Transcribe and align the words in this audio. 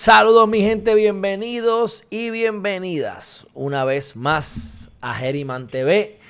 Saludos 0.00 0.46
mi 0.46 0.60
gente, 0.60 0.94
bienvenidos 0.94 2.04
y 2.08 2.30
bienvenidas 2.30 3.48
una 3.52 3.84
vez 3.84 4.14
más 4.14 4.92
a 5.00 5.12
Geriman 5.12 5.66
TV. 5.66 6.20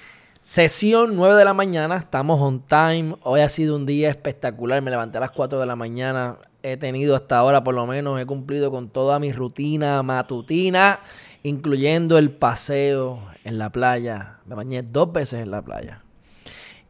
Sesión 0.40 1.16
9 1.16 1.34
de 1.34 1.44
la 1.44 1.52
mañana, 1.52 1.96
estamos 1.98 2.40
on 2.40 2.62
time. 2.62 3.16
Hoy 3.24 3.40
ha 3.42 3.48
sido 3.50 3.76
un 3.76 3.84
día 3.84 4.08
espectacular, 4.08 4.80
me 4.80 4.90
levanté 4.90 5.18
a 5.18 5.20
las 5.20 5.32
4 5.32 5.60
de 5.60 5.66
la 5.66 5.76
mañana. 5.76 6.38
He 6.62 6.78
tenido 6.78 7.14
hasta 7.14 7.36
ahora 7.36 7.62
por 7.62 7.74
lo 7.74 7.86
menos, 7.86 8.18
he 8.18 8.24
cumplido 8.24 8.70
con 8.70 8.88
toda 8.88 9.18
mi 9.18 9.32
rutina 9.32 10.02
matutina, 10.02 10.98
incluyendo 11.42 12.16
el 12.16 12.30
paseo 12.30 13.20
en 13.44 13.58
la 13.58 13.70
playa. 13.70 14.38
Me 14.46 14.54
bañé 14.54 14.82
dos 14.82 15.12
veces 15.12 15.42
en 15.42 15.50
la 15.50 15.60
playa. 15.60 16.02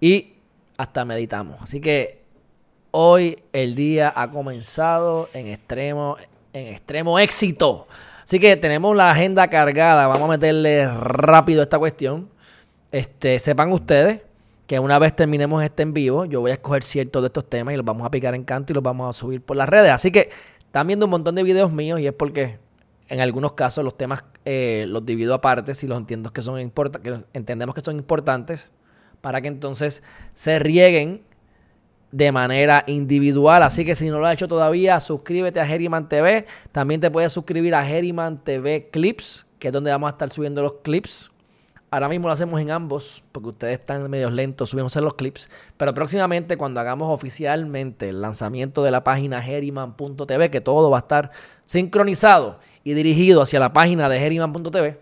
Y 0.01 0.35
hasta 0.77 1.05
meditamos. 1.05 1.61
Así 1.61 1.81
que 1.81 2.23
hoy 2.93 3.37
el 3.53 3.75
día 3.75 4.13
ha 4.15 4.31
comenzado 4.31 5.29
en 5.35 5.49
extremo 5.49 6.17
en 6.53 6.69
extremo 6.69 7.19
éxito. 7.19 7.87
Así 8.25 8.39
que 8.39 8.57
tenemos 8.57 8.95
la 8.95 9.11
agenda 9.11 9.49
cargada. 9.49 10.07
Vamos 10.07 10.25
a 10.25 10.33
meterle 10.33 10.87
rápido 10.87 11.63
esta 11.63 11.79
cuestión. 11.79 12.29
Este, 12.93 13.39
sepan 13.39 13.73
ustedes 13.73 14.21
que 14.69 14.79
una 14.79 14.99
vez 14.99 15.17
terminemos 15.17 15.65
este 15.65 15.83
en 15.83 15.95
vivo, 15.95 16.27
yo 16.27 16.43
voy 16.43 16.51
a 16.51 16.55
escoger 16.55 16.83
ciertos 16.83 17.23
de 17.23 17.29
estos 17.29 17.49
temas 17.49 17.73
y 17.73 17.79
los 17.79 17.87
vamos 17.87 18.07
a 18.07 18.11
picar 18.11 18.35
en 18.35 18.45
canto 18.45 18.73
y 18.73 18.75
los 18.75 18.83
vamos 18.83 19.09
a 19.09 19.19
subir 19.19 19.41
por 19.41 19.57
las 19.57 19.67
redes. 19.67 19.91
Así 19.91 20.13
que 20.13 20.29
están 20.59 20.87
viendo 20.87 21.07
un 21.07 21.11
montón 21.11 21.35
de 21.35 21.43
videos 21.43 21.73
míos 21.73 22.01
y 22.01 22.07
es 22.07 22.13
porque 22.13 22.59
en 23.09 23.21
algunos 23.21 23.53
casos 23.53 23.83
los 23.83 23.97
temas 23.97 24.25
eh, 24.45 24.85
los 24.87 25.07
divido 25.07 25.33
aparte 25.33 25.75
si 25.75 25.87
los 25.87 25.97
entiendo 25.97 26.31
que 26.35 26.43
son 26.43 26.57
que 27.03 27.19
entendemos 27.33 27.75
que 27.75 27.81
son 27.81 27.97
importantes 27.97 28.73
para 29.23 29.41
que 29.41 29.49
entonces 29.49 30.03
se 30.35 30.59
rieguen 30.59 31.23
de 32.11 32.33
manera 32.33 32.85
individual. 32.87 33.63
Así 33.63 33.85
que 33.85 33.95
si 33.95 34.09
no 34.09 34.19
lo 34.19 34.27
has 34.27 34.35
hecho 34.35 34.49
todavía, 34.49 35.01
suscríbete 35.01 35.61
a 35.61 35.67
Geriman 35.67 36.09
TV. 36.09 36.47
También 36.73 37.01
te 37.01 37.11
puedes 37.11 37.33
suscribir 37.33 37.75
a 37.75 37.85
Geriman 37.85 38.43
TV 38.43 38.89
Clips, 38.91 39.47
que 39.59 39.69
es 39.69 39.73
donde 39.73 39.91
vamos 39.91 40.09
a 40.09 40.13
estar 40.13 40.31
subiendo 40.31 40.63
los 40.63 40.75
clips. 40.83 41.31
Ahora 41.91 42.09
mismo 42.11 42.29
lo 42.29 42.35
hacemos 42.35 42.61
en 42.61 42.71
ambos, 42.71 43.25
porque 43.33 43.49
ustedes 43.49 43.81
están 43.81 44.11
medio 44.11 44.31
lentos 44.31 44.69
subiéndose 44.71 45.01
los 45.01 45.15
clips. 45.15 45.49
Pero 45.79 45.95
próximamente, 45.95 46.59
cuando 46.59 46.81
hagamos 46.81 47.09
oficialmente 47.09 48.11
el 48.11 48.21
lanzamiento 48.21 48.83
de 48.83 48.91
la 48.91 49.05
página 49.05 49.41
geriman.tv, 49.41 50.51
que 50.51 50.61
todo 50.61 50.91
va 50.91 50.99
a 50.99 51.01
estar 51.01 51.31
sincronizado 51.65 52.59
y 52.85 52.93
dirigido 52.93 53.41
hacia 53.41 53.59
la 53.59 53.73
página 53.73 54.11
de 54.11 54.19
geriman.tv, 54.19 54.99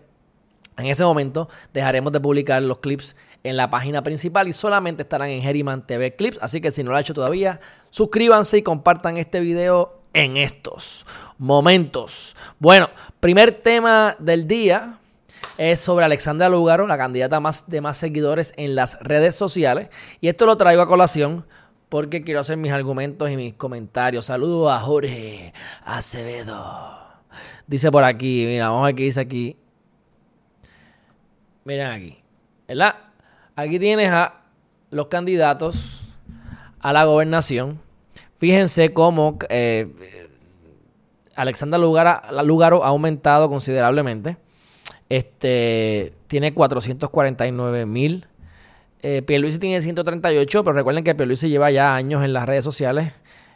en 0.77 0.85
ese 0.85 1.03
momento 1.03 1.49
dejaremos 1.73 2.13
de 2.13 2.21
publicar 2.21 2.61
los 2.63 2.77
clips 2.77 3.17
en 3.43 3.57
la 3.57 3.69
página 3.69 4.03
principal 4.03 4.47
y 4.47 4.53
solamente 4.53 5.03
estarán 5.03 5.29
en 5.29 5.41
Geriman 5.41 5.85
TV 5.85 6.15
Clips. 6.15 6.37
Así 6.41 6.61
que 6.61 6.71
si 6.71 6.83
no 6.83 6.91
lo 6.91 6.97
ha 6.97 7.01
hecho 7.01 7.13
todavía, 7.13 7.59
suscríbanse 7.89 8.57
y 8.57 8.61
compartan 8.61 9.17
este 9.17 9.39
video 9.39 10.01
en 10.13 10.37
estos 10.37 11.05
momentos. 11.37 12.35
Bueno, 12.59 12.89
primer 13.19 13.51
tema 13.51 14.15
del 14.19 14.47
día 14.47 14.99
es 15.57 15.79
sobre 15.79 16.05
Alexandra 16.05 16.49
Lugaro, 16.49 16.87
la 16.87 16.97
candidata 16.97 17.39
más 17.39 17.69
de 17.69 17.81
más 17.81 17.97
seguidores 17.97 18.53
en 18.57 18.75
las 18.75 18.99
redes 19.01 19.35
sociales. 19.35 19.89
Y 20.21 20.27
esto 20.27 20.45
lo 20.45 20.57
traigo 20.57 20.81
a 20.81 20.87
colación 20.87 21.45
porque 21.89 22.23
quiero 22.23 22.41
hacer 22.41 22.57
mis 22.57 22.71
argumentos 22.71 23.29
y 23.29 23.37
mis 23.37 23.53
comentarios. 23.53 24.25
Saludos 24.25 24.71
a 24.71 24.79
Jorge 24.79 25.53
Acevedo. 25.83 26.97
Dice 27.65 27.91
por 27.91 28.03
aquí, 28.03 28.45
mira, 28.47 28.69
vamos 28.69 28.83
a 28.83 28.85
ver 28.87 28.95
qué 28.95 29.03
dice 29.03 29.19
aquí. 29.19 29.57
Miren 31.63 31.87
aquí, 31.87 32.17
¿verdad? 32.67 33.06
Aquí 33.57 33.79
tienes 33.79 34.11
a 34.11 34.35
los 34.91 35.07
candidatos 35.07 36.13
a 36.79 36.93
la 36.93 37.05
gobernación. 37.05 37.79
Fíjense 38.37 38.93
cómo 38.93 39.39
eh, 39.49 39.87
Alexandra 41.35 41.79
Lugaro 41.79 42.83
ha 42.83 42.87
aumentado 42.87 43.49
considerablemente. 43.49 44.37
Este 45.09 46.13
tiene 46.27 46.53
449 46.53 47.87
mil. 47.87 48.27
Eh, 49.01 49.23
Pierluisi 49.23 49.57
tiene 49.57 49.81
138, 49.81 50.63
pero 50.63 50.75
recuerden 50.75 51.03
que 51.03 51.15
Pierluisi 51.15 51.49
lleva 51.49 51.71
ya 51.71 51.95
años 51.95 52.23
en 52.23 52.33
las 52.33 52.45
redes 52.45 52.63
sociales. 52.63 53.11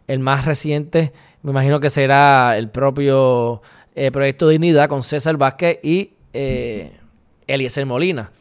El 0.07 0.17
más 0.17 0.45
reciente, 0.45 1.13
me 1.43 1.51
imagino 1.51 1.79
que 1.79 1.91
será 1.91 2.57
el 2.57 2.71
propio 2.71 3.61
eh, 3.93 4.09
Proyecto 4.09 4.49
Dignidad 4.49 4.89
con 4.89 5.03
César 5.03 5.37
Vázquez 5.37 5.77
y 5.83 6.15
eh, 6.33 6.91
Eliezer 7.45 7.85
Molina. 7.85 8.31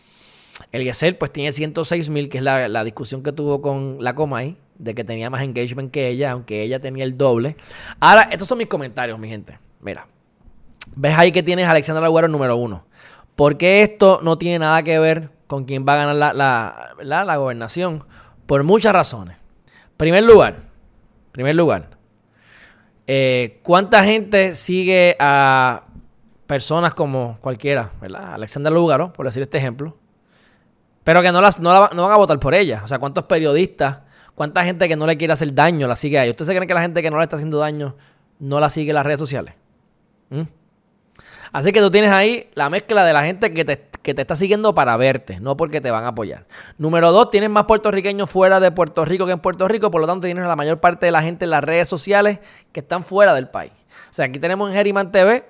Eliezer 0.73 1.19
pues 1.19 1.33
tiene 1.33 1.53
106 1.53 2.11
mil, 2.11 2.29
que 2.29 2.39
es 2.39 2.45
la, 2.45 2.85
discusión 2.85 3.23
que 3.23 3.33
tuvo 3.33 3.61
con 3.61 3.99
la 4.01 4.15
Comay, 4.15 4.57
de 4.79 4.95
que 4.95 5.05
tenía 5.05 5.31
más 5.31 5.43
engagement 5.43 5.91
que 5.91 6.09
ella, 6.09 6.33
aunque 6.33 6.63
ella 6.63 6.81
tenía 6.81 7.05
el 7.05 7.17
doble. 7.17 7.57
Ahora, 7.99 8.23
estos 8.23 8.49
son 8.49 8.59
mis 8.59 8.67
comentarios, 8.67 9.19
mi 9.19 9.29
gente. 9.29 9.59
Mira, 9.81 10.07
ves 10.97 11.19
ahí 11.19 11.33
que 11.33 11.43
tienes 11.43 11.67
a 11.67 11.73
Alexandra 11.73 12.07
Laguero 12.07 12.29
número 12.29 12.57
uno. 12.57 12.87
Porque 13.37 13.83
esto 13.83 14.21
no 14.23 14.39
tiene 14.39 14.59
nada 14.59 14.83
que 14.83 14.99
ver 14.99 15.31
con 15.47 15.65
quién 15.65 15.85
va 15.87 15.95
a 15.95 16.07
ganar 16.07 16.15
la, 16.15 16.95
la, 17.03 17.25
la 17.25 17.37
gobernación? 17.37 18.05
Por 18.47 18.63
muchas 18.65 18.93
razones. 18.93 19.37
Primer 19.97 20.25
lugar, 20.25 20.71
primer 21.33 21.55
lugar, 21.55 21.91
eh, 23.07 23.61
¿cuánta 23.63 24.05
gente 24.05 24.55
sigue 24.55 25.17
a 25.19 25.85
personas 26.47 26.95
como 26.95 27.39
cualquiera, 27.41 27.93
¿verdad? 28.01 28.35
Alexandra 28.35 28.73
Lúgaro, 28.73 29.13
por 29.13 29.27
decir 29.27 29.43
este 29.43 29.59
ejemplo, 29.59 29.97
pero 31.05 31.23
que 31.23 31.33
no, 31.33 31.41
las, 31.41 31.61
no, 31.61 31.71
van 31.71 31.99
a 31.99 32.17
votar 32.17 32.39
por 32.39 32.55
ella. 32.55 32.83
O 32.85 32.87
sea, 32.87 32.99
¿cuántos 32.99 33.25
periodistas, 33.25 34.01
cuánta 34.35 34.65
gente 34.65 34.89
que 34.89 34.97
no 34.97 35.07
le 35.07 35.17
quiere 35.17 35.33
hacer 35.33 35.55
daño 35.55 35.87
la 35.87 35.97
sigue 35.97 36.19
a 36.19 36.25
ella? 36.25 36.33
¿Ustedes 36.33 36.51
creen 36.51 36.69
que 36.69 36.75
la 36.75 36.83
gente 36.83 37.03
que 37.03 37.11
no 37.11 37.19
le 37.19 37.25
está 37.25 37.37
haciendo 37.37 37.59
daño 37.59 37.97
no 38.39 38.61
la 38.61 38.71
sigue 38.71 38.91
en 38.91 38.97
las 38.97 39.07
redes 39.07 39.21
sociales? 39.21 39.55
¿Mm? 40.31 40.43
Así 41.53 41.73
que 41.73 41.81
tú 41.81 41.91
tienes 41.91 42.11
ahí 42.11 42.49
la 42.55 42.71
mezcla 42.71 43.05
de 43.05 43.13
la 43.13 43.25
gente 43.25 43.53
que 43.53 43.65
te, 43.65 43.89
que 44.03 44.15
te 44.15 44.21
está 44.21 44.37
siguiendo 44.37 44.73
para 44.73 44.97
verte, 44.97 45.41
no 45.41 45.57
porque 45.57 45.81
te 45.81 45.91
van 45.91 46.05
a 46.05 46.09
apoyar. 46.09 46.47
Número 46.79 47.11
dos, 47.11 47.31
tienes 47.31 47.51
más 47.51 47.65
puertorriqueños 47.65 48.31
fuera 48.31 48.61
de 48.61 48.71
Puerto 48.71 49.05
Rico 49.05 49.27
que 49.27 49.33
en 49.33 49.41
Puerto 49.41 49.67
Rico, 49.67 49.91
por 49.91 50.01
lo 50.01 50.07
tanto 50.07 50.27
tienes 50.27 50.47
la 50.47 50.55
mayor 50.55 50.79
parte 50.79 51.07
de 51.07 51.13
la 51.13 51.23
gente 51.23 51.45
en 51.47 51.51
las 51.51 51.65
redes 51.65 51.89
sociales 51.89 52.39
que 52.71 52.81
están 52.81 53.03
fuera 53.03 53.35
del 53.35 53.49
país. 53.49 53.73
O 54.11 54.13
sea, 54.13 54.27
aquí 54.27 54.39
tenemos 54.39 54.69
en 54.69 54.77
Geriman 54.77 55.11
TV 55.11 55.45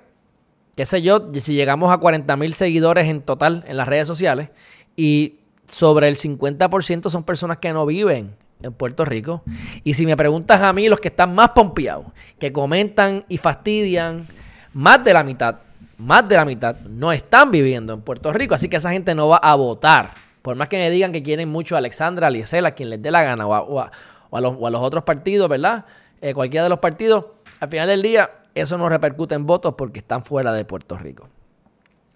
qué 0.75 0.85
sé 0.85 1.01
yo, 1.01 1.31
si 1.33 1.53
llegamos 1.53 1.91
a 1.91 1.97
40 1.97 2.35
mil 2.37 2.53
seguidores 2.53 3.07
en 3.07 3.21
total 3.21 3.63
en 3.67 3.77
las 3.77 3.87
redes 3.87 4.07
sociales 4.07 4.49
y 4.95 5.40
sobre 5.71 6.09
el 6.09 6.15
50% 6.15 7.09
son 7.09 7.23
personas 7.23 7.57
que 7.57 7.71
no 7.71 7.85
viven 7.85 8.35
en 8.61 8.73
Puerto 8.73 9.05
Rico. 9.05 9.41
Y 9.83 9.93
si 9.93 10.05
me 10.05 10.17
preguntas 10.17 10.61
a 10.61 10.73
mí, 10.73 10.89
los 10.89 10.99
que 10.99 11.07
están 11.07 11.33
más 11.33 11.51
pompeados, 11.51 12.07
que 12.37 12.51
comentan 12.51 13.25
y 13.29 13.37
fastidian, 13.37 14.27
más 14.73 15.03
de 15.03 15.13
la 15.13 15.23
mitad, 15.23 15.55
más 15.97 16.27
de 16.27 16.35
la 16.35 16.45
mitad 16.45 16.75
no 16.81 17.11
están 17.11 17.51
viviendo 17.51 17.93
en 17.93 18.01
Puerto 18.01 18.33
Rico. 18.33 18.53
Así 18.53 18.67
que 18.67 18.77
esa 18.77 18.91
gente 18.91 19.15
no 19.15 19.29
va 19.29 19.37
a 19.37 19.55
votar. 19.55 20.13
Por 20.41 20.55
más 20.55 20.67
que 20.67 20.77
me 20.77 20.89
digan 20.89 21.11
que 21.11 21.23
quieren 21.23 21.47
mucho 21.49 21.75
a 21.75 21.77
Alexandra, 21.77 22.27
a 22.27 22.67
a 22.67 22.71
quien 22.71 22.89
les 22.89 23.01
dé 23.01 23.09
la 23.09 23.23
gana, 23.23 23.47
o 23.47 23.79
a, 23.79 24.41
los, 24.41 24.81
otros 24.81 25.03
partidos, 25.03 25.47
¿verdad? 25.47 25.85
Eh, 26.19 26.33
cualquiera 26.33 26.63
de 26.63 26.69
los 26.69 26.79
partidos, 26.79 27.25
al 27.59 27.69
final 27.69 27.87
del 27.87 28.01
día 28.01 28.29
eso 28.53 28.77
no 28.77 28.89
repercute 28.89 29.35
en 29.35 29.45
votos 29.45 29.75
porque 29.77 29.99
están 29.99 30.23
fuera 30.23 30.51
de 30.51 30.65
Puerto 30.65 30.97
Rico. 30.97 31.29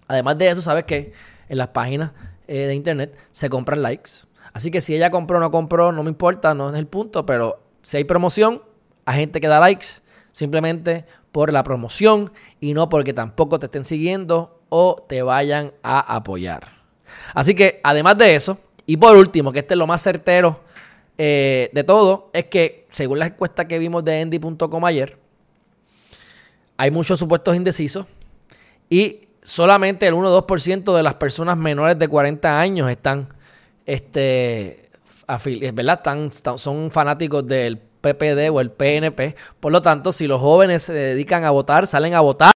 Además 0.08 0.36
de 0.36 0.48
eso, 0.48 0.60
sabes 0.60 0.84
que 0.84 1.12
en 1.48 1.58
las 1.58 1.68
páginas 1.68 2.12
eh, 2.48 2.66
de 2.66 2.74
internet 2.74 3.16
se 3.32 3.48
compran 3.48 3.82
likes. 3.82 4.10
Así 4.52 4.70
que 4.70 4.80
si 4.80 4.94
ella 4.94 5.10
compró 5.10 5.38
o 5.38 5.40
no 5.40 5.50
compró, 5.50 5.92
no 5.92 6.02
me 6.02 6.10
importa, 6.10 6.54
no 6.54 6.70
es 6.70 6.78
el 6.78 6.86
punto, 6.86 7.26
pero 7.26 7.60
si 7.82 7.98
hay 7.98 8.04
promoción, 8.04 8.62
hay 9.04 9.20
gente 9.20 9.40
que 9.40 9.48
da 9.48 9.60
likes 9.60 9.86
simplemente 10.32 11.04
por 11.32 11.52
la 11.52 11.62
promoción 11.62 12.30
y 12.60 12.74
no 12.74 12.88
porque 12.88 13.12
tampoco 13.12 13.58
te 13.58 13.66
estén 13.66 13.84
siguiendo 13.84 14.60
o 14.68 15.04
te 15.08 15.22
vayan 15.22 15.72
a 15.82 16.14
apoyar. 16.16 16.72
Así 17.34 17.54
que 17.54 17.80
además 17.82 18.18
de 18.18 18.34
eso, 18.34 18.58
y 18.86 18.96
por 18.96 19.16
último, 19.16 19.52
que 19.52 19.60
este 19.60 19.74
es 19.74 19.78
lo 19.78 19.86
más 19.86 20.02
certero 20.02 20.60
eh, 21.18 21.70
de 21.72 21.84
todo, 21.84 22.30
es 22.32 22.46
que 22.46 22.86
según 22.90 23.18
la 23.18 23.26
encuesta 23.26 23.66
que 23.66 23.78
vimos 23.78 24.04
de 24.04 24.20
Endy.com 24.20 24.84
ayer, 24.84 25.18
hay 26.76 26.90
muchos 26.90 27.18
supuestos 27.18 27.56
indecisos 27.56 28.06
y 28.88 29.25
solamente 29.46 30.08
el 30.08 30.14
1 30.14 30.28
o 30.28 30.44
2% 30.44 30.96
de 30.96 31.02
las 31.04 31.14
personas 31.14 31.56
menores 31.56 31.96
de 31.96 32.08
40 32.08 32.58
años 32.58 32.90
están, 32.90 33.28
este, 33.84 34.90
¿verdad? 35.72 36.02
Son 36.56 36.90
fanáticos 36.90 37.46
del 37.46 37.78
PPD 37.78 38.50
o 38.50 38.60
el 38.60 38.72
PNP. 38.72 39.36
Por 39.60 39.70
lo 39.70 39.82
tanto, 39.82 40.10
si 40.10 40.26
los 40.26 40.40
jóvenes 40.40 40.82
se 40.82 40.92
dedican 40.92 41.44
a 41.44 41.50
votar, 41.50 41.86
salen 41.86 42.14
a 42.14 42.20
votar, 42.20 42.52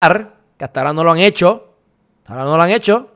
que 0.59 0.65
hasta 0.65 0.81
ahora 0.81 0.93
no 0.93 1.05
lo 1.05 1.13
han 1.13 1.21
hecho, 1.21 1.77
hasta 2.19 2.33
ahora 2.33 2.45
no 2.45 2.57
lo 2.57 2.63
han 2.65 2.71
hecho, 2.71 3.13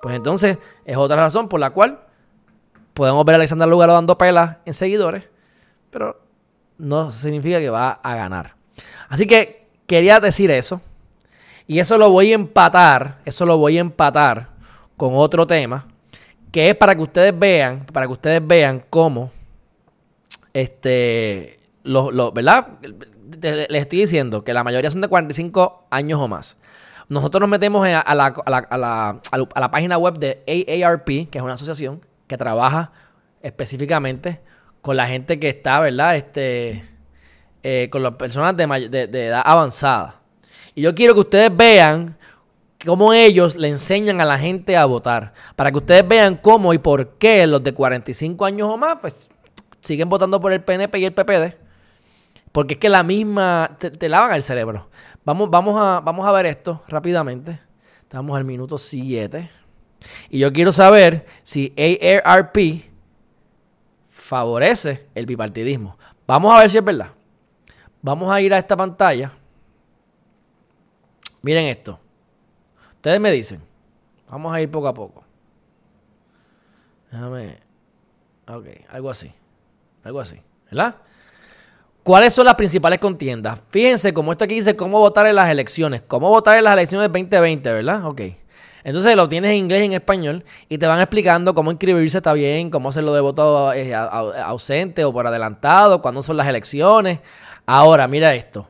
Pues 0.00 0.16
entonces 0.16 0.56
es 0.86 0.96
otra 0.96 1.16
razón 1.16 1.46
por 1.50 1.60
la 1.60 1.70
cual 1.70 2.00
podemos 2.94 3.22
ver 3.26 3.34
a 3.34 3.36
Alexander 3.36 3.68
Lugaro 3.68 3.92
dando 3.92 4.16
pelas 4.16 4.56
en 4.64 4.72
seguidores, 4.72 5.24
pero 5.90 6.22
no 6.78 7.12
significa 7.12 7.58
que 7.58 7.68
va 7.68 7.90
a 8.02 8.16
ganar. 8.16 8.54
Así 9.10 9.26
que 9.26 9.68
quería 9.86 10.20
decir 10.20 10.50
eso. 10.50 10.80
Y 11.70 11.80
eso 11.80 11.98
lo 11.98 12.10
voy 12.10 12.32
a 12.32 12.34
empatar, 12.34 13.18
eso 13.26 13.44
lo 13.44 13.58
voy 13.58 13.76
a 13.76 13.82
empatar 13.82 14.48
con 14.96 15.12
otro 15.14 15.46
tema, 15.46 15.86
que 16.50 16.70
es 16.70 16.74
para 16.74 16.96
que 16.96 17.02
ustedes 17.02 17.38
vean, 17.38 17.84
para 17.92 18.06
que 18.06 18.12
ustedes 18.12 18.44
vean 18.44 18.82
cómo, 18.88 19.30
este, 20.54 21.60
los, 21.82 22.32
¿verdad? 22.32 22.68
Les 23.42 23.82
estoy 23.82 24.00
diciendo 24.00 24.44
que 24.44 24.54
la 24.54 24.64
mayoría 24.64 24.90
son 24.90 25.02
de 25.02 25.08
45 25.08 25.88
años 25.90 26.18
o 26.18 26.26
más. 26.26 26.56
Nosotros 27.10 27.42
nos 27.42 27.50
metemos 27.50 27.86
a, 27.86 28.14
la, 28.14 28.26
a, 28.26 29.60
la, 29.60 29.70
página 29.70 29.98
web 29.98 30.18
de 30.18 30.42
AARP, 30.48 31.28
que 31.30 31.36
es 31.36 31.42
una 31.42 31.52
asociación 31.52 32.00
que 32.26 32.38
trabaja 32.38 32.92
específicamente 33.42 34.40
con 34.80 34.96
la 34.96 35.06
gente 35.06 35.38
que 35.38 35.50
está, 35.50 35.80
¿verdad? 35.80 36.16
Este, 36.16 36.82
eh, 37.62 37.88
con 37.90 38.02
las 38.02 38.14
personas 38.14 38.56
de, 38.56 38.88
de 38.88 39.26
edad 39.26 39.42
avanzada. 39.44 40.17
Y 40.78 40.82
yo 40.82 40.94
quiero 40.94 41.12
que 41.12 41.18
ustedes 41.18 41.56
vean 41.56 42.16
cómo 42.86 43.12
ellos 43.12 43.56
le 43.56 43.66
enseñan 43.66 44.20
a 44.20 44.24
la 44.24 44.38
gente 44.38 44.76
a 44.76 44.84
votar. 44.84 45.32
Para 45.56 45.72
que 45.72 45.78
ustedes 45.78 46.06
vean 46.06 46.36
cómo 46.36 46.72
y 46.72 46.78
por 46.78 47.18
qué 47.18 47.48
los 47.48 47.64
de 47.64 47.74
45 47.74 48.44
años 48.44 48.68
o 48.70 48.76
más, 48.76 48.98
pues 49.00 49.28
siguen 49.80 50.08
votando 50.08 50.40
por 50.40 50.52
el 50.52 50.62
PNP 50.62 51.00
y 51.00 51.04
el 51.06 51.14
PPD. 51.14 51.56
Porque 52.52 52.74
es 52.74 52.78
que 52.78 52.88
la 52.88 53.02
misma. 53.02 53.76
Te, 53.76 54.08
lavan 54.08 54.34
el 54.34 54.42
cerebro. 54.42 54.88
Vamos, 55.24 55.50
vamos, 55.50 55.74
a, 55.76 55.98
vamos 55.98 56.24
a 56.24 56.30
ver 56.30 56.46
esto 56.46 56.84
rápidamente. 56.86 57.58
Estamos 58.02 58.36
al 58.36 58.44
minuto 58.44 58.78
7. 58.78 59.50
Y 60.30 60.38
yo 60.38 60.52
quiero 60.52 60.70
saber 60.70 61.26
si 61.42 61.74
AARP 61.76 62.56
favorece 64.10 65.08
el 65.12 65.26
bipartidismo. 65.26 65.98
Vamos 66.24 66.54
a 66.54 66.58
ver 66.58 66.70
si 66.70 66.78
es 66.78 66.84
verdad. 66.84 67.08
Vamos 68.00 68.30
a 68.30 68.40
ir 68.40 68.54
a 68.54 68.58
esta 68.58 68.76
pantalla. 68.76 69.32
Miren 71.42 71.66
esto. 71.66 71.98
Ustedes 72.94 73.20
me 73.20 73.30
dicen. 73.30 73.60
Vamos 74.28 74.52
a 74.52 74.60
ir 74.60 74.70
poco 74.70 74.88
a 74.88 74.94
poco. 74.94 75.24
Déjame. 77.10 77.58
Ok, 78.48 78.66
algo 78.90 79.10
así. 79.10 79.32
Algo 80.04 80.20
así. 80.20 80.40
¿Verdad? 80.70 80.96
¿Cuáles 82.02 82.32
son 82.32 82.46
las 82.46 82.54
principales 82.54 82.98
contiendas? 82.98 83.60
Fíjense 83.70 84.14
como 84.14 84.32
esto 84.32 84.44
aquí 84.44 84.54
dice 84.54 84.76
cómo 84.76 84.98
votar 84.98 85.26
en 85.26 85.36
las 85.36 85.50
elecciones. 85.50 86.02
Cómo 86.06 86.30
votar 86.30 86.56
en 86.58 86.64
las 86.64 86.72
elecciones 86.72 87.08
2020, 87.08 87.72
¿verdad? 87.72 88.06
Ok. 88.06 88.22
Entonces 88.84 89.16
lo 89.16 89.28
tienes 89.28 89.50
en 89.50 89.58
inglés 89.58 89.82
y 89.82 89.84
en 89.86 89.92
español 89.92 90.44
y 90.68 90.78
te 90.78 90.86
van 90.86 91.00
explicando 91.00 91.54
cómo 91.54 91.70
inscribirse 91.70 92.18
está 92.18 92.32
bien, 92.32 92.70
cómo 92.70 92.88
hacerlo 92.88 93.12
de 93.12 93.20
voto 93.20 93.72
eh, 93.72 93.94
ausente 93.94 95.04
o 95.04 95.12
por 95.12 95.26
adelantado, 95.26 96.00
cuándo 96.00 96.22
son 96.22 96.38
las 96.38 96.46
elecciones. 96.46 97.20
Ahora, 97.66 98.08
mira 98.08 98.34
esto. 98.34 98.66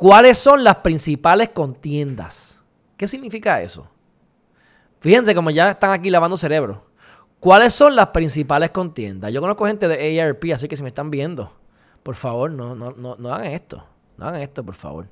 ¿Cuáles 0.00 0.38
son 0.38 0.64
las 0.64 0.76
principales 0.76 1.50
contiendas? 1.50 2.64
¿Qué 2.96 3.06
significa 3.06 3.60
eso? 3.60 3.86
Fíjense 4.98 5.34
como 5.34 5.50
ya 5.50 5.72
están 5.72 5.90
aquí 5.90 6.08
lavando 6.08 6.38
cerebro. 6.38 6.86
¿Cuáles 7.38 7.74
son 7.74 7.94
las 7.94 8.06
principales 8.06 8.70
contiendas? 8.70 9.30
Yo 9.30 9.42
conozco 9.42 9.66
gente 9.66 9.88
de 9.88 10.22
ARP, 10.22 10.42
así 10.54 10.68
que 10.68 10.76
si 10.78 10.82
me 10.82 10.88
están 10.88 11.10
viendo, 11.10 11.52
por 12.02 12.14
favor, 12.14 12.50
no, 12.50 12.74
no, 12.74 12.92
no, 12.92 13.16
no 13.16 13.34
hagan 13.34 13.48
esto. 13.48 13.84
No 14.16 14.24
hagan 14.24 14.40
esto, 14.40 14.64
por 14.64 14.74
favor. 14.74 15.06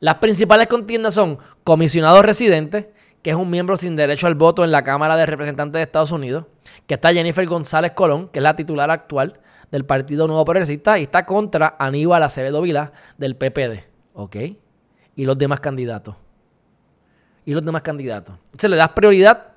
Las 0.00 0.14
principales 0.14 0.66
contiendas 0.66 1.12
son 1.12 1.38
comisionado 1.62 2.22
residente, 2.22 2.90
que 3.20 3.28
es 3.28 3.36
un 3.36 3.50
miembro 3.50 3.76
sin 3.76 3.96
derecho 3.96 4.26
al 4.26 4.34
voto 4.34 4.64
en 4.64 4.72
la 4.72 4.82
Cámara 4.82 5.14
de 5.14 5.26
Representantes 5.26 5.78
de 5.78 5.82
Estados 5.82 6.10
Unidos, 6.10 6.46
que 6.86 6.94
está 6.94 7.12
Jennifer 7.12 7.44
González 7.44 7.90
Colón, 7.90 8.28
que 8.28 8.38
es 8.38 8.42
la 8.42 8.56
titular 8.56 8.90
actual, 8.90 9.42
del 9.70 9.84
Partido 9.84 10.26
Nuevo 10.26 10.44
Progresista 10.44 10.98
y 10.98 11.02
está 11.02 11.26
contra 11.26 11.76
Aníbal 11.78 12.22
Acevedo 12.22 12.62
Vila 12.62 12.92
del 13.18 13.36
PPD. 13.36 13.84
¿Ok? 14.14 14.36
Y 15.16 15.24
los 15.24 15.36
demás 15.38 15.60
candidatos. 15.60 16.16
Y 17.44 17.52
los 17.54 17.64
demás 17.64 17.82
candidatos. 17.82 18.36
Entonces 18.46 18.70
le 18.70 18.76
das 18.76 18.90
prioridad 18.90 19.54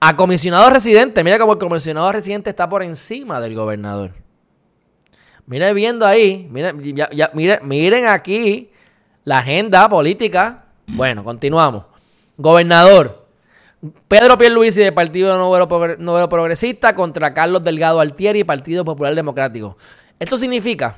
a 0.00 0.16
comisionado 0.16 0.68
residente. 0.70 1.24
Mira 1.24 1.38
cómo 1.38 1.52
el 1.52 1.58
comisionado 1.58 2.12
residente 2.12 2.50
está 2.50 2.68
por 2.68 2.82
encima 2.82 3.40
del 3.40 3.54
gobernador. 3.54 4.12
Miren 5.46 5.74
viendo 5.74 6.06
ahí, 6.06 6.48
miren, 6.50 6.78
miren, 7.34 7.60
miren 7.62 8.06
aquí 8.06 8.70
la 9.24 9.38
agenda 9.38 9.88
política. 9.88 10.64
Bueno, 10.88 11.22
continuamos. 11.22 11.84
Gobernador, 12.36 13.23
Pedro 14.08 14.38
Pierluisi 14.38 14.82
del 14.82 14.94
Partido 14.94 15.36
Nuevo, 15.36 16.28
Progresista 16.28 16.94
contra 16.94 17.34
Carlos 17.34 17.62
Delgado 17.62 18.00
Altieri, 18.00 18.44
Partido 18.44 18.84
Popular 18.84 19.14
Democrático. 19.14 19.76
Esto 20.18 20.36
significa 20.38 20.96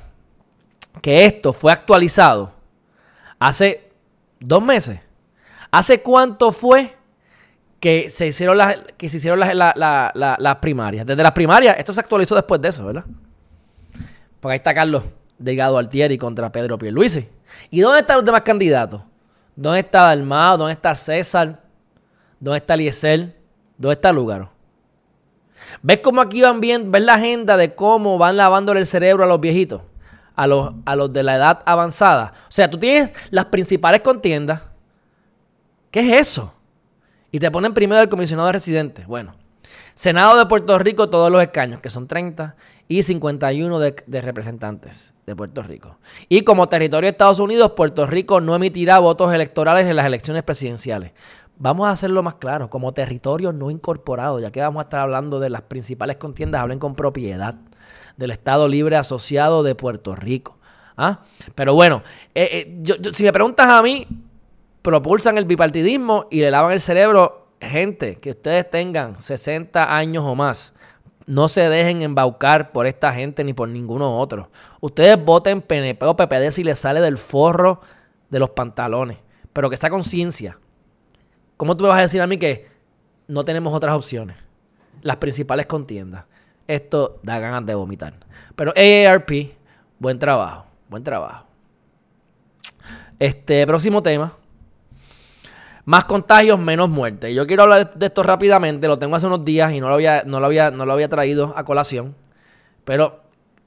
que 1.01 1.25
esto 1.25 1.51
fue 1.51 1.71
actualizado 1.73 2.53
hace 3.39 3.91
dos 4.39 4.63
meses. 4.63 4.99
¿Hace 5.69 6.01
cuánto 6.01 6.51
fue 6.53 6.95
que 7.79 8.09
se 8.09 8.27
hicieron 8.27 8.57
las, 8.57 8.77
que 8.95 9.09
se 9.09 9.17
hicieron 9.17 9.39
las, 9.39 10.55
primarias? 10.61 11.05
Desde 11.05 11.23
las 11.23 11.33
primarias, 11.33 11.75
esto 11.77 11.91
se 11.91 11.99
actualizó 11.99 12.35
después 12.35 12.61
de 12.61 12.69
eso, 12.69 12.85
¿verdad? 12.85 13.03
Porque 14.39 14.53
ahí 14.53 14.57
está 14.57 14.73
Carlos 14.73 15.03
Delgado 15.37 15.77
Altieri 15.77 16.17
contra 16.17 16.51
Pedro 16.51 16.77
Pierluisi. 16.77 17.27
¿Y 17.69 17.81
dónde 17.81 17.99
están 17.99 18.17
los 18.17 18.25
demás 18.25 18.43
candidatos? 18.43 19.01
¿Dónde 19.57 19.79
está 19.79 20.03
Dalmado? 20.03 20.59
¿Dónde 20.59 20.73
está 20.73 20.95
César? 20.95 21.66
¿Dónde 22.39 22.57
está 22.59 22.75
Eliezer? 22.75 23.35
¿Dónde 23.77 23.93
está 23.93 24.11
Lúgaro? 24.11 24.51
¿Ves 25.81 25.99
cómo 26.03 26.21
aquí 26.21 26.41
van 26.41 26.59
bien, 26.59 26.91
ves 26.91 27.01
la 27.01 27.15
agenda 27.15 27.57
de 27.57 27.75
cómo 27.75 28.17
van 28.17 28.37
lavándole 28.37 28.79
el 28.79 28.85
cerebro 28.85 29.23
a 29.23 29.27
los 29.27 29.39
viejitos? 29.39 29.81
A 30.35 30.45
los, 30.45 30.71
a 30.85 30.95
los 30.95 31.11
de 31.11 31.23
la 31.23 31.35
edad 31.35 31.63
avanzada. 31.65 32.31
O 32.47 32.51
sea, 32.51 32.69
tú 32.69 32.77
tienes 32.77 33.11
las 33.31 33.45
principales 33.45 34.01
contiendas. 34.01 34.61
¿Qué 35.89 36.01
es 36.01 36.21
eso? 36.29 36.53
Y 37.31 37.39
te 37.39 37.49
ponen 37.49 37.73
primero 37.73 38.01
el 38.01 38.09
comisionado 38.09 38.51
residente. 38.51 39.03
Bueno, 39.07 39.35
Senado 39.95 40.37
de 40.37 40.45
Puerto 40.45 40.77
Rico, 40.77 41.09
todos 41.09 41.31
los 41.31 41.41
escaños, 41.41 41.81
que 41.81 41.89
son 41.89 42.07
30, 42.07 42.55
y 42.87 43.01
51 43.01 43.79
de, 43.79 43.95
de, 44.05 44.21
representantes 44.21 45.15
de 45.25 45.35
Puerto 45.35 45.63
Rico. 45.63 45.97
Y 46.29 46.43
como 46.43 46.69
territorio 46.69 47.07
de 47.07 47.11
Estados 47.13 47.39
Unidos, 47.39 47.71
Puerto 47.75 48.05
Rico 48.05 48.39
no 48.39 48.55
emitirá 48.55 48.99
votos 48.99 49.33
electorales 49.33 49.87
en 49.87 49.95
las 49.95 50.05
elecciones 50.05 50.43
presidenciales. 50.43 51.13
Vamos 51.59 51.87
a 51.87 51.91
hacerlo 51.91 52.21
más 52.21 52.35
claro, 52.35 52.69
como 52.69 52.93
territorio 52.93 53.51
no 53.51 53.71
incorporado, 53.71 54.39
ya 54.39 54.51
que 54.51 54.61
vamos 54.61 54.79
a 54.79 54.83
estar 54.83 54.99
hablando 54.99 55.39
de 55.39 55.49
las 55.49 55.63
principales 55.63 56.17
contiendas, 56.17 56.61
hablen 56.61 56.77
con 56.77 56.93
propiedad 56.93 57.55
del 58.15 58.29
Estado 58.29 58.67
Libre 58.67 58.95
Asociado 58.95 59.63
de 59.63 59.73
Puerto 59.73 60.15
Rico. 60.15 60.57
¿Ah? 60.97 61.21
Pero 61.55 61.73
bueno, 61.73 62.03
eh, 62.35 62.81
eh, 62.85 63.11
si 63.13 63.23
me 63.23 63.33
preguntas 63.33 63.67
a 63.67 63.81
mí, 63.81 64.07
propulsan 64.83 65.37
el 65.37 65.45
bipartidismo 65.45 66.27
y 66.29 66.41
le 66.41 66.51
lavan 66.51 66.73
el 66.73 66.81
cerebro, 66.81 67.49
gente, 67.59 68.17
que 68.19 68.31
ustedes 68.31 68.69
tengan 68.69 69.19
60 69.19 69.95
años 69.95 70.23
o 70.25 70.35
más. 70.35 70.75
No 71.25 71.47
se 71.47 71.69
dejen 71.69 72.03
embaucar 72.03 72.71
por 72.71 72.85
esta 72.85 73.11
gente 73.13 73.43
ni 73.43 73.53
por 73.53 73.67
ninguno 73.67 74.17
otro. 74.17 74.49
Ustedes 74.79 75.23
voten 75.23 75.61
PNP 75.61 76.05
o 76.05 76.15
PPD 76.15 76.51
si 76.51 76.63
les 76.63 76.79
sale 76.79 77.01
del 77.01 77.17
forro 77.17 77.81
de 78.29 78.39
los 78.39 78.51
pantalones. 78.51 79.17
Pero 79.53 79.69
que 79.69 79.75
esa 79.75 79.89
conciencia 79.89 80.57
¿Cómo 81.57 81.75
tú 81.75 81.83
me 81.83 81.89
vas 81.89 81.99
a 81.99 82.03
decir 82.03 82.21
a 82.21 82.27
mí 82.27 82.37
que 82.37 82.67
no 83.27 83.43
tenemos 83.43 83.73
otras 83.73 83.95
opciones? 83.95 84.37
Las 85.01 85.17
principales 85.17 85.65
contiendas. 85.65 86.25
Esto 86.67 87.19
da 87.23 87.39
ganas 87.39 87.65
de 87.65 87.73
vomitar. 87.73 88.13
Pero 88.55 88.73
AARP, 88.75 89.55
buen 89.97 90.19
trabajo, 90.19 90.65
buen 90.87 91.03
trabajo. 91.03 91.45
Este 93.17 93.65
próximo 93.65 94.03
tema. 94.03 94.37
Más 95.85 96.05
contagios, 96.05 96.59
menos 96.59 96.89
muertes. 96.89 97.33
Yo 97.33 97.47
quiero 97.47 97.63
hablar 97.63 97.93
de 97.93 98.05
esto 98.05 98.21
rápidamente. 98.21 98.87
Lo 98.87 98.99
tengo 98.99 99.15
hace 99.15 99.25
unos 99.25 99.43
días 99.43 99.73
y 99.73 99.79
no 99.79 99.87
lo 99.87 99.95
había, 99.95 100.23
no 100.25 100.39
lo 100.39 100.45
había, 100.45 100.69
no 100.69 100.85
lo 100.85 100.93
había 100.93 101.09
traído 101.09 101.53
a 101.55 101.63
colación. 101.63 102.13
Pero 102.83 103.21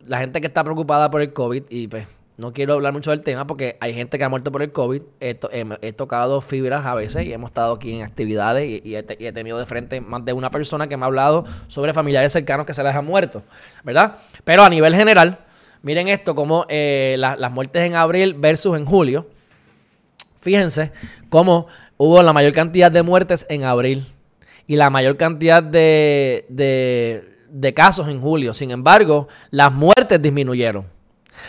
la 0.06 0.18
gente 0.18 0.40
que 0.40 0.46
está 0.46 0.62
preocupada 0.62 1.10
por 1.10 1.22
el 1.22 1.32
COVID 1.32 1.64
y 1.70 1.88
pues 1.88 2.06
no 2.40 2.54
quiero 2.54 2.72
hablar 2.72 2.94
mucho 2.94 3.10
del 3.10 3.20
tema 3.20 3.46
porque 3.46 3.76
hay 3.80 3.92
gente 3.92 4.16
que 4.16 4.24
ha 4.24 4.28
muerto 4.30 4.50
por 4.50 4.62
el 4.62 4.72
COVID. 4.72 5.02
He, 5.20 5.92
tocado 5.92 6.40
fibras 6.40 6.86
a 6.86 6.94
veces 6.94 7.26
y 7.26 7.32
hemos 7.34 7.50
estado 7.50 7.74
aquí 7.74 7.94
en 7.94 8.02
actividades 8.02 8.80
y, 8.82 8.96
he, 8.96 9.02
tenido 9.02 9.58
de 9.58 9.66
frente 9.66 10.00
más 10.00 10.24
de 10.24 10.32
una 10.32 10.50
persona 10.50 10.88
que 10.88 10.96
me 10.96 11.04
ha 11.04 11.06
hablado 11.06 11.44
sobre 11.68 11.92
familiares 11.92 12.32
cercanos 12.32 12.64
que 12.64 12.72
se 12.72 12.82
les 12.82 12.94
han 12.94 13.04
muerto, 13.04 13.42
¿verdad? 13.84 14.16
Pero 14.44 14.62
a 14.62 14.70
nivel 14.70 14.94
general, 14.94 15.40
miren 15.82 16.08
esto, 16.08 16.34
como 16.34 16.64
eh, 16.70 17.16
las 17.18 17.52
muertes 17.52 17.82
en 17.82 17.94
abril 17.94 18.34
versus 18.34 18.76
en 18.78 18.86
julio. 18.86 19.26
Fíjense 20.40 20.92
cómo 21.28 21.66
hubo 21.98 22.22
la 22.22 22.32
mayor 22.32 22.54
cantidad 22.54 22.90
de 22.90 23.02
muertes 23.02 23.46
en 23.50 23.64
abril 23.64 24.06
y 24.66 24.76
la 24.76 24.88
mayor 24.88 25.18
cantidad 25.18 25.62
de 25.62 27.22
casos 27.76 28.08
en 28.08 28.18
julio. 28.18 28.54
Sin 28.54 28.70
embargo, 28.70 29.28
las 29.50 29.70
muertes 29.70 30.22
disminuyeron. 30.22 30.99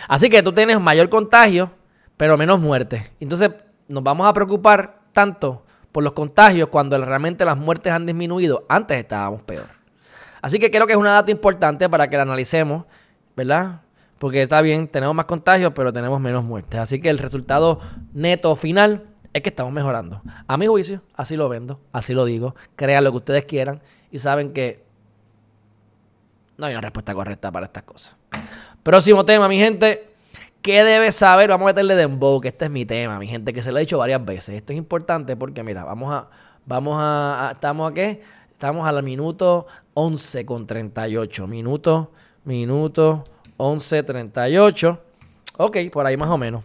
Así 0.08 0.28
que 0.30 0.42
tú 0.42 0.52
tienes 0.52 0.80
mayor 0.80 1.08
contagio, 1.08 1.70
pero 2.16 2.36
menos 2.36 2.60
muerte. 2.60 3.10
Entonces 3.20 3.50
nos 3.88 4.02
vamos 4.02 4.26
a 4.26 4.32
preocupar 4.32 5.00
tanto 5.12 5.64
por 5.90 6.02
los 6.02 6.12
contagios 6.12 6.68
cuando 6.68 6.98
realmente 7.04 7.44
las 7.44 7.56
muertes 7.56 7.92
han 7.92 8.06
disminuido. 8.06 8.64
Antes 8.68 8.98
estábamos 8.98 9.42
peor. 9.42 9.68
Así 10.40 10.58
que 10.58 10.70
creo 10.70 10.86
que 10.86 10.92
es 10.92 10.98
una 10.98 11.12
data 11.12 11.30
importante 11.30 11.88
para 11.88 12.08
que 12.08 12.16
la 12.16 12.22
analicemos, 12.22 12.84
¿verdad? 13.36 13.82
Porque 14.18 14.42
está 14.42 14.60
bien, 14.60 14.88
tenemos 14.88 15.14
más 15.14 15.26
contagios, 15.26 15.72
pero 15.74 15.92
tenemos 15.92 16.20
menos 16.20 16.44
muertes. 16.44 16.80
Así 16.80 17.00
que 17.00 17.10
el 17.10 17.18
resultado 17.18 17.80
neto 18.12 18.54
final 18.56 19.06
es 19.32 19.42
que 19.42 19.48
estamos 19.48 19.72
mejorando. 19.72 20.22
A 20.46 20.56
mi 20.56 20.66
juicio, 20.66 21.02
así 21.14 21.36
lo 21.36 21.48
vendo, 21.48 21.80
así 21.92 22.14
lo 22.14 22.24
digo. 22.24 22.54
Crean 22.76 23.04
lo 23.04 23.10
que 23.10 23.16
ustedes 23.18 23.44
quieran 23.44 23.80
y 24.10 24.18
saben 24.18 24.52
que 24.52 24.84
no 26.56 26.66
hay 26.66 26.72
una 26.72 26.82
respuesta 26.82 27.14
correcta 27.14 27.50
para 27.50 27.66
estas 27.66 27.82
cosas. 27.82 28.16
Próximo 28.82 29.24
tema, 29.24 29.46
mi 29.46 29.58
gente. 29.58 30.08
¿Qué 30.60 30.82
debes 30.82 31.14
saber? 31.14 31.50
Vamos 31.50 31.66
a 31.66 31.68
meterle 31.68 31.94
dembow, 31.94 32.40
que 32.40 32.48
este 32.48 32.64
es 32.64 32.70
mi 32.70 32.84
tema, 32.84 33.16
mi 33.18 33.28
gente, 33.28 33.52
que 33.52 33.62
se 33.62 33.70
lo 33.70 33.78
he 33.78 33.82
dicho 33.82 33.98
varias 33.98 34.24
veces. 34.24 34.56
Esto 34.56 34.72
es 34.72 34.78
importante 34.78 35.36
porque, 35.36 35.62
mira, 35.62 35.84
vamos 35.84 36.12
a. 36.12 36.28
Vamos 36.66 36.96
a. 36.98 37.50
¿Estamos 37.52 37.90
a 37.90 37.94
qué? 37.94 38.20
Estamos 38.50 38.86
al 38.86 39.00
minuto 39.04 39.66
11 39.94 40.44
con 40.44 40.66
38. 40.66 41.46
Minuto, 41.46 42.10
minuto 42.44 43.22
11.38. 43.56 44.98
Ok, 45.58 45.76
por 45.92 46.04
ahí 46.04 46.16
más 46.16 46.30
o 46.30 46.38
menos. 46.38 46.64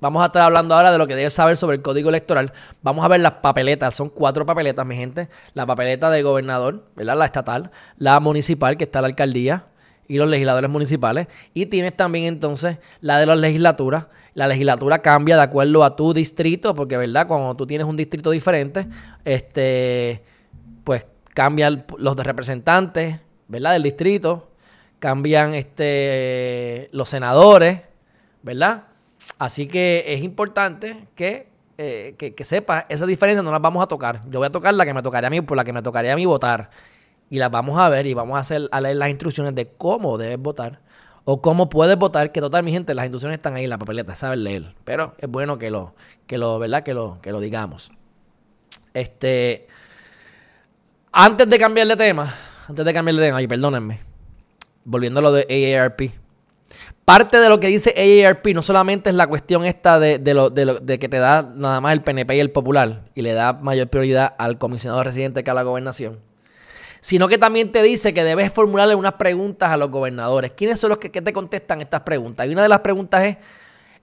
Vamos 0.00 0.22
a 0.22 0.26
estar 0.26 0.42
hablando 0.42 0.74
ahora 0.74 0.92
de 0.92 0.98
lo 0.98 1.06
que 1.06 1.16
debes 1.16 1.32
saber 1.32 1.56
sobre 1.56 1.76
el 1.76 1.82
código 1.82 2.10
electoral. 2.10 2.52
Vamos 2.82 3.02
a 3.02 3.08
ver 3.08 3.20
las 3.20 3.32
papeletas. 3.32 3.96
Son 3.96 4.10
cuatro 4.10 4.44
papeletas, 4.44 4.84
mi 4.84 4.94
gente. 4.94 5.30
La 5.54 5.64
papeleta 5.64 6.10
de 6.10 6.22
gobernador, 6.22 6.84
¿verdad? 6.94 7.16
La 7.16 7.24
estatal. 7.24 7.70
La 7.96 8.20
municipal, 8.20 8.76
que 8.76 8.84
está 8.84 9.00
la 9.00 9.08
alcaldía. 9.08 9.64
Y 10.08 10.16
los 10.16 10.28
legisladores 10.28 10.70
municipales. 10.70 11.28
Y 11.54 11.66
tienes 11.66 11.96
también 11.96 12.24
entonces 12.24 12.78
la 13.00 13.20
de 13.20 13.26
las 13.26 13.38
legislaturas. 13.38 14.06
La 14.34 14.48
legislatura 14.48 15.00
cambia 15.00 15.36
de 15.36 15.42
acuerdo 15.42 15.84
a 15.84 15.94
tu 15.94 16.14
distrito. 16.14 16.74
Porque, 16.74 16.96
¿verdad? 16.96 17.26
Cuando 17.28 17.54
tú 17.54 17.66
tienes 17.66 17.86
un 17.86 17.96
distrito 17.96 18.30
diferente, 18.30 18.86
este, 19.24 20.22
pues 20.82 21.06
cambian 21.34 21.84
los 21.98 22.16
representantes, 22.16 23.20
¿verdad? 23.46 23.72
Del 23.72 23.82
distrito 23.82 24.48
cambian 24.98 25.54
este, 25.54 26.88
los 26.92 27.08
senadores, 27.08 27.80
¿verdad? 28.42 28.84
Así 29.38 29.66
que 29.66 30.04
es 30.06 30.22
importante 30.22 31.06
que, 31.14 31.48
eh, 31.76 32.14
que, 32.18 32.44
sepas 32.44 32.84
esa 32.88 33.06
diferencia, 33.06 33.42
no 33.42 33.50
las 33.50 33.60
vamos 33.60 33.82
a 33.82 33.86
tocar. 33.86 34.20
Yo 34.28 34.40
voy 34.40 34.46
a 34.46 34.50
tocar 34.50 34.74
la 34.74 34.84
que 34.84 34.94
me 34.94 35.02
tocaría 35.02 35.28
a 35.28 35.30
mí, 35.30 35.40
por 35.40 35.56
la 35.56 35.64
que 35.64 35.72
me 35.72 35.82
tocaría 35.82 36.12
a 36.12 36.16
mí 36.16 36.26
votar. 36.26 36.70
Y 37.30 37.38
las 37.38 37.50
vamos 37.50 37.78
a 37.78 37.88
ver 37.88 38.06
y 38.06 38.14
vamos 38.14 38.36
a, 38.36 38.40
hacer, 38.40 38.68
a 38.72 38.80
leer 38.80 38.96
las 38.96 39.10
instrucciones 39.10 39.54
de 39.54 39.68
cómo 39.76 40.16
debes 40.16 40.38
votar 40.38 40.80
o 41.24 41.42
cómo 41.42 41.68
puedes 41.68 41.98
votar, 41.98 42.32
que 42.32 42.40
total, 42.40 42.64
mi 42.64 42.72
gente, 42.72 42.94
las 42.94 43.04
instrucciones 43.04 43.36
están 43.36 43.54
ahí 43.54 43.64
en 43.64 43.70
la 43.70 43.76
papeleta, 43.76 44.16
sabes 44.16 44.38
leer. 44.38 44.74
Pero 44.84 45.14
es 45.18 45.28
bueno 45.28 45.58
que 45.58 45.70
lo, 45.70 45.94
que 46.26 46.38
lo, 46.38 46.58
¿verdad? 46.58 46.82
Que 46.82 46.94
lo, 46.94 47.18
que 47.20 47.32
lo 47.32 47.40
digamos. 47.40 47.92
Este, 48.94 49.68
antes 51.12 51.48
de 51.50 51.58
cambiar 51.58 51.86
de 51.86 51.96
tema, 51.96 52.34
antes 52.66 52.82
de 52.82 52.94
cambiar 52.94 53.16
de 53.16 53.26
tema, 53.26 53.42
y 53.42 53.46
perdónenme, 53.46 54.00
volviendo 54.84 55.20
a 55.20 55.22
lo 55.22 55.32
de 55.32 55.76
AARP. 55.76 56.12
Parte 57.04 57.38
de 57.40 57.48
lo 57.48 57.60
que 57.60 57.68
dice 57.68 57.94
AARP 57.96 58.46
no 58.54 58.62
solamente 58.62 59.10
es 59.10 59.16
la 59.16 59.26
cuestión 59.26 59.64
esta 59.64 59.98
de, 59.98 60.18
lo, 60.34 60.50
de, 60.50 60.98
que 60.98 61.08
te 61.08 61.18
da 61.18 61.42
nada 61.42 61.80
más 61.80 61.92
el 61.92 62.02
PNP 62.02 62.36
y 62.36 62.40
el 62.40 62.52
Popular 62.52 63.04
y 63.14 63.22
le 63.22 63.32
da 63.32 63.52
mayor 63.52 63.88
prioridad 63.88 64.34
al 64.38 64.58
comisionado 64.58 65.02
residente 65.02 65.44
que 65.44 65.50
a 65.50 65.54
la 65.54 65.62
gobernación, 65.62 66.20
sino 67.00 67.28
que 67.28 67.38
también 67.38 67.72
te 67.72 67.82
dice 67.82 68.12
que 68.12 68.24
debes 68.24 68.52
formularle 68.52 68.94
unas 68.94 69.14
preguntas 69.14 69.70
a 69.70 69.76
los 69.76 69.90
gobernadores. 69.90 70.52
¿Quiénes 70.52 70.80
son 70.80 70.90
los 70.90 70.98
que, 70.98 71.10
te 71.10 71.32
contestan 71.32 71.80
estas 71.80 72.00
preguntas? 72.02 72.46
Y 72.46 72.52
una 72.52 72.62
de 72.62 72.68
las 72.68 72.80
preguntas 72.80 73.24
es, 73.24 73.36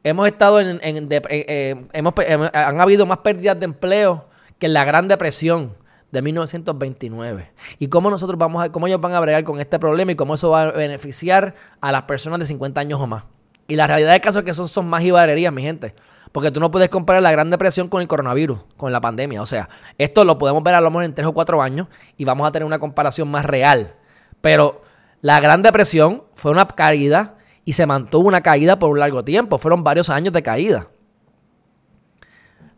hemos 0.03 0.27
estado 0.27 0.59
en, 0.59 0.79
eh, 0.81 1.75
hemos, 1.93 2.13
han 2.53 2.81
habido 2.81 3.05
más 3.05 3.19
pérdidas 3.19 3.59
de 3.59 3.65
empleo 3.65 4.27
que 4.59 4.67
en 4.67 4.73
la 4.73 4.85
Gran 4.85 5.07
Depresión 5.07 5.75
de 6.11 6.21
1929. 6.21 7.51
Y 7.79 7.87
cómo 7.87 8.09
nosotros 8.09 8.37
vamos 8.39 8.63
a, 8.63 8.71
cómo 8.71 8.87
ellos 8.87 9.01
van 9.01 9.13
a 9.13 9.19
bregar 9.19 9.43
con 9.43 9.59
este 9.59 9.79
problema 9.79 10.11
y 10.13 10.15
cómo 10.15 10.35
eso 10.35 10.49
va 10.49 10.63
a 10.63 10.71
beneficiar 10.71 11.55
a 11.81 11.91
las 11.91 12.03
personas 12.03 12.39
de 12.39 12.45
50 12.45 12.79
años 12.79 12.99
o 12.99 13.07
más. 13.07 13.23
Y 13.67 13.75
la 13.75 13.87
realidad 13.87 14.11
del 14.11 14.21
caso 14.21 14.39
es 14.39 14.45
que 14.45 14.53
son, 14.53 14.67
son 14.67 14.87
más 14.87 15.03
ibarerías, 15.03 15.51
mi 15.51 15.61
gente. 15.61 15.93
Porque 16.35 16.51
tú 16.51 16.59
no 16.59 16.69
puedes 16.69 16.89
comparar 16.89 17.23
la 17.23 17.31
Gran 17.31 17.49
Depresión 17.49 17.87
con 17.87 18.01
el 18.01 18.09
coronavirus, 18.09 18.65
con 18.75 18.91
la 18.91 18.99
pandemia. 18.99 19.41
O 19.41 19.45
sea, 19.45 19.69
esto 19.97 20.25
lo 20.25 20.37
podemos 20.37 20.61
ver 20.63 20.75
a 20.75 20.81
lo 20.81 20.89
mejor 20.89 21.05
en 21.05 21.13
tres 21.13 21.25
o 21.27 21.33
cuatro 21.33 21.61
años 21.61 21.87
y 22.17 22.25
vamos 22.25 22.45
a 22.45 22.51
tener 22.51 22.65
una 22.65 22.77
comparación 22.77 23.31
más 23.31 23.45
real. 23.45 23.95
Pero 24.41 24.81
la 25.21 25.39
Gran 25.39 25.61
Depresión 25.61 26.23
fue 26.33 26.51
una 26.51 26.67
caída 26.67 27.35
y 27.63 27.71
se 27.71 27.85
mantuvo 27.85 28.27
una 28.27 28.41
caída 28.41 28.77
por 28.77 28.89
un 28.89 28.99
largo 28.99 29.23
tiempo. 29.23 29.57
Fueron 29.57 29.85
varios 29.85 30.09
años 30.09 30.33
de 30.33 30.43
caída. 30.43 30.89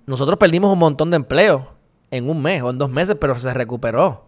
Nosotros 0.05 0.37
perdimos 0.37 0.71
un 0.71 0.77
montón 0.77 1.09
de 1.09 1.15
empleo 1.15 1.73
en 2.11 2.29
un 2.29 2.39
mes 2.39 2.61
o 2.61 2.69
en 2.69 2.77
dos 2.77 2.91
meses, 2.91 3.17
pero 3.19 3.33
se 3.39 3.51
recuperó. 3.55 4.27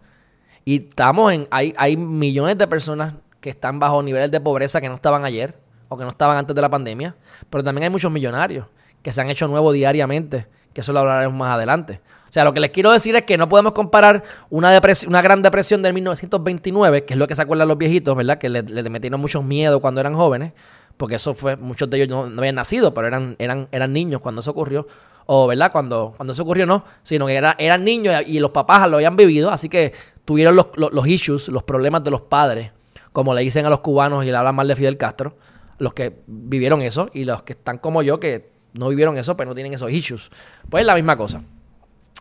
Y 0.64 0.88
estamos 0.88 1.32
en, 1.32 1.46
hay, 1.52 1.72
hay 1.76 1.96
millones 1.96 2.58
de 2.58 2.66
personas 2.66 3.14
que 3.40 3.50
están 3.50 3.78
bajo 3.78 4.02
niveles 4.02 4.32
de 4.32 4.40
pobreza 4.40 4.80
que 4.80 4.88
no 4.88 4.96
estaban 4.96 5.24
ayer 5.24 5.56
o 5.88 5.96
que 5.96 6.02
no 6.02 6.10
estaban 6.10 6.36
antes 6.36 6.56
de 6.56 6.62
la 6.62 6.68
pandemia, 6.68 7.14
pero 7.48 7.62
también 7.62 7.84
hay 7.84 7.90
muchos 7.90 8.10
millonarios 8.10 8.66
que 9.02 9.12
se 9.12 9.20
han 9.20 9.30
hecho 9.30 9.48
nuevos 9.48 9.74
diariamente, 9.74 10.46
que 10.72 10.80
eso 10.80 10.92
lo 10.92 11.00
hablaremos 11.00 11.38
más 11.38 11.54
adelante. 11.54 12.00
O 12.28 12.32
sea, 12.32 12.44
lo 12.44 12.54
que 12.54 12.60
les 12.60 12.70
quiero 12.70 12.92
decir 12.92 13.16
es 13.16 13.22
que 13.22 13.36
no 13.36 13.48
podemos 13.48 13.72
comparar 13.72 14.22
una, 14.50 14.80
una 15.08 15.22
gran 15.22 15.42
depresión 15.42 15.82
del 15.82 15.94
1929, 15.94 17.04
que 17.04 17.14
es 17.14 17.18
lo 17.18 17.26
que 17.26 17.34
se 17.34 17.42
acuerdan 17.42 17.66
los 17.66 17.76
viejitos, 17.78 18.16
¿verdad? 18.16 18.38
Que 18.38 18.48
le, 18.48 18.62
metieron 18.90 19.20
muchos 19.20 19.42
miedos 19.42 19.80
cuando 19.80 20.00
eran 20.00 20.14
jóvenes, 20.14 20.52
porque 20.96 21.16
eso 21.16 21.34
fue, 21.34 21.56
muchos 21.56 21.90
de 21.90 21.96
ellos 21.96 22.08
no, 22.08 22.30
no 22.30 22.40
habían 22.40 22.54
nacido, 22.54 22.94
pero 22.94 23.08
eran, 23.08 23.34
eran, 23.38 23.68
eran 23.72 23.92
niños 23.92 24.20
cuando 24.20 24.42
eso 24.42 24.52
ocurrió 24.52 24.86
o 25.32 25.46
verdad, 25.46 25.70
cuando, 25.70 26.12
cuando 26.16 26.32
eso 26.32 26.42
ocurrió 26.42 26.66
no, 26.66 26.84
sino 27.04 27.26
que 27.28 27.36
era, 27.36 27.54
eran 27.56 27.84
niños 27.84 28.20
y 28.26 28.40
los 28.40 28.50
papás 28.50 28.90
lo 28.90 28.96
habían 28.96 29.14
vivido, 29.14 29.50
así 29.52 29.68
que 29.68 29.92
tuvieron 30.24 30.56
los, 30.56 30.70
los, 30.74 31.06
issues, 31.06 31.46
los 31.46 31.62
problemas 31.62 32.02
de 32.02 32.10
los 32.10 32.22
padres, 32.22 32.72
como 33.12 33.32
le 33.32 33.42
dicen 33.42 33.64
a 33.64 33.70
los 33.70 33.78
cubanos 33.78 34.24
y 34.24 34.26
le 34.26 34.36
hablan 34.36 34.56
mal 34.56 34.66
de 34.66 34.74
Fidel 34.74 34.96
Castro, 34.96 35.36
los 35.78 35.94
que 35.94 36.22
vivieron 36.26 36.82
eso 36.82 37.08
y 37.14 37.26
los 37.26 37.44
que 37.44 37.52
están 37.52 37.78
como 37.78 38.02
yo 38.02 38.18
que 38.18 38.50
no 38.72 38.88
vivieron 38.88 39.16
eso, 39.18 39.36
pero 39.36 39.50
no 39.50 39.54
tienen 39.54 39.74
esos 39.74 39.90
issues. 39.90 40.30
Pues 40.68 40.82
es 40.82 40.86
la 40.86 40.94
misma 40.94 41.16
cosa. 41.16 41.42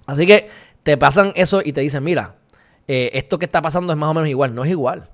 Así 0.05 0.25
que 0.25 0.49
te 0.83 0.97
pasan 0.97 1.31
eso 1.35 1.61
y 1.63 1.73
te 1.73 1.81
dicen, 1.81 2.03
mira, 2.03 2.35
eh, 2.87 3.11
esto 3.13 3.37
que 3.37 3.45
está 3.45 3.61
pasando 3.61 3.93
es 3.93 3.99
más 3.99 4.09
o 4.09 4.13
menos 4.13 4.29
igual, 4.29 4.55
no 4.55 4.63
es 4.63 4.71
igual. 4.71 5.09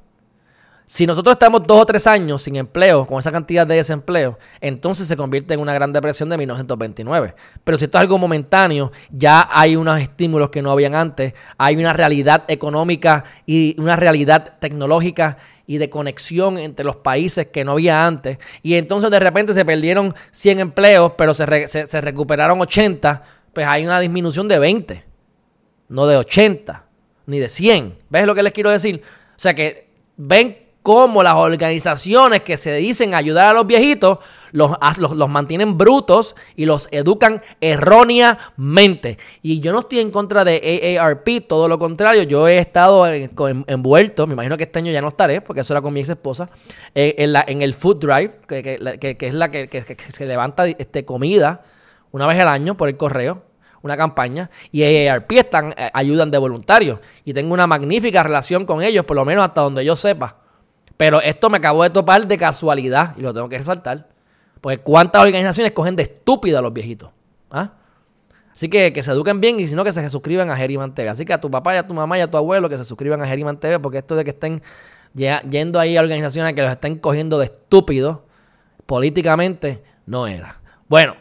Si 0.87 1.07
nosotros 1.07 1.33
estamos 1.33 1.65
dos 1.65 1.81
o 1.81 1.85
tres 1.85 2.05
años 2.05 2.43
sin 2.43 2.57
empleo, 2.57 3.07
con 3.07 3.17
esa 3.17 3.31
cantidad 3.31 3.65
de 3.65 3.75
desempleo, 3.75 4.37
entonces 4.61 5.07
se 5.07 5.17
convierte 5.17 5.55
en 5.55 5.59
una 5.59 5.73
gran 5.73 5.91
depresión 5.91 6.29
de 6.29 6.37
1929. 6.37 7.33
Pero 7.63 7.77
si 7.77 7.85
esto 7.85 7.97
es 7.97 8.01
algo 8.01 8.19
momentáneo, 8.19 8.91
ya 9.09 9.49
hay 9.51 9.75
unos 9.75 9.99
estímulos 9.99 10.49
que 10.49 10.61
no 10.61 10.69
habían 10.69 10.93
antes, 10.93 11.33
hay 11.57 11.75
una 11.75 11.91
realidad 11.91 12.43
económica 12.47 13.23
y 13.47 13.75
una 13.79 13.95
realidad 13.95 14.57
tecnológica 14.59 15.37
y 15.65 15.79
de 15.79 15.89
conexión 15.89 16.59
entre 16.59 16.85
los 16.85 16.97
países 16.97 17.47
que 17.47 17.65
no 17.65 17.71
había 17.71 18.05
antes. 18.05 18.37
Y 18.61 18.75
entonces 18.75 19.09
de 19.09 19.19
repente 19.19 19.53
se 19.53 19.65
perdieron 19.65 20.13
100 20.29 20.59
empleos, 20.59 21.13
pero 21.17 21.33
se, 21.33 21.67
se 21.67 22.01
recuperaron 22.01 22.61
80, 22.61 23.23
pues 23.53 23.65
hay 23.65 23.87
una 23.87 23.99
disminución 23.99 24.47
de 24.47 24.59
20, 24.59 25.03
no 25.89 26.05
de 26.05 26.17
80, 26.17 26.85
ni 27.25 27.39
de 27.39 27.49
100. 27.49 27.97
¿Ves 28.07 28.27
lo 28.27 28.35
que 28.35 28.43
les 28.43 28.53
quiero 28.53 28.69
decir? 28.69 29.01
O 29.31 29.39
sea 29.39 29.55
que 29.55 29.89
ven 30.17 30.64
cómo 30.85 31.23
las 31.23 31.33
organizaciones 31.33 32.41
que 32.41 32.57
se 32.57 32.75
dicen 32.75 33.15
ayudar 33.15 33.47
a 33.47 33.53
los 33.53 33.65
viejitos 33.65 34.19
los, 34.51 34.69
los, 34.99 35.29
mantienen 35.29 35.79
brutos 35.79 36.35
y 36.55 36.67
los 36.67 36.87
educan 36.91 37.41
erróneamente. 37.59 39.17
Y 39.41 39.61
yo 39.61 39.73
no 39.73 39.79
estoy 39.79 39.99
en 39.99 40.11
contra 40.11 40.45
de 40.45 40.99
AARP, 40.99 41.47
todo 41.47 41.67
lo 41.67 41.79
contrario, 41.79 42.21
yo 42.21 42.47
he 42.47 42.59
estado 42.59 43.07
envuelto, 43.07 44.27
me 44.27 44.33
imagino 44.33 44.57
que 44.57 44.65
este 44.65 44.77
año 44.77 44.91
ya 44.91 45.01
no 45.01 45.07
estaré, 45.07 45.41
porque 45.41 45.61
eso 45.61 45.73
era 45.73 45.81
con 45.81 45.91
mi 45.91 46.01
ex 46.01 46.09
esposa, 46.09 46.47
eh, 46.93 47.15
en, 47.17 47.61
el 47.63 47.73
Food 47.73 47.97
Drive, 47.97 48.39
que, 48.47 49.17
es 49.19 49.33
la 49.33 49.49
que, 49.49 49.97
se 49.97 50.25
levanta 50.27 50.67
este, 50.67 51.03
comida 51.03 51.63
una 52.11 52.27
vez 52.27 52.39
al 52.39 52.47
año 52.47 52.77
por 52.77 52.89
el 52.89 52.95
correo 52.95 53.41
una 53.81 53.97
campaña 53.97 54.51
y 54.71 54.83
AARP 54.83 55.31
están, 55.31 55.73
eh, 55.77 55.89
ayudan 55.93 56.29
de 56.29 56.37
voluntarios 56.37 56.99
y 57.23 57.33
tengo 57.33 57.55
una 57.55 57.65
magnífica 57.65 58.21
relación 58.21 58.65
con 58.67 58.83
ellos, 58.83 59.03
por 59.03 59.15
lo 59.15 59.25
menos 59.25 59.43
hasta 59.43 59.61
donde 59.61 59.83
yo 59.83 59.95
sepa. 59.95 60.44
Pero 60.97 61.21
esto 61.21 61.49
me 61.49 61.57
acabo 61.57 61.83
de 61.83 61.89
topar 61.89 62.25
de 62.27 62.37
casualidad 62.37 63.15
y 63.17 63.21
lo 63.21 63.33
tengo 63.33 63.49
que 63.49 63.57
resaltar. 63.57 64.07
Porque 64.61 64.79
cuántas 64.79 65.21
organizaciones 65.21 65.71
cogen 65.73 65.95
de 65.95 66.03
estúpidos 66.03 66.59
a 66.59 66.61
los 66.61 66.73
viejitos. 66.73 67.09
¿Ah? 67.51 67.73
Así 68.53 68.69
que 68.69 68.93
que 68.93 69.03
se 69.03 69.11
eduquen 69.11 69.41
bien 69.41 69.59
y 69.59 69.67
si 69.67 69.75
no 69.75 69.83
que 69.83 69.91
se 69.91 70.09
suscriban 70.09 70.49
a 70.49 70.55
Geriman 70.55 70.95
TV. 70.95 71.09
Así 71.09 71.25
que 71.25 71.33
a 71.33 71.41
tu 71.41 71.51
papá 71.51 71.75
y 71.75 71.77
a 71.77 71.85
tu 71.85 71.93
mamá 71.93 72.17
y 72.17 72.21
a 72.21 72.31
tu 72.31 72.37
abuelo 72.37 72.69
que 72.69 72.77
se 72.77 72.85
suscriban 72.85 73.21
a 73.21 73.27
Geriman 73.27 73.59
TV 73.59 73.79
porque 73.79 73.97
esto 73.97 74.15
de 74.15 74.23
que 74.23 74.29
estén 74.29 74.61
yendo 75.13 75.79
ahí 75.79 75.97
a 75.97 76.01
organizaciones 76.01 76.53
que 76.53 76.61
los 76.61 76.71
estén 76.71 76.97
cogiendo 76.97 77.37
de 77.37 77.45
estúpidos 77.45 78.19
políticamente 78.85 79.83
no 80.05 80.27
era. 80.27 80.61
Bueno, 80.87 81.15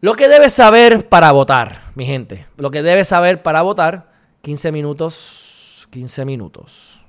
lo 0.00 0.14
que 0.14 0.28
debes 0.28 0.52
saber 0.52 1.08
para 1.08 1.32
votar, 1.32 1.92
mi 1.94 2.06
gente. 2.06 2.46
Lo 2.56 2.70
que 2.70 2.82
debes 2.82 3.08
saber 3.08 3.42
para 3.42 3.62
votar, 3.62 4.12
15 4.42 4.72
minutos, 4.72 5.88
15 5.90 6.24
minutos. 6.24 7.03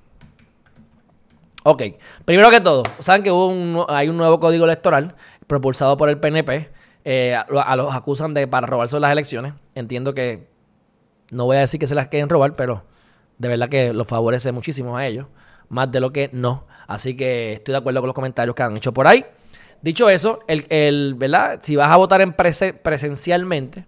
Ok, 1.67 1.81
primero 2.25 2.51
que 2.51 2.62
todo, 2.62 2.84
saben 3.00 3.24
que 3.24 3.31
hubo 3.31 3.48
un, 3.48 3.84
hay 3.88 4.07
un 4.07 4.17
nuevo 4.17 4.39
código 4.39 4.65
electoral 4.65 5.15
propulsado 5.48 5.98
por 5.98 6.10
el 6.10 6.19
PNP 6.19 6.69
eh, 7.03 7.34
a, 7.36 7.75
los 7.75 7.95
acusan 7.95 8.36
de 8.36 8.48
para 8.48 8.67
robarse 8.67 9.00
las 9.00 9.12
elecciones. 9.12 9.55
Entiendo 9.74 10.13
que 10.13 10.48
no 11.31 11.45
voy 11.45 11.57
a 11.57 11.62
decir 11.62 11.79
que 11.79 11.88
se 11.88 11.95
las 11.95 12.07
quieren 12.07 12.29
robar, 12.29 12.53
pero 12.53 12.86
de 13.39 13.48
verdad 13.48 13.67
que 13.67 13.93
los 13.93 14.07
favorece 14.07 14.51
muchísimo 14.51 14.95
a 14.95 15.07
ellos, 15.07 15.25
más 15.69 15.91
de 15.91 16.01
lo 16.01 16.13
que 16.13 16.29
no. 16.34 16.67
Así 16.86 17.17
que 17.17 17.53
estoy 17.53 17.72
de 17.72 17.79
acuerdo 17.79 18.00
con 18.00 18.10
los 18.10 18.15
comentarios 18.15 18.55
que 18.55 18.62
han 18.62 18.77
hecho 18.77 18.93
por 18.93 19.07
ahí. 19.07 19.25
Dicho 19.81 20.07
eso, 20.07 20.41
el, 20.48 20.67
el 20.69 21.15
¿verdad? 21.15 21.62
si 21.63 21.75
vas 21.75 21.89
a 21.89 21.95
votar 21.95 22.22
en 22.22 22.34
presencialmente, 22.34 23.88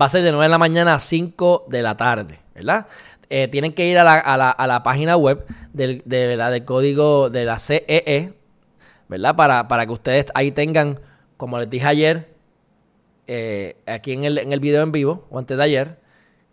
va 0.00 0.06
a 0.06 0.08
ser 0.08 0.22
de 0.22 0.32
9 0.32 0.46
de 0.46 0.48
la 0.48 0.58
mañana 0.58 0.94
a 0.94 0.98
5 0.98 1.66
de 1.68 1.82
la 1.82 1.94
tarde, 1.94 2.40
¿verdad? 2.54 2.86
Eh, 3.34 3.48
tienen 3.48 3.72
que 3.72 3.86
ir 3.86 3.98
a 3.98 4.04
la, 4.04 4.18
a 4.18 4.36
la, 4.36 4.50
a 4.50 4.66
la 4.66 4.82
página 4.82 5.16
web 5.16 5.46
del, 5.72 6.02
de, 6.04 6.26
¿verdad? 6.26 6.50
del 6.50 6.66
código 6.66 7.30
de 7.30 7.46
la 7.46 7.58
CEE, 7.58 7.82
e, 7.88 8.34
¿verdad? 9.08 9.34
Para, 9.34 9.68
para 9.68 9.86
que 9.86 9.92
ustedes 9.92 10.26
ahí 10.34 10.52
tengan, 10.52 11.00
como 11.38 11.58
les 11.58 11.70
dije 11.70 11.86
ayer, 11.86 12.28
eh, 13.26 13.76
aquí 13.86 14.12
en 14.12 14.24
el, 14.24 14.36
en 14.36 14.52
el 14.52 14.60
video 14.60 14.82
en 14.82 14.92
vivo, 14.92 15.26
o 15.30 15.38
antes 15.38 15.56
de 15.56 15.62
ayer, 15.62 15.98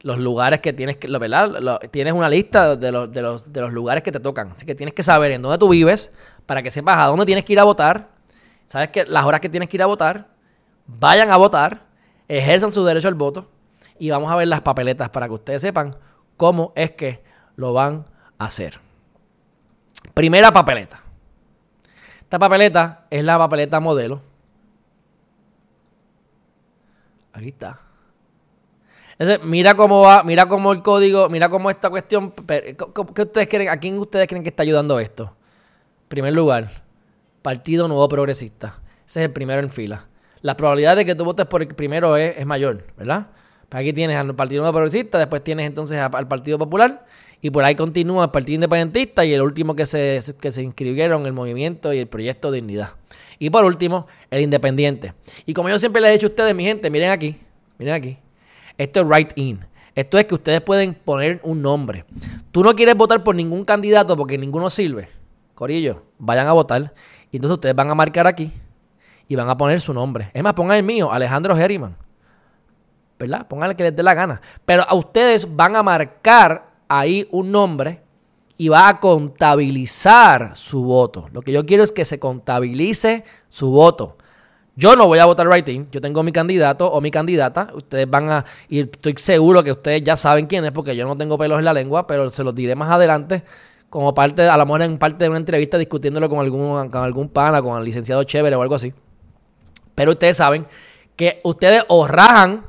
los 0.03 0.19
lugares 0.19 0.61
que 0.61 0.71
tienes 0.71 0.95
que, 0.95 1.09
¿verdad? 1.09 1.81
tienes 1.91 2.13
una 2.13 2.29
lista 2.29 2.77
de 2.77 2.93
los, 2.93 3.11
de, 3.11 3.23
los, 3.23 3.51
de 3.51 3.59
los 3.59 3.73
lugares 3.73 4.01
que 4.01 4.13
te 4.13 4.21
tocan. 4.21 4.53
Así 4.55 4.65
que 4.65 4.73
tienes 4.73 4.93
que 4.93 5.03
saber 5.03 5.33
en 5.33 5.41
dónde 5.41 5.57
tú 5.57 5.67
vives 5.67 6.13
para 6.45 6.63
que 6.63 6.71
sepas 6.71 6.97
a 6.97 7.07
dónde 7.07 7.25
tienes 7.25 7.43
que 7.43 7.51
ir 7.51 7.59
a 7.59 7.65
votar. 7.65 8.07
Sabes 8.67 8.87
que 8.87 9.03
las 9.03 9.25
horas 9.25 9.41
que 9.41 9.49
tienes 9.49 9.67
que 9.67 9.75
ir 9.75 9.83
a 9.83 9.85
votar, 9.85 10.29
vayan 10.87 11.29
a 11.29 11.35
votar, 11.35 11.87
ejerzan 12.29 12.71
su 12.71 12.85
derecho 12.85 13.09
al 13.09 13.15
voto 13.15 13.49
y 13.99 14.09
vamos 14.11 14.31
a 14.31 14.37
ver 14.37 14.47
las 14.47 14.61
papeletas 14.61 15.09
para 15.09 15.27
que 15.27 15.33
ustedes 15.33 15.61
sepan 15.61 15.93
cómo 16.39 16.71
es 16.73 16.91
que 16.91 17.21
lo 17.57 17.73
van 17.73 18.05
a 18.37 18.45
hacer. 18.45 18.79
Primera 20.13 20.51
papeleta. 20.53 21.03
Esta 22.21 22.39
papeleta 22.39 23.05
es 23.09 23.21
la 23.25 23.37
papeleta 23.37 23.81
modelo. 23.81 24.21
Aquí 27.33 27.49
está. 27.49 27.81
Entonces, 29.17 29.45
mira 29.45 29.75
cómo 29.75 29.99
va, 29.99 30.23
mira 30.23 30.45
cómo 30.47 30.71
el 30.71 30.81
código, 30.81 31.27
mira 31.27 31.49
cómo 31.49 31.69
esta 31.69 31.89
cuestión, 31.89 32.31
¿qué 32.31 33.21
ustedes 33.21 33.49
creen, 33.49 33.67
¿a 33.67 33.75
quién 33.75 33.99
ustedes 33.99 34.25
creen 34.25 34.41
que 34.41 34.49
está 34.49 34.63
ayudando 34.63 34.97
esto? 34.97 35.35
Primer 36.07 36.33
lugar, 36.33 36.83
Partido 37.41 37.89
Nuevo 37.89 38.07
Progresista. 38.07 38.79
Ese 39.05 39.19
es 39.19 39.25
el 39.25 39.33
primero 39.33 39.59
en 39.59 39.71
fila. 39.71 40.07
La 40.39 40.55
probabilidad 40.55 40.95
de 40.95 41.03
que 41.03 41.15
tú 41.15 41.25
votes 41.25 41.47
por 41.47 41.61
el 41.61 41.67
primero 41.67 42.15
es 42.15 42.45
mayor, 42.45 42.85
¿verdad? 42.95 43.27
Aquí 43.71 43.93
tienes 43.93 44.17
al 44.17 44.33
Partido 44.35 44.61
Nuevo 44.61 44.73
Progresista, 44.73 45.19
después 45.19 45.43
tienes 45.43 45.67
entonces 45.67 45.99
al 45.99 46.27
Partido 46.27 46.57
Popular 46.57 47.05
y 47.41 47.51
por 47.51 47.63
ahí 47.63 47.75
continúa 47.75 48.25
el 48.25 48.31
Partido 48.31 48.55
Independentista 48.55 49.23
y 49.23 49.33
el 49.33 49.41
último 49.41 49.75
que 49.75 49.85
se, 49.85 50.19
que 50.41 50.51
se 50.51 50.63
inscribieron, 50.63 51.25
el 51.25 51.33
Movimiento 51.33 51.93
y 51.93 51.99
el 51.99 52.07
Proyecto 52.07 52.51
Dignidad. 52.51 52.91
Y 53.37 53.49
por 53.49 53.63
último, 53.63 54.07
el 54.29 54.41
Independiente. 54.41 55.13
Y 55.45 55.53
como 55.53 55.69
yo 55.69 55.79
siempre 55.79 56.01
les 56.01 56.09
he 56.09 56.13
dicho 56.13 56.27
a 56.27 56.29
ustedes, 56.29 56.55
mi 56.55 56.63
gente, 56.63 56.89
miren 56.89 57.11
aquí, 57.11 57.37
miren 57.77 57.93
aquí. 57.93 58.17
Esto 58.77 59.01
es 59.01 59.07
write-in. 59.07 59.59
Esto 59.95 60.17
es 60.17 60.25
que 60.25 60.35
ustedes 60.35 60.61
pueden 60.61 60.93
poner 60.93 61.39
un 61.43 61.61
nombre. 61.61 62.05
Tú 62.51 62.63
no 62.63 62.73
quieres 62.75 62.95
votar 62.95 63.23
por 63.23 63.35
ningún 63.35 63.65
candidato 63.65 64.15
porque 64.15 64.37
ninguno 64.37 64.69
sirve. 64.69 65.09
Corillo, 65.53 66.03
vayan 66.17 66.47
a 66.47 66.53
votar. 66.53 66.93
Y 67.31 67.37
entonces 67.37 67.55
ustedes 67.55 67.75
van 67.75 67.89
a 67.89 67.95
marcar 67.95 68.25
aquí 68.25 68.51
y 69.27 69.35
van 69.35 69.49
a 69.49 69.57
poner 69.57 69.79
su 69.81 69.93
nombre. 69.93 70.29
Es 70.33 70.41
más, 70.41 70.53
pongan 70.53 70.77
el 70.77 70.83
mío, 70.83 71.11
Alejandro 71.11 71.55
Herriman. 71.55 71.95
¿Verdad? 73.19 73.45
Pónganle 73.47 73.75
que 73.75 73.83
les 73.83 73.95
dé 73.95 74.01
la 74.01 74.13
gana. 74.13 74.41
Pero 74.65 74.83
a 74.87 74.95
ustedes 74.95 75.55
van 75.55 75.75
a 75.75 75.83
marcar 75.83 76.69
ahí 76.87 77.27
un 77.31 77.51
nombre 77.51 78.01
y 78.57 78.69
va 78.69 78.87
a 78.87 78.99
contabilizar 78.99 80.55
su 80.55 80.83
voto. 80.83 81.29
Lo 81.31 81.41
que 81.41 81.51
yo 81.51 81.65
quiero 81.65 81.83
es 81.83 81.91
que 81.91 82.05
se 82.05 82.19
contabilice 82.19 83.23
su 83.49 83.71
voto. 83.71 84.17
Yo 84.75 84.95
no 84.95 85.07
voy 85.07 85.19
a 85.19 85.25
votar 85.25 85.47
writing, 85.47 85.89
yo 85.91 85.99
tengo 85.99 86.23
mi 86.23 86.31
candidato 86.31 86.89
o 86.89 87.01
mi 87.01 87.11
candidata. 87.11 87.69
Ustedes 87.73 88.09
van 88.09 88.29
a 88.29 88.45
ir, 88.69 88.89
estoy 88.93 89.13
seguro 89.17 89.61
que 89.61 89.73
ustedes 89.73 90.01
ya 90.01 90.15
saben 90.15 90.47
quién 90.47 90.63
es 90.63 90.71
porque 90.71 90.95
yo 90.95 91.05
no 91.05 91.17
tengo 91.17 91.37
pelos 91.37 91.59
en 91.59 91.65
la 91.65 91.73
lengua, 91.73 92.07
pero 92.07 92.29
se 92.29 92.43
los 92.45 92.55
diré 92.55 92.75
más 92.75 92.89
adelante 92.89 93.43
como 93.89 94.13
parte, 94.13 94.43
a 94.43 94.55
lo 94.55 94.65
mejor 94.65 94.83
en 94.83 94.97
parte 94.97 95.25
de 95.25 95.29
una 95.29 95.39
entrevista 95.39 95.77
discutiéndolo 95.77 96.29
con 96.29 96.39
algún, 96.39 96.89
con 96.89 97.03
algún 97.03 97.27
pana, 97.27 97.61
con 97.61 97.77
el 97.77 97.83
licenciado 97.83 98.23
chévere 98.23 98.55
o 98.55 98.61
algo 98.61 98.75
así. 98.75 98.93
Pero 99.95 100.11
ustedes 100.11 100.37
saben 100.37 100.65
que 101.15 101.41
ustedes 101.43 101.83
o 101.89 102.07
rajan, 102.07 102.65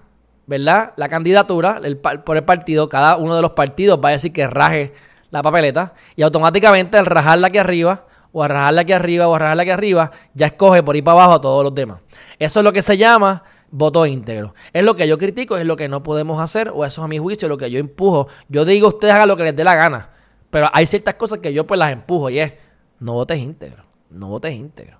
¿verdad? 0.51 0.95
La 0.97 1.09
candidatura 1.09 1.81
por 2.25 2.37
el 2.37 2.43
partido, 2.43 2.89
cada 2.89 3.17
uno 3.17 3.37
de 3.37 3.41
los 3.41 3.53
partidos 3.53 4.01
va 4.05 4.09
a 4.09 4.13
decir 4.13 4.33
que 4.33 4.49
raje 4.49 4.93
la 5.31 5.43
papeleta 5.43 5.95
y 6.17 6.23
automáticamente 6.23 6.99
al 6.99 7.07
rajarla 7.07 7.47
aquí 7.47 7.59
arriba 7.59 8.05
o 8.33 8.43
a 8.43 8.49
rajarla 8.49 8.81
aquí 8.81 8.93
arriba 8.93 9.29
o 9.29 9.35
a 9.37 9.39
rajarla 9.39 9.63
aquí 9.63 9.71
arriba, 9.71 10.11
ya 10.35 10.47
escoge 10.47 10.83
por 10.83 10.97
ir 10.97 11.05
para 11.05 11.23
abajo 11.23 11.35
a 11.35 11.41
todos 11.41 11.63
los 11.63 11.73
demás. 11.73 12.01
Eso 12.37 12.59
es 12.59 12.65
lo 12.65 12.73
que 12.73 12.83
se 12.83 12.99
llama 12.99 13.45
voto 13.71 14.05
íntegro. 14.05 14.53
Es 14.73 14.83
lo 14.83 14.97
que 14.97 15.07
yo 15.07 15.19
critico, 15.19 15.57
es 15.57 15.65
lo 15.65 15.77
que 15.77 15.87
no 15.87 16.03
podemos 16.03 16.43
hacer, 16.43 16.73
o 16.75 16.85
eso 16.85 17.01
es 17.01 17.05
a 17.05 17.07
mi 17.07 17.19
juicio, 17.19 17.49
lo 17.49 17.57
que 17.57 17.71
yo 17.71 17.79
empujo. 17.79 18.27
Yo 18.49 18.65
digo, 18.65 18.89
ustedes 18.89 19.15
hagan 19.15 19.29
lo 19.29 19.37
que 19.37 19.45
les 19.45 19.55
dé 19.55 19.63
la 19.63 19.77
gana, 19.77 20.11
pero 20.51 20.69
hay 20.73 20.85
ciertas 20.85 21.15
cosas 21.15 21.39
que 21.39 21.53
yo 21.53 21.65
pues 21.65 21.79
las 21.79 21.93
empujo 21.93 22.29
y 22.29 22.41
es, 22.41 22.55
no 22.99 23.13
votes 23.13 23.39
íntegro, 23.39 23.85
no 24.11 24.27
votes 24.27 24.53
íntegro. 24.53 24.99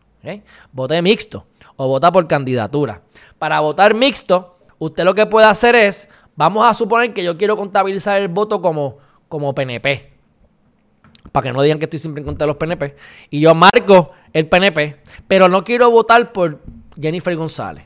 Vote 0.73 1.01
mixto 1.03 1.47
o 1.77 1.89
vota 1.89 2.13
por 2.13 2.27
candidatura. 2.29 3.03
Para 3.39 3.61
votar 3.61 3.95
mixto, 3.95 4.50
usted 4.81 5.05
lo 5.05 5.15
que 5.15 5.27
puede 5.27 5.47
hacer 5.47 5.77
es, 5.77 6.09
vamos 6.35 6.67
a 6.67 6.75
suponer 6.75 7.15
que 7.15 7.23
yo 7.23 7.39
quiero 7.39 7.57
contabilizar 7.57 8.21
el 8.21 8.27
voto 8.27 8.61
como, 8.61 8.99
como 9.29 9.55
PNP 9.55 10.11
para 11.33 11.45
que 11.45 11.53
no 11.53 11.63
digan 11.63 11.79
que 11.79 11.85
estoy 11.85 11.99
siempre 11.99 12.21
en 12.21 12.27
contra 12.27 12.45
de 12.45 12.49
los 12.49 12.57
PNP. 12.57 12.97
Y 13.31 13.41
yo 13.41 13.55
marco 13.55 14.13
el 14.33 14.49
PNP, 14.49 15.01
pero 15.29 15.49
no 15.49 15.63
quiero 15.65 15.91
votar 15.91 16.33
por 16.33 16.61
Jennifer 17.01 17.35
González. 17.37 17.85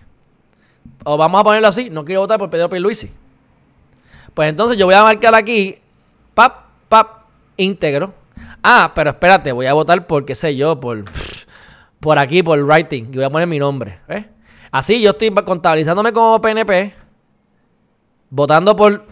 O 1.05 1.17
vamos 1.17 1.41
a 1.41 1.45
ponerlo 1.45 1.69
así, 1.69 1.91
no 1.91 2.05
quiero 2.05 2.23
votar 2.23 2.39
por 2.39 2.51
Pedro 2.51 2.69
Pierluisi. 2.69 3.11
Pues 4.33 4.49
entonces 4.49 4.77
yo 4.79 4.87
voy 4.87 4.95
a 4.95 5.03
marcar 5.03 5.35
aquí, 5.35 5.77
pap, 6.35 6.67
pap, 6.89 7.25
íntegro. 7.57 8.15
Ah, 8.63 8.93
pero 8.95 9.11
espérate, 9.11 9.53
voy 9.53 9.67
a 9.67 9.75
votar 9.75 10.07
por, 10.07 10.25
qué 10.25 10.35
sé 10.35 10.57
yo, 10.57 10.81
por, 10.81 11.05
por 12.01 12.19
aquí, 12.19 12.43
por 12.43 12.59
writing, 12.61 13.09
y 13.13 13.17
voy 13.17 13.25
a 13.25 13.31
poner 13.31 13.47
mi 13.47 13.59
nombre. 13.59 14.01
Así 14.75 15.01
yo 15.01 15.11
estoy 15.11 15.33
contabilizándome 15.33 16.13
como 16.13 16.41
PNP, 16.41 16.93
votando 18.29 18.75
por 18.75 19.07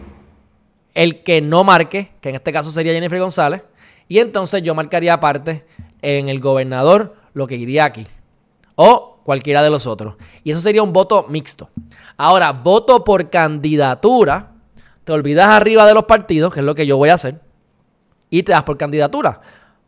el 0.93 1.23
que 1.23 1.39
no 1.39 1.63
marque, 1.63 2.11
que 2.19 2.27
en 2.27 2.35
este 2.35 2.51
caso 2.51 2.69
sería 2.69 2.91
Jennifer 2.91 3.17
González, 3.17 3.61
y 4.09 4.19
entonces 4.19 4.61
yo 4.61 4.75
marcaría 4.75 5.13
aparte 5.13 5.65
en 6.01 6.27
el 6.27 6.41
gobernador 6.41 7.15
lo 7.33 7.47
que 7.47 7.55
iría 7.55 7.85
aquí. 7.85 8.05
O 8.75 9.19
cualquiera 9.23 9.63
de 9.63 9.69
los 9.69 9.87
otros. 9.87 10.15
Y 10.43 10.51
eso 10.51 10.59
sería 10.59 10.83
un 10.83 10.91
voto 10.91 11.27
mixto. 11.29 11.69
Ahora, 12.17 12.51
voto 12.51 13.01
por 13.05 13.29
candidatura. 13.29 14.51
Te 15.05 15.13
olvidas 15.13 15.47
arriba 15.47 15.87
de 15.87 15.93
los 15.93 16.03
partidos, 16.03 16.53
que 16.53 16.59
es 16.59 16.65
lo 16.65 16.75
que 16.75 16.85
yo 16.85 16.97
voy 16.97 17.07
a 17.07 17.13
hacer. 17.13 17.39
Y 18.29 18.43
te 18.43 18.51
das 18.51 18.63
por 18.63 18.77
candidatura. 18.77 19.39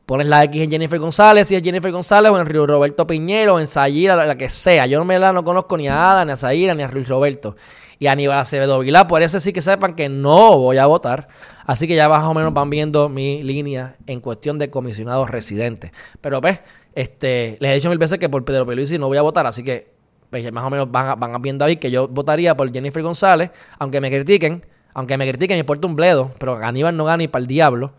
Pones 0.06 0.28
la 0.28 0.44
X 0.44 0.62
en 0.62 0.70
Jennifer 0.70 1.00
González, 1.00 1.48
si 1.48 1.56
es 1.56 1.64
Jennifer 1.64 1.92
González, 1.92 2.32
o 2.32 2.40
en 2.40 2.46
Río 2.46 2.68
Roberto 2.68 3.08
Piñero, 3.08 3.56
o 3.56 3.60
en 3.60 3.68
Sayira, 3.68 4.16
la, 4.16 4.38
que 4.38 4.50
sea. 4.50 4.86
Yo 4.86 5.00
no 5.00 5.06
me 5.06 5.18
la 5.18 5.34
no 5.34 5.44
conozco 5.44 5.78
ni 5.78 5.88
a 5.88 6.12
Ada, 6.12 6.26
ni 6.26 6.32
a 6.32 6.38
Sayira, 6.38 6.76
ni 6.76 6.84
a 6.84 6.88
Luis 6.90 7.08
Roberto. 7.08 7.56
Y 7.98 8.08
a 8.08 8.12
Aníbal 8.12 8.38
Acevedo 8.38 8.78
Vilá, 8.80 9.08
por 9.08 9.22
eso 9.24 9.40
sí 9.40 9.52
que 9.52 9.62
sepan 9.62 9.96
que 9.96 10.10
no 10.10 10.58
voy 10.58 10.78
a 10.78 10.86
votar. 10.86 11.28
Así 11.66 11.88
que 11.88 11.96
ya 11.96 12.08
más 12.08 12.24
o 12.26 12.34
menos 12.34 12.54
van 12.54 12.70
viendo 12.70 13.10
mi 13.10 13.42
línea 13.42 13.96
en 14.06 14.20
cuestión 14.20 14.60
de 14.60 14.70
comisionados 14.70 15.32
residentes. 15.32 15.92
Pero 16.22 16.40
ves, 16.42 16.60
este, 16.94 17.58
les 17.60 17.72
he 17.72 17.76
dicho 17.76 17.90
mil 17.90 17.98
veces 17.98 18.20
que 18.20 18.30
por 18.30 18.46
Pedro 18.46 18.66
Peluisi 18.66 19.00
no 19.00 19.08
voy 19.08 19.18
a 19.18 19.22
votar, 19.22 19.48
así 19.48 19.64
que 19.64 19.92
pues, 20.30 20.52
más 20.52 20.66
o 20.66 20.70
menos 20.70 20.92
van, 20.92 21.20
van 21.20 21.42
viendo 21.42 21.66
ahí 21.66 21.78
que 21.78 21.90
yo 21.90 22.08
votaría 22.08 22.56
por 22.56 22.72
Jennifer 22.72 23.02
González, 23.02 23.52
aunque 23.80 24.02
me 24.02 24.12
critiquen, 24.12 24.66
aunque 24.94 25.18
me 25.18 25.28
critiquen, 25.28 25.56
me 25.56 25.60
importa 25.60 25.88
un 25.88 25.96
bledo, 25.96 26.32
pero 26.38 26.58
Aníbal 26.58 26.96
no 26.96 27.06
gana 27.06 27.18
ni 27.18 27.28
para 27.28 27.42
el 27.42 27.48
diablo. 27.48 27.94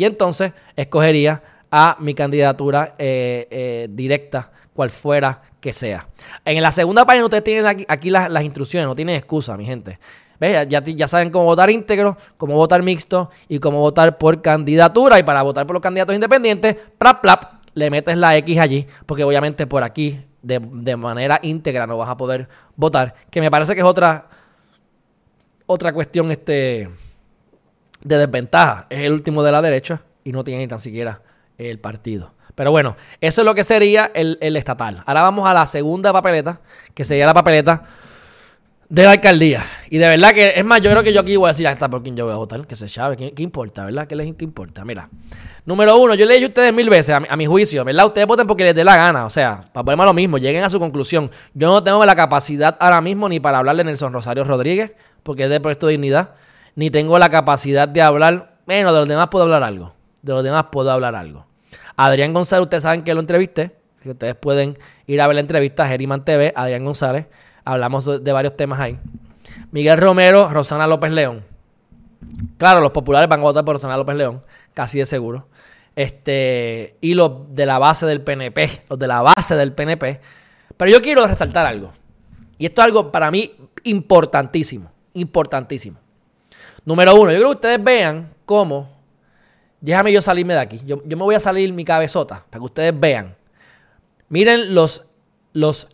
Y 0.00 0.06
entonces 0.06 0.54
escogería 0.76 1.42
a 1.70 1.98
mi 2.00 2.14
candidatura 2.14 2.94
eh, 2.96 3.46
eh, 3.50 3.86
directa, 3.90 4.50
cual 4.72 4.88
fuera 4.88 5.42
que 5.60 5.74
sea. 5.74 6.08
En 6.42 6.62
la 6.62 6.72
segunda 6.72 7.04
página 7.04 7.26
ustedes 7.26 7.44
tienen 7.44 7.66
aquí, 7.86 8.08
las, 8.08 8.30
las, 8.30 8.42
instrucciones, 8.42 8.88
no 8.88 8.94
tienen 8.96 9.14
excusa, 9.14 9.58
mi 9.58 9.66
gente. 9.66 9.98
Ya, 10.40 10.64
ya, 10.64 11.06
saben 11.06 11.28
cómo 11.28 11.44
votar 11.44 11.68
íntegro, 11.68 12.16
cómo 12.38 12.54
votar 12.54 12.82
mixto 12.82 13.28
y 13.46 13.58
cómo 13.58 13.80
votar 13.80 14.16
por 14.16 14.40
candidatura. 14.40 15.18
Y 15.18 15.22
para 15.22 15.42
votar 15.42 15.66
por 15.66 15.74
los 15.74 15.82
candidatos 15.82 16.14
independientes, 16.14 16.76
plap, 16.96 17.20
plap, 17.20 17.44
le 17.74 17.90
metes 17.90 18.16
la 18.16 18.34
X 18.38 18.58
allí, 18.58 18.86
porque 19.04 19.22
obviamente 19.22 19.66
por 19.66 19.82
aquí 19.82 20.18
de, 20.40 20.60
de, 20.60 20.96
manera 20.96 21.38
íntegra 21.42 21.86
no 21.86 21.98
vas 21.98 22.08
a 22.08 22.16
poder 22.16 22.48
votar. 22.74 23.14
Que 23.28 23.42
me 23.42 23.50
parece 23.50 23.74
que 23.74 23.80
es 23.80 23.86
otra, 23.86 24.28
otra 25.66 25.92
cuestión 25.92 26.30
este, 26.30 26.88
de 28.02 28.18
desventaja. 28.18 28.86
Es 28.90 29.00
el 29.00 29.12
último 29.12 29.42
de 29.42 29.52
la 29.52 29.62
derecha 29.62 30.02
y 30.24 30.32
no 30.32 30.44
tiene 30.44 30.60
ni 30.60 30.68
tan 30.68 30.80
siquiera 30.80 31.22
el 31.58 31.78
partido. 31.78 32.34
Pero 32.54 32.70
bueno, 32.70 32.96
eso 33.20 33.40
es 33.42 33.44
lo 33.44 33.54
que 33.54 33.64
sería 33.64 34.10
el, 34.14 34.38
el 34.40 34.56
estatal. 34.56 35.02
Ahora 35.06 35.22
vamos 35.22 35.48
a 35.48 35.54
la 35.54 35.66
segunda 35.66 36.12
papeleta, 36.12 36.60
que 36.94 37.04
sería 37.04 37.26
la 37.26 37.34
papeleta 37.34 37.84
de 38.90 39.04
la 39.04 39.12
alcaldía. 39.12 39.64
Y 39.88 39.98
de 39.98 40.08
verdad 40.08 40.32
que, 40.32 40.52
es 40.56 40.64
más, 40.64 40.82
yo 40.82 40.90
creo 40.90 41.02
que 41.02 41.12
yo 41.12 41.20
aquí 41.20 41.36
voy 41.36 41.46
a 41.46 41.52
decir 41.52 41.66
hasta 41.66 41.88
por 41.88 42.02
quién 42.02 42.16
yo 42.16 42.24
voy 42.24 42.34
a 42.34 42.36
votar, 42.36 42.66
que 42.66 42.76
se 42.76 42.88
sabe, 42.88 43.16
¿qué, 43.16 43.32
qué 43.32 43.42
importa, 43.42 43.84
verdad? 43.84 44.06
¿Qué 44.06 44.16
les 44.16 44.34
qué 44.34 44.44
importa? 44.44 44.84
Mira, 44.84 45.08
número 45.64 45.96
uno, 45.96 46.14
yo 46.14 46.26
le 46.26 46.42
a 46.42 46.46
ustedes 46.46 46.74
mil 46.74 46.90
veces, 46.90 47.14
a 47.14 47.36
mi, 47.36 47.46
juicio, 47.46 47.84
¿verdad? 47.84 48.06
Ustedes 48.06 48.26
voten 48.26 48.48
porque 48.48 48.64
les 48.64 48.74
dé 48.74 48.84
la 48.84 48.96
gana, 48.96 49.24
o 49.24 49.30
sea, 49.30 49.60
para 49.72 49.84
ponerme 49.84 50.04
lo 50.04 50.12
mismo, 50.12 50.38
lleguen 50.38 50.64
a 50.64 50.70
su 50.70 50.80
conclusión. 50.80 51.30
Yo 51.54 51.68
no 51.68 51.82
tengo 51.84 52.04
la 52.04 52.16
capacidad 52.16 52.76
ahora 52.80 53.00
mismo 53.00 53.28
ni 53.28 53.38
para 53.38 53.58
hablar 53.58 53.76
de 53.76 53.84
Nelson 53.84 54.12
Rosario 54.12 54.42
Rodríguez, 54.42 54.92
porque 55.22 55.44
es 55.44 55.50
de 55.50 55.60
Proyecto 55.60 55.86
de 55.86 55.92
Dignidad, 55.92 56.34
ni 56.80 56.90
tengo 56.90 57.18
la 57.18 57.28
capacidad 57.28 57.86
de 57.86 58.00
hablar, 58.00 58.56
bueno, 58.64 58.90
de 58.94 59.00
los 59.00 59.06
demás 59.06 59.28
puedo 59.28 59.44
hablar 59.44 59.62
algo, 59.62 59.92
de 60.22 60.32
los 60.32 60.42
demás 60.42 60.64
puedo 60.72 60.90
hablar 60.90 61.14
algo. 61.14 61.44
Adrián 61.94 62.32
González, 62.32 62.62
ustedes 62.62 62.84
saben 62.84 63.04
que 63.04 63.12
lo 63.12 63.20
entrevisté, 63.20 63.76
que 64.02 64.12
ustedes 64.12 64.34
pueden 64.34 64.78
ir 65.06 65.20
a 65.20 65.26
ver 65.26 65.34
la 65.34 65.42
entrevista, 65.42 65.86
Geriman 65.86 66.24
TV, 66.24 66.54
Adrián 66.56 66.82
González, 66.82 67.26
hablamos 67.66 68.24
de 68.24 68.32
varios 68.32 68.56
temas 68.56 68.80
ahí. 68.80 68.98
Miguel 69.72 69.98
Romero, 69.98 70.48
Rosana 70.48 70.86
López 70.86 71.12
León. 71.12 71.44
Claro, 72.56 72.80
los 72.80 72.92
populares 72.92 73.28
van 73.28 73.40
a 73.40 73.42
votar 73.42 73.62
por 73.62 73.74
Rosana 73.74 73.98
López 73.98 74.16
León, 74.16 74.40
casi 74.72 75.00
de 75.00 75.04
seguro. 75.04 75.48
Este, 75.94 76.96
y 77.02 77.12
los 77.12 77.54
de 77.54 77.66
la 77.66 77.78
base 77.78 78.06
del 78.06 78.22
PNP, 78.22 78.84
los 78.88 78.98
de 78.98 79.06
la 79.06 79.20
base 79.20 79.54
del 79.54 79.74
PNP. 79.74 80.18
Pero 80.78 80.90
yo 80.90 81.02
quiero 81.02 81.26
resaltar 81.26 81.66
algo. 81.66 81.92
Y 82.56 82.64
esto 82.64 82.80
es 82.80 82.86
algo 82.86 83.12
para 83.12 83.30
mí 83.30 83.52
importantísimo, 83.84 84.90
importantísimo. 85.12 85.98
Número 86.84 87.14
uno, 87.14 87.30
yo 87.30 87.36
quiero 87.36 87.50
que 87.50 87.56
ustedes 87.56 87.84
vean 87.84 88.32
cómo, 88.46 88.88
déjame 89.80 90.12
yo 90.12 90.22
salirme 90.22 90.54
de 90.54 90.60
aquí, 90.60 90.80
yo, 90.84 91.02
yo 91.04 91.16
me 91.16 91.22
voy 91.22 91.34
a 91.34 91.40
salir 91.40 91.72
mi 91.72 91.84
cabezota 91.84 92.44
para 92.48 92.60
que 92.60 92.64
ustedes 92.64 92.98
vean. 92.98 93.36
Miren 94.28 94.74
los, 94.74 95.06
los, 95.52 95.88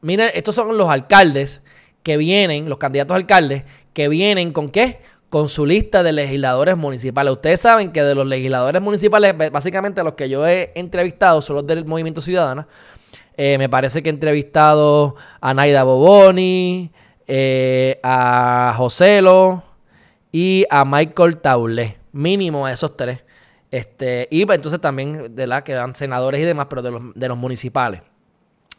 miren, 0.00 0.30
estos 0.34 0.54
son 0.54 0.76
los 0.76 0.88
alcaldes 0.88 1.62
que 2.02 2.16
vienen, 2.16 2.68
los 2.68 2.78
candidatos 2.78 3.14
a 3.14 3.16
alcaldes, 3.16 3.64
que 3.92 4.08
vienen 4.08 4.52
con 4.52 4.68
qué? 4.68 5.00
Con 5.30 5.48
su 5.48 5.66
lista 5.66 6.02
de 6.02 6.12
legisladores 6.12 6.76
municipales. 6.76 7.32
Ustedes 7.32 7.60
saben 7.60 7.92
que 7.92 8.02
de 8.02 8.14
los 8.14 8.26
legisladores 8.26 8.80
municipales, 8.80 9.34
básicamente 9.50 10.04
los 10.04 10.12
que 10.14 10.28
yo 10.28 10.46
he 10.46 10.72
entrevistado 10.76 11.42
son 11.42 11.56
los 11.56 11.66
del 11.66 11.84
Movimiento 11.84 12.20
Ciudadano. 12.20 12.66
Eh, 13.36 13.58
me 13.58 13.68
parece 13.68 14.02
que 14.02 14.08
he 14.08 14.12
entrevistado 14.12 15.16
a 15.40 15.52
Naida 15.52 15.84
Boboni, 15.84 16.90
eh, 17.26 17.98
a 18.02 18.74
Joselo 18.76 19.62
y 20.32 20.64
a 20.70 20.84
Michael 20.84 21.38
Taulé. 21.38 21.98
Mínimo 22.12 22.66
a 22.66 22.72
esos 22.72 22.96
tres. 22.96 23.22
Este, 23.70 24.28
y 24.30 24.46
pues, 24.46 24.56
entonces 24.56 24.80
también 24.80 25.34
de 25.34 25.46
la 25.46 25.62
que 25.62 25.72
eran 25.72 25.94
senadores 25.94 26.40
y 26.40 26.44
demás, 26.44 26.66
pero 26.68 26.82
de 26.82 26.90
los, 26.90 27.02
de 27.14 27.28
los 27.28 27.36
municipales. 27.36 28.00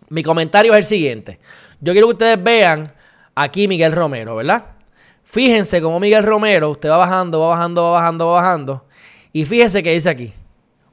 Mi 0.09 0.23
comentario 0.23 0.73
es 0.73 0.77
el 0.77 0.83
siguiente. 0.85 1.39
Yo 1.81 1.93
quiero 1.93 2.07
que 2.07 2.13
ustedes 2.13 2.41
vean 2.41 2.91
aquí 3.35 3.67
Miguel 3.67 3.91
Romero, 3.91 4.35
¿verdad? 4.35 4.65
Fíjense 5.23 5.81
cómo 5.81 5.99
Miguel 5.99 6.23
Romero, 6.23 6.69
usted 6.69 6.89
va 6.89 6.97
bajando, 6.97 7.41
va 7.41 7.49
bajando, 7.49 7.83
va 7.83 7.91
bajando, 7.91 8.27
va 8.27 8.33
bajando. 8.41 8.85
Y 9.33 9.45
fíjense 9.45 9.83
qué 9.83 9.93
dice 9.93 10.09
aquí. 10.09 10.33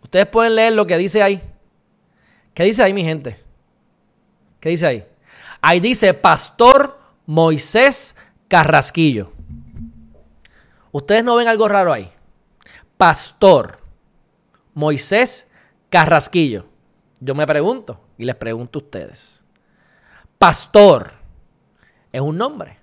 Ustedes 0.03 0.27
pueden 0.27 0.57
leer 0.57 0.73
lo 0.73 0.87
que 0.87 0.99
dice 0.99 1.23
ahí. 1.23 1.41
¿Qué 2.53 2.65
dice 2.65 2.83
ahí, 2.83 2.93
mi 2.93 3.05
gente? 3.05 3.37
¿Qué 4.61 4.71
dice 4.71 4.87
ahí? 4.87 5.05
Ahí 5.61 5.81
dice 5.81 6.13
Pastor 6.15 6.99
Moisés 7.27 8.15
Carrasquillo. 8.49 9.33
Ustedes 10.93 11.25
no 11.25 11.37
ven 11.37 11.49
algo 11.49 11.69
raro 11.69 11.93
ahí. 11.93 12.11
Pastor 12.97 13.79
Moisés 14.75 15.49
Carrasquillo. 15.89 16.67
Yo 17.21 17.35
me 17.35 17.47
pregunto 17.47 18.01
y 18.19 18.25
les 18.25 18.35
pregunto 18.37 18.79
a 18.79 18.83
ustedes. 18.83 19.45
Pastor 20.39 21.13
es 22.13 22.21
un 22.21 22.37
nombre. 22.37 22.79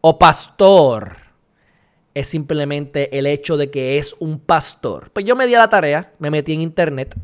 O 0.00 0.18
pastor 0.18 1.16
es 2.14 2.28
simplemente 2.28 3.16
el 3.18 3.26
hecho 3.26 3.56
de 3.56 3.70
que 3.70 3.98
es 3.98 4.14
un 4.18 4.38
pastor. 4.38 5.10
Pues 5.10 5.26
yo 5.26 5.36
me 5.36 5.46
di 5.46 5.54
a 5.54 5.60
la 5.60 5.68
tarea, 5.68 6.12
me 6.18 6.30
metí 6.30 6.52
en 6.52 6.60
internet 6.60 7.16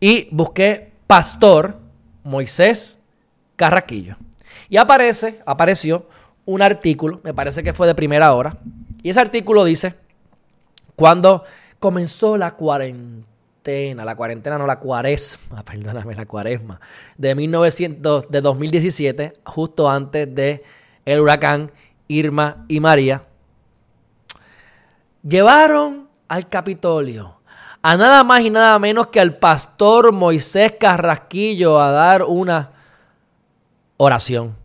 y 0.00 0.28
busqué 0.30 0.92
pastor 1.06 1.78
Moisés 2.24 2.98
Carraquillo. 3.56 4.16
Y 4.68 4.76
aparece, 4.76 5.40
apareció 5.46 6.06
un 6.44 6.62
artículo, 6.62 7.20
me 7.22 7.34
parece 7.34 7.62
que 7.62 7.72
fue 7.72 7.86
de 7.86 7.94
primera 7.94 8.34
hora, 8.34 8.58
y 9.02 9.10
ese 9.10 9.20
artículo 9.20 9.64
dice, 9.64 9.94
cuando 10.96 11.44
comenzó 11.78 12.36
la 12.36 12.56
cuarentena, 12.56 14.04
la 14.04 14.16
cuarentena 14.16 14.58
no 14.58 14.66
la 14.66 14.78
cuaresma, 14.78 15.62
perdóname, 15.64 16.14
la 16.14 16.26
cuaresma, 16.26 16.80
de 17.16 17.34
1900, 17.34 18.30
de 18.30 18.40
2017, 18.40 19.32
justo 19.44 19.88
antes 19.88 20.34
de 20.34 20.62
el 21.04 21.20
huracán 21.20 21.72
Irma 22.08 22.64
y 22.68 22.80
María, 22.80 23.22
llevaron 25.22 26.08
al 26.28 26.48
Capitolio 26.48 27.40
a 27.82 27.96
nada 27.96 28.24
más 28.24 28.40
y 28.40 28.50
nada 28.50 28.78
menos 28.78 29.06
que 29.06 29.20
al 29.20 29.36
pastor 29.36 30.12
Moisés 30.12 30.74
Carrasquillo 30.78 31.80
a 31.80 31.90
dar 31.90 32.24
una 32.24 32.70
oración. 34.00 34.56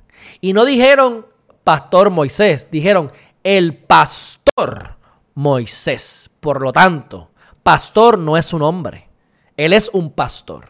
Y 0.41 0.54
no 0.54 0.65
dijeron 0.65 1.26
pastor 1.63 2.10
Moisés, 2.10 2.69
dijeron 2.71 3.12
el 3.43 3.76
pastor 3.76 4.95
Moisés. 5.34 6.30
Por 6.39 6.62
lo 6.62 6.71
tanto, 6.71 7.32
Pastor 7.65 8.19
no 8.19 8.38
es 8.38 8.54
un 8.54 8.62
hombre. 8.62 9.10
Él 9.58 9.74
es 9.74 9.89
un 9.91 10.12
pastor. 10.12 10.69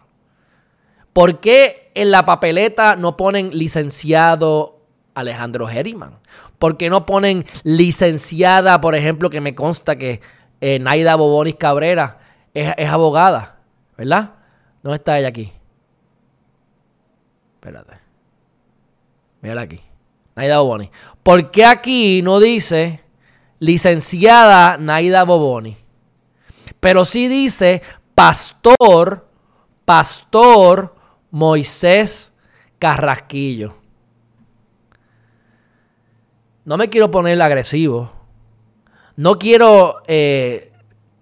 ¿Por 1.12 1.41
qué 1.41 1.91
en 1.93 2.10
la 2.10 2.25
papeleta 2.25 2.95
no 2.95 3.17
ponen 3.17 3.49
licenciado 3.51 4.80
Alejandro 5.13 5.67
Geriman? 5.67 6.19
¿Por 6.58 6.78
qué 6.78 6.89
no 6.89 7.06
ponen 7.06 7.45
licenciada, 7.63 8.80
por 8.80 8.95
ejemplo, 8.95 9.30
que 9.30 9.41
me 9.41 9.56
consta 9.56 9.97
que 9.97 10.21
eh, 10.62 10.80
Naida 10.80 11.17
Bobonis 11.17 11.56
Cabrera 11.56 12.19
es, 12.54 12.73
es, 12.78 12.89
abogada? 12.89 13.60
¿Verdad? 13.97 14.36
¿Dónde 14.82 14.95
está 14.95 15.19
ella 15.19 15.28
aquí? 15.28 15.51
Espérate. 17.56 18.04
Mírala 19.45 19.62
aquí. 19.62 19.79
Naida 20.36 20.58
Boboni. 20.60 20.89
¿Por 21.21 21.51
qué 21.51 21.65
aquí 21.65 22.23
no 22.23 22.39
dice 22.39 23.03
licenciada 23.60 24.77
Naida 24.79 25.23
Boboni? 25.23 25.77
Pero 26.79 27.05
sí 27.05 27.27
dice 27.27 27.84
pastor, 28.15 29.29
pastor 29.86 30.95
Moisés 31.29 32.34
Carrasquillo. 32.79 33.75
No 36.63 36.75
me 36.77 36.89
quiero 36.89 37.12
poner 37.12 37.39
agresivo. 37.39 38.12
No 39.15 39.38
quiero 39.38 40.01
eh, 40.08 40.71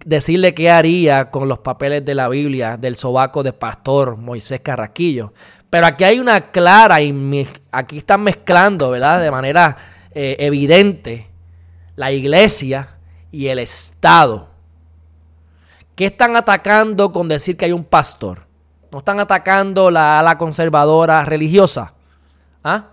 decirle 0.04 0.54
qué 0.54 0.70
haría 0.70 1.30
con 1.30 1.48
los 1.48 1.58
papeles 1.58 2.04
de 2.04 2.14
la 2.14 2.28
Biblia 2.28 2.76
del 2.76 2.96
sobaco 2.96 3.42
de 3.42 3.52
pastor 3.52 4.16
Moisés 4.16 4.60
Carrasquillo. 4.60 5.32
Pero 5.70 5.86
aquí 5.86 6.04
hay 6.04 6.18
una 6.18 6.50
clara 6.50 7.00
y 7.02 7.48
aquí 7.72 7.98
están 7.98 8.22
mezclando, 8.22 8.90
¿verdad? 8.90 9.20
De 9.20 9.30
manera 9.30 9.76
eh, 10.12 10.36
evidente 10.38 11.28
la 11.96 12.12
iglesia 12.12 12.96
y 13.32 13.48
el 13.48 13.58
Estado. 13.58 14.48
¿Qué 15.96 16.06
están 16.06 16.36
atacando 16.36 17.12
con 17.12 17.28
decir 17.28 17.56
que 17.56 17.64
hay 17.64 17.72
un 17.72 17.84
pastor? 17.84 18.46
¿No 18.90 18.98
están 18.98 19.18
atacando 19.18 19.90
la 19.90 20.20
ala 20.20 20.38
conservadora 20.38 21.24
religiosa? 21.24 21.94
¿Ah? 22.62 22.90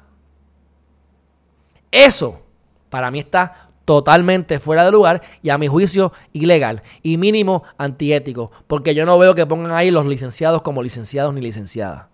Eso 1.92 2.42
para 2.90 3.12
mí 3.12 3.20
está 3.20 3.70
totalmente 3.86 4.60
fuera 4.60 4.86
de 4.86 4.92
lugar 4.92 5.22
y 5.42 5.50
a 5.50 5.58
mi 5.58 5.68
juicio 5.68 6.12
ilegal 6.34 6.82
y 7.02 7.18
mínimo 7.18 7.64
antiético, 7.78 8.52
porque 8.68 8.96
yo 8.96 9.06
no 9.06 9.18
veo 9.18 9.36
que 9.36 9.46
pongan 9.46 9.72
ahí 9.72 9.92
los 9.92 10.06
licenciados 10.06 10.62
como 10.62 10.84
licenciados 10.84 11.34
ni 11.34 11.42
licenciadas. 11.42 12.06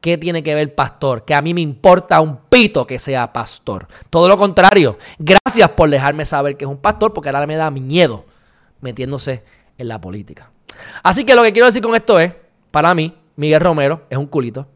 ¿Qué 0.00 0.18
tiene 0.18 0.42
que 0.42 0.54
ver 0.56 0.74
pastor? 0.74 1.24
Que 1.24 1.32
a 1.32 1.40
mí 1.40 1.54
me 1.54 1.60
importa 1.60 2.20
un 2.20 2.36
pito 2.48 2.84
que 2.88 2.98
sea 2.98 3.32
pastor. 3.32 3.86
Todo 4.10 4.28
lo 4.28 4.36
contrario. 4.36 4.98
Gracias 5.16 5.70
por 5.70 5.88
dejarme 5.90 6.26
saber 6.26 6.56
que 6.56 6.64
es 6.64 6.70
un 6.70 6.78
pastor, 6.78 7.12
porque 7.12 7.28
ahora 7.28 7.46
me 7.46 7.54
da 7.54 7.70
miedo 7.70 8.24
metiéndose 8.80 9.44
en 9.78 9.86
la 9.86 10.00
política. 10.00 10.50
Así 11.04 11.24
que 11.24 11.36
lo 11.36 11.44
que 11.44 11.52
quiero 11.52 11.66
decir 11.66 11.82
con 11.82 11.94
esto 11.94 12.18
es, 12.18 12.32
para 12.72 12.92
mí, 12.96 13.14
Miguel 13.36 13.60
Romero 13.60 14.02
es 14.10 14.18
un 14.18 14.26
culito. 14.26 14.66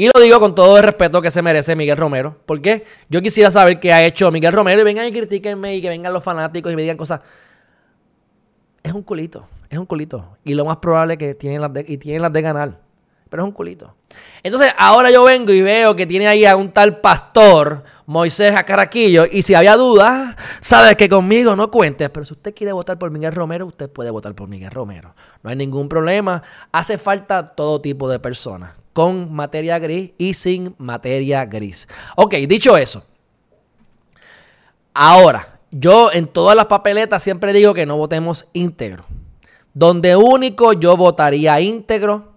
Y 0.00 0.06
lo 0.06 0.18
digo 0.18 0.40
con 0.40 0.54
todo 0.54 0.78
el 0.78 0.82
respeto 0.82 1.20
que 1.20 1.30
se 1.30 1.42
merece 1.42 1.76
Miguel 1.76 1.98
Romero, 1.98 2.34
porque 2.46 2.86
yo 3.10 3.20
quisiera 3.20 3.50
saber 3.50 3.78
qué 3.78 3.92
ha 3.92 4.02
hecho 4.02 4.30
Miguel 4.30 4.50
Romero 4.50 4.80
y 4.80 4.84
vengan 4.84 5.06
y 5.06 5.12
critiquenme 5.12 5.76
y 5.76 5.82
que 5.82 5.90
vengan 5.90 6.10
los 6.10 6.24
fanáticos 6.24 6.72
y 6.72 6.74
me 6.74 6.80
digan 6.80 6.96
cosas. 6.96 7.20
Es 8.82 8.94
un 8.94 9.02
culito, 9.02 9.46
es 9.68 9.78
un 9.78 9.84
culito. 9.84 10.38
Y 10.42 10.54
lo 10.54 10.64
más 10.64 10.78
probable 10.78 11.12
es 11.12 11.18
que 11.18 11.34
tienen 11.34 11.60
las 11.60 11.70
de, 11.74 11.84
y 11.86 12.18
las 12.18 12.32
de 12.32 12.40
ganar 12.40 12.78
pero 13.28 13.44
es 13.44 13.46
un 13.46 13.52
culito. 13.52 13.94
Entonces, 14.42 14.72
ahora 14.76 15.10
yo 15.10 15.22
vengo 15.22 15.52
y 15.52 15.62
veo 15.62 15.94
que 15.94 16.04
tiene 16.04 16.26
ahí 16.26 16.44
a 16.44 16.56
un 16.56 16.70
tal 16.70 17.00
pastor, 17.00 17.84
Moisés 18.06 18.56
Acaraquillo, 18.56 19.24
y 19.30 19.42
si 19.42 19.54
había 19.54 19.76
dudas, 19.76 20.34
sabes 20.60 20.96
que 20.96 21.08
conmigo 21.08 21.54
no 21.54 21.70
cuentes, 21.70 22.10
pero 22.10 22.26
si 22.26 22.32
usted 22.32 22.52
quiere 22.52 22.72
votar 22.72 22.98
por 22.98 23.10
Miguel 23.10 23.32
Romero, 23.32 23.66
usted 23.66 23.88
puede 23.88 24.10
votar 24.10 24.34
por 24.34 24.48
Miguel 24.48 24.72
Romero. 24.72 25.14
No 25.44 25.50
hay 25.50 25.56
ningún 25.56 25.88
problema. 25.88 26.42
Hace 26.72 26.98
falta 26.98 27.54
todo 27.54 27.80
tipo 27.80 28.08
de 28.08 28.18
personas. 28.18 28.79
Con 28.92 29.32
materia 29.32 29.78
gris 29.78 30.12
y 30.18 30.34
sin 30.34 30.74
materia 30.78 31.44
gris. 31.44 31.88
Ok, 32.16 32.34
dicho 32.48 32.76
eso. 32.76 33.04
Ahora, 34.94 35.60
yo 35.70 36.12
en 36.12 36.26
todas 36.26 36.56
las 36.56 36.66
papeletas 36.66 37.22
siempre 37.22 37.52
digo 37.52 37.74
que 37.74 37.86
no 37.86 37.96
votemos 37.96 38.46
íntegro. 38.52 39.04
Donde 39.72 40.16
único 40.16 40.72
yo 40.72 40.96
votaría 40.96 41.60
íntegro 41.60 42.32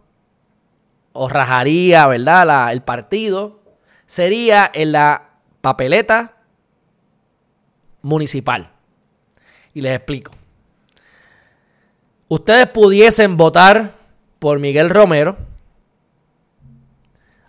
o 1.14 1.28
rajaría, 1.28 2.06
¿verdad? 2.08 2.72
el 2.72 2.84
partido 2.84 3.62
sería 4.06 4.70
en 4.74 4.92
la 4.92 5.30
papeleta 5.62 6.38
municipal. 8.02 8.70
Y 9.74 9.82
les 9.82 9.96
explico. 9.96 10.32
Ustedes 12.28 12.68
pudiesen 12.68 13.38
votar 13.38 13.96
por 14.40 14.60
Miguel 14.60 14.90
Romero, 14.90 15.38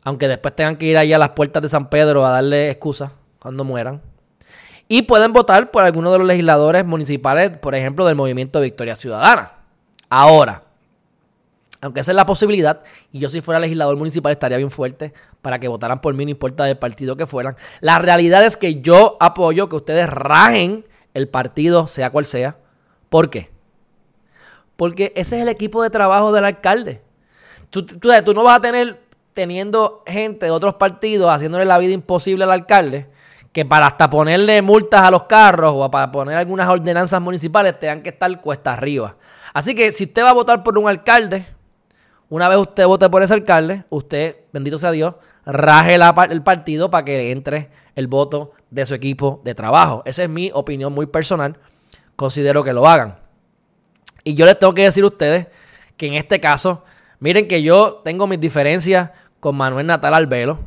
aunque 0.05 0.29
después 0.29 0.55
tengan 0.55 0.77
que 0.77 0.87
ir 0.87 0.97
allá 0.97 1.17
a 1.17 1.19
las 1.19 1.31
puertas 1.31 1.63
de 1.63 1.69
San 1.69 1.89
Pedro 1.89 2.25
a 2.25 2.31
darle 2.31 2.71
excusa 2.71 3.13
cuando 3.39 3.65
mueran. 3.65 4.01
Y 4.87 5.03
pueden 5.03 5.33
votar 5.33 5.71
por 5.71 5.83
alguno 5.83 6.13
de 6.13 6.19
los 6.19 6.27
legisladores 6.27 6.85
municipales, 6.85 7.57
por 7.59 7.75
ejemplo, 7.75 8.05
del 8.05 8.15
movimiento 8.15 8.61
Victoria 8.61 8.97
Ciudadana. 8.97 9.53
Ahora, 10.11 10.63
aunque 11.81 12.01
esa 12.01 12.13
es 12.13 12.17
la 12.17 12.27
posibilidad, 12.27 12.83
y 13.11 13.19
yo 13.19 13.29
si 13.29 13.41
fuera 13.41 13.59
legislador 13.59 13.97
municipal 13.97 14.33
estaría 14.33 14.59
bien 14.59 14.71
fuerte 14.71 15.13
para 15.43 15.59
que 15.59 15.69
votaran 15.69 16.01
por 16.01 16.15
mí, 16.15 16.25
no 16.25 16.31
importa 16.31 16.65
del 16.65 16.79
partido 16.79 17.17
que 17.17 17.27
fueran. 17.27 17.57
La 17.81 17.99
realidad 17.99 18.45
es 18.45 18.57
que 18.57 18.81
yo 18.81 19.17
apoyo 19.21 19.69
que 19.69 19.77
ustedes 19.77 20.09
rajen 20.09 20.87
el 21.15 21.29
partido, 21.29 21.87
sea 21.87 22.11
cual 22.11 22.25
sea. 22.25 22.57
¿Por 23.09 23.31
qué? 23.31 23.51
Porque 24.77 25.13
ese 25.17 25.37
es 25.37 25.43
el 25.43 25.49
equipo 25.49 25.83
de 25.83 25.91
trabajo 25.91 26.33
del 26.33 26.45
alcalde. 26.45 27.03
Tú, 27.71 27.85
tú 27.85 28.35
no 28.35 28.43
vas 28.43 28.59
a 28.59 28.63
tener 28.63 29.01
teniendo 29.35 30.03
gente 30.07 30.47
de 30.47 30.53
otros 30.53 30.75
partidos 30.75 31.31
haciéndole 31.31 31.65
la 31.65 31.77
vida 31.79 31.93
imposible 31.93 32.45
al 32.45 32.53
alcalde 32.53 33.09
que 33.53 33.65
para 33.65 33.87
hasta 33.87 34.11
ponerle 34.11 34.63
multas 34.63 35.03
a 35.03 35.11
los 35.13 35.25
carros 35.25 35.75
o 35.77 35.91
para 35.91 36.11
poner 36.11 36.37
algunas 36.37 36.69
ordenanzas 36.69 37.21
municipales 37.21 37.79
tengan 37.79 38.03
que 38.03 38.09
estar 38.09 38.41
cuesta 38.41 38.73
arriba. 38.73 39.17
Así 39.53 39.77
que 39.77 39.93
si 39.93 40.05
usted 40.05 40.25
va 40.25 40.31
a 40.31 40.35
votar 40.35 40.65
por 40.65 40.77
un 40.77 40.89
alcalde, 40.89 41.47
una 42.29 42.49
vez 42.49 42.59
usted 42.59 42.85
vote 42.85 43.09
por 43.09 43.23
ese 43.23 43.33
alcalde, 43.35 43.85
usted, 43.91 44.39
bendito 44.53 44.77
sea 44.77 44.91
Dios, 44.91 45.15
raje 45.47 45.95
el 45.95 46.43
partido 46.43 46.91
para 46.91 47.05
que 47.05 47.31
entre 47.31 47.71
el 47.95 48.09
voto 48.09 48.53
de 48.71 48.87
su 48.87 48.95
equipo 48.95 49.41
de 49.45 49.55
trabajo. 49.55 50.03
Esa 50.05 50.25
es 50.25 50.29
mi 50.29 50.51
opinión 50.53 50.93
muy 50.93 51.07
personal. 51.07 51.57
Considero 52.17 52.65
que 52.65 52.73
lo 52.73 52.89
hagan. 52.89 53.19
Y 54.25 54.35
yo 54.35 54.47
les 54.47 54.59
tengo 54.59 54.75
que 54.75 54.83
decir 54.83 55.05
a 55.05 55.09
ustedes 55.09 55.47
que 55.97 56.09
en 56.09 56.15
este 56.15 56.41
caso, 56.41 56.83
miren 57.21 57.47
que 57.47 57.63
yo 57.63 58.01
tengo 58.05 58.27
mis 58.27 58.41
diferencias 58.41 59.11
con 59.45 59.57
Manuel 59.57 59.87
Natal 59.87 60.15
Albelo 60.15 60.59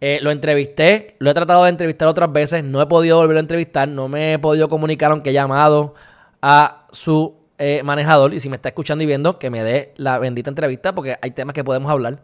eh, 0.00 0.20
lo 0.22 0.30
entrevisté, 0.30 1.16
lo 1.18 1.30
he 1.30 1.34
tratado 1.34 1.64
de 1.64 1.70
entrevistar 1.70 2.06
otras 2.06 2.30
veces, 2.30 2.62
no 2.62 2.80
he 2.80 2.86
podido 2.86 3.16
volver 3.16 3.38
a 3.38 3.40
entrevistar, 3.40 3.88
no 3.88 4.06
me 4.06 4.34
he 4.34 4.38
podido 4.38 4.68
comunicar, 4.68 5.10
aunque 5.10 5.30
he 5.30 5.32
llamado 5.32 5.94
a 6.40 6.86
su 6.92 7.34
eh, 7.58 7.82
manejador. 7.82 8.32
Y 8.32 8.38
si 8.38 8.48
me 8.48 8.54
está 8.54 8.68
escuchando 8.68 9.02
y 9.02 9.08
viendo, 9.08 9.40
que 9.40 9.50
me 9.50 9.64
dé 9.64 9.94
la 9.96 10.20
bendita 10.20 10.48
entrevista, 10.48 10.94
porque 10.94 11.16
hay 11.20 11.32
temas 11.32 11.54
que 11.54 11.64
podemos 11.64 11.90
hablar. 11.90 12.22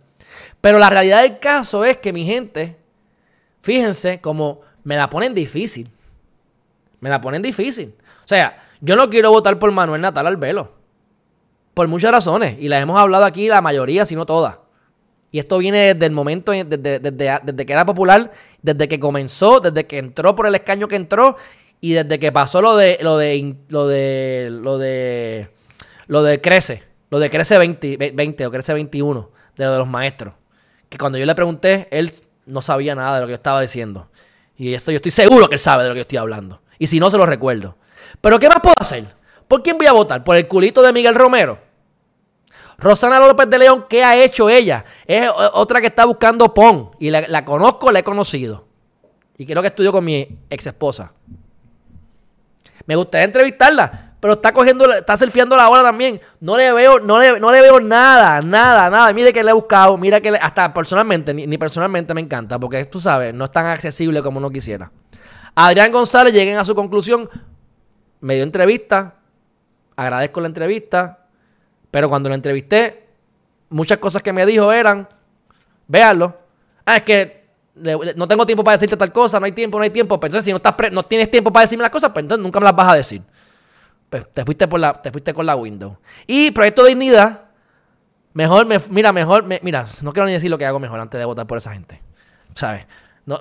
Pero 0.60 0.78
la 0.78 0.90
realidad 0.90 1.22
del 1.22 1.40
caso 1.40 1.84
es 1.84 1.96
que 1.96 2.12
mi 2.12 2.24
gente, 2.24 2.76
fíjense 3.60 4.20
como 4.20 4.60
me 4.84 4.94
la 4.96 5.10
ponen 5.10 5.34
difícil. 5.34 5.90
Me 7.00 7.10
la 7.10 7.20
ponen 7.20 7.42
difícil. 7.42 7.96
O 8.24 8.28
sea, 8.28 8.56
yo 8.80 8.94
no 8.94 9.10
quiero 9.10 9.32
votar 9.32 9.58
por 9.58 9.72
Manuel 9.72 10.02
Natal 10.02 10.28
Albelo. 10.28 10.72
Por 11.74 11.88
muchas 11.88 12.12
razones. 12.12 12.54
Y 12.60 12.68
las 12.68 12.80
hemos 12.80 12.96
hablado 13.00 13.24
aquí 13.24 13.48
la 13.48 13.60
mayoría, 13.60 14.06
si 14.06 14.14
no 14.14 14.24
todas. 14.24 14.58
Y 15.32 15.38
esto 15.38 15.58
viene 15.58 15.94
desde 15.94 16.06
el 16.06 16.12
momento, 16.12 16.52
desde, 16.52 16.98
desde, 16.98 17.66
que 17.66 17.72
era 17.72 17.86
popular, 17.86 18.32
desde 18.62 18.88
que 18.88 18.98
comenzó, 18.98 19.60
desde 19.60 19.86
que 19.86 19.98
entró 19.98 20.34
por 20.34 20.46
el 20.46 20.54
escaño 20.54 20.88
que 20.88 20.96
entró 20.96 21.36
y 21.80 21.92
desde 21.92 22.18
que 22.18 22.32
pasó 22.32 22.60
lo 22.60 22.76
de 22.76 22.98
lo 23.00 23.16
de 23.16 23.56
lo 23.68 23.86
de 23.86 24.48
lo 24.50 24.78
de 24.78 25.48
lo 26.08 26.22
de 26.22 26.40
crece, 26.40 26.82
lo 27.10 27.20
de 27.20 27.30
crece 27.30 27.58
20, 27.58 28.46
o 28.46 28.50
crece 28.50 28.74
21 28.74 29.30
de, 29.56 29.64
de 29.64 29.78
los 29.78 29.88
maestros, 29.88 30.34
que 30.88 30.98
cuando 30.98 31.16
yo 31.16 31.26
le 31.26 31.34
pregunté, 31.34 31.86
él 31.92 32.10
no 32.46 32.60
sabía 32.60 32.94
nada 32.94 33.16
de 33.16 33.20
lo 33.20 33.26
que 33.28 33.32
yo 33.32 33.36
estaba 33.36 33.60
diciendo. 33.60 34.08
Y 34.56 34.74
esto 34.74 34.90
yo 34.90 34.96
estoy 34.96 35.12
seguro 35.12 35.48
que 35.48 35.54
él 35.54 35.60
sabe 35.60 35.84
de 35.84 35.88
lo 35.88 35.94
que 35.94 36.00
yo 36.00 36.02
estoy 36.02 36.18
hablando. 36.18 36.60
Y 36.78 36.88
si 36.88 37.00
no 37.00 37.10
se 37.10 37.16
lo 37.16 37.24
recuerdo. 37.24 37.76
Pero 38.20 38.38
¿qué 38.38 38.48
más 38.48 38.60
puedo 38.60 38.74
hacer? 38.78 39.04
¿Por 39.48 39.62
quién 39.62 39.78
voy 39.78 39.86
a 39.86 39.92
votar? 39.92 40.22
¿Por 40.22 40.36
el 40.36 40.46
culito 40.48 40.82
de 40.82 40.92
Miguel 40.92 41.14
Romero? 41.14 41.69
Rosana 42.80 43.20
López 43.20 43.48
de 43.48 43.58
León, 43.58 43.84
¿qué 43.88 44.02
ha 44.02 44.16
hecho 44.16 44.48
ella? 44.48 44.84
Es 45.06 45.28
otra 45.52 45.80
que 45.80 45.88
está 45.88 46.06
buscando 46.06 46.52
PON. 46.52 46.92
Y 46.98 47.10
la, 47.10 47.44
conozco, 47.44 47.92
la 47.92 47.98
he 47.98 48.04
conocido. 48.04 48.66
Y 49.36 49.46
creo 49.46 49.60
que 49.62 49.68
estudió 49.68 49.92
con 49.92 50.04
mi 50.04 50.38
ex 50.48 50.66
esposa. 50.66 51.12
Me 52.86 52.96
gustaría 52.96 53.26
entrevistarla, 53.26 54.14
pero 54.18 54.34
está 54.34 54.52
cogiendo, 54.52 54.90
está 54.92 55.16
surfeando 55.16 55.56
la 55.56 55.68
hora 55.68 55.82
también. 55.82 56.20
No 56.40 56.56
le 56.56 56.72
veo, 56.72 56.98
no 56.98 57.18
le, 57.18 57.38
no 57.38 57.52
le 57.52 57.60
veo 57.60 57.80
nada, 57.80 58.40
nada, 58.40 58.88
nada. 58.88 59.12
Mire 59.12 59.32
que 59.32 59.44
le 59.44 59.50
he 59.50 59.54
buscado, 59.54 59.96
mira 59.98 60.20
que 60.20 60.30
hasta 60.30 60.72
personalmente, 60.72 61.34
ni, 61.34 61.58
personalmente 61.58 62.14
me 62.14 62.22
encanta, 62.22 62.58
porque 62.58 62.84
tú 62.86 63.00
sabes, 63.00 63.34
no 63.34 63.44
es 63.44 63.50
tan 63.50 63.66
accesible 63.66 64.22
como 64.22 64.38
uno 64.38 64.50
quisiera. 64.50 64.90
Adrián 65.54 65.92
González, 65.92 66.32
lleguen 66.32 66.58
a 66.58 66.64
su 66.64 66.74
conclusión. 66.74 67.28
Me 68.20 68.34
dio 68.34 68.44
entrevista. 68.44 69.16
Agradezco 69.96 70.40
la 70.40 70.46
entrevista. 70.46 71.19
Pero 71.90 72.08
cuando 72.08 72.28
lo 72.28 72.34
entrevisté, 72.34 73.08
muchas 73.68 73.98
cosas 73.98 74.22
que 74.22 74.32
me 74.32 74.46
dijo 74.46 74.70
eran, 74.72 75.08
véanlo. 75.88 76.36
Ah, 76.84 76.96
es 76.96 77.02
que 77.02 77.40
no 78.16 78.28
tengo 78.28 78.44
tiempo 78.44 78.62
para 78.62 78.76
decirte 78.76 78.96
tal 78.96 79.12
cosa, 79.12 79.40
no 79.40 79.46
hay 79.46 79.52
tiempo, 79.52 79.78
no 79.78 79.84
hay 79.84 79.90
tiempo. 79.90 80.18
Pero 80.18 80.28
entonces, 80.28 80.44
si 80.44 80.50
no, 80.50 80.56
estás 80.56 80.74
no 80.92 81.02
tienes 81.02 81.30
tiempo 81.30 81.52
para 81.52 81.62
decirme 81.62 81.82
las 81.82 81.90
cosas, 81.90 82.10
pues 82.10 82.22
entonces 82.22 82.42
nunca 82.42 82.60
me 82.60 82.64
las 82.64 82.76
vas 82.76 82.92
a 82.92 82.96
decir. 82.96 83.22
Pues 84.08 84.26
te 84.32 84.44
fuiste, 84.44 84.66
por 84.66 84.80
la, 84.80 85.00
te 85.00 85.10
fuiste 85.10 85.32
con 85.32 85.46
la 85.46 85.56
window. 85.56 85.98
Y 86.26 86.50
Proyecto 86.50 86.84
Dignidad, 86.84 87.42
mejor, 88.32 88.66
me, 88.66 88.76
mira, 88.90 89.12
mejor, 89.12 89.44
mira, 89.44 89.86
no 90.02 90.12
quiero 90.12 90.26
ni 90.26 90.32
decir 90.32 90.50
lo 90.50 90.58
que 90.58 90.66
hago 90.66 90.78
mejor 90.78 91.00
antes 91.00 91.18
de 91.18 91.24
votar 91.24 91.46
por 91.46 91.58
esa 91.58 91.72
gente. 91.72 92.02
¿Sabes? 92.54 92.86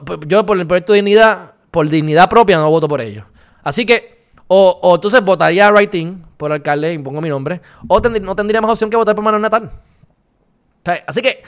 Pues, 0.05 0.19
yo 0.27 0.45
por 0.45 0.59
el 0.59 0.67
Proyecto 0.67 0.93
Dignidad, 0.93 1.53
por 1.71 1.89
dignidad 1.89 2.29
propia, 2.29 2.57
no 2.57 2.69
voto 2.69 2.87
por 2.87 3.01
ellos. 3.01 3.25
Así 3.63 3.85
que, 3.85 4.18
o, 4.51 4.79
o 4.81 4.95
entonces 4.95 5.21
votaría 5.21 5.71
Writing 5.71 6.25
por 6.35 6.51
alcalde, 6.51 6.91
impongo 6.91 7.21
mi 7.21 7.29
nombre, 7.29 7.61
o 7.87 7.99
no 7.99 8.35
tendría 8.35 8.61
más 8.61 8.71
opción 8.71 8.89
que 8.89 8.97
votar 8.97 9.15
por 9.15 9.23
Manuel 9.23 9.43
Natal. 9.43 9.69
así 11.05 11.21
que, 11.21 11.43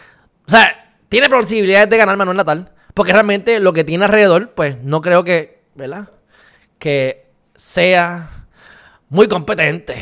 o 0.48 0.50
sea, 0.50 0.96
tiene 1.10 1.28
posibilidades 1.28 1.90
de 1.90 1.98
ganar 1.98 2.16
Manuel 2.16 2.38
Natal, 2.38 2.72
porque 2.94 3.12
realmente 3.12 3.60
lo 3.60 3.74
que 3.74 3.84
tiene 3.84 4.06
alrededor, 4.06 4.52
pues 4.52 4.78
no 4.84 5.02
creo 5.02 5.24
que, 5.24 5.64
¿verdad? 5.74 6.10
Que 6.78 7.26
sea 7.56 8.46
muy 9.10 9.28
competente. 9.28 9.96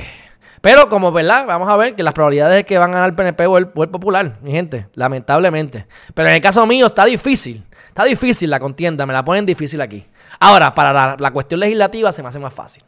Pero 0.60 0.90
como, 0.90 1.14
¿verdad? 1.14 1.46
Vamos 1.46 1.70
a 1.70 1.78
ver 1.78 1.96
que 1.96 2.04
las 2.04 2.14
probabilidades 2.14 2.58
de 2.58 2.66
que 2.66 2.78
van 2.78 2.90
a 2.90 2.96
ganar 2.96 3.10
el 3.12 3.16
PNP 3.16 3.46
o 3.48 3.58
el, 3.58 3.70
Popular, 3.70 4.40
mi 4.42 4.52
gente, 4.52 4.88
lamentablemente. 4.96 5.88
Pero 6.14 6.28
en 6.28 6.36
el 6.36 6.42
caso 6.42 6.66
mío 6.66 6.88
está 6.88 7.06
difícil. 7.06 7.64
Está 7.88 8.04
difícil 8.04 8.50
la 8.50 8.60
contienda, 8.60 9.06
me 9.06 9.14
la 9.14 9.24
ponen 9.24 9.46
difícil 9.46 9.80
aquí. 9.80 10.06
Ahora, 10.40 10.76
para 10.76 11.16
la 11.18 11.32
cuestión 11.32 11.62
legislativa 11.62 12.12
se 12.12 12.22
me 12.22 12.28
hace 12.28 12.40
más 12.40 12.54
fácil. 12.54 12.84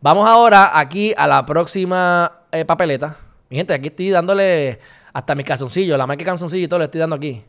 Vamos 0.00 0.28
ahora 0.28 0.78
aquí 0.78 1.12
a 1.16 1.26
la 1.26 1.44
próxima 1.44 2.44
eh, 2.52 2.64
papeleta. 2.64 3.16
Mi 3.50 3.56
gente, 3.56 3.74
aquí 3.74 3.88
estoy 3.88 4.10
dándole 4.10 4.78
hasta 5.12 5.34
mis 5.34 5.44
calzoncillos, 5.44 5.98
la 5.98 6.06
marca 6.06 6.20
de 6.20 6.24
calzoncillos 6.26 6.66
y 6.66 6.68
todo 6.68 6.78
le 6.78 6.84
estoy 6.84 7.00
dando 7.00 7.16
aquí. 7.16 7.42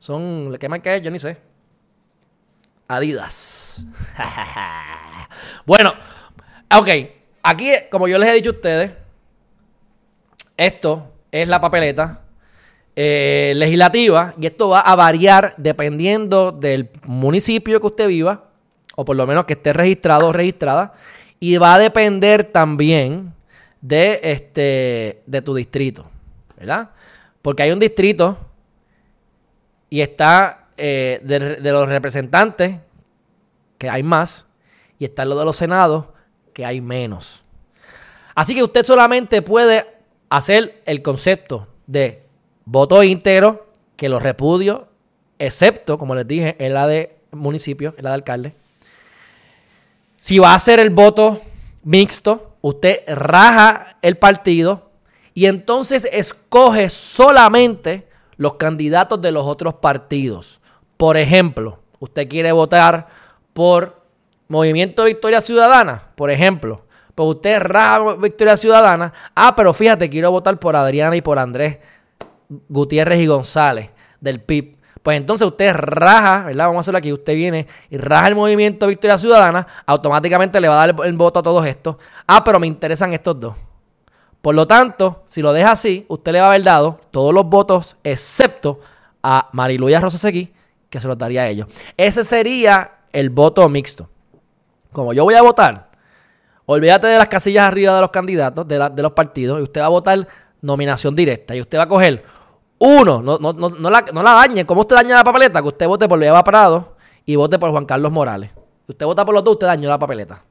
Son, 0.00 0.56
¿qué 0.58 0.68
marca 0.68 0.92
es? 0.92 1.02
Yo 1.02 1.12
ni 1.12 1.20
sé. 1.20 1.36
Adidas. 2.88 3.84
bueno, 5.66 5.94
ok. 6.76 6.88
Aquí, 7.44 7.70
como 7.92 8.08
yo 8.08 8.18
les 8.18 8.28
he 8.28 8.34
dicho 8.34 8.50
a 8.50 8.54
ustedes, 8.54 8.90
esto 10.56 11.12
es 11.30 11.46
la 11.46 11.60
papeleta 11.60 12.22
eh, 12.96 13.52
legislativa 13.54 14.34
y 14.40 14.46
esto 14.46 14.70
va 14.70 14.80
a 14.80 14.96
variar 14.96 15.54
dependiendo 15.58 16.50
del 16.50 16.90
municipio 17.04 17.80
que 17.80 17.86
usted 17.86 18.08
viva, 18.08 18.46
o 18.96 19.04
por 19.04 19.14
lo 19.14 19.28
menos 19.28 19.44
que 19.44 19.52
esté 19.52 19.72
registrado 19.72 20.28
o 20.28 20.32
registrada. 20.32 20.92
Y 21.44 21.58
va 21.58 21.74
a 21.74 21.78
depender 21.78 22.42
también 22.44 23.34
de, 23.82 24.18
este, 24.22 25.22
de 25.26 25.42
tu 25.42 25.54
distrito, 25.54 26.06
¿verdad? 26.56 26.92
Porque 27.42 27.64
hay 27.64 27.70
un 27.70 27.78
distrito 27.78 28.38
y 29.90 30.00
está 30.00 30.68
eh, 30.78 31.20
de, 31.22 31.70
los 31.70 31.86
representantes, 31.86 32.78
que 33.76 33.90
hay 33.90 34.02
más, 34.02 34.46
y 34.98 35.04
está 35.04 35.26
lo 35.26 35.38
de 35.38 35.44
los 35.44 35.56
senados, 35.56 36.06
que 36.54 36.64
hay 36.64 36.80
menos. 36.80 37.44
Así 38.34 38.54
que 38.54 38.62
usted 38.62 38.82
solamente 38.82 39.42
puede 39.42 39.84
hacer 40.30 40.80
el 40.86 41.02
concepto 41.02 41.68
de 41.86 42.22
voto 42.64 43.02
íntegro, 43.02 43.66
que 43.96 44.08
lo 44.08 44.18
repudio, 44.18 44.88
excepto, 45.38 45.98
como 45.98 46.14
les 46.14 46.26
dije, 46.26 46.56
en 46.58 46.72
la 46.72 46.86
de 46.86 47.18
municipio, 47.32 47.92
en 47.98 48.04
la 48.04 48.10
de 48.10 48.14
alcalde, 48.14 48.63
si 50.24 50.38
va 50.38 50.54
a 50.54 50.58
ser 50.58 50.80
el 50.80 50.88
voto 50.88 51.42
mixto, 51.82 52.56
usted 52.62 53.02
raja 53.06 53.98
el 54.00 54.16
partido 54.16 54.90
y 55.34 55.44
entonces 55.44 56.08
escoge 56.10 56.88
solamente 56.88 58.08
los 58.38 58.54
candidatos 58.54 59.20
de 59.20 59.32
los 59.32 59.44
otros 59.44 59.74
partidos. 59.74 60.62
Por 60.96 61.18
ejemplo, 61.18 61.80
usted 61.98 62.26
quiere 62.26 62.52
votar 62.52 63.06
por 63.52 64.00
Movimiento 64.48 65.04
Victoria 65.04 65.42
Ciudadana, 65.42 66.12
por 66.14 66.30
ejemplo. 66.30 66.86
Pues 67.14 67.28
usted 67.28 67.60
raja 67.60 68.14
Victoria 68.14 68.56
Ciudadana. 68.56 69.12
Ah, 69.34 69.52
pero 69.54 69.74
fíjate, 69.74 70.08
quiero 70.08 70.30
votar 70.30 70.58
por 70.58 70.74
Adriana 70.74 71.16
y 71.16 71.20
por 71.20 71.38
Andrés 71.38 71.80
Gutiérrez 72.70 73.20
y 73.20 73.26
González 73.26 73.90
del 74.22 74.40
PIB. 74.40 74.78
Pues 75.04 75.18
entonces 75.18 75.46
usted 75.46 75.74
raja, 75.74 76.44
¿verdad? 76.46 76.64
Vamos 76.64 76.78
a 76.78 76.80
hacerlo 76.80 76.96
aquí. 76.96 77.12
Usted 77.12 77.34
viene 77.34 77.66
y 77.90 77.98
raja 77.98 78.26
el 78.28 78.34
movimiento 78.34 78.86
Victoria 78.86 79.18
Ciudadana, 79.18 79.66
automáticamente 79.84 80.58
le 80.62 80.66
va 80.66 80.82
a 80.82 80.86
dar 80.86 81.06
el, 81.06 81.12
voto 81.12 81.40
a 81.40 81.42
todos 81.42 81.66
estos. 81.66 81.96
Ah, 82.26 82.42
pero 82.42 82.58
me 82.58 82.66
interesan 82.66 83.12
estos 83.12 83.38
dos. 83.38 83.54
Por 84.40 84.54
lo 84.54 84.66
tanto, 84.66 85.22
si 85.26 85.42
lo 85.42 85.52
deja 85.52 85.72
así, 85.72 86.06
usted 86.08 86.32
le 86.32 86.40
va 86.40 86.46
a 86.46 86.48
haber 86.48 86.62
dado 86.62 87.00
todos 87.10 87.34
los 87.34 87.44
votos, 87.44 87.98
excepto 88.02 88.80
a 89.22 89.50
Mariluya 89.52 90.00
Rosasegui, 90.00 90.50
que 90.88 90.98
se 91.02 91.06
los 91.06 91.18
daría 91.18 91.42
a 91.42 91.48
ellos. 91.48 91.66
Ese 91.98 92.24
sería 92.24 93.00
el 93.12 93.28
voto 93.28 93.68
mixto. 93.68 94.08
Como 94.90 95.12
yo 95.12 95.24
voy 95.24 95.34
a 95.34 95.42
votar, 95.42 95.90
olvídate 96.64 97.08
de 97.08 97.18
las 97.18 97.28
casillas 97.28 97.66
arriba 97.66 97.94
de 97.94 98.00
los 98.00 98.10
candidatos, 98.10 98.66
de, 98.66 98.78
de 98.78 99.02
los 99.02 99.12
partidos, 99.12 99.60
y 99.60 99.64
usted 99.64 99.82
va 99.82 99.86
a 99.86 99.90
votar 99.90 100.26
nominación 100.62 101.14
directa. 101.14 101.54
Y 101.54 101.60
usted 101.60 101.76
va 101.76 101.82
a 101.82 101.88
coger 101.88 102.24
uno, 102.78 103.22
no, 103.22 103.38
no, 103.38 103.52
no, 103.52 103.70
no, 103.70 103.90
la, 103.90 104.04
no 104.12 104.22
la 104.22 104.32
dañe. 104.32 104.66
¿Cómo 104.66 104.82
usted 104.82 104.96
daña 104.96 105.16
la 105.16 105.24
papeleta? 105.24 105.62
Que 105.62 105.68
usted 105.68 105.86
vote 105.86 106.08
por 106.08 106.22
Eva 106.22 106.42
Prado 106.44 106.96
y 107.24 107.36
vote 107.36 107.58
por 107.58 107.70
Juan 107.70 107.86
Carlos 107.86 108.12
Morales. 108.12 108.50
usted 108.86 109.06
vota 109.06 109.24
por 109.24 109.34
los 109.34 109.44
dos, 109.44 109.54
usted 109.54 109.66
dañó 109.66 109.88
la 109.88 109.98
papeleta. 109.98 110.42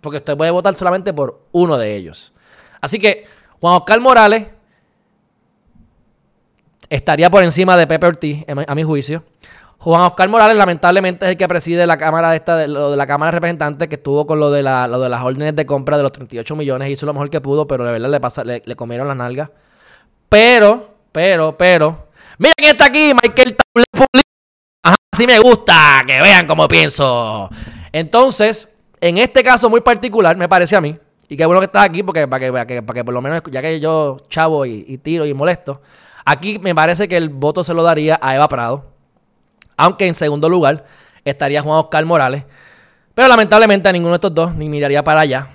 Porque 0.00 0.18
usted 0.18 0.36
puede 0.36 0.50
votar 0.50 0.74
solamente 0.74 1.12
por 1.12 1.42
uno 1.52 1.76
de 1.76 1.94
ellos. 1.94 2.32
Así 2.80 2.98
que 2.98 3.24
Juan 3.60 3.74
Oscar 3.74 4.00
Morales 4.00 4.46
estaría 6.88 7.30
por 7.30 7.42
encima 7.42 7.76
de 7.76 7.86
Pepe 7.86 8.06
Ortiz, 8.06 8.44
a 8.48 8.74
mi 8.74 8.82
juicio. 8.82 9.22
Juan 9.78 10.02
Oscar 10.02 10.28
Morales, 10.28 10.56
lamentablemente, 10.56 11.24
es 11.24 11.30
el 11.32 11.36
que 11.36 11.48
preside 11.48 11.86
la 11.86 11.96
Cámara 11.96 12.30
de 12.30 12.36
esta, 12.36 12.56
de, 12.56 12.68
la 12.68 13.06
Cámara 13.06 13.30
de 13.30 13.36
Representantes, 13.36 13.88
que 13.88 13.96
estuvo 13.96 14.26
con 14.26 14.38
lo 14.38 14.50
de, 14.50 14.62
la, 14.62 14.86
lo 14.86 15.00
de 15.00 15.08
las 15.08 15.22
órdenes 15.22 15.56
de 15.56 15.66
compra 15.66 15.96
de 15.96 16.04
los 16.04 16.12
38 16.12 16.54
millones, 16.54 16.90
hizo 16.90 17.06
lo 17.06 17.12
mejor 17.12 17.30
que 17.30 17.40
pudo, 17.40 17.66
pero 17.66 17.84
de 17.84 17.92
verdad 17.92 18.08
le, 18.08 18.20
pasa, 18.20 18.44
le, 18.44 18.62
le 18.64 18.76
comieron 18.76 19.08
las 19.08 19.16
nalgas. 19.16 19.50
Pero 20.28 20.91
pero, 21.12 21.56
pero. 21.56 22.08
Mira 22.38 22.54
quién 22.56 22.70
está 22.70 22.86
aquí, 22.86 23.12
Michael 23.22 23.56
Ajá, 24.84 24.96
así 25.12 25.26
me 25.26 25.38
gusta, 25.38 26.02
que 26.06 26.20
vean 26.20 26.46
cómo 26.46 26.66
pienso. 26.66 27.48
Entonces, 27.92 28.68
en 29.00 29.18
este 29.18 29.42
caso 29.42 29.70
muy 29.70 29.80
particular, 29.80 30.36
me 30.36 30.48
parece 30.48 30.74
a 30.74 30.80
mí, 30.80 30.98
y 31.28 31.36
qué 31.36 31.46
bueno 31.46 31.60
que 31.60 31.66
estás 31.66 31.84
aquí, 31.84 32.02
porque 32.02 32.26
para 32.26 32.40
que, 32.40 32.52
para 32.52 32.94
que, 32.94 33.04
por 33.04 33.14
lo 33.14 33.20
menos, 33.20 33.42
ya 33.50 33.62
que 33.62 33.78
yo 33.80 34.18
chavo 34.28 34.66
y, 34.66 34.98
tiro 34.98 35.24
y 35.24 35.32
molesto, 35.34 35.80
aquí 36.24 36.58
me 36.58 36.74
parece 36.74 37.06
que 37.06 37.16
el 37.16 37.28
voto 37.28 37.62
se 37.64 37.74
lo 37.74 37.82
daría 37.82 38.18
a 38.20 38.34
Eva 38.34 38.48
Prado. 38.48 38.84
Aunque 39.76 40.06
en 40.06 40.14
segundo 40.14 40.48
lugar 40.48 40.84
estaría 41.24 41.62
Juan 41.62 41.78
Oscar 41.78 42.04
Morales. 42.04 42.44
Pero 43.14 43.28
lamentablemente 43.28 43.88
a 43.88 43.92
ninguno 43.92 44.12
de 44.12 44.16
estos 44.16 44.34
dos 44.34 44.54
ni 44.54 44.68
miraría 44.68 45.02
para 45.02 45.20
allá. 45.20 45.48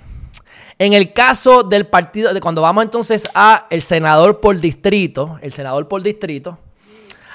En 0.78 0.92
el 0.92 1.12
caso 1.12 1.64
del 1.64 1.86
partido, 1.86 2.32
de 2.32 2.40
cuando 2.40 2.62
vamos 2.62 2.84
entonces 2.84 3.28
a 3.34 3.66
el 3.68 3.82
senador 3.82 4.40
por 4.40 4.60
distrito, 4.60 5.36
el 5.42 5.50
senador 5.50 5.88
por 5.88 6.02
distrito, 6.02 6.56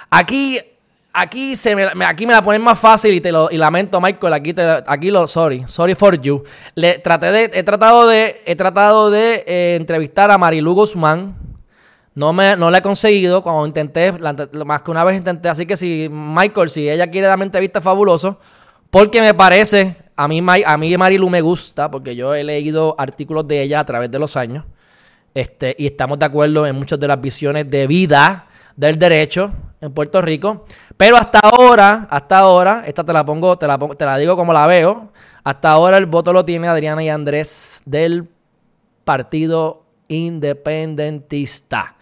aquí, 0.10 0.62
aquí, 1.12 1.58
se 1.58 1.76
me, 1.76 2.06
aquí 2.06 2.26
me 2.26 2.32
la 2.32 2.42
ponen 2.42 2.62
más 2.62 2.80
fácil 2.80 3.14
y 3.14 3.20
te 3.20 3.34
lo 3.34 3.52
y 3.52 3.58
lamento, 3.58 4.00
Michael, 4.00 4.34
aquí, 4.34 4.54
te, 4.54 4.62
aquí 4.88 5.12
lo, 5.12 5.28
sorry, 5.28 5.66
sorry 5.68 5.94
for 5.94 6.20
you. 6.22 6.42
Traté 7.04 7.32
de, 7.34 7.52
he 7.54 7.64
tratado 7.64 8.08
de, 8.08 8.42
he 8.46 8.56
tratado 8.56 9.12
de 9.12 9.44
eh, 9.46 9.76
entrevistar 9.78 10.32
a 10.32 10.38
Marilu 10.38 10.74
Guzmán. 10.74 11.36
No, 12.16 12.32
me, 12.32 12.56
no 12.56 12.72
la 12.72 12.78
he 12.78 12.82
conseguido 12.82 13.42
cuando 13.42 13.66
intenté, 13.66 14.14
más 14.66 14.84
que 14.84 14.92
una 14.92 15.04
vez 15.04 15.18
intenté. 15.18 15.50
Así 15.50 15.66
que 15.66 15.76
si, 15.76 16.08
Michael, 16.10 16.70
si 16.70 16.88
ella 16.88 17.10
quiere 17.10 17.28
darme 17.28 17.44
entrevista, 17.44 17.82
fabuloso. 17.82 18.40
Porque 18.90 19.20
me 19.20 19.34
parece 19.34 20.03
a 20.16 20.28
mí, 20.28 20.42
a 20.66 20.78
mí 20.78 20.98
Marilu 20.98 21.30
me 21.30 21.42
gusta 21.42 21.90
porque 21.90 22.16
yo 22.16 22.34
he 22.36 22.44
leído 22.44 22.96
artículos 22.98 23.48
de 23.48 23.62
ella 23.62 23.80
a 23.80 23.86
través 23.86 24.12
de 24.12 24.20
los 24.20 24.38
años 24.38 24.66
este, 25.34 25.76
y 25.78 25.88
estamos 25.88 26.20
de 26.20 26.26
acuerdo 26.26 26.68
en 26.68 26.76
muchas 26.76 27.00
de 27.00 27.08
las 27.08 27.20
visiones 27.20 27.70
de 27.70 27.88
vida 27.88 28.48
del 28.76 28.98
derecho 28.98 29.52
en 29.82 29.92
Puerto 29.94 30.22
Rico. 30.22 30.66
Pero 30.96 31.18
hasta 31.18 31.40
ahora, 31.40 32.08
hasta 32.10 32.40
ahora, 32.40 32.84
esta 32.86 33.04
te 33.04 33.14
la 33.14 33.26
pongo, 33.26 33.58
te 33.58 33.68
la, 33.68 33.78
te 33.78 34.06
la 34.06 34.18
digo 34.18 34.36
como 34.36 34.54
la 34.54 34.68
veo. 34.68 35.12
Hasta 35.44 35.72
ahora 35.72 35.98
el 35.98 36.06
voto 36.06 36.32
lo 36.32 36.46
tiene 36.46 36.68
Adriana 36.68 37.04
y 37.04 37.10
Andrés 37.10 37.82
del 37.86 38.30
Partido 39.04 39.84
Independentista. 40.08 41.96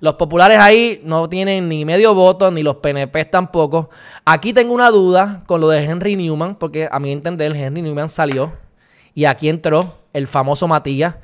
Los 0.00 0.14
populares 0.14 0.58
ahí 0.58 1.00
no 1.04 1.28
tienen 1.28 1.68
ni 1.68 1.84
medio 1.84 2.14
voto, 2.14 2.50
ni 2.50 2.62
los 2.62 2.76
PNP 2.76 3.24
tampoco. 3.26 3.90
Aquí 4.24 4.52
tengo 4.52 4.74
una 4.74 4.90
duda 4.90 5.42
con 5.46 5.60
lo 5.60 5.68
de 5.68 5.84
Henry 5.84 6.16
Newman, 6.16 6.56
porque 6.56 6.88
a 6.90 6.98
mi 6.98 7.12
entender 7.12 7.54
Henry 7.56 7.82
Newman 7.82 8.08
salió 8.08 8.52
y 9.14 9.24
aquí 9.24 9.48
entró 9.48 9.96
el 10.12 10.26
famoso 10.26 10.68
Matías, 10.68 11.16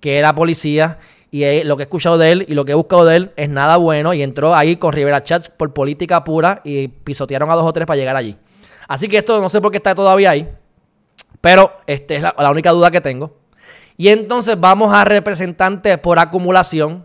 que 0.00 0.18
era 0.18 0.34
policía, 0.34 0.98
y 1.30 1.64
lo 1.64 1.76
que 1.76 1.82
he 1.82 1.84
escuchado 1.84 2.16
de 2.16 2.30
él 2.30 2.46
y 2.48 2.54
lo 2.54 2.64
que 2.64 2.72
he 2.72 2.74
buscado 2.74 3.04
de 3.04 3.16
él 3.16 3.32
es 3.36 3.48
nada 3.48 3.76
bueno, 3.76 4.14
y 4.14 4.22
entró 4.22 4.54
ahí 4.54 4.76
con 4.76 4.92
Rivera 4.92 5.22
Chats 5.22 5.50
por 5.50 5.74
política 5.74 6.24
pura 6.24 6.60
y 6.64 6.88
pisotearon 6.88 7.50
a 7.50 7.54
dos 7.54 7.66
o 7.66 7.72
tres 7.72 7.86
para 7.86 7.96
llegar 7.96 8.16
allí. 8.16 8.36
Así 8.88 9.08
que 9.08 9.18
esto 9.18 9.40
no 9.40 9.48
sé 9.48 9.60
por 9.60 9.70
qué 9.70 9.78
está 9.78 9.94
todavía 9.94 10.30
ahí, 10.30 10.48
pero 11.40 11.72
esta 11.86 12.14
es 12.14 12.22
la, 12.22 12.34
la 12.38 12.50
única 12.50 12.70
duda 12.70 12.90
que 12.90 13.00
tengo. 13.00 13.36
Y 13.96 14.08
entonces 14.08 14.58
vamos 14.58 14.92
a 14.92 15.04
representantes 15.04 15.98
por 15.98 16.18
acumulación 16.18 17.04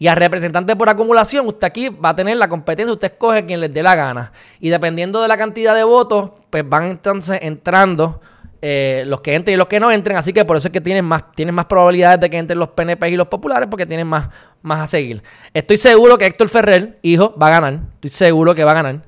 y 0.00 0.08
a 0.08 0.14
representante 0.14 0.74
por 0.76 0.88
acumulación, 0.88 1.46
usted 1.46 1.66
aquí 1.66 1.90
va 1.90 2.08
a 2.08 2.16
tener 2.16 2.38
la 2.38 2.48
competencia, 2.48 2.90
usted 2.90 3.12
escoge 3.12 3.44
quien 3.44 3.60
les 3.60 3.70
dé 3.70 3.82
la 3.82 3.94
gana. 3.94 4.32
Y 4.58 4.70
dependiendo 4.70 5.20
de 5.20 5.28
la 5.28 5.36
cantidad 5.36 5.74
de 5.74 5.84
votos, 5.84 6.30
pues 6.48 6.66
van 6.66 6.84
entonces 6.84 7.38
entrando 7.42 8.18
eh, 8.62 9.04
los 9.06 9.20
que 9.20 9.34
entren 9.34 9.56
y 9.56 9.58
los 9.58 9.66
que 9.66 9.78
no 9.78 9.92
entren. 9.92 10.16
Así 10.16 10.32
que 10.32 10.46
por 10.46 10.56
eso 10.56 10.68
es 10.68 10.72
que 10.72 10.80
tienen 10.80 11.04
más, 11.04 11.30
tienen 11.32 11.54
más 11.54 11.66
probabilidades 11.66 12.18
de 12.18 12.30
que 12.30 12.38
entren 12.38 12.58
los 12.58 12.70
PNP 12.70 13.10
y 13.10 13.16
los 13.16 13.28
populares, 13.28 13.68
porque 13.70 13.84
tienen 13.84 14.06
más, 14.06 14.30
más 14.62 14.80
a 14.80 14.86
seguir. 14.86 15.22
Estoy 15.52 15.76
seguro 15.76 16.16
que 16.16 16.24
Héctor 16.24 16.48
Ferrer, 16.48 16.98
hijo, 17.02 17.34
va 17.36 17.48
a 17.48 17.50
ganar. 17.50 17.80
Estoy 17.96 18.08
seguro 18.08 18.54
que 18.54 18.64
va 18.64 18.70
a 18.70 18.74
ganar. 18.74 19.02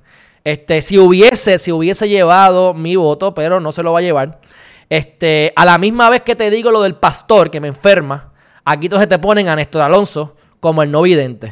Este, 0.45 0.83
si 0.83 0.99
hubiese, 0.99 1.59
si 1.59 1.73
hubiese 1.73 2.07
llevado 2.07 2.75
mi 2.75 2.97
voto, 2.97 3.33
pero 3.33 3.61
no 3.61 3.73
se 3.73 3.83
lo 3.83 3.95
va 3.95 4.01
a 4.01 4.03
llevar. 4.03 4.43
Este, 4.91 5.55
a 5.57 5.65
la 5.65 5.79
misma 5.79 6.11
vez 6.11 6.21
que 6.21 6.37
te 6.37 6.51
digo 6.51 6.71
lo 6.71 6.83
del 6.83 6.97
pastor 6.97 7.51
que 7.51 7.63
me 7.63 7.69
enferma, 7.69 8.31
aquí 8.63 8.89
entonces 8.89 9.09
te 9.09 9.19
ponen 9.19 9.49
a 9.49 9.57
Néstor 9.57 9.81
Alonso 9.81 10.37
como 10.63 10.85
el 10.85 10.93
no 10.93 11.03
vidente. 11.03 11.51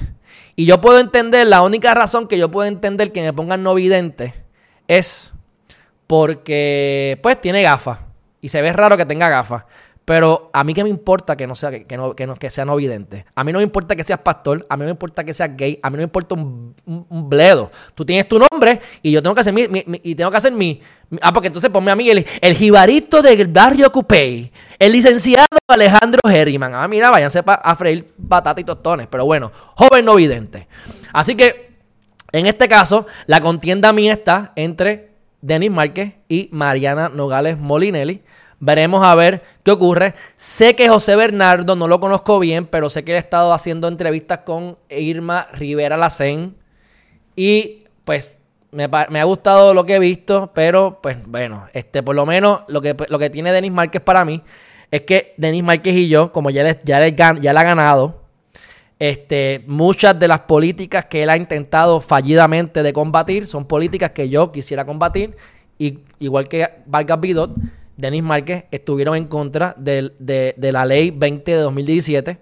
Y 0.54 0.66
yo 0.66 0.80
puedo 0.80 1.00
entender, 1.00 1.44
la 1.48 1.62
única 1.62 1.92
razón 1.94 2.28
que 2.28 2.38
yo 2.38 2.48
puedo 2.48 2.68
entender 2.68 3.10
que 3.10 3.22
me 3.22 3.32
pongan 3.32 3.64
no 3.64 3.74
vidente 3.74 4.44
es 4.86 5.34
porque, 6.06 7.18
pues, 7.20 7.40
tiene 7.40 7.60
gafas. 7.60 7.98
Y 8.40 8.50
se 8.50 8.62
ve 8.62 8.72
raro 8.72 8.96
que 8.96 9.04
tenga 9.04 9.28
gafas. 9.28 9.64
Pero 10.10 10.50
a 10.52 10.64
mí 10.64 10.74
que 10.74 10.82
me 10.82 10.90
importa 10.90 11.36
que 11.36 11.46
no 11.46 11.54
sea 11.54 11.70
que, 11.70 11.96
no, 11.96 12.16
que, 12.16 12.26
no, 12.26 12.34
que 12.34 12.50
sea 12.50 12.64
no 12.64 12.74
vidente. 12.74 13.24
A 13.32 13.44
mí 13.44 13.52
no 13.52 13.58
me 13.60 13.62
importa 13.62 13.94
que 13.94 14.02
seas 14.02 14.18
pastor, 14.18 14.66
a 14.68 14.76
mí 14.76 14.80
no 14.80 14.86
me 14.86 14.90
importa 14.90 15.22
que 15.22 15.32
seas 15.32 15.56
gay, 15.56 15.78
a 15.80 15.88
mí 15.88 15.92
no 15.92 15.98
me 15.98 16.02
importa 16.02 16.34
un, 16.34 16.74
bledo. 17.28 17.70
Tú 17.94 18.04
tienes 18.04 18.28
tu 18.28 18.40
nombre 18.40 18.80
y 19.02 19.12
yo 19.12 19.22
tengo 19.22 19.36
que 19.36 19.42
hacer 19.42 19.52
mi, 19.52 19.68
y 20.02 20.16
tengo 20.16 20.28
que 20.32 20.36
hacer 20.36 20.52
mi, 20.52 20.80
ah, 21.22 21.32
porque 21.32 21.46
entonces 21.46 21.70
ponme 21.70 21.92
a 21.92 21.94
mí 21.94 22.10
el, 22.10 22.26
el 22.40 22.56
jibarito 22.56 23.22
del 23.22 23.46
barrio 23.46 23.92
Cupey, 23.92 24.50
el 24.80 24.90
licenciado 24.90 25.46
Alejandro 25.68 26.22
Herriman. 26.28 26.74
Ah, 26.74 26.88
mira, 26.88 27.10
váyanse 27.10 27.44
a 27.46 27.76
freír 27.76 28.12
batata 28.16 28.60
y 28.60 28.64
tostones. 28.64 29.06
Pero 29.06 29.24
bueno, 29.26 29.52
joven 29.76 30.04
no 30.04 30.16
vidente. 30.16 30.66
Así 31.12 31.36
que, 31.36 31.70
en 32.32 32.46
este 32.46 32.66
caso, 32.66 33.06
la 33.26 33.40
contienda 33.40 33.92
mía 33.92 34.14
está 34.14 34.54
entre 34.56 35.12
Denis 35.40 35.70
Márquez 35.70 36.14
y 36.28 36.48
Mariana 36.50 37.08
Nogales 37.08 37.58
Molinelli. 37.58 38.24
Veremos 38.60 39.02
a 39.04 39.14
ver 39.14 39.42
qué 39.62 39.70
ocurre. 39.70 40.14
Sé 40.36 40.76
que 40.76 40.88
José 40.88 41.16
Bernardo, 41.16 41.76
no 41.76 41.88
lo 41.88 41.98
conozco 41.98 42.38
bien, 42.38 42.66
pero 42.66 42.90
sé 42.90 43.04
que 43.04 43.12
él 43.12 43.16
ha 43.16 43.20
estado 43.20 43.52
haciendo 43.54 43.88
entrevistas 43.88 44.40
con 44.44 44.78
Irma 44.90 45.48
Rivera 45.54 45.96
Lacén. 45.96 46.54
Y 47.34 47.84
pues 48.04 48.32
me, 48.70 48.84
ha 48.84 49.24
gustado 49.24 49.74
lo 49.74 49.84
que 49.84 49.96
he 49.96 49.98
visto, 49.98 50.50
pero 50.54 51.00
pues 51.02 51.16
bueno, 51.26 51.66
este, 51.72 52.02
por 52.02 52.14
lo 52.14 52.26
menos 52.26 52.60
lo 52.68 52.80
que, 52.80 52.94
lo 53.08 53.18
que 53.18 53.30
tiene 53.30 53.50
Denis 53.50 53.72
Márquez 53.72 54.02
para 54.02 54.24
mí 54.24 54.42
es 54.90 55.02
que 55.02 55.34
Denis 55.36 55.64
Márquez 55.64 55.96
y 55.96 56.08
yo, 56.08 56.30
como 56.30 56.50
ya, 56.50 56.62
le, 56.62 56.78
ya, 56.84 57.08
ya 57.08 57.52
le 57.52 57.58
ha 57.58 57.62
ganado, 57.62 58.20
este, 58.98 59.64
muchas 59.66 60.18
de 60.18 60.28
las 60.28 60.40
políticas 60.40 61.06
que 61.06 61.22
él 61.22 61.30
ha 61.30 61.36
intentado 61.36 62.00
fallidamente 62.00 62.82
de 62.82 62.92
combatir 62.92 63.46
son 63.46 63.64
políticas 63.64 64.10
que 64.10 64.28
yo 64.28 64.52
quisiera 64.52 64.84
combatir. 64.84 65.36
Y, 65.78 66.00
igual 66.18 66.46
que 66.46 66.68
Vargas 66.84 67.18
Bidot, 67.18 67.52
Denis 68.00 68.22
Márquez 68.22 68.64
estuvieron 68.70 69.16
en 69.16 69.26
contra 69.26 69.74
de, 69.76 70.54
la 70.58 70.86
ley 70.86 71.10
20 71.10 71.50
de 71.50 71.56
2017, 71.58 72.38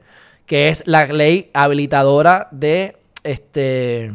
que 0.46 0.68
es 0.68 0.86
la 0.86 1.06
ley 1.06 1.50
habilitadora 1.52 2.48
de 2.50 2.96
este 3.24 4.12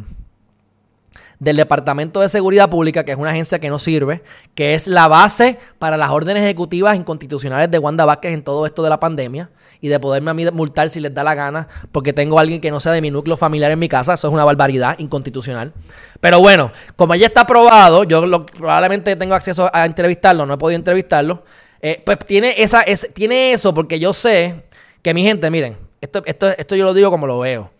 del 1.44 1.56
Departamento 1.56 2.20
de 2.20 2.28
Seguridad 2.28 2.70
Pública, 2.70 3.04
que 3.04 3.12
es 3.12 3.18
una 3.18 3.30
agencia 3.30 3.58
que 3.58 3.68
no 3.68 3.78
sirve, 3.78 4.22
que 4.54 4.74
es 4.74 4.86
la 4.86 5.08
base 5.08 5.58
para 5.78 5.96
las 5.98 6.10
órdenes 6.10 6.42
ejecutivas 6.42 6.96
inconstitucionales 6.96 7.70
de 7.70 7.78
Wanda 7.78 8.06
Vázquez 8.06 8.32
en 8.32 8.42
todo 8.42 8.64
esto 8.64 8.82
de 8.82 8.88
la 8.88 8.98
pandemia 8.98 9.50
y 9.80 9.88
de 9.88 10.00
poderme 10.00 10.30
a 10.30 10.34
mí 10.34 10.46
multar 10.50 10.88
si 10.88 11.00
les 11.00 11.12
da 11.12 11.22
la 11.22 11.34
gana 11.34 11.68
porque 11.92 12.14
tengo 12.14 12.38
a 12.38 12.40
alguien 12.40 12.60
que 12.60 12.70
no 12.70 12.80
sea 12.80 12.92
de 12.92 13.02
mi 13.02 13.10
núcleo 13.10 13.36
familiar 13.36 13.70
en 13.70 13.78
mi 13.78 13.88
casa. 13.88 14.14
Eso 14.14 14.28
es 14.28 14.32
una 14.32 14.44
barbaridad 14.44 14.98
inconstitucional. 14.98 15.74
Pero 16.20 16.40
bueno, 16.40 16.72
como 16.96 17.14
ya 17.14 17.26
está 17.26 17.42
aprobado, 17.42 18.04
yo 18.04 18.46
probablemente 18.46 19.14
tengo 19.16 19.34
acceso 19.34 19.70
a 19.72 19.84
entrevistarlo, 19.84 20.46
no 20.46 20.54
he 20.54 20.58
podido 20.58 20.78
entrevistarlo. 20.78 21.44
Eh, 21.82 22.02
pues 22.04 22.18
tiene, 22.20 22.54
esa, 22.56 22.82
tiene 23.12 23.52
eso 23.52 23.74
porque 23.74 23.98
yo 24.00 24.14
sé 24.14 24.64
que 25.02 25.12
mi 25.12 25.22
gente, 25.22 25.50
miren, 25.50 25.76
esto, 26.00 26.22
esto, 26.24 26.48
esto 26.48 26.74
yo 26.74 26.84
lo 26.84 26.94
digo 26.94 27.10
como 27.10 27.26
lo 27.26 27.40
veo. 27.40 27.70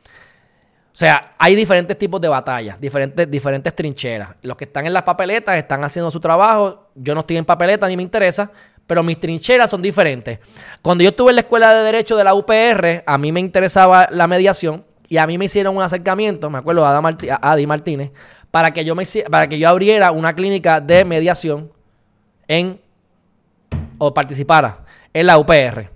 O 0.94 0.96
sea, 0.96 1.32
hay 1.38 1.56
diferentes 1.56 1.98
tipos 1.98 2.20
de 2.20 2.28
batallas, 2.28 2.80
diferentes, 2.80 3.28
diferentes 3.28 3.74
trincheras. 3.74 4.28
Los 4.42 4.56
que 4.56 4.62
están 4.62 4.86
en 4.86 4.92
las 4.92 5.02
papeletas 5.02 5.56
están 5.56 5.82
haciendo 5.82 6.08
su 6.08 6.20
trabajo. 6.20 6.88
Yo 6.94 7.14
no 7.14 7.22
estoy 7.22 7.36
en 7.36 7.44
papeleta 7.44 7.88
ni 7.88 7.96
me 7.96 8.04
interesa, 8.04 8.48
pero 8.86 9.02
mis 9.02 9.18
trincheras 9.18 9.68
son 9.68 9.82
diferentes. 9.82 10.38
Cuando 10.82 11.02
yo 11.02 11.10
estuve 11.10 11.30
en 11.30 11.34
la 11.34 11.40
escuela 11.40 11.74
de 11.74 11.82
Derecho 11.82 12.16
de 12.16 12.22
la 12.22 12.34
UPR, 12.34 13.02
a 13.04 13.18
mí 13.18 13.32
me 13.32 13.40
interesaba 13.40 14.06
la 14.12 14.28
mediación 14.28 14.84
y 15.08 15.16
a 15.16 15.26
mí 15.26 15.36
me 15.36 15.46
hicieron 15.46 15.76
un 15.76 15.82
acercamiento, 15.82 16.48
me 16.48 16.58
acuerdo 16.58 16.86
a 16.86 17.02
Adi 17.42 17.66
Martínez, 17.66 18.12
para 18.52 18.70
que, 18.70 18.84
yo 18.84 18.94
me, 18.94 19.02
para 19.28 19.48
que 19.48 19.58
yo 19.58 19.68
abriera 19.68 20.12
una 20.12 20.32
clínica 20.32 20.80
de 20.80 21.04
mediación 21.04 21.72
en, 22.46 22.80
o 23.98 24.14
participara 24.14 24.84
en 25.12 25.26
la 25.26 25.38
UPR. 25.38 25.90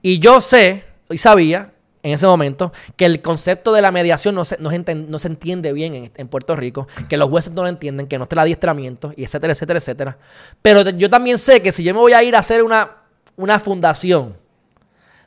Y 0.00 0.20
yo 0.20 0.40
sé 0.40 0.84
y 1.10 1.18
sabía 1.18 1.71
en 2.02 2.12
ese 2.12 2.26
momento 2.26 2.72
que 2.96 3.04
el 3.04 3.22
concepto 3.22 3.72
de 3.72 3.80
la 3.80 3.92
mediación 3.92 4.34
no 4.34 4.44
se, 4.44 4.58
no 4.58 4.70
se, 5.18 5.28
entiende 5.28 5.72
bien 5.72 6.10
en, 6.14 6.28
Puerto 6.28 6.56
Rico, 6.56 6.88
que 7.08 7.16
los 7.16 7.28
jueces 7.28 7.52
no 7.52 7.62
lo 7.62 7.68
entienden, 7.68 8.08
que 8.08 8.18
no 8.18 8.24
está 8.24 8.34
el 8.34 8.40
adiestramiento, 8.40 9.12
y 9.16 9.24
etcétera, 9.24 9.52
etcétera, 9.52 9.78
etcétera. 9.78 10.18
Pero 10.60 10.82
yo 10.90 11.08
también 11.08 11.38
sé 11.38 11.62
que 11.62 11.70
si 11.70 11.84
yo 11.84 11.94
me 11.94 12.00
voy 12.00 12.12
a 12.12 12.22
ir 12.22 12.34
a 12.34 12.40
hacer 12.40 12.62
una, 12.62 12.90
una 13.36 13.60
fundación 13.60 14.36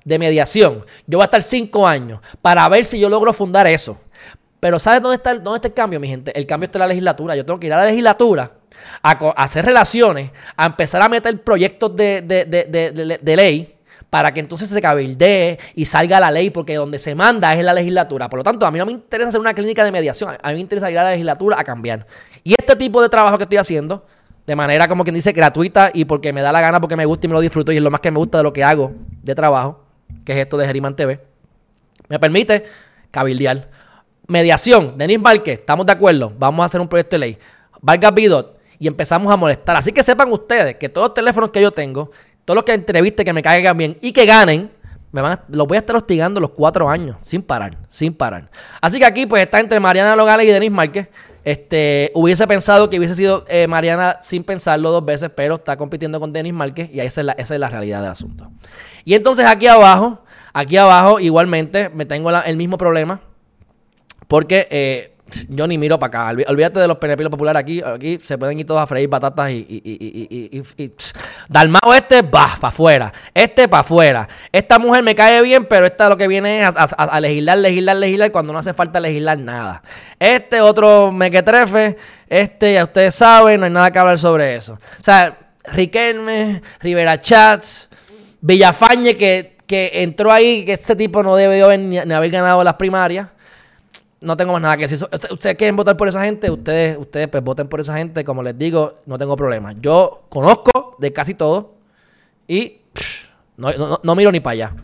de 0.03 0.19
mediación, 0.19 0.83
yo 1.07 1.17
voy 1.17 1.23
a 1.23 1.25
estar 1.25 1.41
cinco 1.41 1.87
años 1.87 2.19
para 2.41 2.67
ver 2.67 2.83
si 2.83 2.99
yo 2.99 3.09
logro 3.09 3.31
fundar 3.31 3.67
eso. 3.67 3.97
Pero 4.59 4.77
¿sabes 4.79 5.01
dónde 5.01 5.17
está, 5.17 5.31
el, 5.31 5.43
dónde 5.43 5.57
está 5.57 5.67
el 5.69 5.73
cambio, 5.73 5.99
mi 5.99 6.07
gente? 6.07 6.37
El 6.37 6.45
cambio 6.45 6.65
está 6.65 6.79
en 6.79 6.81
la 6.81 6.87
legislatura. 6.87 7.35
Yo 7.35 7.45
tengo 7.45 7.59
que 7.59 7.67
ir 7.67 7.73
a 7.73 7.77
la 7.77 7.85
legislatura 7.85 8.51
a, 9.01 9.11
hacer 9.43 9.65
relaciones, 9.65 10.31
a 10.57 10.65
empezar 10.65 11.01
a 11.01 11.07
meter 11.07 11.41
proyectos 11.41 11.95
de, 11.95 12.21
de 12.21 13.35
ley 13.35 13.74
para 14.15 14.33
que 14.33 14.39
entonces 14.39 14.69
se 14.69 14.81
cabildee 14.81 15.59
y 15.75 15.83
salga 15.83 16.21
la 16.21 16.31
ley, 16.31 16.49
porque 16.49 16.75
donde 16.75 16.99
se 16.99 17.13
manda 17.13 17.51
es 17.51 17.59
en 17.59 17.65
la 17.65 17.73
legislatura. 17.73 18.29
Por 18.29 18.39
lo 18.39 18.43
tanto, 18.43 18.65
a 18.65 18.71
mí 18.71 18.79
no 18.79 18.85
me 18.85 18.93
interesa 18.93 19.27
hacer 19.27 19.41
una 19.41 19.53
clínica 19.53 19.83
de 19.83 19.91
mediación, 19.91 20.37
a 20.41 20.47
mí 20.51 20.53
me 20.53 20.61
interesa 20.61 20.89
ir 20.89 20.97
a 20.97 21.03
la 21.03 21.11
legislatura 21.11 21.59
a 21.59 21.65
cambiar. 21.65 22.07
Y 22.41 22.53
este 22.57 22.77
tipo 22.77 23.01
de 23.01 23.09
trabajo 23.09 23.37
que 23.37 23.43
estoy 23.43 23.57
haciendo, 23.57 24.05
de 24.47 24.55
manera 24.55 24.87
como 24.87 25.03
quien 25.03 25.15
dice 25.15 25.33
gratuita 25.33 25.91
y 25.93 26.05
porque 26.05 26.31
me 26.31 26.41
da 26.41 26.53
la 26.53 26.61
gana, 26.61 26.79
porque 26.79 26.95
me 26.95 27.03
gusta 27.03 27.25
y 27.25 27.27
me 27.27 27.33
lo 27.33 27.41
disfruto 27.41 27.73
y 27.73 27.75
es 27.75 27.83
lo 27.83 27.91
más 27.91 27.99
que 27.99 28.09
me 28.09 28.17
gusta 28.17 28.37
de 28.37 28.45
lo 28.45 28.53
que 28.53 28.63
hago 28.63 28.93
de 29.21 29.35
trabajo, 29.35 29.83
que 30.23 30.31
es 30.31 30.37
esto 30.37 30.55
de 30.55 30.65
Geriman 30.65 30.95
TV, 30.95 31.19
me 32.07 32.17
permite 32.17 32.63
cabildear. 33.11 33.69
Mediación, 34.27 34.97
Denis 34.97 35.19
Márquez, 35.19 35.59
estamos 35.59 35.85
de 35.85 35.91
acuerdo, 35.91 36.31
vamos 36.39 36.63
a 36.63 36.67
hacer 36.67 36.79
un 36.79 36.87
proyecto 36.87 37.15
de 37.15 37.19
ley. 37.19 37.37
Vargas 37.81 38.13
Bidot, 38.13 38.55
y 38.79 38.87
empezamos 38.87 39.29
a 39.31 39.35
molestar. 39.35 39.75
Así 39.75 39.91
que 39.91 40.03
sepan 40.03 40.31
ustedes 40.31 40.77
que 40.77 40.87
todos 40.87 41.09
los 41.09 41.13
teléfonos 41.13 41.51
que 41.51 41.61
yo 41.61 41.71
tengo 41.71 42.11
todos 42.45 42.55
los 42.55 42.63
que 42.63 42.73
entreviste 42.73 43.25
que 43.25 43.33
me 43.33 43.41
caigan 43.41 43.75
bien 43.77 43.97
y 44.01 44.11
que 44.13 44.25
ganen, 44.25 44.71
me 45.11 45.21
van 45.21 45.39
los 45.49 45.67
voy 45.67 45.77
a 45.77 45.79
estar 45.79 45.95
hostigando 45.95 46.39
los 46.39 46.51
cuatro 46.51 46.89
años, 46.89 47.17
sin 47.21 47.41
parar, 47.41 47.77
sin 47.89 48.13
parar. 48.13 48.49
Así 48.79 48.99
que 48.99 49.05
aquí, 49.05 49.25
pues, 49.25 49.43
está 49.43 49.59
entre 49.59 49.79
Mariana 49.79 50.15
Logales 50.15 50.45
y 50.45 50.49
Denis 50.51 50.71
Márquez. 50.71 51.07
Este, 51.43 52.11
hubiese 52.15 52.47
pensado 52.47 52.89
que 52.89 52.97
hubiese 52.97 53.13
sido 53.13 53.45
eh, 53.47 53.67
Mariana 53.67 54.17
sin 54.21 54.43
pensarlo 54.43 54.89
dos 54.91 55.05
veces, 55.05 55.29
pero 55.35 55.55
está 55.55 55.77
compitiendo 55.77 56.19
con 56.19 56.33
Denis 56.33 56.53
Márquez 56.53 56.89
y 56.91 56.99
esa 56.99 57.21
es, 57.21 57.25
la, 57.25 57.33
es 57.33 57.49
la 57.51 57.69
realidad 57.69 58.01
del 58.01 58.11
asunto. 58.11 58.51
Y 59.03 59.13
entonces 59.13 59.45
aquí 59.45 59.67
abajo, 59.67 60.23
aquí 60.53 60.77
abajo, 60.77 61.19
igualmente, 61.19 61.89
me 61.89 62.05
tengo 62.05 62.31
el 62.31 62.57
mismo 62.57 62.77
problema, 62.77 63.21
porque 64.27 64.67
eh, 64.69 65.14
yo 65.49 65.67
ni 65.67 65.77
miro 65.77 65.97
para 65.97 66.29
acá. 66.29 66.43
Olvídate 66.47 66.79
de 66.79 66.87
los 66.87 66.97
penepilos 66.97 67.31
populares 67.31 67.59
aquí. 67.59 67.81
Aquí 67.81 68.19
se 68.21 68.37
pueden 68.37 68.59
ir 68.59 68.65
todos 68.65 68.81
a 68.81 68.87
freír 68.87 69.09
batatas 69.09 69.49
y. 69.49 69.65
y, 69.67 70.57
y, 70.57 70.83
y 70.83 70.91
Dalmao 71.49 71.93
este, 71.93 72.21
va, 72.21 72.55
para 72.59 72.67
afuera. 72.67 73.11
Este, 73.33 73.67
para 73.67 73.81
afuera. 73.81 74.27
Esta 74.51 74.77
mujer 74.77 75.03
me 75.03 75.15
cae 75.15 75.41
bien, 75.41 75.65
pero 75.65 75.85
esta 75.85 76.09
lo 76.09 76.17
que 76.17 76.27
viene 76.27 76.61
es 76.61 76.69
a, 76.75 77.19
legislar, 77.19 77.57
legislar, 77.57 77.95
legislar, 77.95 78.31
cuando 78.31 78.53
no 78.53 78.59
hace 78.59 78.73
falta 78.73 78.99
legislar 78.99 79.39
nada. 79.39 79.81
Este 80.19 80.61
otro 80.61 81.11
mequetrefe, 81.11 81.97
este, 82.29 82.73
ya 82.73 82.83
ustedes 82.83 83.15
saben, 83.15 83.59
no 83.59 83.65
hay 83.65 83.71
nada 83.71 83.91
que 83.91 83.99
hablar 83.99 84.19
sobre 84.19 84.55
eso. 84.55 84.73
O 84.73 85.03
sea, 85.03 85.37
Riquelme, 85.63 86.61
Rivera 86.81 87.17
Chats, 87.17 87.89
Villafañe, 88.41 89.17
que, 89.17 89.57
que 89.65 90.03
entró 90.03 90.31
ahí, 90.31 90.63
que 90.65 90.73
ese 90.73 90.95
tipo 90.95 91.23
no 91.23 91.35
debe 91.35 91.63
haber, 91.63 91.79
ni 91.79 91.97
haber 91.97 92.29
ganado 92.29 92.63
las 92.63 92.75
primarias 92.75 93.29
no 94.25 94.35
tengo 94.35 94.53
más 94.53 94.61
nada 94.61 94.75
que 94.75 94.87
decir. 94.87 95.07
Ustedes 95.31 95.55
quieren 95.55 95.75
votar 95.75 95.95
por 95.95 96.07
esa 96.07 96.23
gente, 96.23 96.49
ustedes, 96.49 96.97
ustedes 96.97 97.27
pues 97.27 97.43
voten 97.43 97.67
por 97.67 97.79
esa 97.79 97.95
gente. 97.97 98.25
Como 98.25 98.43
les 98.43 98.57
digo, 98.57 98.95
no 99.05 99.17
tengo 99.17 99.35
problema. 99.35 99.73
Yo 99.79 100.23
conozco 100.29 100.95
de 100.99 101.13
casi 101.13 101.35
todo 101.35 101.75
y 102.47 102.81
no, 103.57 104.15
miro 104.15 104.31
ni 104.31 104.39
para 104.39 104.53
allá. 104.53 104.75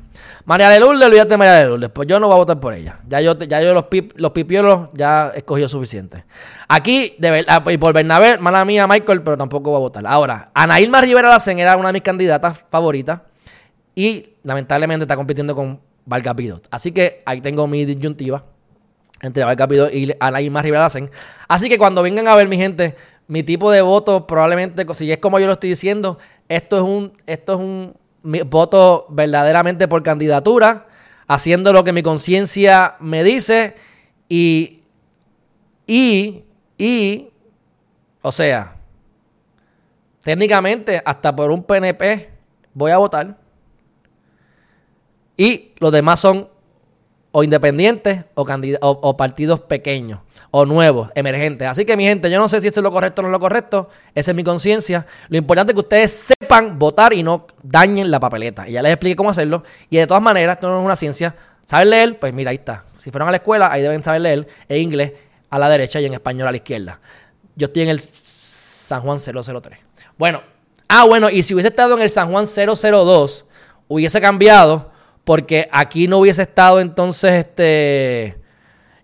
María 0.45 0.69
de 0.69 0.79
Lourdes, 0.79 1.05
olvídate 1.05 1.29
de 1.29 1.37
María 1.37 1.53
de 1.55 1.67
Lourdes. 1.67 1.89
Pues 1.89 2.07
yo 2.07 2.19
no 2.19 2.27
voy 2.27 2.35
a 2.35 2.37
votar 2.37 2.59
por 2.59 2.73
ella. 2.73 2.99
Ya 3.07 3.21
yo, 3.21 3.37
ya 3.37 3.61
yo 3.61 3.73
los, 3.73 3.85
los 4.15 4.31
pipiolos 4.31 4.89
ya 4.93 5.31
he 5.33 5.39
escogido 5.39 5.67
suficiente. 5.67 6.25
Aquí, 6.67 7.15
de 7.19 7.31
verdad, 7.31 7.63
y 7.69 7.77
por 7.77 7.93
Bernabé, 7.93 8.37
mala 8.37 8.63
mía, 8.65 8.87
Michael, 8.87 9.23
pero 9.23 9.37
tampoco 9.37 9.71
voy 9.71 9.77
a 9.77 9.81
votar. 9.81 10.07
Ahora, 10.07 10.51
Ana 10.53 10.79
Irma 10.79 11.01
Rivera 11.01 11.29
Lacen 11.29 11.59
era 11.59 11.75
una 11.77 11.89
de 11.89 11.93
mis 11.93 12.01
candidatas 12.01 12.65
favoritas 12.69 13.21
y 13.93 14.35
lamentablemente 14.43 15.03
está 15.03 15.15
compitiendo 15.15 15.55
con 15.55 15.79
Valga 16.05 16.33
Pidot. 16.33 16.67
Así 16.71 16.91
que 16.91 17.21
ahí 17.25 17.41
tengo 17.41 17.67
mi 17.67 17.85
disyuntiva 17.85 18.43
entre 19.21 19.43
Abel 19.43 19.55
Capito 19.55 19.89
y 19.89 20.11
Alain 20.19 20.55
Rivera 20.55 20.85
hacen. 20.85 21.09
Así 21.47 21.69
que 21.69 21.77
cuando 21.77 22.01
vengan 22.01 22.27
a 22.27 22.35
ver, 22.35 22.47
mi 22.47 22.57
gente, 22.57 22.95
mi 23.27 23.43
tipo 23.43 23.71
de 23.71 23.81
voto 23.81 24.27
probablemente, 24.27 24.85
si 24.93 25.11
es 25.11 25.19
como 25.19 25.39
yo 25.39 25.47
lo 25.47 25.53
estoy 25.53 25.69
diciendo, 25.69 26.17
esto 26.49 26.77
es 26.77 26.83
un, 26.83 27.13
esto 27.27 27.53
es 27.53 27.59
un 27.59 27.95
voto 28.47 29.05
verdaderamente 29.09 29.87
por 29.87 30.03
candidatura, 30.03 30.87
haciendo 31.27 31.71
lo 31.73 31.83
que 31.83 31.93
mi 31.93 32.03
conciencia 32.03 32.95
me 32.99 33.23
dice 33.23 33.75
y, 34.27 34.81
y, 35.87 36.43
y, 36.77 37.29
o 38.21 38.31
sea, 38.31 38.75
técnicamente 40.23 41.01
hasta 41.05 41.35
por 41.35 41.51
un 41.51 41.63
PNP 41.63 42.29
voy 42.73 42.91
a 42.91 42.97
votar. 42.97 43.37
Y 45.37 45.71
los 45.79 45.91
demás 45.91 46.19
son 46.19 46.50
o 47.31 47.43
independientes 47.43 48.25
o, 48.35 48.43
o, 48.81 49.17
partidos 49.17 49.61
pequeños 49.61 50.19
o 50.51 50.65
nuevos, 50.65 51.09
emergentes. 51.15 51.67
Así 51.67 51.85
que 51.85 51.95
mi 51.95 52.03
gente, 52.03 52.29
yo 52.29 52.37
no 52.37 52.49
sé 52.49 52.59
si 52.59 52.67
eso 52.67 52.81
es 52.81 52.83
lo 52.83 52.91
correcto 52.91 53.21
o 53.21 53.23
no 53.23 53.29
es 53.29 53.31
lo 53.31 53.39
correcto, 53.39 53.87
esa 54.13 54.31
es 54.31 54.35
mi 54.35 54.43
conciencia. 54.43 55.05
Lo 55.29 55.37
importante 55.37 55.71
es 55.71 55.75
que 55.75 55.79
ustedes 55.79 56.11
sepan 56.11 56.77
votar 56.77 57.13
y 57.13 57.23
no 57.23 57.47
dañen 57.63 58.11
la 58.11 58.19
papeleta. 58.19 58.67
Y 58.67 58.73
ya 58.73 58.81
les 58.81 58.91
expliqué 58.91 59.15
cómo 59.15 59.29
hacerlo. 59.29 59.63
Y 59.89 59.97
de 59.97 60.07
todas 60.07 60.21
maneras, 60.21 60.57
esto 60.57 60.69
no 60.69 60.79
es 60.79 60.85
una 60.85 60.97
ciencia. 60.97 61.33
¿Saben 61.65 61.89
leer? 61.89 62.19
Pues 62.19 62.33
mira, 62.33 62.51
ahí 62.51 62.57
está. 62.57 62.83
Si 62.97 63.11
fueron 63.11 63.29
a 63.29 63.31
la 63.31 63.37
escuela, 63.37 63.71
ahí 63.71 63.81
deben 63.81 64.03
saber 64.03 64.21
leer 64.21 64.47
en 64.67 64.81
inglés 64.81 65.13
a 65.49 65.57
la 65.57 65.69
derecha 65.69 66.01
y 66.01 66.05
en 66.05 66.13
español 66.13 66.49
a 66.49 66.51
la 66.51 66.57
izquierda. 66.57 66.99
Yo 67.55 67.67
estoy 67.67 67.83
en 67.83 67.89
el 67.89 68.01
San 68.01 69.01
Juan 69.01 69.19
003. 69.19 69.79
Bueno, 70.17 70.41
ah, 70.89 71.05
bueno, 71.05 71.29
y 71.29 71.43
si 71.43 71.53
hubiese 71.53 71.69
estado 71.69 71.95
en 71.95 72.01
el 72.01 72.09
San 72.09 72.29
Juan 72.29 72.45
002, 72.45 73.45
hubiese 73.87 74.19
cambiado 74.19 74.90
porque 75.23 75.67
aquí 75.71 76.07
no 76.07 76.19
hubiese 76.19 76.41
estado 76.43 76.79
entonces, 76.79 77.33
este, 77.33 78.37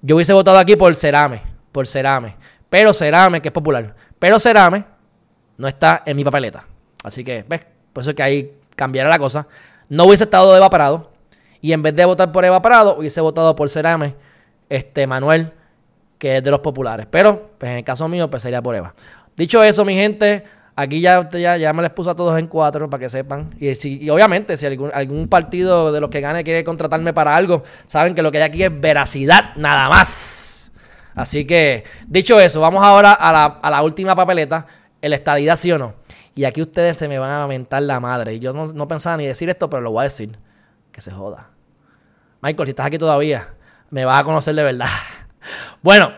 yo 0.02 0.16
hubiese 0.16 0.34
votado 0.34 0.58
aquí 0.58 0.76
por 0.76 0.94
Cerame, 0.96 1.42
por 1.72 1.88
Cerame. 1.88 2.36
Pero 2.70 2.94
Cerame, 2.94 3.42
que 3.42 3.50
es 3.50 3.54
popular, 3.54 3.96
pero 4.20 4.40
Cerame 4.40 4.86
no 5.58 5.68
está 5.68 6.04
en 6.06 6.18
mi 6.18 6.24
papeleta. 6.24 6.66
Así 7.04 7.24
que, 7.24 7.46
¿ves? 7.48 7.66
Por 7.94 8.02
eso 8.02 8.12
es 8.12 8.16
que 8.16 8.24
ahí 8.24 8.54
cambiará 8.76 9.10
la 9.10 9.20
cosa. 9.20 9.48
No 9.90 10.06
hubiese 10.06 10.26
estado 10.26 10.52
de 10.52 10.58
Eva 10.58 10.70
Prado. 10.70 11.12
Y 11.62 11.74
en 11.74 11.82
vez 11.82 11.96
de 11.96 12.06
votar 12.06 12.32
por 12.32 12.46
Eva 12.46 12.62
Prado, 12.62 12.98
hubiese 13.00 13.20
votado 13.22 13.56
por 13.56 13.70
Cerame, 13.70 14.16
este, 14.70 15.08
Manuel, 15.08 15.54
que 16.18 16.38
es 16.38 16.44
de 16.44 16.52
los 16.52 16.60
populares. 16.60 17.08
Pero, 17.10 17.52
pues 17.58 17.72
en 17.72 17.78
el 17.78 17.84
caso 17.84 18.08
mío, 18.08 18.30
pues 18.30 18.44
sería 18.44 18.62
por 18.62 18.76
Eva. 18.76 18.94
Dicho 19.36 19.64
eso, 19.64 19.84
mi 19.84 19.96
gente, 19.96 20.44
Aquí 20.80 21.02
ya, 21.02 21.28
ya, 21.28 21.58
ya 21.58 21.74
me 21.74 21.82
les 21.82 21.90
puso 21.90 22.12
a 22.12 22.16
todos 22.16 22.38
en 22.38 22.46
cuatro 22.46 22.88
para 22.88 23.02
que 23.02 23.10
sepan. 23.10 23.56
Y, 23.60 23.74
si, 23.74 24.08
obviamente, 24.12 24.56
si 24.56 24.68
algún, 24.68 24.92
algún 24.94 25.28
partido 25.28 25.92
de 25.92 26.00
los 26.00 26.12
que 26.12 26.22
gane 26.22 26.44
quiere 26.44 26.64
contratarme 26.64 27.14
para 27.14 27.36
algo, 27.36 27.64
saben 27.88 28.14
que 28.14 28.22
lo 28.22 28.32
que 28.32 28.38
hay 28.38 28.44
aquí 28.44 28.64
es 28.64 28.80
veracidad 28.80 29.56
nada 29.56 29.90
más. 29.90 30.72
Así 31.16 31.46
que, 31.46 31.84
dicho 32.06 32.40
eso, 32.40 32.62
vamos 32.62 32.84
ahora 32.84 33.14
a 33.14 33.32
la, 33.32 33.46
a 33.46 33.72
la 33.72 33.82
última 33.82 34.16
papeleta, 34.16 34.68
el 35.02 35.14
estadidad 35.14 35.56
sí 35.56 35.72
o 35.72 35.80
no. 35.80 35.96
Y 36.36 36.46
aquí 36.46 36.62
ustedes 36.62 36.96
se 36.96 37.08
me 37.08 37.18
van 37.18 37.32
a 37.32 37.48
mentar 37.48 37.82
la 37.82 38.00
madre. 38.00 38.36
Y 38.36 38.40
yo 38.40 38.54
no, 38.54 38.68
no 38.68 38.88
pensaba 38.88 39.18
ni 39.18 39.26
decir 39.26 39.50
esto, 39.50 39.72
pero 39.72 39.82
lo 39.82 39.90
voy 39.90 40.02
a 40.02 40.04
decir. 40.04 40.38
Que 40.92 41.02
se 41.02 41.10
joda. 41.10 41.50
Michael, 42.40 42.68
si 42.68 42.70
estás 42.70 42.86
aquí 42.86 43.00
todavía, 43.00 43.56
me 43.90 44.06
vas 44.06 44.22
a 44.22 44.24
conocer 44.24 44.54
de 44.54 44.64
verdad. 44.64 44.86
Bueno, 45.82 46.12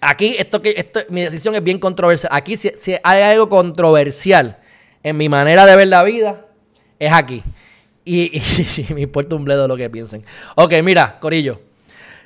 aquí 0.00 0.36
esto 0.38 0.62
que 0.62 0.74
esto, 0.76 1.00
mi 1.08 1.22
decisión 1.22 1.54
es 1.54 1.62
bien 1.62 1.78
controversial. 1.78 2.30
Aquí 2.34 2.56
si, 2.56 2.70
si 2.76 2.96
hay 3.02 3.22
algo 3.22 3.48
controversial 3.48 4.58
en 5.02 5.16
mi 5.16 5.28
manera 5.28 5.66
de 5.66 5.76
ver 5.76 5.88
la 5.88 6.02
vida, 6.02 6.46
es 6.98 7.12
aquí. 7.12 7.42
Y, 8.04 8.36
y, 8.88 8.94
me 8.94 9.02
importa 9.02 9.36
un 9.36 9.44
bledo 9.44 9.68
lo 9.68 9.76
que 9.76 9.90
piensen. 9.90 10.24
Ok, 10.56 10.74
mira, 10.82 11.18
Corillo. 11.20 11.60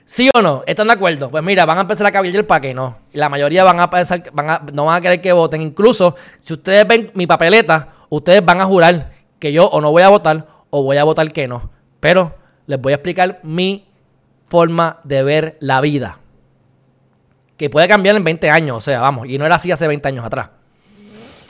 ¿Sí 0.06 0.28
o 0.34 0.42
no? 0.42 0.62
¿Están 0.66 0.88
de 0.88 0.92
acuerdo? 0.92 1.30
Pues 1.30 1.42
mira, 1.42 1.64
van 1.64 1.78
a 1.78 1.80
empezar 1.82 2.06
a 2.06 2.12
cabildear 2.12 2.46
para 2.46 2.60
que 2.60 2.74
no. 2.74 2.98
La 3.14 3.30
mayoría 3.30 3.64
van 3.64 3.80
a 3.80 3.88
pensar, 3.88 4.22
van 4.32 4.50
a, 4.50 4.62
no 4.72 4.84
van 4.84 4.96
a 4.96 5.00
querer 5.00 5.20
que 5.20 5.32
voten. 5.32 5.62
Incluso, 5.62 6.14
si 6.38 6.52
ustedes 6.52 6.86
ven 6.86 7.10
mi 7.14 7.26
papeleta, 7.26 7.88
ustedes 8.10 8.44
van 8.44 8.60
a 8.60 8.66
jurar 8.66 9.12
que 9.38 9.52
yo 9.52 9.66
o 9.66 9.80
no 9.80 9.90
voy 9.90 10.02
a 10.02 10.10
votar 10.10 10.46
o 10.68 10.82
voy 10.82 10.98
a 10.98 11.04
votar 11.04 11.32
que 11.32 11.48
no. 11.48 11.70
Pero 12.00 12.34
les 12.66 12.78
voy 12.80 12.92
a 12.92 12.96
explicar 12.96 13.40
mi 13.42 13.86
forma 14.44 15.00
de 15.04 15.22
ver 15.22 15.56
la 15.60 15.80
vida. 15.80 16.18
Que 17.56 17.70
puede 17.70 17.88
cambiar 17.88 18.16
en 18.16 18.24
20 18.24 18.50
años, 18.50 18.76
o 18.76 18.80
sea, 18.80 19.00
vamos, 19.00 19.28
y 19.28 19.38
no 19.38 19.46
era 19.46 19.56
así 19.56 19.70
hace 19.70 19.86
20 19.86 20.08
años 20.08 20.24
atrás. 20.24 20.50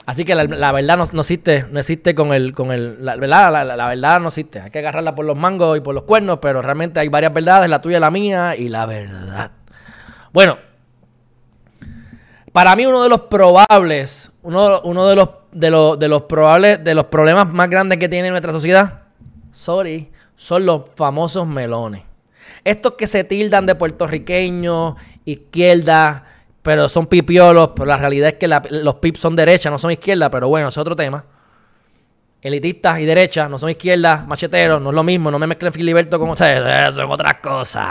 Así 0.05 0.23
que 0.23 0.35
la, 0.35 0.71
verdad 0.71 0.97
no, 0.97 1.21
existe, 1.21 1.65
no 1.71 1.79
existe 1.79 2.13
con 2.13 2.31
el, 2.31 2.53
con 2.53 2.71
el, 2.71 3.03
la 3.03 3.15
verdad, 3.15 3.65
la, 3.65 3.87
verdad 3.87 4.19
no 4.19 4.27
existe. 4.27 4.59
Hay 4.59 4.69
que 4.69 4.77
agarrarla 4.77 5.15
por 5.15 5.25
los 5.25 5.35
mangos 5.35 5.75
y 5.77 5.81
por 5.81 5.95
los 5.95 6.03
cuernos, 6.03 6.37
pero 6.39 6.61
realmente 6.61 6.99
hay 6.99 7.09
varias 7.09 7.33
verdades, 7.33 7.67
la 7.67 7.81
tuya, 7.81 7.99
la 7.99 8.11
mía 8.11 8.55
y 8.55 8.69
la 8.69 8.85
verdad. 8.85 9.49
Bueno, 10.31 10.59
para 12.51 12.75
mí 12.75 12.85
uno 12.85 13.01
de 13.01 13.09
los 13.09 13.21
probables, 13.21 14.31
uno, 14.43 14.81
uno 14.83 15.07
de 15.07 15.15
los 15.15 15.29
de 15.55 15.71
los, 15.71 15.97
de 15.97 16.07
los 16.09 16.23
probables, 16.23 16.83
de 16.83 16.93
los 16.93 17.05
problemas 17.05 17.51
más 17.51 17.69
grandes 17.69 17.97
que 17.97 18.09
tiene 18.09 18.29
nuestra 18.29 18.51
sociedad, 18.51 19.03
sorry, 19.51 20.11
son 20.35 20.65
los 20.65 20.83
famosos 20.95 21.47
melones. 21.47 22.03
Estos 22.63 22.93
que 22.93 23.07
se 23.07 23.23
tildan 23.23 23.65
de 23.65 23.75
puertorriqueños, 23.75 24.95
izquierda, 25.25 26.23
pero 26.61 26.89
son 26.89 27.05
pipiolos, 27.05 27.71
pero 27.75 27.85
la 27.85 27.97
realidad 27.97 28.29
es 28.29 28.33
que 28.35 28.47
los 28.47 28.95
pips 28.95 29.19
son 29.19 29.35
derecha, 29.35 29.69
no 29.69 29.77
son 29.77 29.91
izquierda, 29.91 30.31
pero 30.31 30.47
bueno, 30.47 30.69
es 30.69 30.77
otro 30.77 30.95
tema. 30.95 31.23
Elitistas 32.41 32.99
y 32.99 33.05
derecha, 33.05 33.47
no 33.47 33.59
son 33.59 33.69
izquierdas, 33.69 34.25
macheteros, 34.27 34.81
no 34.81 34.89
es 34.89 34.95
lo 34.95 35.03
mismo, 35.03 35.29
no 35.29 35.37
me 35.37 35.47
mezclen 35.47 35.71
Filiberto 35.71 36.17
con 36.19 36.29
ustedes, 36.29 36.95
son 36.95 37.11
otras 37.11 37.35
cosas. 37.35 37.87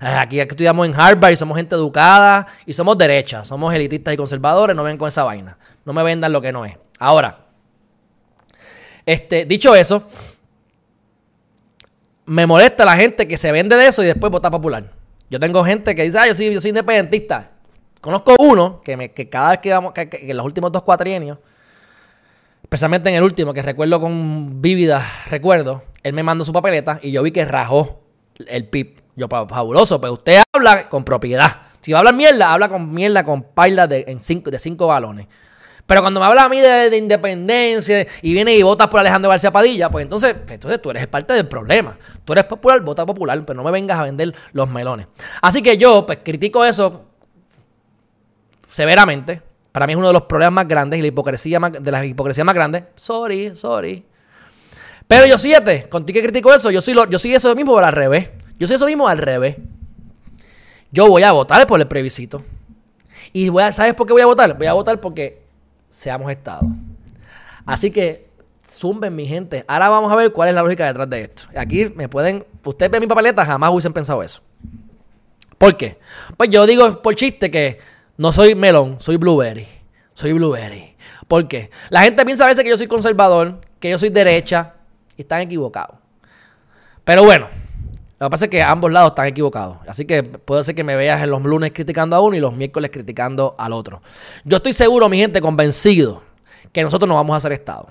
Eh, 0.00 0.06
aquí, 0.06 0.38
estudiamos 0.38 0.86
en 0.86 0.94
Harvard 0.94 1.32
y 1.32 1.36
somos 1.36 1.56
gente 1.56 1.74
educada 1.74 2.46
y 2.64 2.72
somos 2.72 2.96
derecha, 2.96 3.44
somos 3.44 3.74
elitistas 3.74 4.14
y 4.14 4.16
conservadores, 4.16 4.76
no 4.76 4.84
ven 4.84 4.96
con 4.96 5.08
esa 5.08 5.24
vaina, 5.24 5.58
no 5.84 5.92
me 5.92 6.04
vendan 6.04 6.30
lo 6.32 6.40
que 6.40 6.52
no 6.52 6.64
es. 6.64 6.76
Ahora, 7.00 7.38
este, 9.04 9.46
dicho 9.46 9.74
eso, 9.74 10.06
me 12.28 12.46
molesta 12.46 12.84
la 12.84 12.94
gente 12.94 13.26
que 13.26 13.38
se 13.38 13.50
vende 13.50 13.76
de 13.76 13.86
eso 13.86 14.02
y 14.02 14.06
después 14.06 14.30
vota 14.30 14.50
popular. 14.50 14.84
Yo 15.30 15.40
tengo 15.40 15.64
gente 15.64 15.94
que 15.94 16.04
dice, 16.04 16.18
ah, 16.18 16.26
yo 16.26 16.34
soy, 16.34 16.52
yo 16.52 16.60
soy 16.60 16.70
independentista. 16.70 17.52
Conozco 18.00 18.36
uno 18.38 18.80
que, 18.82 18.96
me, 18.96 19.12
que 19.12 19.28
cada 19.28 19.50
vez 19.50 19.58
que 19.58 19.70
vamos, 19.70 19.92
que, 19.92 20.08
en 20.12 20.36
los 20.36 20.44
últimos 20.44 20.70
dos 20.70 20.82
cuatrienios, 20.82 21.38
especialmente 22.62 23.08
en 23.08 23.16
el 23.16 23.22
último, 23.22 23.52
que 23.52 23.62
recuerdo 23.62 23.98
con 24.00 24.60
vívida 24.60 25.04
recuerdo, 25.30 25.82
él 26.02 26.12
me 26.12 26.22
mandó 26.22 26.44
su 26.44 26.52
papeleta 26.52 27.00
y 27.02 27.10
yo 27.10 27.22
vi 27.22 27.32
que 27.32 27.44
rajó 27.44 28.02
el 28.46 28.68
PIB. 28.68 28.98
Yo, 29.16 29.26
fabuloso, 29.26 30.00
pero 30.00 30.12
usted 30.12 30.42
habla 30.52 30.88
con 30.88 31.04
propiedad. 31.04 31.62
Si 31.80 31.92
va 31.92 31.98
a 31.98 32.00
hablar 32.00 32.14
mierda, 32.14 32.52
habla 32.52 32.68
con 32.68 32.92
mierda, 32.92 33.24
con 33.24 33.42
pailas 33.42 33.88
de, 33.88 34.04
en 34.06 34.20
cinco, 34.20 34.50
de 34.50 34.60
cinco 34.60 34.86
balones. 34.86 35.26
Pero 35.88 36.02
cuando 36.02 36.20
me 36.20 36.26
habla 36.26 36.44
a 36.44 36.48
mí 36.50 36.60
de, 36.60 36.94
independencia 36.98 38.06
y 38.20 38.34
viene 38.34 38.54
y 38.54 38.62
votas 38.62 38.88
por 38.88 39.00
Alejandro 39.00 39.30
García 39.30 39.50
Padilla, 39.50 39.88
pues 39.88 40.02
entonces, 40.02 40.34
pues 40.34 40.56
entonces 40.56 40.82
tú 40.82 40.90
eres 40.90 41.06
parte 41.06 41.32
del 41.32 41.48
problema. 41.48 41.96
Tú 42.26 42.34
eres 42.34 42.44
popular, 42.44 42.82
vota 42.82 43.06
popular, 43.06 43.42
pero 43.46 43.56
no 43.56 43.64
me 43.64 43.70
vengas 43.70 43.98
a 43.98 44.02
vender 44.02 44.34
los 44.52 44.68
melones. 44.68 45.06
Así 45.40 45.62
que 45.62 45.78
yo, 45.78 46.04
pues 46.04 46.18
critico 46.22 46.62
eso 46.62 47.06
severamente. 48.70 49.40
Para 49.72 49.86
mí 49.86 49.94
es 49.94 49.96
uno 49.96 50.08
de 50.08 50.12
los 50.12 50.24
problemas 50.24 50.52
más 50.52 50.68
grandes 50.68 50.98
y 50.98 51.00
la 51.00 51.08
hipocresía 51.08 51.58
más, 51.58 51.72
de 51.72 51.90
las 51.90 52.04
hipocresías 52.04 52.44
más 52.44 52.54
grandes. 52.54 52.84
Sorry, 52.94 53.56
sorry. 53.56 54.04
Pero 55.06 55.24
yo 55.24 55.38
siete, 55.38 55.88
contigo 55.88 56.18
que 56.18 56.22
critico 56.22 56.52
eso, 56.52 56.70
yo 56.70 56.82
soy, 56.82 56.92
lo, 56.92 57.08
yo 57.08 57.18
soy 57.18 57.34
eso 57.34 57.54
mismo 57.54 57.74
pero 57.74 57.86
al 57.86 57.94
revés. 57.94 58.28
Yo 58.58 58.66
soy 58.66 58.76
eso 58.76 58.84
mismo 58.84 59.08
al 59.08 59.16
revés. 59.16 59.56
Yo 60.92 61.08
voy 61.08 61.22
a 61.22 61.32
votar 61.32 61.66
por 61.66 61.80
el 61.80 61.88
plebiscito. 61.88 62.44
Y 63.32 63.48
voy 63.48 63.62
a, 63.62 63.72
¿sabes 63.72 63.94
por 63.94 64.06
qué 64.06 64.12
voy 64.12 64.20
a 64.20 64.26
votar? 64.26 64.58
Voy 64.58 64.66
a 64.66 64.74
votar 64.74 65.00
porque 65.00 65.47
seamos 65.88 66.30
Estado. 66.30 66.66
Así 67.66 67.90
que 67.90 68.28
zumben 68.70 69.14
mi 69.14 69.26
gente. 69.26 69.64
Ahora 69.66 69.88
vamos 69.88 70.12
a 70.12 70.16
ver 70.16 70.32
cuál 70.32 70.48
es 70.48 70.54
la 70.54 70.62
lógica 70.62 70.86
detrás 70.86 71.08
de 71.08 71.22
esto. 71.22 71.44
Aquí 71.56 71.92
me 71.94 72.08
pueden, 72.08 72.44
ustedes 72.64 72.90
ven 72.90 73.00
mi 73.00 73.06
papeleta, 73.06 73.44
jamás 73.44 73.70
hubiesen 73.70 73.92
pensado 73.92 74.22
eso. 74.22 74.42
¿Por 75.56 75.76
qué? 75.76 75.98
Pues 76.36 76.50
yo 76.50 76.66
digo 76.66 77.02
por 77.02 77.14
chiste 77.14 77.50
que 77.50 77.78
no 78.16 78.32
soy 78.32 78.54
melón, 78.54 78.96
soy 79.00 79.16
blueberry. 79.16 79.66
Soy 80.14 80.32
blueberry. 80.32 80.96
¿Por 81.28 81.46
qué? 81.46 81.70
La 81.90 82.02
gente 82.02 82.24
piensa 82.24 82.44
a 82.44 82.48
veces 82.48 82.64
que 82.64 82.70
yo 82.70 82.76
soy 82.76 82.88
conservador, 82.88 83.60
que 83.78 83.90
yo 83.90 83.98
soy 83.98 84.08
derecha, 84.10 84.74
y 85.16 85.22
están 85.22 85.42
equivocados. 85.42 85.96
Pero 87.04 87.24
bueno, 87.24 87.48
lo 88.18 88.26
que 88.26 88.30
pasa 88.30 88.44
es 88.46 88.50
que 88.50 88.62
ambos 88.62 88.90
lados 88.90 89.10
están 89.10 89.26
equivocados. 89.26 89.78
Así 89.86 90.04
que 90.04 90.24
puede 90.24 90.64
ser 90.64 90.74
que 90.74 90.82
me 90.82 90.96
veas 90.96 91.22
en 91.22 91.30
los 91.30 91.42
lunes 91.42 91.72
criticando 91.72 92.16
a 92.16 92.20
uno 92.20 92.36
y 92.36 92.40
los 92.40 92.52
miércoles 92.52 92.90
criticando 92.92 93.54
al 93.56 93.72
otro. 93.72 94.02
Yo 94.44 94.56
estoy 94.56 94.72
seguro, 94.72 95.08
mi 95.08 95.18
gente, 95.18 95.40
convencido 95.40 96.22
que 96.72 96.82
nosotros 96.82 97.08
no 97.08 97.14
vamos 97.14 97.34
a 97.34 97.36
hacer 97.38 97.52
Estado. 97.52 97.88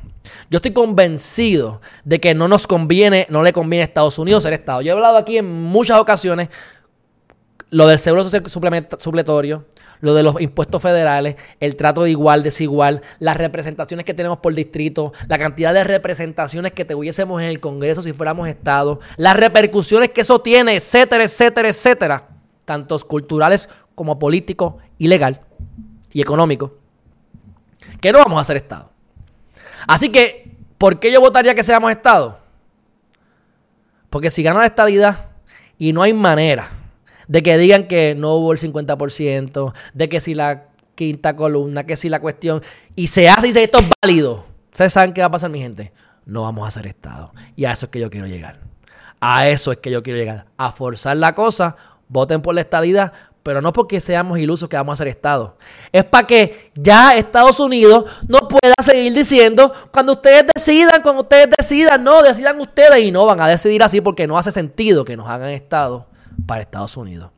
Yo 0.50 0.58
estoy 0.58 0.72
convencido 0.72 1.82
de 2.04 2.20
que 2.20 2.36
no 2.36 2.48
nos 2.48 2.68
conviene, 2.68 3.26
no 3.30 3.42
le 3.42 3.54
conviene 3.54 3.84
a 3.84 3.86
Estados 3.86 4.20
Unidos 4.20 4.44
ser 4.44 4.54
Estado. 4.54 4.82
Yo 4.82 4.90
he 4.90 4.96
hablado 4.96 5.18
aquí 5.18 5.38
en 5.38 5.50
muchas 5.64 6.00
ocasiones 6.00 6.50
lo 7.70 7.88
del 7.88 8.00
seguro 8.00 8.24
social 8.24 8.44
supletorio, 8.98 9.66
lo 10.02 10.14
de 10.14 10.24
los 10.24 10.40
impuestos 10.42 10.82
federales, 10.82 11.36
el 11.60 11.76
trato 11.76 12.04
de 12.04 12.12
igual, 12.12 12.44
desigual, 12.44 13.02
las 13.20 13.38
representaciones 13.38 14.06
que 14.06 14.14
tenemos 14.14 14.40
por 14.40 14.54
distrito, 14.54 15.14
la 15.28 15.38
cantidad 15.38 15.74
de 15.74 15.84
representaciones 15.84 16.72
que 16.72 16.86
tuviésemos 16.86 17.42
en 17.42 17.50
el 17.50 17.60
Congreso 17.60 18.02
si 18.02 18.14
fuéramos 18.14 18.48
Estado, 18.48 19.00
las 19.18 19.36
repercusiones 19.36 20.10
que 20.10 20.22
eso 20.22 20.40
tiene, 20.40 20.76
etcétera, 20.76 21.24
etcétera, 21.24 21.70
etcétera, 21.70 22.28
tantos 22.66 23.04
culturales 23.06 23.70
como 23.96 24.20
político 24.20 24.78
y 24.98 25.08
legal 25.08 25.42
y 26.14 26.22
económico, 26.22 26.78
que 28.00 28.12
no 28.12 28.20
vamos 28.20 28.40
a 28.40 28.44
ser 28.44 28.58
Estado. 28.58 28.92
Así 29.88 30.10
que, 30.10 30.56
¿por 30.78 31.00
qué 31.00 31.12
yo 31.12 31.22
votaría 31.22 31.56
que 31.56 31.64
seamos 31.64 31.92
Estado? 31.92 32.40
Porque 34.10 34.30
si 34.30 34.44
gana 34.44 34.60
la 34.60 34.66
estadidad 34.66 35.30
y 35.78 35.94
no 35.94 36.02
hay 36.02 36.14
manera 36.14 36.77
de 37.28 37.44
que 37.44 37.58
digan 37.58 37.88
que 37.88 38.16
no 38.16 38.36
hubo 38.36 38.52
el 38.52 38.60
50%, 38.60 39.74
de 39.94 40.10
que 40.10 40.20
si 40.20 40.36
la 40.36 40.68
quinta 40.96 41.36
columna, 41.36 41.86
que 41.86 41.96
si 41.96 42.10
la 42.10 42.20
cuestión, 42.20 42.62
y 42.96 43.08
se 43.08 43.30
hace 43.30 43.48
y 43.48 43.50
dice 43.50 43.64
esto 43.64 43.80
es 43.80 43.90
válido. 44.02 44.46
¿Ustedes 44.72 44.94
saben 44.94 45.14
qué 45.14 45.22
va 45.22 45.28
a 45.28 45.32
pasar, 45.32 45.50
mi 45.50 45.60
gente? 45.60 45.94
No 46.26 46.42
vamos 46.44 46.66
a 46.66 46.68
hacer 46.68 46.88
Estado. 46.88 47.32
Y 47.56 47.66
a 47.66 47.72
eso 47.72 47.86
es 47.86 47.92
que 47.92 48.00
yo 48.00 48.10
quiero 48.10 48.28
llegar. 48.28 48.60
A 49.20 49.48
eso 49.48 49.72
es 49.72 49.78
que 49.78 49.92
yo 49.92 50.04
quiero 50.04 50.20
llegar. 50.20 50.48
A 50.58 50.72
forzar 50.72 51.18
la 51.18 51.34
cosa, 51.34 51.76
voten 52.08 52.42
por 52.42 52.54
la 52.54 52.62
estadidad, 52.62 53.14
pero 53.44 53.62
no 53.62 53.74
porque 53.74 54.02
seamos 54.02 54.38
ilusos 54.38 54.68
que 54.68 54.76
vamos 54.76 54.94
a 54.94 54.98
ser 54.98 55.08
Estado. 55.08 55.58
Es 55.92 56.04
para 56.04 56.28
que 56.28 56.72
ya 56.76 57.16
Estados 57.16 57.60
Unidos 57.60 58.06
no 58.28 58.48
pueda 58.48 58.76
seguir 58.82 59.14
diciendo 59.14 59.72
cuando 59.92 60.14
ustedes 60.14 60.46
decidan, 60.54 61.02
cuando 61.02 61.22
ustedes 61.22 61.50
decidan, 61.58 62.04
no, 62.04 62.22
decidan 62.22 62.60
ustedes 62.60 63.02
y 63.02 63.12
no 63.12 63.26
van 63.26 63.40
a 63.40 63.48
decidir 63.48 63.82
así 63.84 64.02
porque 64.02 64.28
no 64.28 64.38
hace 64.38 64.52
sentido 64.52 65.06
que 65.06 65.16
nos 65.16 65.30
hagan 65.30 65.50
Estado 65.50 66.08
para 66.46 66.62
Estados 66.62 66.98
Unidos. 66.98 67.32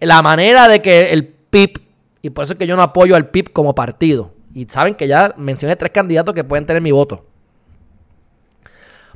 La 0.00 0.22
manera 0.22 0.68
de 0.68 0.82
que 0.82 1.12
el 1.12 1.26
PIB, 1.28 1.80
y 2.22 2.30
por 2.30 2.44
eso 2.44 2.54
es 2.54 2.58
que 2.58 2.66
yo 2.66 2.76
no 2.76 2.82
apoyo 2.82 3.16
al 3.16 3.30
PIB 3.30 3.52
como 3.52 3.74
partido, 3.74 4.34
y 4.54 4.66
saben 4.66 4.94
que 4.94 5.08
ya 5.08 5.34
mencioné 5.36 5.76
tres 5.76 5.92
candidatos 5.92 6.34
que 6.34 6.44
pueden 6.44 6.66
tener 6.66 6.82
mi 6.82 6.92
voto. 6.92 7.24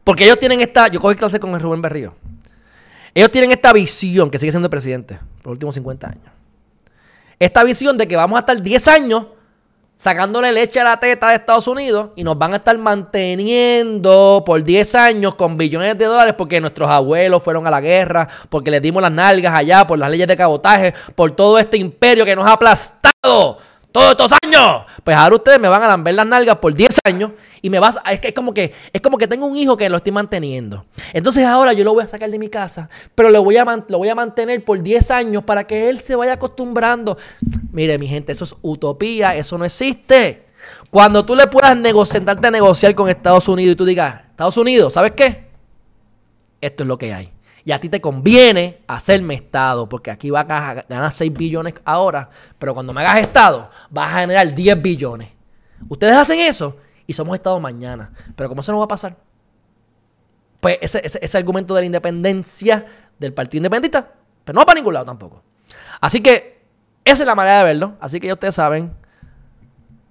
Porque 0.05 0.25
ellos 0.25 0.39
tienen 0.39 0.61
esta, 0.61 0.89
yo 0.89 1.01
cogí 1.01 1.17
clase 1.17 1.41
con 1.41 1.53
el 1.55 1.61
Rubén 1.61 1.83
Berrío, 1.83 2.15
ellos 3.15 3.31
tienen 3.31 3.51
esta 3.51 3.73
visión 3.73 4.31
que 4.31 4.39
sigue 4.39 4.53
siendo 4.53 4.67
el 4.67 4.71
presidente 4.71 5.19
por 5.43 5.47
los 5.47 5.53
últimos 5.53 5.75
50 5.75 6.09
años. 6.09 6.27
Esta 7.39 7.65
visión 7.65 7.97
de 7.97 8.07
que 8.07 8.17
vamos 8.17 8.37
a 8.37 8.41
estar 8.41 8.61
10 8.61 8.89
años 8.89 9.27
sacándole 9.97 10.53
leche 10.53 10.79
a 10.79 10.85
la 10.85 11.01
teta 11.01 11.31
de 11.31 11.37
Estados 11.37 11.67
Unidos 11.67 12.11
y 12.17 12.23
nos 12.23 12.39
van 12.39 12.53
a 12.53 12.57
estar 12.57 12.77
manteniendo 12.77 14.43
por 14.45 14.63
10 14.63 14.95
años 14.95 15.35
con 15.35 15.57
billones 15.57 15.97
de 15.97 16.05
dólares 16.05 16.35
porque 16.37 16.61
nuestros 16.61 16.89
abuelos 16.89 17.43
fueron 17.43 17.67
a 17.67 17.71
la 17.71 17.81
guerra, 17.81 18.29
porque 18.51 18.71
les 18.71 18.83
dimos 18.83 19.03
las 19.03 19.11
nalgas 19.11 19.55
allá 19.55 19.87
por 19.87 19.99
las 19.99 20.11
leyes 20.11 20.29
de 20.29 20.37
cabotaje, 20.37 20.93
por 21.15 21.31
todo 21.31 21.59
este 21.59 21.79
imperio 21.79 22.25
que 22.27 22.37
nos 22.37 22.47
ha 22.47 22.53
aplastado 22.53 23.57
todos 23.97 24.11
estos 24.11 24.33
años. 24.45 24.83
Pues 25.03 25.17
ahora 25.17 25.37
ustedes 25.37 25.59
me 25.59 25.69
van 25.69 25.83
a 25.83 25.89
lamber 25.89 26.15
las 26.15 26.27
nalgas 26.27 26.57
por 26.57 26.75
10 26.75 26.99
años 27.05 27.31
y 27.63 27.71
me 27.71 27.79
vas 27.79 27.99
es 28.11 28.21
que 28.21 28.29
es 28.29 28.35
como 28.35 28.53
que 28.53 28.75
es 28.93 29.01
como 29.01 29.17
que 29.17 29.27
tengo 29.27 29.47
un 29.47 29.57
hijo 29.57 29.77
que 29.77 29.89
lo 29.89 29.97
estoy 29.97 30.13
manteniendo. 30.13 30.85
Entonces 31.15 31.47
ahora 31.47 31.73
yo 31.73 31.83
lo 31.83 31.95
voy 31.95 32.05
a 32.05 32.09
sacar 32.09 32.31
de 32.31 32.39
mi 32.39 32.51
casa, 32.51 32.91
pero 33.15 33.31
lo 33.31 33.43
voy 33.43 33.57
a 33.57 33.65
lo 33.89 33.99
voy 33.99 34.09
a 34.11 34.15
mantener 34.15 34.63
por 34.65 34.83
10 34.83 35.11
años 35.13 35.45
para 35.45 35.67
que 35.67 35.89
él 35.89 35.99
se 35.99 36.15
vaya 36.15 36.35
acostumbrando. 36.35 37.17
Mire, 37.73 37.97
mi 37.99 38.07
gente, 38.07 38.33
eso 38.33 38.45
es 38.45 38.55
utopía, 38.61 39.35
eso 39.35 39.57
no 39.57 39.65
existe. 39.65 40.45
Cuando 40.91 41.25
tú 41.25 41.35
le 41.35 41.47
puedas 41.47 41.77
sentarte 42.09 42.49
a 42.49 42.51
negociar 42.51 42.95
con 42.95 43.09
Estados 43.09 43.49
Unidos 43.49 43.73
y 43.73 43.77
tú 43.77 43.85
digas, 43.87 44.23
Estados 44.31 44.59
Unidos, 44.59 44.93
¿sabes 44.93 45.13
qué? 45.13 45.47
Esto 46.61 46.83
es 46.83 46.87
lo 46.87 46.99
que 46.99 47.15
hay. 47.15 47.36
Y 47.67 47.73
a 47.73 47.81
ti 47.81 47.89
te 47.89 48.01
conviene 48.01 48.85
hacerme 48.87 49.35
Estado, 49.35 49.89
porque 49.89 50.13
aquí 50.13 50.31
vas 50.31 50.47
a 50.49 50.85
ganar 50.89 51.13
6 51.13 51.33
billones 51.33 51.75
ahora, 51.85 52.31
pero 52.61 52.73
cuando 52.73 52.93
me 52.93 53.01
hagas 53.01 53.19
Estado, 53.19 53.69
vas 53.91 54.15
a 54.15 54.21
generar 54.21 54.55
10 54.55 54.81
billones. 54.81 55.31
Ustedes 55.89 56.17
hacen 56.17 56.39
eso 56.39 56.77
y 57.09 57.13
somos 57.13 57.35
Estado 57.35 57.59
mañana. 57.59 58.13
Pero 58.37 58.49
como 58.49 58.61
eso 58.61 58.71
no 58.71 58.79
va 58.79 58.85
a 58.85 58.89
pasar, 58.89 59.17
pues 60.61 60.79
ese, 60.81 61.03
ese, 61.05 61.37
argumento 61.37 61.75
de 61.75 61.81
la 61.81 61.87
independencia 61.87 62.87
del 63.19 63.35
Partido 63.35 63.59
Independentista, 63.59 64.13
pero 64.45 64.55
no 64.55 64.61
va 64.61 64.67
para 64.67 64.79
ningún 64.79 64.95
lado 64.95 65.07
tampoco. 65.07 65.43
Así 66.01 66.21
que 66.21 66.63
esa 67.05 67.25
es 67.25 67.27
la 67.27 67.35
manera 67.35 67.59
de 67.59 67.65
verlo. 67.65 67.97
Así 67.99 68.21
que 68.21 68.29
ya 68.29 68.35
ustedes 68.35 68.55
saben 68.55 68.93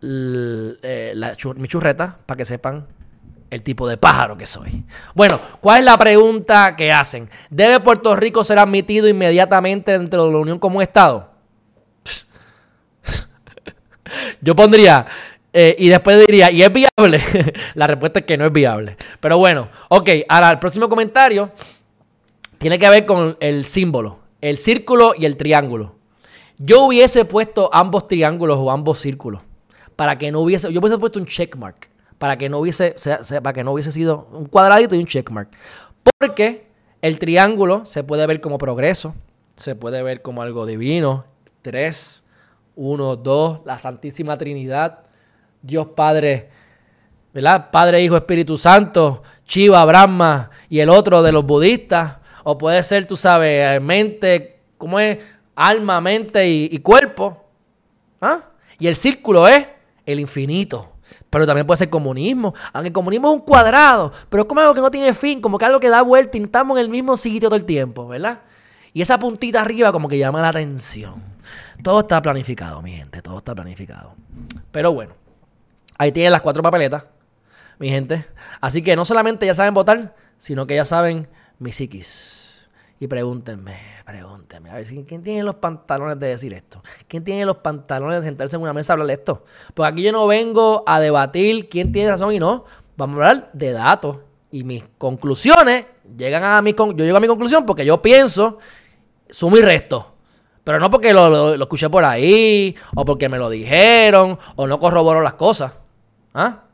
eh, 0.01 1.35
mi 1.55 1.69
churreta 1.69 2.19
para 2.25 2.37
que 2.37 2.43
sepan 2.43 2.85
el 3.49 3.61
tipo 3.61 3.87
de 3.87 3.97
pájaro 3.97 4.37
que 4.37 4.45
soy. 4.45 4.83
Bueno, 5.13 5.39
¿cuál 5.61 5.79
es 5.79 5.85
la 5.85 5.97
pregunta 5.97 6.75
que 6.75 6.91
hacen? 6.91 7.29
¿Debe 7.49 7.79
Puerto 7.79 8.15
Rico 8.15 8.43
ser 8.43 8.59
admitido 8.59 9.07
inmediatamente 9.07 9.91
dentro 9.91 10.25
de 10.25 10.31
la 10.31 10.37
Unión 10.39 10.59
como 10.59 10.81
Estado? 10.81 11.31
Yo 14.41 14.55
pondría, 14.55 15.05
eh, 15.53 15.75
y 15.79 15.89
después 15.89 16.19
diría, 16.25 16.51
¿y 16.51 16.63
es 16.63 16.71
viable? 16.71 17.23
la 17.75 17.87
respuesta 17.87 18.19
es 18.19 18.25
que 18.25 18.37
no 18.37 18.45
es 18.45 18.51
viable. 18.51 18.97
Pero 19.19 19.37
bueno, 19.37 19.69
ok, 19.89 20.09
ahora 20.27 20.51
el 20.51 20.59
próximo 20.59 20.89
comentario 20.89 21.51
tiene 22.57 22.79
que 22.79 22.89
ver 22.89 23.05
con 23.05 23.37
el 23.39 23.65
símbolo, 23.65 24.19
el 24.41 24.57
círculo 24.57 25.13
y 25.17 25.25
el 25.25 25.37
triángulo. 25.37 25.95
Yo 26.57 26.83
hubiese 26.83 27.25
puesto 27.25 27.69
ambos 27.73 28.07
triángulos 28.07 28.57
o 28.59 28.71
ambos 28.71 28.99
círculos 28.99 29.41
para 29.95 30.17
que 30.17 30.31
no 30.31 30.41
hubiese, 30.41 30.71
yo 30.73 30.79
hubiese 30.79 30.97
puesto 30.97 31.19
un 31.19 31.25
checkmark 31.25 31.94
para 32.17 32.37
que 32.37 32.49
no 32.49 32.59
hubiese, 32.59 32.95
para 33.43 33.53
que 33.53 33.63
no 33.63 33.73
hubiese 33.73 33.91
sido 33.91 34.27
un 34.31 34.45
cuadradito 34.45 34.95
y 34.95 34.99
un 34.99 35.05
checkmark. 35.05 35.49
Porque 36.17 36.67
el 37.01 37.19
triángulo 37.19 37.85
se 37.85 38.03
puede 38.03 38.25
ver 38.27 38.41
como 38.41 38.57
progreso, 38.57 39.13
se 39.55 39.75
puede 39.75 40.01
ver 40.03 40.21
como 40.21 40.41
algo 40.41 40.65
divino. 40.65 41.25
Tres, 41.61 42.23
uno, 42.75 43.15
dos, 43.15 43.61
la 43.65 43.79
Santísima 43.79 44.37
Trinidad, 44.37 45.03
Dios 45.61 45.87
Padre, 45.95 46.49
¿verdad? 47.33 47.69
Padre, 47.71 48.03
Hijo, 48.03 48.15
Espíritu 48.15 48.57
Santo, 48.57 49.23
Chiva, 49.43 49.83
Brahma 49.85 50.49
y 50.69 50.79
el 50.79 50.89
otro 50.89 51.21
de 51.21 51.31
los 51.31 51.45
budistas. 51.45 52.17
O 52.43 52.57
puede 52.57 52.81
ser, 52.83 53.05
tú 53.05 53.15
sabes, 53.15 53.81
mente, 53.81 54.59
¿cómo 54.77 54.99
es? 54.99 55.17
Alma, 55.55 55.99
mente 56.01 56.47
y, 56.47 56.69
y 56.71 56.79
cuerpo. 56.79 57.43
¿Ah? 58.21 58.45
Y 58.79 58.87
el 58.87 58.95
círculo 58.95 59.47
es 59.47 59.65
el 60.05 60.19
infinito. 60.19 60.94
Pero 61.35 61.45
también 61.45 61.67
puede 61.67 61.79
ser 61.79 61.89
comunismo. 61.89 62.53
Aunque 62.71 62.87
el 62.87 62.93
comunismo 62.93 63.27
es 63.27 63.35
un 63.35 63.41
cuadrado, 63.41 64.09
pero 64.29 64.43
es 64.43 64.47
como 64.47 64.61
algo 64.61 64.73
que 64.73 64.79
no 64.79 64.89
tiene 64.89 65.13
fin, 65.13 65.41
como 65.41 65.57
que 65.57 65.65
algo 65.65 65.81
que 65.81 65.89
da 65.89 66.01
vuelta 66.01 66.37
y 66.37 66.43
estamos 66.43 66.77
en 66.77 66.85
el 66.85 66.89
mismo 66.89 67.17
sitio 67.17 67.49
todo 67.49 67.57
el 67.57 67.65
tiempo, 67.65 68.07
¿verdad? 68.07 68.39
Y 68.93 69.01
esa 69.01 69.19
puntita 69.19 69.59
arriba 69.59 69.91
como 69.91 70.07
que 70.07 70.17
llama 70.17 70.41
la 70.41 70.47
atención. 70.47 71.21
Todo 71.83 71.99
está 71.99 72.21
planificado, 72.21 72.81
mi 72.81 72.93
gente, 72.93 73.21
todo 73.21 73.39
está 73.39 73.53
planificado. 73.53 74.15
Pero 74.71 74.93
bueno, 74.93 75.13
ahí 75.97 76.13
tienen 76.13 76.31
las 76.31 76.41
cuatro 76.41 76.63
papeletas, 76.63 77.03
mi 77.79 77.89
gente. 77.89 78.25
Así 78.61 78.81
que 78.81 78.95
no 78.95 79.03
solamente 79.03 79.45
ya 79.45 79.55
saben 79.55 79.73
votar, 79.73 80.15
sino 80.37 80.65
que 80.65 80.75
ya 80.75 80.85
saben 80.85 81.27
mi 81.59 81.73
psiquis. 81.73 82.44
Y 82.97 83.07
pregúntenme, 83.07 83.75
pregúntenme, 84.05 84.69
a 84.69 84.75
ver, 84.75 84.85
¿quién 85.05 85.21
tiene 85.21 85.43
los 85.43 85.55
pantalones 85.55 86.17
de 86.17 86.27
decir 86.27 86.53
esto? 86.53 86.81
¿Quién 87.07 87.25
tiene 87.25 87.45
los 87.45 87.57
pantalones 87.57 88.21
de 88.21 88.27
sentarse 88.27 88.55
en 88.55 88.61
una 88.61 88.71
mesa 88.71 88.93
a 88.93 88.95
hablar 88.95 89.07
de 89.07 89.13
esto? 89.13 89.43
Pues 89.73 89.91
aquí 89.91 90.01
yo 90.01 90.13
no 90.13 90.25
vengo 90.27 90.83
a 90.87 91.01
debatir 91.01 91.67
quién 91.67 91.91
tiene 91.91 92.11
razón 92.11 92.33
y 92.33 92.39
no. 92.39 92.63
Vamos 92.95 93.17
a 93.17 93.29
hablar 93.29 93.49
de 93.51 93.71
datos. 93.73 94.17
Y 94.49 94.63
mis 94.63 94.85
conclusiones 94.97 95.85
llegan 96.17 96.45
a 96.45 96.61
mi... 96.61 96.73
Yo 96.73 96.93
llego 96.93 97.17
a 97.17 97.19
mi 97.19 97.27
conclusión 97.27 97.65
porque 97.65 97.85
yo 97.85 98.01
pienso, 98.01 98.59
sumo 99.29 99.57
y 99.57 99.61
resto. 99.61 100.13
Pero 100.63 100.79
no 100.79 100.89
porque 100.89 101.13
lo, 101.13 101.53
escuché 101.55 101.89
por 101.89 102.05
ahí, 102.05 102.75
o 102.95 103.03
porque 103.03 103.27
me 103.27 103.37
lo 103.37 103.49
dijeron, 103.49 104.39
o 104.55 104.65
no 104.65 104.79
corroboro 104.79 105.21
las 105.21 105.33
cosas. 105.33 105.73
¿Ah? 106.33 106.64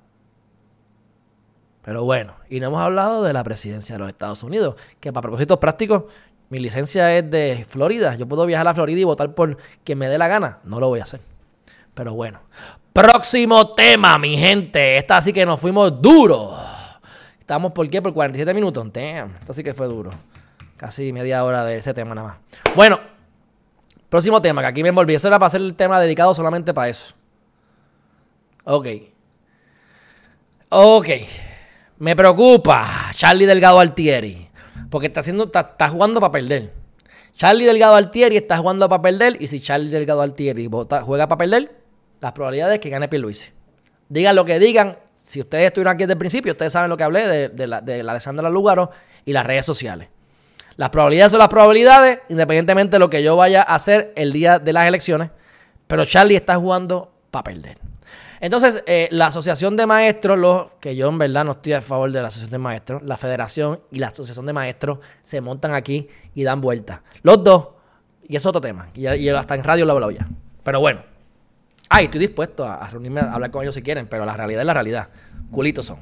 Pero 1.84 2.04
bueno, 2.04 2.36
y 2.50 2.60
no 2.60 2.68
hemos 2.68 2.82
hablado 2.82 3.24
de 3.24 3.34
la 3.34 3.44
presidencia 3.44 3.96
de 3.96 4.00
los 4.00 4.08
Estados 4.08 4.44
Unidos, 4.44 4.76
que 5.00 5.12
para 5.12 5.24
propósitos 5.24 5.58
prácticos, 5.58 6.04
mi 6.50 6.60
licencia 6.60 7.18
es 7.18 7.32
de 7.32 7.66
Florida. 7.68 8.16
Yo 8.16 8.28
puedo 8.28 8.46
viajar 8.46 8.68
a 8.68 8.74
Florida 8.74 9.00
y 9.00 9.04
votar 9.04 9.34
por 9.34 9.58
quien 9.84 9.98
me 9.98 10.10
dé 10.10 10.18
la 10.18 10.28
gana. 10.28 10.60
No 10.64 10.80
lo 10.80 10.90
voy 10.90 11.00
a 11.00 11.04
hacer. 11.04 11.22
Pero 11.94 12.14
bueno. 12.14 12.42
Próximo 12.94 13.74
tema, 13.74 14.18
mi 14.18 14.36
gente. 14.36 14.98
Esta 14.98 15.22
sí 15.22 15.32
que 15.32 15.46
nos 15.46 15.62
fuimos 15.62 16.02
duro. 16.02 16.54
Estamos 17.40 17.72
por 17.72 17.90
qué? 17.90 18.02
Por 18.02 18.14
47 18.14 18.54
minutos. 18.54 18.86
Damn. 18.92 19.34
Esta 19.40 19.54
sí 19.54 19.64
que 19.64 19.74
fue 19.74 19.88
duro. 19.88 20.10
Casi 20.76 21.14
media 21.14 21.44
hora 21.46 21.64
de 21.64 21.78
ese 21.78 21.94
tema 21.94 22.14
nada 22.14 22.28
más. 22.28 22.38
Bueno, 22.76 23.00
próximo 24.10 24.42
tema, 24.42 24.62
que 24.62 24.68
aquí 24.68 24.84
me 24.84 24.90
envolví. 24.90 25.16
Eso 25.16 25.30
era 25.30 25.40
para 25.40 25.48
hacer 25.48 25.62
el 25.62 25.74
tema 25.76 26.02
dedicado 26.02 26.34
solamente 26.34 26.74
para 26.74 26.90
eso. 26.90 27.14
Ok. 28.66 28.88
Ok. 30.68 31.08
Me 32.02 32.16
preocupa 32.16 33.12
Charlie 33.14 33.46
Delgado 33.46 33.80
Altieri. 33.80 34.50
Porque 34.90 35.06
está 35.06 35.20
haciendo, 35.20 35.44
está, 35.44 35.88
jugando 35.88 36.20
para 36.20 36.32
perder. 36.32 36.74
Charlie 37.36 37.66
Delgado 37.66 37.94
Altieri 37.94 38.38
está 38.38 38.58
jugando 38.58 38.90
para 38.90 39.04
perder. 39.04 39.38
Y 39.40 39.46
si 39.46 39.60
Charlie 39.60 39.92
Delgado 39.92 40.24
Altieri 40.24 40.68
juega 41.06 41.28
para 41.28 41.38
perder, 41.38 41.76
las 42.20 42.32
probabilidades 42.32 42.74
es 42.74 42.80
que 42.80 42.90
gane 42.90 43.08
Pierluisi. 43.08 43.52
Digan 44.10 44.36
lo 44.36 44.44
que 44.46 44.58
digan. 44.58 44.98
Si 45.14 45.42
ustedes 45.42 45.68
estuvieron 45.68 45.94
aquí 45.94 46.06
desde 46.06 46.14
el 46.14 46.18
principio, 46.18 46.54
ustedes 46.54 46.74
saben 46.74 46.90
lo 46.90 46.98
que 46.98 47.04
hablé 47.04 47.28
de, 47.28 47.50
de 47.50 47.68
la, 47.68 47.82
de 47.82 48.02
la 48.02 48.14
Alexandra 48.14 48.50
Lugaro 48.50 48.90
y 49.24 49.32
las 49.32 49.46
redes 49.46 49.68
sociales. 49.68 50.08
Las 50.78 50.90
probabilidades 50.90 51.34
son 51.34 51.40
las 51.40 51.50
probabilidades, 51.50 52.18
independientemente 52.30 52.96
de 52.96 53.00
lo 53.00 53.12
que 53.12 53.22
yo 53.22 53.36
vaya 53.36 53.62
a 53.62 53.76
hacer 53.76 54.12
el 54.16 54.34
día 54.34 54.58
de 54.58 54.74
las 54.74 54.88
elecciones. 54.88 55.30
Pero 55.86 56.04
Charlie 56.06 56.36
está 56.36 56.56
jugando 56.56 57.14
para 57.30 57.44
perder. 57.44 57.91
Entonces, 58.40 58.84
eh, 58.88 59.08
la 59.12 59.28
asociación 59.28 59.78
de 59.78 59.86
maestros, 59.86 60.38
los, 60.38 60.72
que 60.80 60.96
yo 60.96 61.10
en 61.10 61.20
verdad 61.20 61.46
no 61.46 61.52
estoy 61.52 61.74
a 61.74 61.82
favor 61.82 62.12
de 62.12 62.22
la 62.22 62.28
asociación 62.28 62.52
de 62.52 62.58
maestros, 62.58 63.04
la 63.04 63.16
federación 63.16 63.80
y 63.92 64.00
la 64.00 64.08
asociación 64.08 64.46
de 64.48 64.54
maestros 64.54 64.98
se 65.22 65.42
montan 65.42 65.74
aquí 65.74 66.08
y 66.34 66.44
dan 66.44 66.60
vueltas. 66.60 67.02
Los 67.22 67.44
dos, 67.44 67.68
y 68.28 68.36
es 68.36 68.46
otro 68.46 68.60
tema, 68.60 68.90
y, 68.96 69.30
hasta 69.30 69.56
en 69.56 69.64
radio 69.64 69.86
lo 69.86 69.94
hablo 69.94 70.10
ya. 70.10 70.28
Pero 70.64 70.80
bueno, 70.80 71.02
ay, 71.90 72.06
estoy 72.06 72.20
dispuesto 72.20 72.66
a, 72.66 72.88
reunirme 72.90 73.22
a 73.22 73.32
hablar 73.32 73.52
con 73.52 73.62
ellos 73.62 73.76
si 73.76 73.84
quieren, 73.84 74.08
pero 74.08 74.26
la 74.26 74.36
realidad 74.36 74.62
es 74.62 74.68
la 74.68 74.74
realidad. 74.74 75.10
Culitos 75.52 75.86
son. 75.86 76.00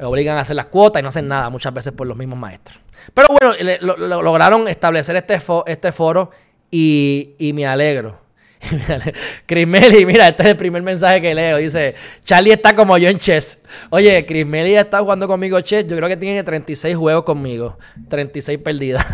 Obligan 0.00 0.38
a 0.38 0.42
hacer 0.42 0.54
las 0.54 0.66
cuotas 0.66 1.00
y 1.00 1.02
no 1.02 1.08
hacen 1.08 1.26
nada 1.26 1.50
muchas 1.50 1.74
veces 1.74 1.92
por 1.92 2.06
los 2.06 2.16
mismos 2.16 2.38
maestros. 2.38 2.80
Pero 3.12 3.28
bueno, 3.28 4.22
lograron 4.22 4.68
establecer 4.68 5.16
este, 5.16 5.40
este 5.66 5.90
foro 5.90 6.30
y 6.70 7.50
me 7.54 7.66
alegro. 7.66 8.27
Chris 9.46 9.66
mira, 9.66 10.28
este 10.28 10.42
es 10.42 10.48
el 10.48 10.56
primer 10.56 10.82
mensaje 10.82 11.20
que 11.20 11.34
leo. 11.34 11.58
Dice, 11.58 11.94
Charlie 12.24 12.52
está 12.52 12.74
como 12.74 12.96
yo 12.98 13.08
en 13.08 13.18
chess. 13.18 13.60
Oye, 13.90 14.24
Chris 14.26 14.46
Melly 14.46 14.74
está 14.74 15.00
jugando 15.00 15.26
conmigo 15.28 15.60
chess. 15.60 15.86
Yo 15.86 15.96
creo 15.96 16.08
que 16.08 16.16
tiene 16.16 16.42
36 16.42 16.96
juegos 16.96 17.24
conmigo. 17.24 17.78
36 18.08 18.58
perdidas. 18.58 19.06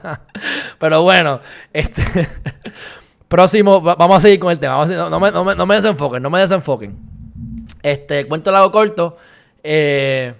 Pero 0.78 1.02
bueno, 1.02 1.40
este... 1.72 2.02
Próximo, 3.28 3.80
vamos 3.80 4.18
a 4.18 4.20
seguir 4.20 4.38
con 4.38 4.52
el 4.52 4.60
tema. 4.60 4.84
no, 4.86 5.18
me, 5.18 5.32
no, 5.32 5.66
me, 5.66 5.74
desenfoquen, 5.74 6.22
no 6.22 6.30
me 6.30 6.38
desenfoquen. 6.38 6.96
Este, 7.82 8.28
cuento 8.28 8.52
largo 8.52 8.70
corto. 8.70 9.16
Eh, 9.60 10.32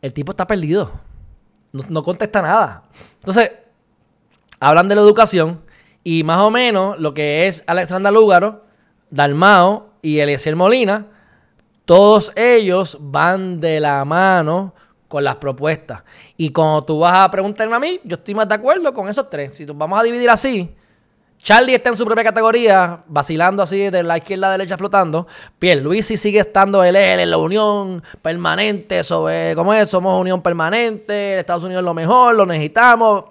el 0.00 0.12
tipo 0.12 0.30
está 0.30 0.46
perdido. 0.46 0.92
No, 1.72 1.82
no 1.88 2.02
contesta 2.04 2.40
nada. 2.40 2.84
Entonces, 3.14 3.50
hablan 4.60 4.86
de 4.86 4.94
la 4.94 5.00
educación 5.00 5.60
y 6.10 6.24
más 6.24 6.40
o 6.40 6.50
menos 6.50 6.98
lo 6.98 7.12
que 7.12 7.46
es 7.46 7.62
Alexandra 7.66 8.10
Lúgaro, 8.10 8.64
Dalmao 9.10 9.90
y 10.00 10.20
Eliezer 10.20 10.56
Molina, 10.56 11.04
todos 11.84 12.32
ellos 12.34 12.96
van 12.98 13.60
de 13.60 13.78
la 13.78 14.02
mano 14.06 14.74
con 15.06 15.22
las 15.22 15.36
propuestas. 15.36 16.02
Y 16.38 16.48
cuando 16.50 16.82
tú 16.84 17.00
vas 17.00 17.14
a 17.14 17.30
preguntarme 17.30 17.76
a 17.76 17.78
mí, 17.78 18.00
yo 18.04 18.14
estoy 18.14 18.34
más 18.34 18.48
de 18.48 18.54
acuerdo 18.54 18.94
con 18.94 19.06
esos 19.06 19.28
tres. 19.28 19.54
Si 19.54 19.66
vamos 19.66 20.00
a 20.00 20.02
dividir 20.02 20.30
así, 20.30 20.74
Charlie 21.42 21.74
está 21.74 21.90
en 21.90 21.96
su 21.96 22.06
propia 22.06 22.24
categoría, 22.24 23.02
vacilando 23.06 23.62
así 23.62 23.90
de 23.90 24.02
la 24.02 24.16
izquierda 24.16 24.46
a 24.46 24.50
la 24.52 24.56
derecha 24.56 24.78
flotando. 24.78 25.26
Pierre 25.58 25.82
Luis 25.82 26.06
sí 26.06 26.16
sigue 26.16 26.40
estando 26.40 26.82
él, 26.84 26.96
en 26.96 27.30
la 27.30 27.36
unión 27.36 28.02
permanente 28.22 29.04
sobre 29.04 29.54
cómo 29.54 29.74
es, 29.74 29.90
somos 29.90 30.18
unión 30.18 30.40
permanente, 30.40 31.38
Estados 31.38 31.64
Unidos 31.64 31.82
es 31.82 31.84
lo 31.84 31.92
mejor, 31.92 32.34
lo 32.34 32.46
necesitamos 32.46 33.24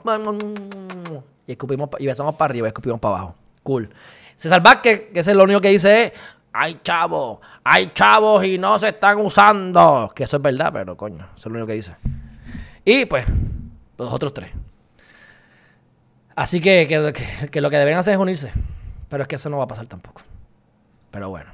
y 1.47 1.53
escupimos 1.53 1.89
y 1.97 2.05
besamos 2.05 2.35
para 2.35 2.51
arriba 2.51 2.67
y 2.67 2.69
escupimos 2.69 2.99
para 2.99 3.15
abajo. 3.15 3.35
Cool. 3.63 3.89
César 4.35 4.61
Vázquez, 4.61 5.09
que 5.13 5.21
es 5.21 5.27
lo 5.27 5.43
único 5.43 5.61
que 5.61 5.69
dice 5.69 6.03
es, 6.03 6.11
hay 6.53 6.79
chavos, 6.83 7.39
hay 7.63 7.91
chavos 7.93 8.43
y 8.43 8.57
no 8.57 8.77
se 8.77 8.89
están 8.89 9.17
usando. 9.19 10.11
Que 10.13 10.25
eso 10.25 10.37
es 10.37 10.43
verdad, 10.43 10.71
pero 10.73 10.97
coño, 10.97 11.27
eso 11.35 11.35
es 11.35 11.45
lo 11.45 11.51
único 11.51 11.67
que 11.67 11.73
dice. 11.73 11.95
Y 12.83 13.05
pues, 13.05 13.25
los 13.97 14.11
otros 14.11 14.33
tres. 14.33 14.51
Así 16.35 16.61
que, 16.61 16.87
que, 17.51 17.61
lo 17.61 17.69
que 17.69 17.77
deben 17.77 17.97
hacer 17.97 18.13
es 18.13 18.19
unirse. 18.19 18.51
Pero 19.09 19.23
es 19.23 19.27
que 19.27 19.35
eso 19.35 19.49
no 19.49 19.57
va 19.57 19.63
a 19.63 19.67
pasar 19.67 19.87
tampoco. 19.87 20.21
Pero 21.09 21.29
bueno. 21.29 21.49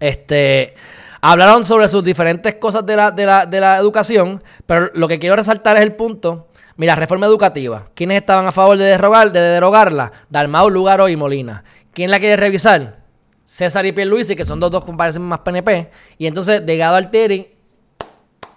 Este. 0.00 0.74
Hablaron 1.22 1.64
sobre 1.64 1.88
sus 1.88 2.04
diferentes 2.04 2.54
cosas 2.56 2.84
de 2.84 2.94
la, 2.94 3.10
de 3.10 3.24
la, 3.24 3.46
de 3.46 3.60
la 3.60 3.78
educación. 3.78 4.42
Pero 4.66 4.90
lo 4.94 5.08
que 5.08 5.18
quiero 5.18 5.36
resaltar 5.36 5.76
es 5.76 5.82
el 5.82 5.94
punto 5.94 6.48
Mira, 6.76 6.94
reforma 6.94 7.26
educativa. 7.26 7.88
¿Quiénes 7.94 8.18
estaban 8.18 8.46
a 8.46 8.52
favor 8.52 8.76
de, 8.76 8.84
derogar, 8.84 9.32
de 9.32 9.40
derogarla? 9.40 10.12
Dalmau, 10.28 10.68
Lugaro 10.68 11.08
y 11.08 11.16
Molina. 11.16 11.64
¿Quién 11.92 12.10
la 12.10 12.18
quiere 12.18 12.36
revisar? 12.36 12.98
César 13.44 13.86
y 13.86 13.92
Pierluisi, 13.92 14.36
que 14.36 14.44
son 14.44 14.60
dos, 14.60 14.84
que 14.84 14.92
parecen 14.92 15.22
más 15.22 15.38
PNP. 15.40 15.90
Y 16.18 16.26
entonces, 16.26 16.66
Degado 16.66 16.96
Alteri 16.96 17.56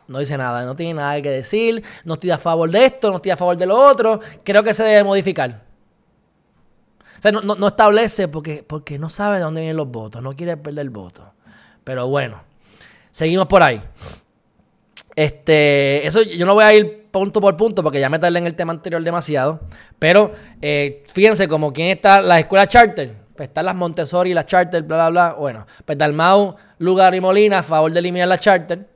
no 0.09 0.20
dice 0.20 0.38
nada, 0.38 0.65
no 0.65 0.76
tiene 0.76 0.95
nada 0.95 1.22
que 1.22 1.30
decir, 1.30 1.84
no 2.03 2.15
estoy 2.15 2.32
a 2.32 2.38
favor 2.38 2.70
de 2.70 2.84
esto, 2.84 3.11
no 3.11 3.17
estoy 3.17 3.32
a 3.32 3.38
favor 3.38 3.55
de 3.55 3.67
lo 3.67 3.78
otro, 3.78 4.20
creo 4.43 4.63
que 4.63 4.74
se 4.74 4.84
debe 4.84 5.03
modificar. 5.03 5.63
O 7.20 7.22
sea, 7.22 7.32
no, 7.32 7.67
establece 7.67 8.28
porque, 8.28 8.63
porque 8.65 8.97
no 8.97 9.07
sabe 9.07 9.38
de 9.38 9.43
dónde 9.43 9.61
vienen 9.61 9.78
los 9.78 9.88
votos, 9.88 10.22
no 10.24 10.34
quiere 10.34 10.57
perder 10.57 10.82
el 10.82 10.89
voto. 10.89 11.34
Pero 11.84 12.07
bueno, 12.07 12.41
seguimos 13.11 13.45
por 13.45 13.61
ahí. 13.61 13.82
Este, 15.15 16.07
eso 16.07 16.24
yo 16.24 16.45
no 16.45 16.55
voy 16.55 16.63
a 16.63 16.74
ir 16.74 16.98
punto 17.12 17.41
por 17.41 17.55
punto 17.57 17.84
porque 17.84 17.99
ya 17.99 18.10
me 18.10 18.20
tardé 18.20 18.39
en 18.39 18.47
el 18.47 18.55
tema 18.55 18.74
anterior 18.74 19.01
demasiado. 19.03 19.60
Pero 19.97 20.32
eh, 20.62 21.03
fíjense 21.07 21.47
como 21.47 21.74
quién 21.74 21.88
está 21.88 22.22
la 22.22 22.39
escuela 22.39 22.68
charter. 22.68 23.16
Pues 23.36 23.49
están 23.49 23.66
las 23.66 23.76
Montessori, 23.76 24.34
las 24.34 24.45
charter, 24.45 24.84
bla, 24.84 24.97
bla, 24.97 25.10
bla. 25.10 25.34
Bueno, 25.34 25.66
pues 25.86 25.97
Dalmau, 25.97 26.55
Lugar 26.80 27.16
y 27.16 27.22
Molina 27.22 27.60
a 27.60 27.64
favor 27.64 27.91
de 27.91 27.99
eliminar 27.99 28.28
la 28.28 28.38
charter. 28.38 28.88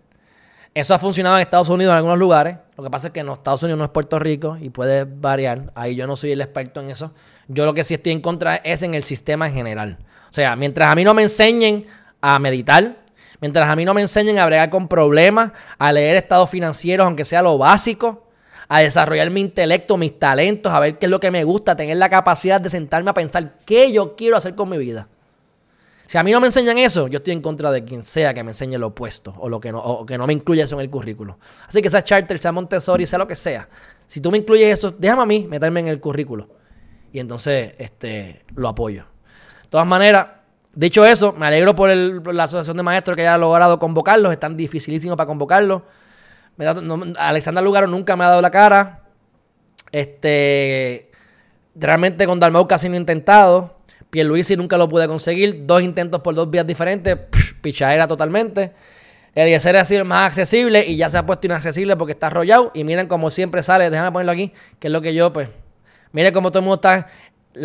Eso 0.74 0.96
ha 0.96 1.00
funcionado 1.00 1.36
en 1.38 1.42
Estados 1.42 1.70
Unidos 1.70 1.92
en 1.92 1.98
algunos 1.98 2.18
lugares. 2.18 2.58
Lo 2.76 2.84
que 2.84 2.90
pasa 2.90 3.08
es 3.08 3.14
que 3.14 3.20
en 3.20 3.30
Estados 3.30 3.62
Unidos 3.62 3.78
no 3.78 3.86
es 3.86 3.92
Puerto 3.92 4.18
Rico 4.18 4.58
y 4.60 4.70
puede 4.70 5.04
variar. 5.04 5.72
Ahí 5.76 5.96
yo 5.96 6.08
no 6.08 6.16
soy 6.16 6.32
el 6.32 6.42
experto 6.42 6.80
en 6.80 6.90
eso. 6.90 7.14
Yo 7.48 7.66
lo 7.66 7.74
que 7.76 7.84
sí 7.84 7.94
estoy 7.94 8.12
en 8.12 8.22
contra 8.22 8.56
es 8.56 8.82
en 8.82 8.96
el 8.96 9.04
sistema 9.04 9.48
en 9.48 9.54
general. 9.54 10.00
O 10.30 10.34
sea, 10.34 10.56
mientras 10.56 10.90
a 10.90 10.96
mí 10.96 11.04
no 11.04 11.14
me 11.14 11.22
enseñen 11.22 11.86
a 12.22 12.40
meditar, 12.40 13.03
mientras 13.44 13.68
a 13.68 13.76
mí 13.76 13.84
no 13.84 13.94
me 13.94 14.00
enseñen 14.00 14.40
a 14.40 14.46
bregar 14.46 14.70
con 14.70 14.88
problemas, 14.88 15.52
a 15.78 15.92
leer 15.92 16.16
estados 16.16 16.50
financieros, 16.50 17.06
aunque 17.06 17.26
sea 17.26 17.42
lo 17.42 17.58
básico, 17.58 18.24
a 18.70 18.80
desarrollar 18.80 19.30
mi 19.32 19.42
intelecto, 19.42 19.98
mis 19.98 20.18
talentos, 20.18 20.72
a 20.72 20.80
ver 20.80 20.98
qué 20.98 21.08
es 21.08 21.10
lo 21.10 21.20
que 21.20 21.30
me 21.30 21.44
gusta, 21.44 21.76
tener 21.76 21.98
la 21.98 22.08
capacidad 22.08 22.62
de 22.62 22.70
sentarme 22.70 23.10
a 23.10 23.14
pensar 23.14 23.56
qué 23.66 23.92
yo 23.92 24.16
quiero 24.16 24.38
hacer 24.38 24.56
con 24.56 24.70
mi 24.70 24.78
vida. 24.78 25.10
Si 26.08 26.18
a 26.18 26.24
mí 26.24 26.32
no 26.32 26.40
me 26.40 26.48
enseñan 26.48 26.78
eso, 26.78 27.10
yo 27.10 27.18
estoy 27.18 27.34
en 27.34 27.42
contra 27.42 27.70
de 27.70 27.84
quien 27.84 28.06
sea 28.06 28.34
que 28.34 28.46
me 28.46 28.52
enseñe 28.52 28.78
lo 28.78 28.88
opuesto 28.88 29.34
o, 29.38 29.50
lo 29.50 29.60
que, 29.60 29.74
no, 29.74 29.80
o 29.80 30.06
que 30.06 30.18
no 30.18 30.26
me 30.26 30.32
incluya 30.32 30.64
eso 30.64 30.76
en 30.76 30.82
el 30.82 30.90
currículo. 30.90 31.38
Así 31.68 31.82
que 31.82 31.90
sea 31.90 32.02
charter, 32.02 32.40
sea 32.40 32.54
Montessori, 32.54 33.06
sea 33.06 33.20
lo 33.20 33.28
que 33.28 33.36
sea. 33.36 33.68
Si 34.08 34.22
tú 34.22 34.32
me 34.32 34.38
incluyes 34.38 34.74
eso, 34.74 34.96
déjame 34.98 35.22
a 35.22 35.26
mí 35.26 35.48
meterme 35.50 35.82
en 35.82 35.90
el 35.90 36.00
currículo. 36.00 36.48
Y 37.12 37.20
entonces 37.20 37.74
este, 37.78 38.46
lo 38.56 38.70
apoyo. 38.70 39.04
De 39.64 39.70
todas 39.70 39.86
maneras, 39.86 40.28
dicho 40.74 41.06
eso, 41.06 41.34
me 41.34 41.48
alegro 41.48 41.76
por, 41.76 41.90
la 41.90 42.44
asociación 42.44 42.78
de 42.78 42.84
maestros 42.84 43.16
que 43.16 43.22
haya 43.22 43.38
logrado 43.38 43.80
convocarlos. 43.80 44.32
Están 44.32 44.58
dificilísimos 44.58 45.16
para 45.18 45.28
convocarlos. 45.28 45.84
Alexander 47.18 47.64
Lugaro 47.64 47.88
nunca 47.88 48.16
me 48.16 48.26
ha 48.26 48.30
dado 48.30 48.42
la 48.42 48.52
cara. 48.52 49.04
Este, 49.92 51.12
realmente 51.76 52.26
con 52.26 52.40
Dalmau 52.40 52.68
casi 52.68 52.90
no 52.90 52.96
he 52.96 53.00
intentado. 53.00 53.78
Pierluisi 54.10 54.56
nunca 54.56 54.78
lo 54.78 54.88
pude 54.88 55.08
conseguir. 55.08 55.66
Dos 55.66 55.82
intentos 55.82 56.22
por 56.22 56.36
dos 56.36 56.50
vías 56.50 56.68
diferentes. 56.68 57.18
pichadera 57.62 58.08
totalmente. 58.08 58.74
El 59.34 59.48
Eliezer 59.48 59.76
ha 59.78 59.86
sido 59.86 60.06
más 60.06 60.28
accesible 60.28 60.86
y 60.86 60.96
ya 60.96 61.10
se 61.10 61.18
ha 61.18 61.26
puesto 61.26 61.48
inaccesible 61.48 61.96
porque 61.96 62.12
está 62.12 62.28
arrollado. 62.28 62.72
Y 62.76 62.84
miren 62.84 63.08
como 63.08 63.32
siempre 63.32 63.64
sale, 63.64 63.90
déjame 63.90 64.12
ponerlo 64.12 64.32
aquí, 64.32 64.54
que 64.80 64.88
es 64.88 64.92
lo 64.92 65.02
que 65.02 65.16
yo, 65.16 65.34
pues. 65.34 65.50
Miren 66.12 66.32
cómo 66.34 66.52
todo 66.52 66.60
el 66.60 66.66
mundo 66.66 66.76
está. 66.76 67.08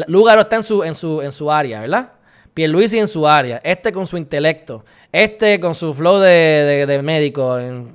Lugaro 0.06 0.42
está 0.42 0.56
en 0.56 0.62
su, 0.62 0.82
en 0.82 0.94
su, 0.94 1.20
en 1.20 1.32
su 1.32 1.50
área, 1.50 1.80
¿verdad? 1.80 2.12
Pierluisi 2.58 2.98
en 2.98 3.06
su 3.06 3.24
área. 3.24 3.60
Este 3.62 3.92
con 3.92 4.04
su 4.04 4.16
intelecto. 4.16 4.84
Este 5.12 5.60
con 5.60 5.76
su 5.76 5.94
flow 5.94 6.18
de, 6.18 7.00
médico, 7.04 7.56
en, 7.56 7.92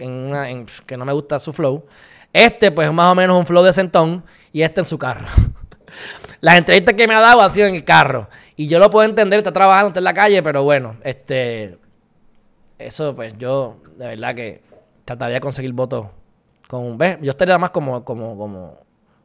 que 0.86 0.96
no 0.96 1.04
me 1.04 1.12
gusta 1.12 1.38
su 1.38 1.52
flow. 1.52 1.84
Este, 2.32 2.72
pues 2.72 2.90
más 2.94 3.12
o 3.12 3.14
menos 3.16 3.38
un 3.38 3.46
flow 3.46 3.62
de 3.62 3.74
centón. 3.74 4.24
Y 4.54 4.62
este 4.62 4.80
en 4.80 4.86
su 4.86 4.98
carro. 4.98 5.28
Las 6.40 6.58
entrevistas 6.58 6.96
que 6.96 7.06
me 7.10 7.14
ha 7.14 7.20
dado 7.20 7.42
ha 7.42 7.50
sido 7.50 7.68
en 7.68 7.76
el 7.76 7.84
carro. 7.84 8.30
Y 8.56 8.68
yo 8.68 8.80
lo 8.80 8.90
puedo 8.90 9.06
entender, 9.06 9.40
está 9.40 9.52
trabajando, 9.52 9.90
está 9.90 10.00
en 10.00 10.06
la 10.06 10.14
calle, 10.14 10.42
pero 10.42 10.64
bueno, 10.64 10.96
este. 11.04 11.78
Eso, 12.80 13.14
pues 13.14 13.38
yo, 13.38 13.82
de 13.98 14.16
verdad 14.16 14.34
que 14.34 14.62
trataría 15.04 15.36
de 15.36 15.42
conseguir 15.42 15.74
votos 15.74 16.08
con. 16.70 16.98
¿Ves? 16.98 17.18
Yo 17.22 17.32
estaría 17.32 17.58
más 17.58 17.72
como, 17.72 18.06
como, 18.06 18.38
como, 18.38 18.78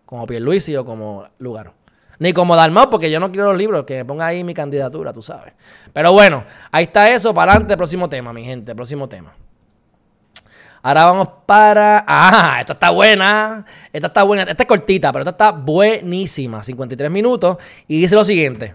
como 0.04 0.26
Pierluisi 0.26 0.74
o 0.74 0.84
como 0.84 1.26
Lugaro. 1.38 1.74
Ni 2.18 2.32
como 2.32 2.56
Dalmau, 2.56 2.90
porque 2.90 3.10
yo 3.10 3.20
no 3.20 3.30
quiero 3.30 3.48
los 3.48 3.56
libros, 3.56 3.84
que 3.84 3.96
me 3.96 4.04
ponga 4.04 4.26
ahí 4.26 4.42
mi 4.42 4.54
candidatura, 4.54 5.12
tú 5.12 5.22
sabes. 5.22 5.54
Pero 5.92 6.12
bueno, 6.12 6.44
ahí 6.72 6.84
está 6.84 7.10
eso. 7.10 7.32
Para 7.32 7.52
adelante, 7.52 7.76
próximo 7.76 8.08
tema, 8.08 8.32
mi 8.32 8.44
gente, 8.44 8.74
próximo 8.74 9.08
tema. 9.08 9.34
Ahora 10.82 11.04
vamos 11.04 11.28
para. 11.46 12.04
Ah, 12.06 12.58
esta 12.60 12.72
está 12.72 12.90
buena. 12.90 13.64
Esta 13.92 14.08
está 14.08 14.22
buena. 14.22 14.42
Esta 14.44 14.62
es 14.62 14.68
cortita, 14.68 15.12
pero 15.12 15.22
esta 15.22 15.30
está 15.30 15.52
buenísima. 15.52 16.62
53 16.62 17.10
minutos. 17.10 17.58
Y 17.86 18.00
dice 18.00 18.14
lo 18.14 18.24
siguiente: 18.24 18.74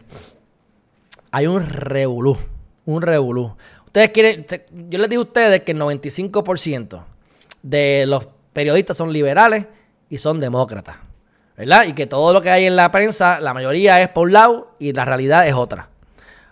Hay 1.31 1.47
un 1.47 1.65
revolú. 1.65 2.37
Un 2.85 3.01
revolú. 3.01 3.55
Ustedes 3.85 4.09
quieren. 4.09 4.45
Yo 4.89 4.99
les 4.99 5.09
digo 5.09 5.21
a 5.21 5.25
ustedes 5.25 5.61
que 5.61 5.71
el 5.71 5.79
95% 5.79 7.03
de 7.61 8.05
los 8.07 8.27
periodistas 8.51 8.97
son 8.97 9.11
liberales 9.11 9.65
y 10.09 10.17
son 10.17 10.39
demócratas. 10.39 10.97
¿Verdad? 11.57 11.85
Y 11.85 11.93
que 11.93 12.07
todo 12.07 12.33
lo 12.33 12.41
que 12.41 12.49
hay 12.49 12.65
en 12.65 12.75
la 12.75 12.91
prensa, 12.91 13.39
la 13.39 13.53
mayoría 13.53 14.01
es 14.01 14.09
por 14.09 14.27
un 14.27 14.33
lado 14.33 14.75
y 14.79 14.91
la 14.91 15.05
realidad 15.05 15.47
es 15.47 15.53
otra. 15.53 15.89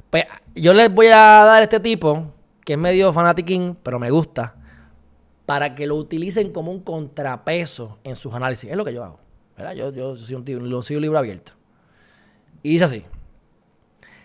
Pues 0.10 0.26
yo 0.56 0.74
les 0.74 0.94
voy 0.94 1.08
a 1.08 1.44
dar 1.46 1.64
este 1.64 1.80
tipo, 1.80 2.34
que 2.64 2.74
es 2.74 2.80
medio 2.80 3.12
fanatiquín, 3.12 3.78
pero 3.82 3.98
me 3.98 4.12
gusta 4.12 4.56
para 5.46 5.76
que 5.76 5.88
lo 5.88 5.96
utilicen 5.96 6.52
como 6.54 6.72
un 6.72 6.82
contrapeso 6.82 8.00
en 8.04 8.16
sus 8.16 8.34
análisis. 8.34 8.70
Es 8.70 8.78
lo 8.78 8.86
que 8.86 8.94
yo 8.94 9.04
hago. 9.04 9.20
Yo, 9.76 9.92
yo 9.92 10.16
soy 10.16 10.36
un, 10.36 10.46
tío, 10.46 10.82
soy 10.82 10.96
un 10.96 11.02
libro 11.02 11.18
abierto. 11.18 11.54
Y 12.64 12.70
dice 12.70 12.86
así. 12.86 13.04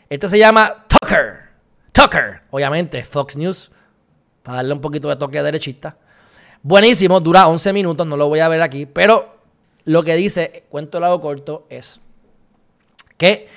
Este 0.09 0.29
se 0.29 0.39
llama 0.39 0.87
Tucker. 0.87 1.49
Tucker. 1.93 2.43
Obviamente, 2.51 3.03
Fox 3.03 3.37
News. 3.37 3.73
Para 4.43 4.59
darle 4.59 4.75
un 4.75 4.81
poquito 4.81 5.09
de 5.09 5.17
toque 5.17 5.43
derechista. 5.43 5.97
Buenísimo, 6.63 7.21
dura 7.21 7.49
11 7.49 7.73
minutos, 7.73 8.07
no 8.07 8.17
lo 8.17 8.29
voy 8.29 8.41
a 8.41 8.49
ver 8.49 8.63
aquí. 8.63 8.87
Pero 8.87 9.36
lo 9.87 10.03
que 10.05 10.17
dice, 10.17 10.65
cuento 10.69 11.01
lado 11.01 11.21
corto, 11.21 11.67
es 11.71 12.01
que 13.17 13.49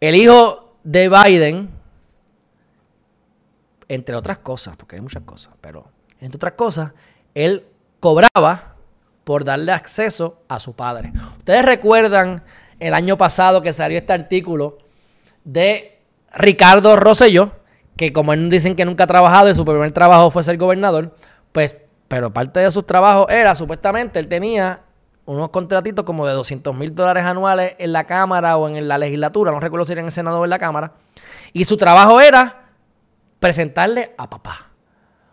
el 0.00 0.16
hijo 0.16 0.74
de 0.82 1.08
Biden, 1.08 1.70
entre 3.88 4.16
otras 4.16 4.38
cosas, 4.38 4.76
porque 4.76 4.96
hay 4.96 5.02
muchas 5.02 5.22
cosas, 5.22 5.54
pero 5.60 5.86
entre 6.20 6.36
otras 6.36 6.54
cosas, 6.54 6.92
él 7.34 7.66
cobraba 8.00 8.74
por 9.22 9.44
darle 9.44 9.72
acceso 9.72 10.40
a 10.48 10.58
su 10.60 10.74
padre. 10.74 11.12
Ustedes 11.38 11.64
recuerdan 11.64 12.42
el 12.80 12.94
año 12.94 13.18
pasado 13.18 13.60
que 13.60 13.72
salió 13.72 13.98
este 13.98 14.14
artículo 14.14 14.78
de 15.44 15.98
Ricardo 16.32 16.96
Rosselló, 16.96 17.52
que 17.96 18.12
como 18.12 18.34
dicen 18.34 18.76
que 18.76 18.84
nunca 18.84 19.04
ha 19.04 19.08
trabajado 19.08 19.50
y 19.50 19.54
su 19.54 19.64
primer 19.64 19.92
trabajo 19.92 20.30
fue 20.30 20.42
ser 20.42 20.56
gobernador, 20.56 21.14
pues, 21.52 21.76
pero 22.08 22.32
parte 22.32 22.60
de 22.60 22.70
sus 22.70 22.86
trabajos 22.86 23.26
era, 23.28 23.54
supuestamente, 23.54 24.18
él 24.18 24.28
tenía 24.28 24.85
unos 25.26 25.50
contratitos 25.50 26.04
como 26.04 26.26
de 26.26 26.32
200 26.32 26.74
mil 26.74 26.94
dólares 26.94 27.24
anuales 27.24 27.74
en 27.78 27.92
la 27.92 28.04
Cámara 28.04 28.56
o 28.56 28.68
en 28.68 28.88
la 28.88 28.96
legislatura, 28.96 29.50
no 29.50 29.60
recuerdo 29.60 29.84
si 29.84 29.92
era 29.92 30.00
en 30.00 30.06
el 30.06 30.12
Senado 30.12 30.40
o 30.40 30.44
en 30.44 30.50
la 30.50 30.58
Cámara, 30.58 30.92
y 31.52 31.64
su 31.64 31.76
trabajo 31.76 32.20
era 32.20 32.70
presentarle 33.38 34.14
a 34.16 34.30
papá. 34.30 34.70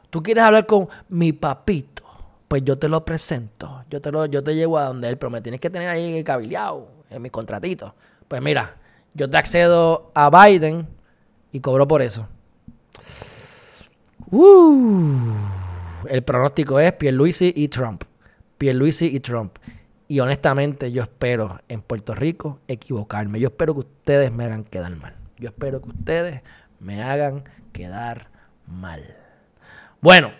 Tú 0.09 0.21
quieres 0.21 0.43
hablar 0.43 0.65
con 0.65 0.87
mi 1.09 1.31
papito, 1.31 2.03
pues 2.47 2.63
yo 2.63 2.77
te 2.77 2.87
lo 2.87 3.03
presento. 3.03 3.81
Yo 3.89 4.01
te 4.01 4.11
lo, 4.11 4.25
yo 4.25 4.43
te 4.43 4.55
llevo 4.55 4.77
a 4.77 4.85
donde 4.85 5.09
él, 5.09 5.17
pero 5.17 5.29
me 5.29 5.41
tienes 5.41 5.59
que 5.59 5.69
tener 5.69 5.89
ahí 5.89 6.17
el 6.17 6.23
cabildeado, 6.23 6.87
en 7.09 7.21
mi 7.21 7.29
contratito. 7.29 7.95
Pues 8.27 8.41
mira, 8.41 8.75
yo 9.13 9.29
te 9.29 9.37
accedo 9.37 10.11
a 10.13 10.29
Biden 10.29 10.87
y 11.51 11.59
cobro 11.59 11.87
por 11.87 12.01
eso. 12.01 12.27
Uh, 14.31 15.33
el 16.09 16.23
pronóstico 16.23 16.79
es 16.79 16.93
Pierluisi 16.93 17.53
y 17.55 17.67
Trump. 17.67 18.03
Pierluisi 18.57 19.07
y 19.07 19.19
Trump. 19.19 19.57
Y 20.07 20.19
honestamente 20.19 20.91
yo 20.91 21.03
espero 21.03 21.61
en 21.69 21.81
Puerto 21.81 22.13
Rico 22.13 22.59
equivocarme. 22.67 23.39
Yo 23.39 23.47
espero 23.47 23.73
que 23.73 23.79
ustedes 23.81 24.31
me 24.31 24.45
hagan 24.45 24.63
quedar 24.63 24.95
mal. 24.95 25.15
Yo 25.37 25.49
espero 25.49 25.81
que 25.81 25.89
ustedes 25.89 26.41
me 26.79 27.01
hagan 27.01 27.43
quedar 27.71 28.29
mal. 28.67 29.01
Bueno, 30.01 30.31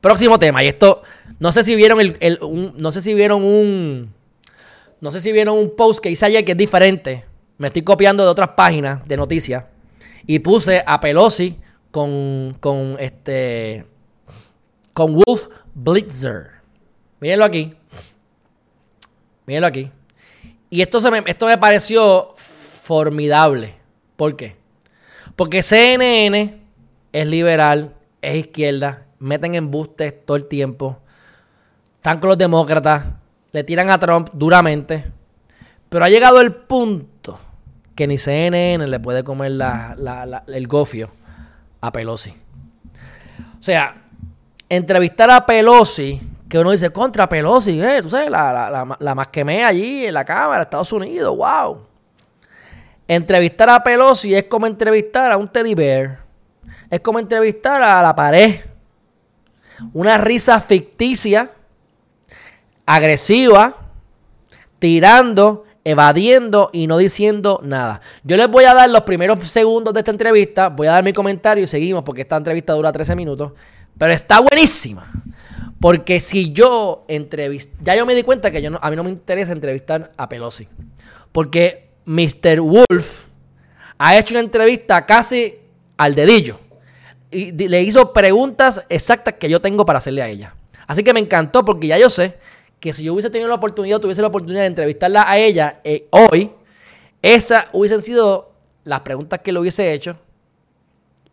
próximo 0.00 0.38
tema. 0.38 0.62
Y 0.62 0.68
esto, 0.68 1.02
no 1.38 1.52
sé 1.52 1.62
si 1.62 1.76
vieron 1.76 2.00
el, 2.00 2.38
no 2.76 2.92
sé 2.92 3.00
si 3.00 3.14
vieron 3.14 3.42
un, 3.42 4.12
no 5.00 5.10
sé 5.12 5.20
si 5.20 5.32
vieron 5.32 5.56
un 5.56 5.74
post 5.76 6.00
que 6.00 6.10
hice 6.10 6.26
ayer 6.26 6.44
que 6.44 6.52
es 6.52 6.58
diferente. 6.58 7.24
Me 7.56 7.68
estoy 7.68 7.82
copiando 7.82 8.24
de 8.24 8.30
otras 8.30 8.50
páginas 8.50 9.06
de 9.06 9.16
noticias 9.16 9.64
y 10.26 10.40
puse 10.40 10.82
a 10.86 11.00
Pelosi 11.00 11.58
con, 11.90 12.56
con 12.60 12.96
este, 12.98 13.86
con 14.92 15.14
Wolf 15.14 15.48
Blitzer. 15.74 16.50
Mírenlo 17.20 17.44
aquí. 17.44 17.74
Mírenlo 19.48 19.66
aquí. 19.66 19.90
Y 20.68 20.82
esto, 20.82 21.00
se 21.00 21.10
me, 21.10 21.22
esto 21.24 21.46
me 21.46 21.56
pareció 21.56 22.34
formidable. 22.36 23.72
¿Por 24.14 24.36
qué? 24.36 24.56
Porque 25.36 25.62
CNN 25.62 26.60
es 27.10 27.26
liberal, 27.26 27.94
es 28.20 28.36
izquierda, 28.36 29.06
meten 29.18 29.54
embustes 29.54 30.14
todo 30.26 30.36
el 30.36 30.48
tiempo, 30.48 30.98
están 31.96 32.20
con 32.20 32.28
los 32.28 32.36
demócratas, 32.36 33.06
le 33.52 33.64
tiran 33.64 33.88
a 33.88 33.98
Trump 33.98 34.28
duramente, 34.34 35.02
pero 35.88 36.04
ha 36.04 36.10
llegado 36.10 36.42
el 36.42 36.52
punto 36.52 37.40
que 37.94 38.06
ni 38.06 38.18
CNN 38.18 38.86
le 38.86 39.00
puede 39.00 39.24
comer 39.24 39.52
el 40.48 40.68
gofio 40.68 41.10
a 41.80 41.90
Pelosi. 41.90 42.34
O 43.58 43.62
sea, 43.62 43.96
entrevistar 44.68 45.30
a 45.30 45.46
Pelosi, 45.46 46.20
que 46.48 46.58
uno 46.58 46.70
dice 46.70 46.90
contra 46.90 47.28
Pelosi, 47.28 47.80
tú 48.02 48.08
sabes, 48.08 48.30
la, 48.30 48.96
la, 48.98 49.14
más 49.14 49.28
quemé 49.28 49.64
allí 49.64 50.06
en 50.06 50.14
la 50.14 50.24
Cámara, 50.24 50.62
Estados 50.62 50.92
Unidos, 50.92 51.36
wow. 51.36 51.86
Entrevistar 53.06 53.70
a 53.70 53.82
Pelosi 53.82 54.34
es 54.34 54.44
como 54.44 54.66
entrevistar 54.66 55.32
a 55.32 55.36
un 55.36 55.48
teddy 55.48 55.74
bear. 55.74 56.20
Es 56.90 57.00
como 57.00 57.18
entrevistar 57.18 57.82
a 57.82 58.02
la 58.02 58.14
pared. 58.14 58.60
Una 59.92 60.18
risa 60.18 60.60
ficticia, 60.60 61.50
agresiva, 62.84 63.76
tirando, 64.78 65.64
evadiendo 65.84 66.70
y 66.72 66.86
no 66.86 66.98
diciendo 66.98 67.60
nada. 67.62 68.00
Yo 68.24 68.36
les 68.36 68.48
voy 68.48 68.64
a 68.64 68.74
dar 68.74 68.90
los 68.90 69.02
primeros 69.02 69.48
segundos 69.48 69.94
de 69.94 70.00
esta 70.00 70.10
entrevista, 70.10 70.68
voy 70.68 70.86
a 70.86 70.92
dar 70.92 71.04
mi 71.04 71.12
comentario 71.12 71.64
y 71.64 71.66
seguimos 71.66 72.02
porque 72.04 72.22
esta 72.22 72.36
entrevista 72.36 72.74
dura 72.74 72.92
13 72.92 73.16
minutos, 73.16 73.52
pero 73.96 74.12
está 74.12 74.40
buenísima. 74.40 75.10
Porque 75.80 76.20
si 76.20 76.52
yo 76.52 77.04
entrevisto, 77.08 77.76
ya 77.82 77.94
yo 77.94 78.04
me 78.04 78.14
di 78.14 78.22
cuenta 78.22 78.50
que 78.50 78.66
a 78.66 78.90
mí 78.90 78.96
no 78.96 79.04
me 79.04 79.10
interesa 79.10 79.52
entrevistar 79.52 80.12
a 80.16 80.28
Pelosi. 80.28 80.68
Porque 81.30 81.90
Mr. 82.04 82.60
Wolf 82.60 83.28
ha 83.98 84.18
hecho 84.18 84.34
una 84.34 84.40
entrevista 84.40 85.06
casi 85.06 85.54
al 85.96 86.14
dedillo. 86.14 86.58
Y 87.30 87.52
le 87.52 87.82
hizo 87.82 88.12
preguntas 88.12 88.82
exactas 88.88 89.34
que 89.34 89.48
yo 89.48 89.60
tengo 89.60 89.84
para 89.84 89.98
hacerle 89.98 90.22
a 90.22 90.28
ella. 90.28 90.54
Así 90.86 91.04
que 91.04 91.12
me 91.12 91.20
encantó 91.20 91.64
porque 91.64 91.86
ya 91.86 91.98
yo 91.98 92.08
sé 92.08 92.38
que 92.80 92.92
si 92.92 93.04
yo 93.04 93.12
hubiese 93.12 93.28
tenido 93.30 93.48
la 93.48 93.56
oportunidad, 93.56 93.98
tuviese 93.98 94.22
la 94.22 94.28
oportunidad 94.28 94.62
de 94.62 94.68
entrevistarla 94.68 95.28
a 95.28 95.36
ella 95.36 95.80
eh, 95.84 96.08
hoy, 96.10 96.52
esas 97.20 97.66
hubiesen 97.72 98.00
sido 98.00 98.52
las 98.84 99.00
preguntas 99.00 99.40
que 99.40 99.52
le 99.52 99.58
hubiese 99.58 99.92
hecho 99.92 100.16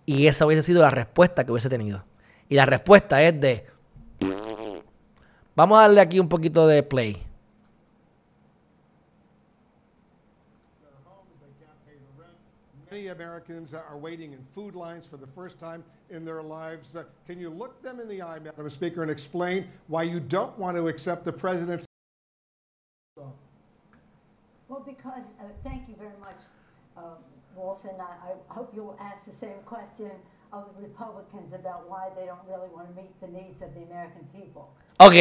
y 0.05 0.27
esa 0.27 0.45
hubiese 0.45 0.63
sido 0.63 0.81
la 0.81 0.91
respuesta 0.91 1.45
que 1.45 1.51
hubiese 1.51 1.69
tenido. 1.69 2.03
Y 2.49 2.55
la 2.55 2.65
respuesta 2.65 3.23
es 3.23 3.39
de... 3.39 3.65
Vamos 5.55 5.77
a 5.77 5.81
darle 5.81 6.01
aquí 6.01 6.19
un 6.19 6.27
poquito 6.27 6.67
de 6.67 6.83
play. 6.83 7.17
Many 12.91 13.07
Americans 13.07 13.73
are 13.73 13.97
waiting 13.97 14.31
in 14.31 14.39
food 14.53 14.73
lines 14.73 15.05
for 15.05 15.17
the 15.17 15.27
first 15.27 15.59
time 15.59 15.83
in 16.09 16.23
their 16.23 16.41
lives. 16.41 16.95
Uh, 16.95 17.03
can 17.27 17.39
you 17.39 17.49
look 17.49 17.81
them 17.81 17.99
in 17.99 18.07
the 18.07 18.21
eye, 18.21 18.39
Madam 18.39 18.69
Speaker, 18.69 19.01
and 19.01 19.11
explain 19.11 19.67
why 19.87 20.03
you 20.03 20.21
don't 20.21 20.57
want 20.57 20.77
to 20.77 20.87
accept 20.87 21.25
the 21.25 21.33
president's? 21.33 21.85
Well, 23.15 23.35
because, 24.85 25.23
uh, 25.39 25.43
thank 25.63 25.89
you 25.89 25.95
very 25.99 26.17
much, 26.21 26.37
uh, 26.97 27.01
Wolf, 27.55 27.79
and 27.83 28.01
I, 28.01 28.31
I 28.31 28.53
hope 28.53 28.71
you'll 28.73 28.97
ask 28.99 29.25
the 29.25 29.35
same 29.39 29.59
question 29.65 30.11
of 30.51 30.65
Republicans 30.79 31.53
about 31.53 31.89
why 31.89 32.09
they 32.15 32.25
don't 32.25 32.45
really 32.47 32.69
want 32.73 32.87
to 32.87 32.95
meet 32.95 33.11
the 33.19 33.27
needs 33.27 33.61
of 33.61 33.73
the 33.73 33.83
American 33.83 34.27
people. 34.33 34.63
Ok. 34.99 35.13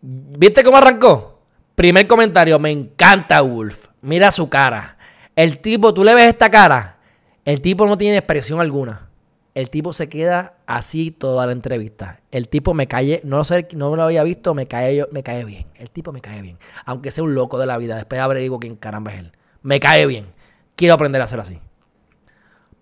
¿Viste 0.00 0.64
cómo 0.64 0.78
arrancó? 0.78 1.38
Primer 1.74 2.06
comentario, 2.06 2.58
me 2.58 2.70
encanta 2.70 3.40
Wolf. 3.40 3.88
Mira 4.00 4.32
su 4.32 4.48
cara. 4.48 4.96
El 5.34 5.60
tipo, 5.60 5.94
tú 5.94 6.04
le 6.04 6.14
ves 6.14 6.26
esta 6.26 6.50
cara, 6.50 6.98
el 7.44 7.60
tipo 7.60 7.86
no 7.86 7.96
tiene 7.96 8.18
expresión 8.18 8.60
alguna. 8.60 9.08
El 9.54 9.68
tipo 9.68 9.92
se 9.92 10.08
queda 10.08 10.54
así 10.66 11.10
toda 11.10 11.46
la 11.46 11.52
entrevista. 11.52 12.20
El 12.30 12.48
tipo 12.48 12.72
me 12.72 12.88
cae, 12.88 13.20
no 13.24 13.44
sé, 13.44 13.68
no 13.74 13.94
lo 13.94 14.02
había 14.02 14.22
visto, 14.22 14.54
me 14.54 14.66
cae, 14.66 15.06
me 15.10 15.22
cae 15.22 15.44
bien. 15.44 15.66
El 15.74 15.90
tipo 15.90 16.12
me 16.12 16.20
cae 16.20 16.40
bien. 16.40 16.58
Aunque 16.86 17.10
sea 17.10 17.24
un 17.24 17.34
loco 17.34 17.58
de 17.58 17.66
la 17.66 17.76
vida, 17.76 17.96
después 17.96 18.20
abre 18.20 18.40
digo 18.40 18.58
quién 18.58 18.76
caramba 18.76 19.12
es 19.12 19.20
él. 19.20 19.32
Me 19.62 19.78
cae 19.78 20.06
bien. 20.06 20.26
Quiero 20.74 20.94
aprender 20.94 21.20
a 21.20 21.24
hacer 21.24 21.40
así. 21.40 21.60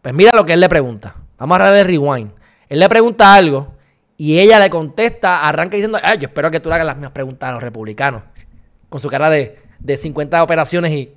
Pues 0.03 0.15
mira 0.15 0.31
lo 0.35 0.47
que 0.47 0.53
él 0.53 0.61
le 0.61 0.69
pregunta. 0.69 1.17
Vamos 1.41 1.59
a 1.59 1.65
darle 1.65 1.85
rewind. 1.85 2.31
Él 2.69 2.79
le 2.79 2.89
pregunta 2.89 3.35
algo 3.35 3.73
y 4.19 4.39
ella 4.39 4.61
le 4.61 4.69
contesta, 4.69 5.49
arranca 5.49 5.75
diciendo, 5.77 5.99
Ay, 6.03 6.19
yo 6.19 6.27
espero 6.29 6.51
que 6.51 6.61
tú 6.61 6.69
le 6.69 6.75
hagas 6.75 6.87
las 6.87 6.97
mismas 6.97 7.13
preguntas 7.13 7.49
a 7.49 7.53
los 7.53 7.63
republicanos. 7.63 8.23
Con 8.91 9.01
su 9.01 9.09
cara 9.09 9.31
de, 9.31 9.59
de 9.79 9.97
50 9.97 10.43
operaciones 10.43 10.93
y 10.93 11.15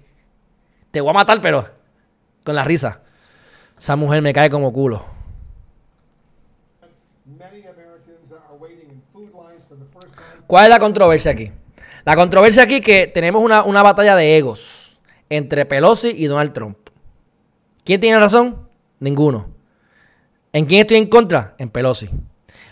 te 0.92 1.02
voy 1.02 1.10
a 1.10 1.14
matar, 1.14 1.42
pero 1.42 1.70
con 2.46 2.56
la 2.56 2.64
risa. 2.64 3.02
Esa 3.78 3.98
mujer 3.98 4.22
me 4.22 4.32
cae 4.32 4.50
como 4.50 4.72
culo. 4.72 5.06
¿Cuál 10.48 10.64
es 10.64 10.70
la 10.70 10.80
controversia 10.80 11.32
aquí? 11.32 11.52
La 12.06 12.16
controversia 12.16 12.64
aquí 12.64 12.76
es 12.76 12.82
que 12.82 13.08
tenemos 13.08 13.42
una, 13.42 13.64
una 13.64 13.84
batalla 13.84 14.16
de 14.16 14.38
egos 14.38 14.98
entre 15.30 15.66
Pelosi 15.66 16.14
y 16.16 16.28
Donald 16.28 16.54
Trump. 16.54 16.78
¿Quién 17.84 18.00
tiene 18.00 18.20
razón? 18.20 18.70
Ninguno. 19.00 19.53
¿En 20.54 20.66
quién 20.66 20.82
estoy 20.82 20.98
en 20.98 21.08
contra? 21.08 21.56
En 21.58 21.70
Pelosi. 21.70 22.10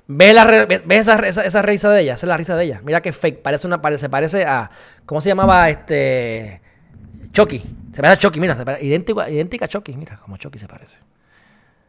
¿Ves, 0.07 0.35
la, 0.35 0.45
ves 0.45 1.07
esa, 1.07 1.15
esa, 1.27 1.61
risa 1.61 1.89
de 1.89 2.01
ella? 2.01 2.13
Esa 2.13 2.25
es 2.25 2.29
la 2.29 2.37
risa 2.37 2.55
de 2.55 2.65
ella. 2.65 2.81
Mira 2.83 3.01
que 3.01 3.11
fake. 3.11 3.41
Parece 3.41 3.67
una, 3.67 3.79
se 3.97 4.09
parece 4.09 4.45
a. 4.45 4.69
¿Cómo 5.05 5.19
se 5.19 5.29
llamaba 5.29 5.69
este? 5.69 6.61
Chucky. 7.31 7.63
Se 7.93 8.01
parece 8.01 8.13
a 8.13 8.17
Chucky, 8.17 8.39
mira, 8.39 8.55
se 8.55 8.63
parece, 8.63 8.85
idéntica, 8.85 9.29
idéntica 9.29 9.65
a 9.65 9.67
Chucky, 9.67 9.95
mira, 9.95 10.17
como 10.17 10.37
Chucky 10.37 10.59
se 10.59 10.67
parece. 10.67 10.97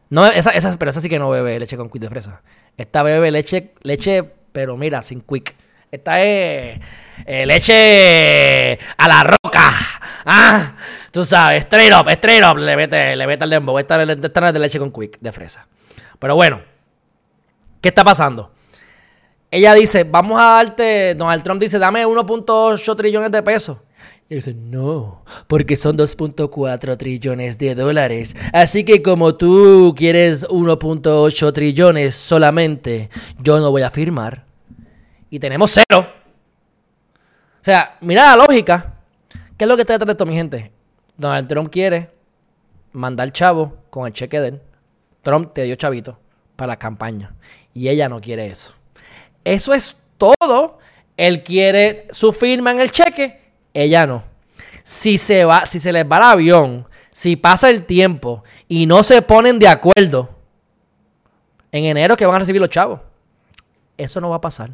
No, 0.09 0.25
esa, 0.27 0.51
esa, 0.51 0.77
pero 0.77 0.91
esa 0.91 1.01
sí 1.01 1.09
que 1.09 1.17
no 1.17 1.29
bebe 1.29 1.59
leche 1.59 1.77
con 1.77 1.89
quick 1.89 2.01
de 2.01 2.09
fresa. 2.09 2.41
Esta 2.77 3.03
bebe 3.03 3.31
leche, 3.31 3.73
leche, 3.81 4.23
pero 4.51 4.77
mira, 4.77 5.01
sin 5.01 5.21
quick. 5.21 5.55
Esta 5.91 6.21
es 6.21 6.79
eh, 7.25 7.45
leche 7.45 8.77
a 8.97 9.07
la 9.07 9.23
roca. 9.23 9.71
Ah, 10.25 10.75
tú 11.11 11.23
sabes, 11.23 11.63
straight 11.63 11.93
up, 11.93 12.09
straight 12.09 12.43
up, 12.43 12.57
le 12.57 12.75
mete, 12.75 13.15
le 13.15 13.27
mete 13.27 13.43
al 13.43 13.49
dembow. 13.49 13.79
Esta, 13.79 14.01
esta 14.03 14.47
es 14.47 14.53
de 14.53 14.59
leche 14.59 14.79
con 14.79 14.91
quick, 14.91 15.19
de 15.19 15.31
fresa. 15.31 15.67
Pero 16.23 16.37
bueno, 16.37 16.61
¿qué 17.81 17.89
está 17.89 18.01
pasando? 18.01 18.49
Ella 19.51 19.73
dice, 19.73 20.05
vamos 20.05 20.39
a 20.39 20.63
darte, 20.63 21.15
Donald 21.15 21.43
Trump 21.43 21.59
dice, 21.59 21.77
dame 21.77 22.05
1.8 22.05 22.95
trillones 22.95 23.29
de 23.29 23.43
pesos. 23.43 23.79
Y 24.29 24.35
dice, 24.35 24.53
no, 24.53 25.25
porque 25.47 25.75
son 25.75 25.97
2.4 25.97 26.95
trillones 26.95 27.57
de 27.57 27.75
dólares. 27.75 28.37
Así 28.53 28.85
que 28.85 29.03
como 29.03 29.35
tú 29.35 29.93
quieres 29.97 30.47
1.8 30.47 31.51
trillones 31.51 32.15
solamente, 32.15 33.09
yo 33.39 33.59
no 33.59 33.69
voy 33.71 33.81
a 33.81 33.91
firmar. 33.91 34.45
Y 35.29 35.39
tenemos 35.39 35.71
cero. 35.71 36.07
O 37.59 37.63
sea, 37.65 37.97
mira 37.99 38.33
la 38.33 38.45
lógica. 38.45 38.93
¿Qué 39.57 39.65
es 39.65 39.67
lo 39.67 39.75
que 39.75 39.81
está 39.81 39.95
detrás 39.95 40.07
de 40.07 40.11
esto, 40.13 40.25
mi 40.25 40.35
gente? 40.35 40.71
Donald 41.17 41.49
Trump 41.49 41.69
quiere 41.69 42.11
mandar 42.93 43.29
chavo 43.33 43.75
con 43.89 44.07
el 44.07 44.13
cheque 44.13 44.39
de 44.39 44.47
él. 44.47 44.61
Trump 45.23 45.53
te 45.53 45.63
dio 45.63 45.75
chavito 45.75 46.19
para 46.55 46.73
la 46.73 46.79
campaña. 46.79 47.33
Y 47.73 47.89
ella 47.89 48.07
no 48.07 48.21
quiere 48.21 48.45
eso. 48.45 48.75
Eso 49.43 49.73
es 49.73 49.95
todo. 50.17 50.77
Él 51.17 51.43
quiere 51.43 52.07
su 52.11 52.31
firma 52.31 52.71
en 52.71 52.79
el 52.79 52.91
cheque 52.91 53.43
ella 53.73 54.05
no. 54.05 54.23
Si 54.83 55.17
se, 55.17 55.45
va, 55.45 55.65
si 55.65 55.79
se 55.79 55.91
les 55.91 56.05
va 56.05 56.17
el 56.17 56.23
avión, 56.23 56.87
si 57.11 57.35
pasa 57.35 57.69
el 57.69 57.85
tiempo 57.85 58.43
y 58.67 58.85
no 58.85 59.01
se 59.03 59.21
ponen 59.21 59.59
de 59.59 59.67
acuerdo, 59.67 60.29
en 61.71 61.85
enero 61.85 62.15
que 62.15 62.25
van 62.25 62.35
a 62.35 62.39
recibir 62.39 62.61
los 62.61 62.69
chavos. 62.69 62.99
Eso 63.97 64.21
no 64.21 64.29
va 64.29 64.37
a 64.37 64.41
pasar. 64.41 64.71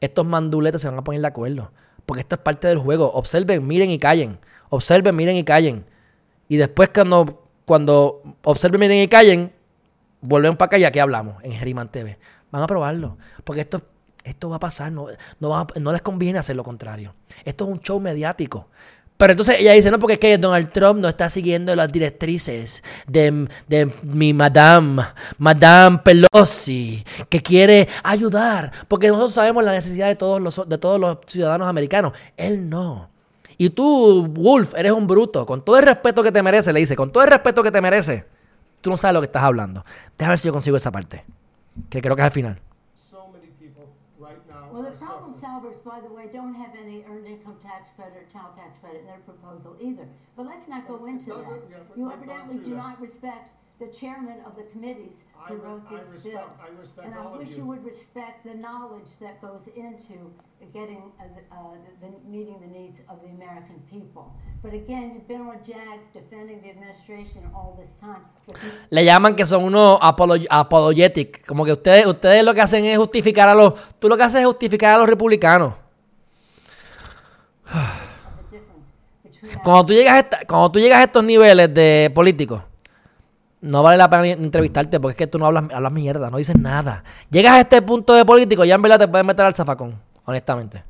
Estos 0.00 0.26
manduletes 0.26 0.80
se 0.80 0.88
van 0.88 0.98
a 0.98 1.04
poner 1.04 1.20
de 1.20 1.26
acuerdo. 1.28 1.70
Porque 2.06 2.20
esto 2.20 2.34
es 2.34 2.40
parte 2.40 2.68
del 2.68 2.78
juego. 2.78 3.10
Observen, 3.12 3.66
miren 3.66 3.90
y 3.90 3.98
callen. 3.98 4.38
Observen, 4.68 5.14
miren 5.14 5.36
y 5.36 5.44
callen. 5.44 5.84
Y 6.48 6.56
después 6.56 6.90
cuando, 6.92 7.44
cuando 7.64 8.22
observen, 8.42 8.80
miren 8.80 8.98
y 8.98 9.08
callen, 9.08 9.52
vuelven 10.24 10.56
para 10.56 10.66
acá 10.66 10.78
y 10.78 10.84
aquí 10.84 10.98
hablamos 10.98 11.42
en 11.44 11.52
Geriman 11.52 11.88
TV. 11.88 12.18
Van 12.50 12.62
a 12.62 12.66
probarlo. 12.66 13.18
Porque 13.44 13.60
esto 13.60 13.78
es 13.78 13.82
esto 14.24 14.48
va 14.48 14.56
a 14.56 14.60
pasar, 14.60 14.90
no, 14.90 15.08
no, 15.38 15.92
les 15.92 16.02
conviene 16.02 16.38
hacer 16.38 16.56
lo 16.56 16.64
contrario. 16.64 17.14
Esto 17.44 17.64
es 17.64 17.70
un 17.70 17.80
show 17.80 18.00
mediático. 18.00 18.68
Pero 19.16 19.32
entonces 19.32 19.60
ella 19.60 19.72
dice, 19.72 19.90
no, 19.90 19.98
porque 19.98 20.14
es 20.14 20.18
que 20.18 20.38
Donald 20.38 20.72
Trump 20.72 20.98
no 20.98 21.08
está 21.08 21.30
siguiendo 21.30 21.76
las 21.76 21.92
directrices 21.92 22.82
de, 23.06 23.46
de, 23.68 23.92
mi 24.02 24.32
madame, 24.32 25.02
Madame 25.38 26.00
Pelosi, 26.02 27.04
que 27.28 27.40
quiere 27.40 27.86
ayudar, 28.02 28.72
porque 28.88 29.08
nosotros 29.08 29.34
sabemos 29.34 29.62
la 29.62 29.72
necesidad 29.72 30.08
de 30.08 30.16
todos 30.16 30.40
los, 30.40 30.68
de 30.68 30.78
todos 30.78 30.98
los 30.98 31.18
ciudadanos 31.26 31.68
americanos. 31.68 32.12
Él 32.36 32.68
no. 32.68 33.10
Y 33.56 33.70
tú, 33.70 34.26
Wolf, 34.26 34.74
eres 34.74 34.90
un 34.90 35.06
bruto, 35.06 35.46
con 35.46 35.64
todo 35.64 35.78
el 35.78 35.84
respeto 35.84 36.22
que 36.22 36.32
te 36.32 36.42
merece, 36.42 36.72
le 36.72 36.80
dice, 36.80 36.96
con 36.96 37.12
todo 37.12 37.22
el 37.22 37.30
respeto 37.30 37.62
que 37.62 37.70
te 37.70 37.80
merece, 37.80 38.26
tú 38.84 38.90
no 38.90 38.98
sabes 38.98 39.14
lo 39.14 39.20
que 39.20 39.26
estás 39.26 39.42
hablando. 39.42 39.82
Déjame 40.18 40.32
ver 40.32 40.38
si 40.38 40.46
yo 40.46 40.52
consigo 40.52 40.76
esa 40.76 40.92
parte, 40.92 41.24
que 41.88 42.02
creo 42.02 42.14
que 42.14 42.20
es 42.20 42.26
al 42.26 42.30
final. 42.30 42.60
by 45.84 46.00
the 46.00 46.08
way, 46.08 46.26
don't 46.32 46.54
have 46.54 46.72
any 46.74 47.04
earned 47.08 47.26
income 47.26 47.56
tax 47.62 47.90
credit 47.94 48.16
or 48.16 48.24
child 48.32 48.56
tax 48.56 48.78
credit 48.80 49.00
in 49.00 49.06
their 49.06 49.20
proposal 49.24 49.76
either. 49.80 50.08
But 50.34 50.46
let's 50.46 50.66
not 50.66 50.88
go 50.88 51.06
into 51.06 51.30
that. 51.30 51.60
You 51.94 52.10
evidently 52.10 52.58
do 52.58 52.74
not 52.74 53.00
respect 53.00 53.50
the 53.80 53.86
chairman 53.88 54.38
of 54.46 54.54
the 54.56 54.62
committees 54.72 55.24
who 55.34 55.52
I 55.52 55.56
re- 55.56 55.60
wrote 55.66 55.82
I 55.90 55.96
these 55.98 56.08
respect- 56.12 56.34
bills. 56.34 56.52
I 56.62 56.68
respect 56.80 57.06
And 57.06 57.14
I 57.14 57.36
wish 57.36 57.50
you. 57.50 57.56
you 57.58 57.64
would 57.66 57.84
respect 57.84 58.44
the 58.44 58.54
knowledge 58.54 59.10
that 59.20 59.40
goes 59.42 59.66
into 59.74 60.30
getting, 60.72 61.02
uh, 61.18 61.24
the- 61.34 61.44
uh, 61.50 61.74
the, 62.00 62.06
the- 62.06 62.22
meeting 62.30 62.56
the 62.60 62.68
needs 62.78 62.98
of 63.10 63.20
the 63.20 63.28
American 63.34 63.82
people. 63.90 64.32
But 64.62 64.72
again, 64.74 65.12
you've 65.14 65.26
been 65.28 65.42
on 65.42 65.58
JAG 65.64 66.00
defending 66.14 66.62
the 66.62 66.70
administration 66.70 67.42
all 67.54 67.76
this 67.78 67.94
time. 68.00 68.22
but 68.46 68.56
you 68.62 68.68
Le 68.90 69.04
llaman 69.04 69.34
que 69.34 69.44
son 69.44 69.64
unos 69.64 69.98
apolo- 70.00 70.46
apologetic. 70.48 71.44
Como 71.44 71.64
que 71.64 71.72
ustedes, 71.72 72.06
ustedes 72.06 72.44
lo 72.44 72.54
que 72.54 72.60
hacen 72.62 72.84
es 72.84 72.96
justificar 72.96 73.48
a 73.48 73.54
los. 73.54 73.74
Tú 73.98 74.08
lo 74.08 74.16
que 74.16 74.22
haces 74.22 74.40
es 74.40 74.46
justificar 74.46 74.94
a 74.94 74.98
los 74.98 75.08
republicanos. 75.08 75.74
the 77.66 78.56
difference 78.56 78.92
between 79.22 79.62
Cuando 79.64 79.84
tú 79.86 79.92
llegas 79.92 80.14
a, 80.14 80.18
esta- 80.20 80.40
cuando 80.46 80.70
tú 80.72 80.78
llegas 80.78 81.00
a 81.00 81.04
estos 81.04 81.24
niveles 81.24 81.74
de 81.74 82.10
políticos, 82.14 82.62
no 83.64 83.82
vale 83.82 83.96
la 83.96 84.08
pena 84.10 84.28
entrevistarte 84.28 85.00
porque 85.00 85.12
es 85.12 85.16
que 85.16 85.26
tú 85.26 85.38
no 85.38 85.46
hablas, 85.46 85.64
hablas 85.72 85.92
mierda, 85.92 86.30
no 86.30 86.36
dices 86.36 86.56
nada. 86.58 87.02
Llegas 87.30 87.52
a 87.52 87.60
este 87.60 87.82
punto 87.82 88.12
de 88.14 88.24
político, 88.24 88.64
ya 88.64 88.74
en 88.74 88.82
verdad 88.82 88.98
te 88.98 89.08
puedes 89.08 89.26
meter 89.26 89.44
al 89.44 89.54
zafacón, 89.54 89.98
honestamente. 90.24 90.84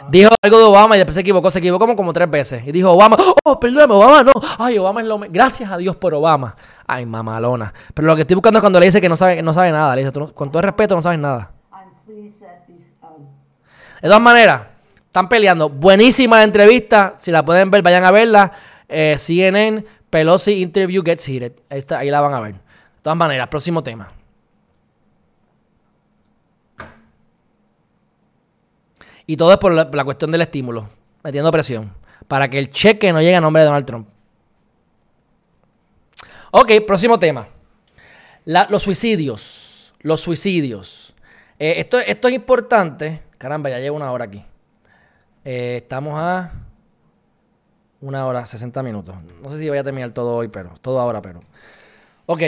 Uh, 0.00 0.10
Dijo 0.10 0.30
algo 0.42 0.58
de 0.58 0.64
Obama 0.64 0.96
y 0.96 0.98
después 0.98 1.14
se 1.14 1.20
equivocó, 1.20 1.50
se 1.50 1.58
equivocó 1.58 1.84
como, 1.84 1.96
como 1.96 2.12
tres 2.12 2.30
veces. 2.30 2.66
Y 2.66 2.72
dijo 2.72 2.90
Obama, 2.90 3.16
oh, 3.44 3.58
perdóname, 3.60 3.94
Obama 3.94 4.22
no. 4.22 4.32
Ay, 4.58 4.78
Obama 4.78 5.00
es 5.00 5.06
lo 5.06 5.18
Gracias 5.18 5.70
a 5.70 5.76
Dios 5.76 5.96
por 5.96 6.14
Obama. 6.14 6.54
Ay, 6.86 7.06
mamalona. 7.06 7.72
Pero 7.94 8.06
lo 8.06 8.14
que 8.14 8.22
estoy 8.22 8.34
buscando 8.34 8.58
es 8.58 8.62
cuando 8.62 8.80
le 8.80 8.86
dice 8.86 9.00
que 9.00 9.08
no 9.08 9.16
sabe, 9.16 9.42
no 9.42 9.52
sabe 9.52 9.72
nada. 9.72 9.94
Le 9.94 10.02
dice, 10.02 10.12
"Tú 10.12 10.32
con 10.32 10.50
todo 10.50 10.60
el 10.60 10.64
respeto, 10.64 10.94
no 10.94 11.02
sabes 11.02 11.18
nada. 11.18 11.52
I'm 11.72 11.90
pleased 12.06 12.40
that 12.40 12.66
these, 12.66 12.94
um, 13.02 13.26
De 14.04 14.10
todas 14.10 14.20
maneras, 14.20 14.60
están 15.06 15.30
peleando. 15.30 15.70
Buenísima 15.70 16.42
entrevista. 16.42 17.14
Si 17.16 17.30
la 17.30 17.42
pueden 17.42 17.70
ver, 17.70 17.80
vayan 17.80 18.04
a 18.04 18.10
verla. 18.10 18.52
Eh, 18.86 19.16
CNN, 19.16 19.82
Pelosi 20.10 20.60
Interview 20.60 21.02
Gets 21.02 21.24
Heated. 21.26 21.52
Ahí, 21.70 22.10
la 22.10 22.20
van 22.20 22.34
a 22.34 22.40
ver. 22.40 22.52
De 22.52 22.60
todas 23.00 23.16
maneras, 23.16 23.48
próximo 23.48 23.82
tema. 23.82 24.12
Y 29.24 29.38
todo 29.38 29.52
es 29.52 29.56
por 29.58 29.72
la, 29.72 30.04
cuestión 30.04 30.30
del 30.30 30.42
estímulo, 30.42 30.86
metiendo 31.22 31.50
presión, 31.50 31.90
para 32.28 32.50
que 32.50 32.58
el 32.58 32.70
cheque 32.70 33.10
no 33.10 33.22
llegue 33.22 33.36
a 33.36 33.40
nombre 33.40 33.62
de 33.62 33.68
Donald 33.68 33.86
Trump. 33.86 34.06
Ok, 36.50 36.72
próximo 36.86 37.18
tema. 37.18 37.48
Los 38.44 38.82
suicidios. 38.82 39.94
Los 40.00 40.20
suicidios. 40.20 41.14
Eh, 41.58 41.76
esto 41.78 42.28
es 42.28 42.34
importante. 42.34 43.22
Caramba, 43.44 43.68
ya 43.68 43.78
llevo 43.78 43.98
una 43.98 44.10
hora 44.10 44.24
aquí. 44.24 44.42
Eh, 45.44 45.76
estamos 45.82 46.18
a 46.18 46.50
una 48.00 48.24
hora, 48.24 48.46
60 48.46 48.82
minutos. 48.82 49.16
No 49.42 49.50
sé 49.50 49.58
si 49.58 49.68
voy 49.68 49.76
a 49.76 49.84
terminar 49.84 50.12
todo 50.12 50.34
hoy, 50.34 50.48
pero 50.48 50.70
todo 50.80 50.98
ahora, 50.98 51.20
pero. 51.20 51.40
Ok. 52.24 52.40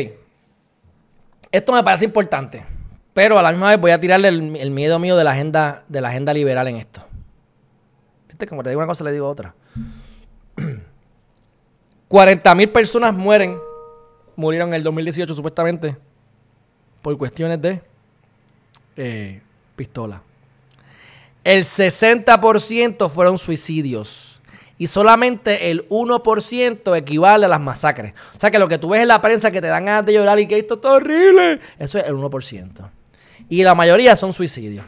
Esto 1.53 1.75
me 1.75 1.85
parece 1.85 2.07
importante. 2.07 2.65
Pero 3.13 3.39
a 3.39 3.43
la 3.43 3.51
misma 3.51 3.69
vez 3.69 3.79
voy 3.79 3.91
a 3.91 4.01
tirarle 4.01 4.29
el, 4.29 4.71
miedo 4.71 4.99
mío 4.99 5.19
de 5.19 5.25
la 5.25 5.33
agenda, 5.33 5.85
de 5.87 6.01
la 6.01 6.09
agenda 6.09 6.33
liberal 6.33 6.67
en 6.69 6.77
esto. 6.77 7.03
¿Viste? 8.29 8.47
Como 8.47 8.63
te 8.63 8.71
digo 8.71 8.81
una 8.81 8.89
cosa, 8.89 9.05
le 9.05 9.13
digo 9.13 9.29
otra. 9.29 9.55
40 12.09 12.55
mil 12.55 12.71
personas 12.71 13.13
mueren, 13.13 13.59
murieron 14.35 14.71
en 14.71 14.77
el 14.77 14.83
2018 14.83 15.35
supuestamente, 15.35 15.95
por 17.03 17.19
cuestiones 17.19 17.61
de 17.61 17.83
eh, 18.97 19.43
pistola. 19.77 20.23
El 21.47 21.63
60% 21.65 23.09
fueron 23.09 23.39
suicidios. 23.39 24.41
Y 24.79 24.89
solamente 24.89 25.71
el 25.71 25.89
1% 25.89 26.97
equivale 26.99 27.47
a 27.47 27.49
las 27.49 27.61
masacres. 27.61 28.13
O 28.37 28.41
sea 28.41 28.51
que 28.51 28.59
lo 28.59 28.69
que 28.69 28.77
tú 28.79 28.91
ves 28.91 29.01
en 29.03 29.09
la 29.09 29.23
prensa 29.23 29.51
que 29.51 29.61
te 29.63 29.69
dan 29.69 29.87
ganas 29.87 30.05
de 30.05 30.13
llorar 30.13 30.39
y 30.39 30.47
que 30.47 30.59
esto 30.59 30.75
está 30.75 30.93
horrible, 30.93 31.61
eso 31.79 31.99
es 31.99 32.07
el 32.07 32.15
1%. 32.17 32.91
Y 33.49 33.63
la 33.63 33.75
mayoría 33.75 34.17
son 34.17 34.33
suicidios. 34.35 34.85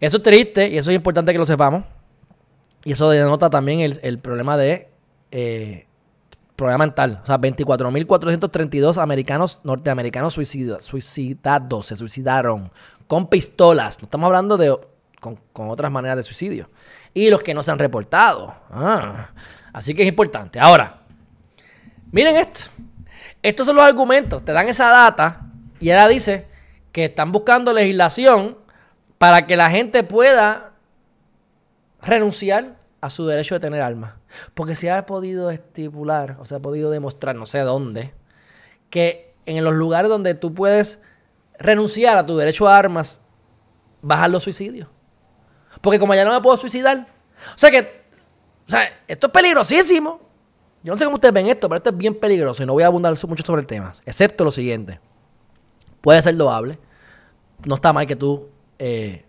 Eso 0.00 0.18
es 0.18 0.22
triste 0.22 0.68
y 0.68 0.76
eso 0.76 0.90
es 0.90 0.96
importante 0.96 1.32
que 1.32 1.38
lo 1.38 1.46
sepamos. 1.46 1.84
Y 2.84 2.92
eso 2.92 3.08
denota 3.08 3.48
también 3.48 3.80
el, 3.80 3.98
el 4.02 4.18
problema 4.18 4.58
de 4.58 4.88
eh, 5.30 5.86
problema 6.54 6.78
mental. 6.84 7.20
O 7.22 7.26
sea, 7.26 7.38
24.432 7.38 8.98
americanos 9.00 9.60
norteamericanos 9.64 10.34
suicida- 10.36 10.80
suicidados, 10.80 11.86
se 11.86 11.96
suicidaron 11.96 12.70
con 13.06 13.28
pistolas. 13.28 13.98
No 14.00 14.04
estamos 14.06 14.26
hablando 14.26 14.56
de 14.58 14.76
con, 15.52 15.68
otras 15.68 15.90
maneras 15.90 16.16
de 16.16 16.22
suicidio. 16.22 16.70
Y 17.12 17.30
los 17.30 17.42
que 17.42 17.54
no 17.54 17.62
se 17.62 17.70
han 17.70 17.78
reportado. 17.78 18.54
Ah, 18.70 19.30
así 19.72 19.94
que 19.94 20.02
es 20.02 20.08
importante. 20.08 20.60
Ahora, 20.60 21.00
miren 22.12 22.36
esto. 22.36 22.70
Estos 23.42 23.66
son 23.66 23.76
los 23.76 23.84
argumentos. 23.84 24.44
Te 24.44 24.52
dan 24.52 24.68
esa 24.68 24.88
data 24.88 25.46
y 25.80 25.90
ella 25.90 26.08
dice 26.08 26.46
que 26.92 27.06
están 27.06 27.32
buscando 27.32 27.72
legislación 27.72 28.58
para 29.18 29.46
que 29.46 29.56
la 29.56 29.70
gente 29.70 30.02
pueda 30.02 30.72
renunciar 32.02 32.76
a 33.00 33.10
su 33.10 33.26
derecho 33.26 33.54
de 33.54 33.60
tener 33.60 33.82
armas. 33.82 34.14
Porque 34.54 34.74
se 34.74 34.90
ha 34.90 35.06
podido 35.06 35.50
estipular, 35.50 36.36
o 36.40 36.46
se 36.46 36.54
ha 36.54 36.60
podido 36.60 36.90
demostrar, 36.90 37.36
no 37.36 37.46
sé 37.46 37.60
dónde, 37.60 38.12
que 38.90 39.34
en 39.46 39.62
los 39.64 39.74
lugares 39.74 40.08
donde 40.08 40.34
tú 40.34 40.54
puedes 40.54 41.00
renunciar 41.58 42.16
a 42.16 42.26
tu 42.26 42.36
derecho 42.36 42.68
a 42.68 42.76
armas, 42.76 43.20
bajar 44.02 44.30
los 44.30 44.42
suicidios. 44.42 44.88
Porque 45.80 45.98
como 45.98 46.14
ya 46.14 46.24
no 46.24 46.32
me 46.32 46.40
puedo 46.40 46.56
suicidar, 46.56 47.06
o 47.54 47.58
sea 47.58 47.70
que, 47.70 48.02
o 48.66 48.70
sea, 48.70 48.88
esto 49.06 49.26
es 49.26 49.32
peligrosísimo. 49.32 50.20
Yo 50.82 50.92
no 50.92 50.98
sé 50.98 51.04
cómo 51.04 51.16
ustedes 51.16 51.34
ven 51.34 51.48
esto, 51.48 51.68
pero 51.68 51.78
esto 51.78 51.90
es 51.90 51.96
bien 51.96 52.14
peligroso 52.14 52.62
y 52.62 52.66
no 52.66 52.72
voy 52.72 52.84
a 52.84 52.86
abundar 52.86 53.12
mucho 53.26 53.44
sobre 53.44 53.60
el 53.60 53.66
tema, 53.66 53.92
excepto 54.04 54.44
lo 54.44 54.52
siguiente. 54.52 55.00
Puede 56.00 56.22
ser 56.22 56.36
loable, 56.36 56.78
no 57.64 57.74
está 57.74 57.92
mal 57.92 58.06
que 58.06 58.14
tú 58.14 58.48
eh, 58.78 59.24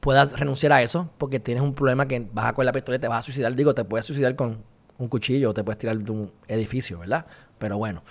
puedas 0.00 0.38
renunciar 0.38 0.72
a 0.72 0.82
eso 0.82 1.10
porque 1.18 1.40
tienes 1.40 1.62
un 1.62 1.74
problema 1.74 2.06
que 2.06 2.28
vas 2.32 2.46
a 2.46 2.52
coger 2.52 2.66
la 2.66 2.72
pistola 2.72 2.96
y 2.96 3.00
te 3.00 3.08
vas 3.08 3.20
a 3.20 3.22
suicidar. 3.22 3.54
Digo, 3.56 3.74
te 3.74 3.84
puedes 3.84 4.06
suicidar 4.06 4.36
con 4.36 4.62
un 4.98 5.08
cuchillo 5.08 5.50
o 5.50 5.54
te 5.54 5.64
puedes 5.64 5.78
tirar 5.78 5.98
de 5.98 6.12
un 6.12 6.32
edificio, 6.46 7.00
¿verdad? 7.00 7.26
Pero 7.58 7.78
bueno, 7.78 8.02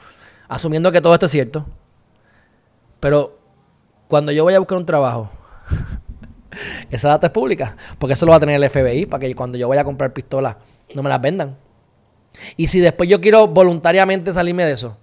asumiendo 0.48 0.92
que 0.92 1.02
todo 1.02 1.14
esto 1.14 1.28
es 1.28 1.32
cierto, 1.32 1.66
pero 3.00 3.40
cuando 4.08 4.32
yo 4.32 4.46
vaya 4.46 4.58
a 4.58 4.60
buscar 4.60 4.78
un 4.78 4.86
trabajo, 4.86 5.30
esa 6.90 7.10
data 7.10 7.28
es 7.28 7.34
pública, 7.34 7.76
porque 8.00 8.14
eso 8.14 8.26
lo 8.26 8.32
va 8.32 8.38
a 8.38 8.40
tener 8.40 8.62
el 8.62 8.70
FBI 8.70 9.06
para 9.06 9.22
que 9.22 9.36
cuando 9.36 9.58
yo 9.58 9.68
vaya 9.70 9.82
a 9.82 9.86
comprar 9.86 10.14
pistolas 10.14 10.56
no 10.96 11.04
me 11.04 11.10
las 11.10 11.22
vendan. 11.22 11.58
Y 12.56 12.68
si 12.68 12.80
después 12.80 13.10
yo 13.10 13.20
quiero 13.20 13.48
voluntariamente 13.48 14.32
salirme 14.32 14.66
de 14.66 14.74
eso, 14.74 14.98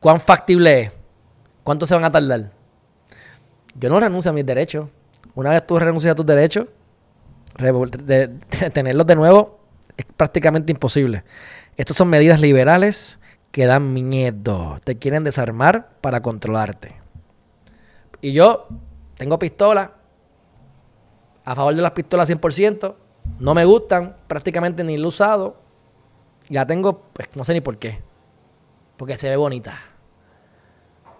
¿cuán 0.00 0.20
factible 0.20 0.80
es? 0.80 0.92
¿Cuánto 1.64 1.86
se 1.86 1.94
van 1.94 2.04
a 2.04 2.10
tardar? 2.12 2.50
Yo 3.74 3.88
no 3.88 3.98
renuncio 4.00 4.30
a 4.30 4.34
mis 4.34 4.46
derechos. 4.46 4.88
Una 5.34 5.50
vez 5.50 5.66
tú 5.66 5.78
renuncias 5.78 6.12
a 6.12 6.14
tus 6.14 6.26
derechos, 6.26 6.66
de- 7.58 8.28
tenerlos 8.72 9.06
de 9.06 9.16
nuevo 9.16 9.60
es 9.96 10.04
prácticamente 10.16 10.72
imposible. 10.72 11.24
Estas 11.76 11.96
son 11.96 12.08
medidas 12.08 12.40
liberales 12.40 13.18
que 13.50 13.66
dan 13.66 13.92
miedo. 13.92 14.80
Te 14.84 14.98
quieren 14.98 15.24
desarmar 15.24 15.90
para 16.00 16.22
controlarte. 16.22 16.94
Y 18.20 18.32
yo 18.32 18.68
tengo 19.16 19.38
pistola. 19.38 19.92
A 21.44 21.54
favor 21.54 21.74
de 21.74 21.82
las 21.82 21.92
pistolas 21.92 22.30
100%. 22.30 22.94
No 23.38 23.54
me 23.54 23.64
gustan. 23.64 24.16
Prácticamente 24.26 24.84
ni 24.84 24.96
lo 24.96 25.04
he 25.04 25.08
usado. 25.08 25.56
Ya 26.48 26.66
tengo, 26.66 27.02
pues 27.12 27.28
no 27.34 27.44
sé 27.44 27.54
ni 27.54 27.60
por 27.60 27.78
qué. 27.78 28.00
Porque 28.96 29.16
se 29.16 29.28
ve 29.28 29.36
bonita. 29.36 29.78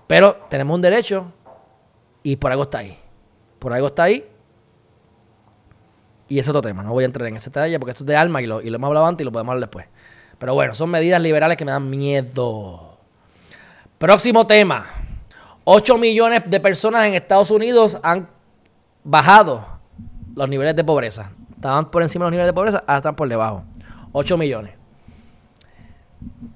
Pero 0.07 0.37
tenemos 0.49 0.75
un 0.75 0.83
derecho 0.83 1.33
y 2.23 2.37
por 2.37 2.51
algo 2.51 2.65
está 2.65 2.79
ahí. 2.79 2.99
Por 3.59 3.73
algo 3.73 3.89
está 3.89 4.05
ahí. 4.05 4.29
Y 6.29 6.39
es 6.39 6.49
otro 6.49 6.63
tema. 6.63 6.83
No 6.83 6.93
voy 6.93 7.05
a 7.05 7.07
entrar 7.07 7.29
en 7.29 7.37
ese 7.37 7.51
detalle 7.51 7.79
porque 7.79 7.93
esto 7.93 8.05
es 8.05 8.09
de 8.09 8.17
alma 8.17 8.41
y 8.43 8.47
lo, 8.47 8.61
y 8.61 8.71
lo 8.71 8.77
hemos 8.77 8.89
hablado 8.89 9.07
antes 9.07 9.23
y 9.23 9.25
lo 9.25 9.33
podemos 9.33 9.53
hablar 9.53 9.69
después. 9.69 9.87
Pero 10.39 10.55
bueno, 10.55 10.75
son 10.75 10.91
medidas 10.91 11.21
liberales 11.21 11.57
que 11.57 11.65
me 11.65 11.73
dan 11.73 11.89
miedo. 11.89 12.99
Próximo 13.99 14.47
tema. 14.47 14.87
8 15.65 15.97
millones 15.99 16.43
de 16.47 16.59
personas 16.59 17.07
en 17.07 17.15
Estados 17.15 17.51
Unidos 17.51 17.99
han 18.03 18.29
bajado 19.05 19.67
los 20.35 20.49
niveles 20.49 20.77
de 20.77 20.85
pobreza. 20.85 21.33
Estaban 21.55 21.91
por 21.91 22.03
encima 22.03 22.25
de 22.25 22.27
los 22.27 22.33
niveles 22.33 22.49
de 22.49 22.53
pobreza, 22.53 22.79
ahora 22.87 22.97
están 22.97 23.17
por 23.17 23.29
debajo. 23.29 23.65
8 24.13 24.37
millones. 24.37 24.75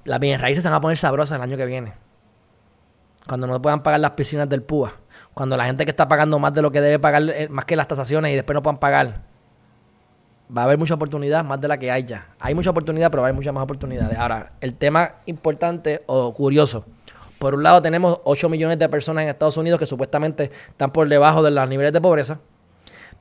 Las 0.03 0.19
bienes 0.19 0.41
raíces 0.41 0.63
se 0.63 0.69
van 0.69 0.77
a 0.77 0.81
poner 0.81 0.97
sabrosas 0.97 1.37
el 1.37 1.41
año 1.41 1.57
que 1.57 1.65
viene. 1.65 1.93
Cuando 3.27 3.47
no 3.47 3.61
puedan 3.61 3.83
pagar 3.83 3.99
las 3.99 4.11
piscinas 4.11 4.47
del 4.47 4.63
PUA. 4.63 4.93
Cuando 5.33 5.57
la 5.57 5.65
gente 5.65 5.83
que 5.85 5.91
está 5.91 6.07
pagando 6.07 6.39
más 6.39 6.53
de 6.53 6.61
lo 6.61 6.71
que 6.71 6.79
debe 6.81 6.99
pagar, 6.99 7.23
eh, 7.29 7.49
más 7.49 7.65
que 7.65 7.75
las 7.75 7.87
tasaciones 7.87 8.31
y 8.31 8.35
después 8.35 8.53
no 8.53 8.61
puedan 8.61 8.79
pagar. 8.79 9.21
Va 10.55 10.61
a 10.61 10.65
haber 10.65 10.77
mucha 10.77 10.93
oportunidad, 10.93 11.43
más 11.43 11.59
de 11.59 11.67
la 11.67 11.77
que 11.77 11.91
hay 11.91 12.05
ya. 12.05 12.29
Hay 12.39 12.55
mucha 12.55 12.69
oportunidad, 12.69 13.11
pero 13.11 13.21
va 13.21 13.27
a 13.27 13.29
haber 13.29 13.35
muchas 13.35 13.53
más 13.53 13.63
oportunidades. 13.63 14.17
Ahora, 14.17 14.49
el 14.61 14.75
tema 14.75 15.11
importante 15.25 16.03
o 16.05 16.33
curioso. 16.33 16.85
Por 17.37 17.53
un 17.53 17.63
lado, 17.63 17.81
tenemos 17.81 18.19
8 18.23 18.47
millones 18.47 18.79
de 18.79 18.87
personas 18.87 19.23
en 19.23 19.29
Estados 19.29 19.57
Unidos 19.57 19.77
que 19.77 19.85
supuestamente 19.85 20.49
están 20.69 20.91
por 20.91 21.09
debajo 21.09 21.43
de 21.43 21.51
los 21.51 21.67
niveles 21.67 21.91
de 21.91 21.99
pobreza. 21.99 22.39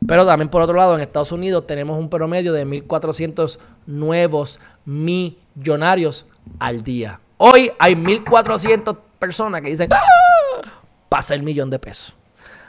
Pero 0.07 0.27
también 0.27 0.49
por 0.49 0.63
otro 0.63 0.77
lado, 0.77 0.95
en 0.95 1.01
Estados 1.01 1.33
Unidos 1.33 1.67
tenemos 1.67 1.99
un 1.99 2.09
promedio 2.09 2.53
de 2.53 2.67
1.400 2.67 3.59
nuevos 3.87 4.61
millonarios 4.85 6.27
al 6.59 6.83
día. 6.83 7.21
Hoy 7.39 7.71
hay 7.79 7.95
1.400 7.95 8.97
personas 9.19 9.63
que 9.63 9.71
dicen, 9.71 9.93
¡Ah! 9.93 10.01
pasa 11.09 11.35
el 11.35 11.43
millón 11.43 11.71
de 11.71 11.79
pesos. 11.79 12.15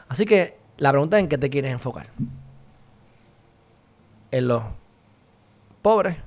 Así 0.07 0.25
que 0.25 0.57
la 0.77 0.91
pregunta 0.91 1.17
es 1.17 1.23
en 1.23 1.29
qué 1.29 1.37
te 1.37 1.49
quieres 1.49 1.71
enfocar. 1.71 2.07
¿En 4.31 4.47
los 4.47 4.63
pobres 5.81 6.17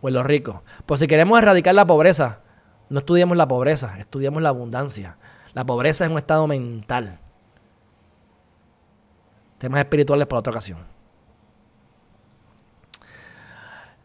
o 0.00 0.08
en 0.08 0.14
los 0.14 0.24
ricos? 0.24 0.56
Pues 0.84 1.00
si 1.00 1.06
queremos 1.06 1.38
erradicar 1.38 1.74
la 1.74 1.86
pobreza, 1.86 2.40
no 2.88 3.00
estudiamos 3.00 3.36
la 3.36 3.48
pobreza, 3.48 3.98
estudiamos 3.98 4.42
la 4.42 4.50
abundancia. 4.50 5.16
La 5.54 5.64
pobreza 5.64 6.04
es 6.04 6.10
un 6.10 6.18
estado 6.18 6.46
mental. 6.46 7.18
Temas 9.58 9.80
espirituales 9.80 10.26
para 10.26 10.40
otra 10.40 10.50
ocasión. 10.50 10.78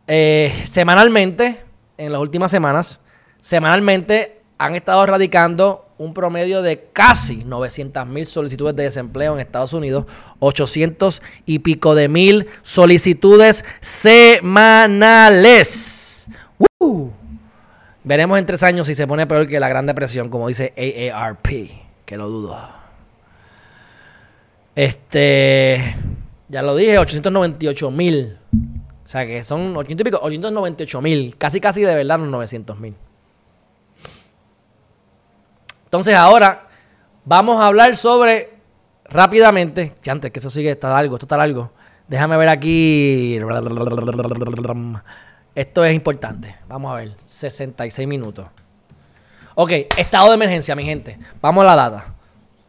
Eh, 0.08 0.52
semanalmente, 0.66 1.64
en 1.98 2.12
las 2.12 2.22
últimas 2.22 2.52
semanas, 2.52 3.00
semanalmente 3.40 4.42
han 4.58 4.76
estado 4.76 5.06
radicando 5.06 5.88
un 5.98 6.14
promedio 6.14 6.62
de 6.62 6.90
casi 6.92 7.44
900 7.46 8.08
mil 8.08 8.26
solicitudes 8.26 8.76
de 8.76 8.84
desempleo 8.84 9.34
en 9.34 9.40
Estados 9.40 9.74
Unidos, 9.74 10.06
800 10.40 11.22
y 11.46 11.60
pico 11.60 11.96
de 11.96 12.10
mil 12.10 12.48
solicitudes 12.62 13.64
semanales. 13.80 14.68
Veremos 18.04 18.40
en 18.40 18.46
tres 18.48 18.64
años 18.64 18.88
si 18.88 18.96
se 18.96 19.06
pone 19.06 19.28
peor 19.28 19.48
que 19.48 19.60
la 19.60 19.70
Gran 19.70 19.86
Depresión, 19.86 20.30
como 20.30 20.48
dice 20.48 20.74
AARP, 20.76 21.48
que 22.06 22.18
lo 22.18 22.28
dudo. 22.30 22.81
Este, 24.76 25.96
ya 26.50 26.62
lo 26.62 26.76
dije, 26.76 26.98
898 26.98 27.92
mil. 27.92 28.38
O 29.04 29.08
sea 29.08 29.26
que 29.26 29.44
son 29.44 29.76
800 29.76 30.02
y 30.02 30.04
pico, 30.06 30.20
898 30.22 31.02
mil, 31.02 31.36
casi 31.38 31.60
casi 31.60 31.82
de 31.82 31.96
verdad 31.96 32.20
los 32.20 32.30
900 32.30 32.80
mil. 32.80 32.96
Entonces 35.84 36.16
ahora 36.16 36.70
vamos 37.26 37.60
a 37.60 37.68
hablar 37.68 37.96
sobre 37.96 38.54
rápidamente, 39.06 39.94
ya 40.04 40.14
antes 40.14 40.32
que 40.32 40.40
eso 40.40 40.50
sigue, 40.50 40.72
está 40.72 40.98
algo, 40.98 41.16
esto 41.16 41.26
está 41.26 41.42
algo. 41.42 41.72
Déjame 42.08 42.38
ver 42.38 42.50
aquí. 42.50 43.38
Esto 45.54 45.84
es 45.86 45.94
importante. 45.94 46.56
Vamos 46.68 46.92
a 46.92 46.96
ver, 46.96 47.14
66 47.24 48.08
minutos. 48.08 48.48
Ok, 49.56 49.72
estado 49.98 50.30
de 50.30 50.36
emergencia, 50.36 50.76
mi 50.76 50.86
gente. 50.86 51.18
Vamos 51.42 51.64
a 51.64 51.68
la 51.68 51.76
data. 51.76 52.16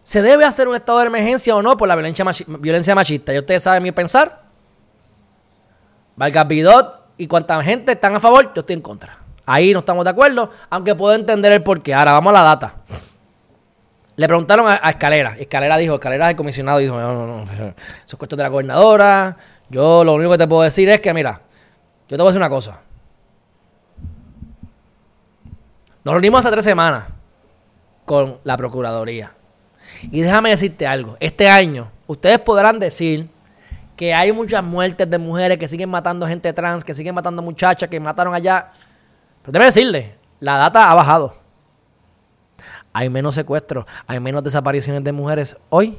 ¿Se 0.03 0.20
debe 0.20 0.44
hacer 0.44 0.66
un 0.66 0.74
estado 0.74 0.98
de 0.98 1.07
emergencia 1.07 1.55
o 1.55 1.62
no 1.62 1.76
por 1.76 1.88
la 1.88 1.94
violencia, 1.94 2.94
machista? 2.94 3.32
Y 3.32 3.38
ustedes 3.38 3.62
saben 3.62 3.82
mi 3.82 3.92
pensar. 3.92 4.42
Valga 6.16 6.44
Bidot 6.44 7.03
y 7.16 7.26
cuánta 7.26 7.62
gente 7.62 7.92
están 7.92 8.14
a 8.16 8.20
favor, 8.20 8.53
yo 8.55 8.61
estoy 8.61 8.74
en 8.74 8.82
contra. 8.82 9.18
Ahí 9.46 9.72
no 9.72 9.80
estamos 9.80 10.05
de 10.05 10.11
acuerdo, 10.11 10.50
aunque 10.70 10.94
puedo 10.94 11.14
entender 11.14 11.53
el 11.53 11.62
porqué. 11.62 11.94
Ahora 11.94 12.12
vamos 12.12 12.30
a 12.30 12.34
la 12.34 12.42
data. 12.42 12.74
Le 14.16 14.26
preguntaron 14.26 14.68
a, 14.68 14.76
Escalera. 14.76 15.36
Escalera 15.38 15.76
dijo, 15.76 15.94
Escalera 15.94 16.30
el 16.30 16.36
comisionado 16.36 16.78
dijo, 16.78 16.98
no, 16.98 17.14
no, 17.14 17.26
no, 17.26 17.42
eso 17.53 17.74
es 18.07 18.14
cuestión 18.16 18.36
de 18.36 18.42
la 18.42 18.48
gobernadora. 18.48 19.36
Yo 19.68 20.05
lo 20.05 20.14
único 20.14 20.32
que 20.32 20.38
te 20.38 20.46
puedo 20.46 20.62
decir 20.62 20.88
es 20.88 21.00
que, 21.00 21.14
mira, 21.14 21.40
yo 22.09 22.16
te 22.16 22.22
voy 22.22 22.28
a 22.28 22.30
decir 22.30 22.40
una 22.40 22.50
cosa. 22.50 22.80
Nos 26.05 26.12
reunimos 26.12 26.40
hace 26.40 26.50
tres 26.50 26.64
semanas 26.64 27.05
con 28.05 28.38
la 28.44 28.57
Procuraduría. 28.57 29.32
Y 30.11 30.20
déjame 30.20 30.50
decirte 30.50 30.86
algo. 30.86 31.16
Este 31.20 31.48
año, 31.48 31.90
ustedes 32.07 32.38
podrán 32.38 32.78
decir 32.78 33.28
que 33.96 34.12
hay 34.12 34.32
muchas 34.32 34.64
muertes 34.64 35.09
de 35.09 35.18
mujeres 35.18 35.59
que 35.59 35.68
siguen 35.68 35.90
matando 35.90 36.26
gente 36.26 36.53
trans, 36.53 36.84
que 36.84 36.94
siguen 36.94 37.14
matando 37.14 37.42
muchachas, 37.42 37.88
que 37.88 38.00
mataron 38.00 38.34
allá. 38.34 38.70
Pero 39.42 39.53
déjame 39.53 39.66
decirle, 39.66 40.14
la 40.40 40.57
data 40.57 40.90
ha 40.90 40.94
bajado 40.94 41.42
hay 42.92 43.09
menos 43.09 43.34
secuestros, 43.34 43.86
hay 44.07 44.20
menos 44.20 44.44
desapariciones 44.44 45.03
de 45.03 45.12
mujeres 45.12 45.57
hoy 45.70 45.98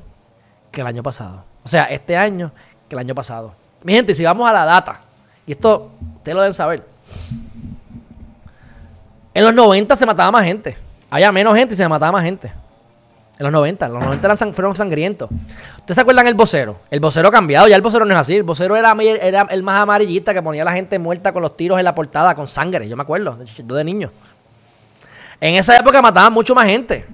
que 0.71 0.81
el 0.81 0.87
año 0.87 1.01
pasado. 1.01 1.43
O 1.63 1.67
sea, 1.67 1.85
este 1.85 2.15
año 2.15 2.51
que 2.87 2.95
el 2.95 2.99
año 2.99 3.15
pasado. 3.15 3.53
Mi 3.83 3.93
gente, 3.93 4.13
si 4.13 4.23
vamos 4.23 4.47
a 4.47 4.53
la 4.53 4.65
data, 4.65 4.99
y 5.45 5.53
esto 5.53 5.91
ustedes 6.17 6.35
lo 6.35 6.41
deben 6.41 6.55
saber. 6.55 6.85
En 9.33 9.43
los 9.43 9.53
90 9.53 9.95
se 9.95 10.05
mataba 10.05 10.31
más 10.31 10.45
gente. 10.45 10.77
Había 11.09 11.31
menos 11.31 11.55
gente 11.55 11.73
y 11.73 11.77
se 11.77 11.87
mataba 11.87 12.11
más 12.11 12.23
gente. 12.23 12.51
En 13.39 13.43
los 13.45 13.51
90, 13.51 13.87
los 13.89 14.03
90 14.03 14.53
fueron 14.53 14.75
sangrientos. 14.75 15.29
¿Ustedes 15.77 15.95
se 15.95 16.01
acuerdan 16.01 16.27
el 16.27 16.35
vocero? 16.35 16.81
El 16.91 16.99
vocero 16.99 17.29
ha 17.29 17.31
cambiado, 17.31 17.67
ya 17.67 17.75
el 17.75 17.81
vocero 17.81 18.05
no 18.05 18.13
es 18.13 18.19
así. 18.19 18.35
El 18.35 18.43
vocero 18.43 18.75
era, 18.75 18.95
el 19.49 19.63
más 19.63 19.81
amarillista 19.81 20.33
que 20.33 20.41
ponía 20.43 20.61
a 20.61 20.65
la 20.65 20.73
gente 20.73 20.99
muerta 20.99 21.33
con 21.33 21.41
los 21.41 21.57
tiros 21.57 21.79
en 21.79 21.83
la 21.83 21.95
portada 21.95 22.35
con 22.35 22.47
sangre. 22.47 22.87
Yo 22.87 22.95
me 22.95 23.01
acuerdo, 23.01 23.37
de 23.37 23.83
niño. 23.83 24.11
En 25.41 25.55
esa 25.55 25.77
época 25.77 26.01
mataban 26.01 26.31
mucho 26.31 26.53
más 26.53 26.67
gente. 26.67 27.05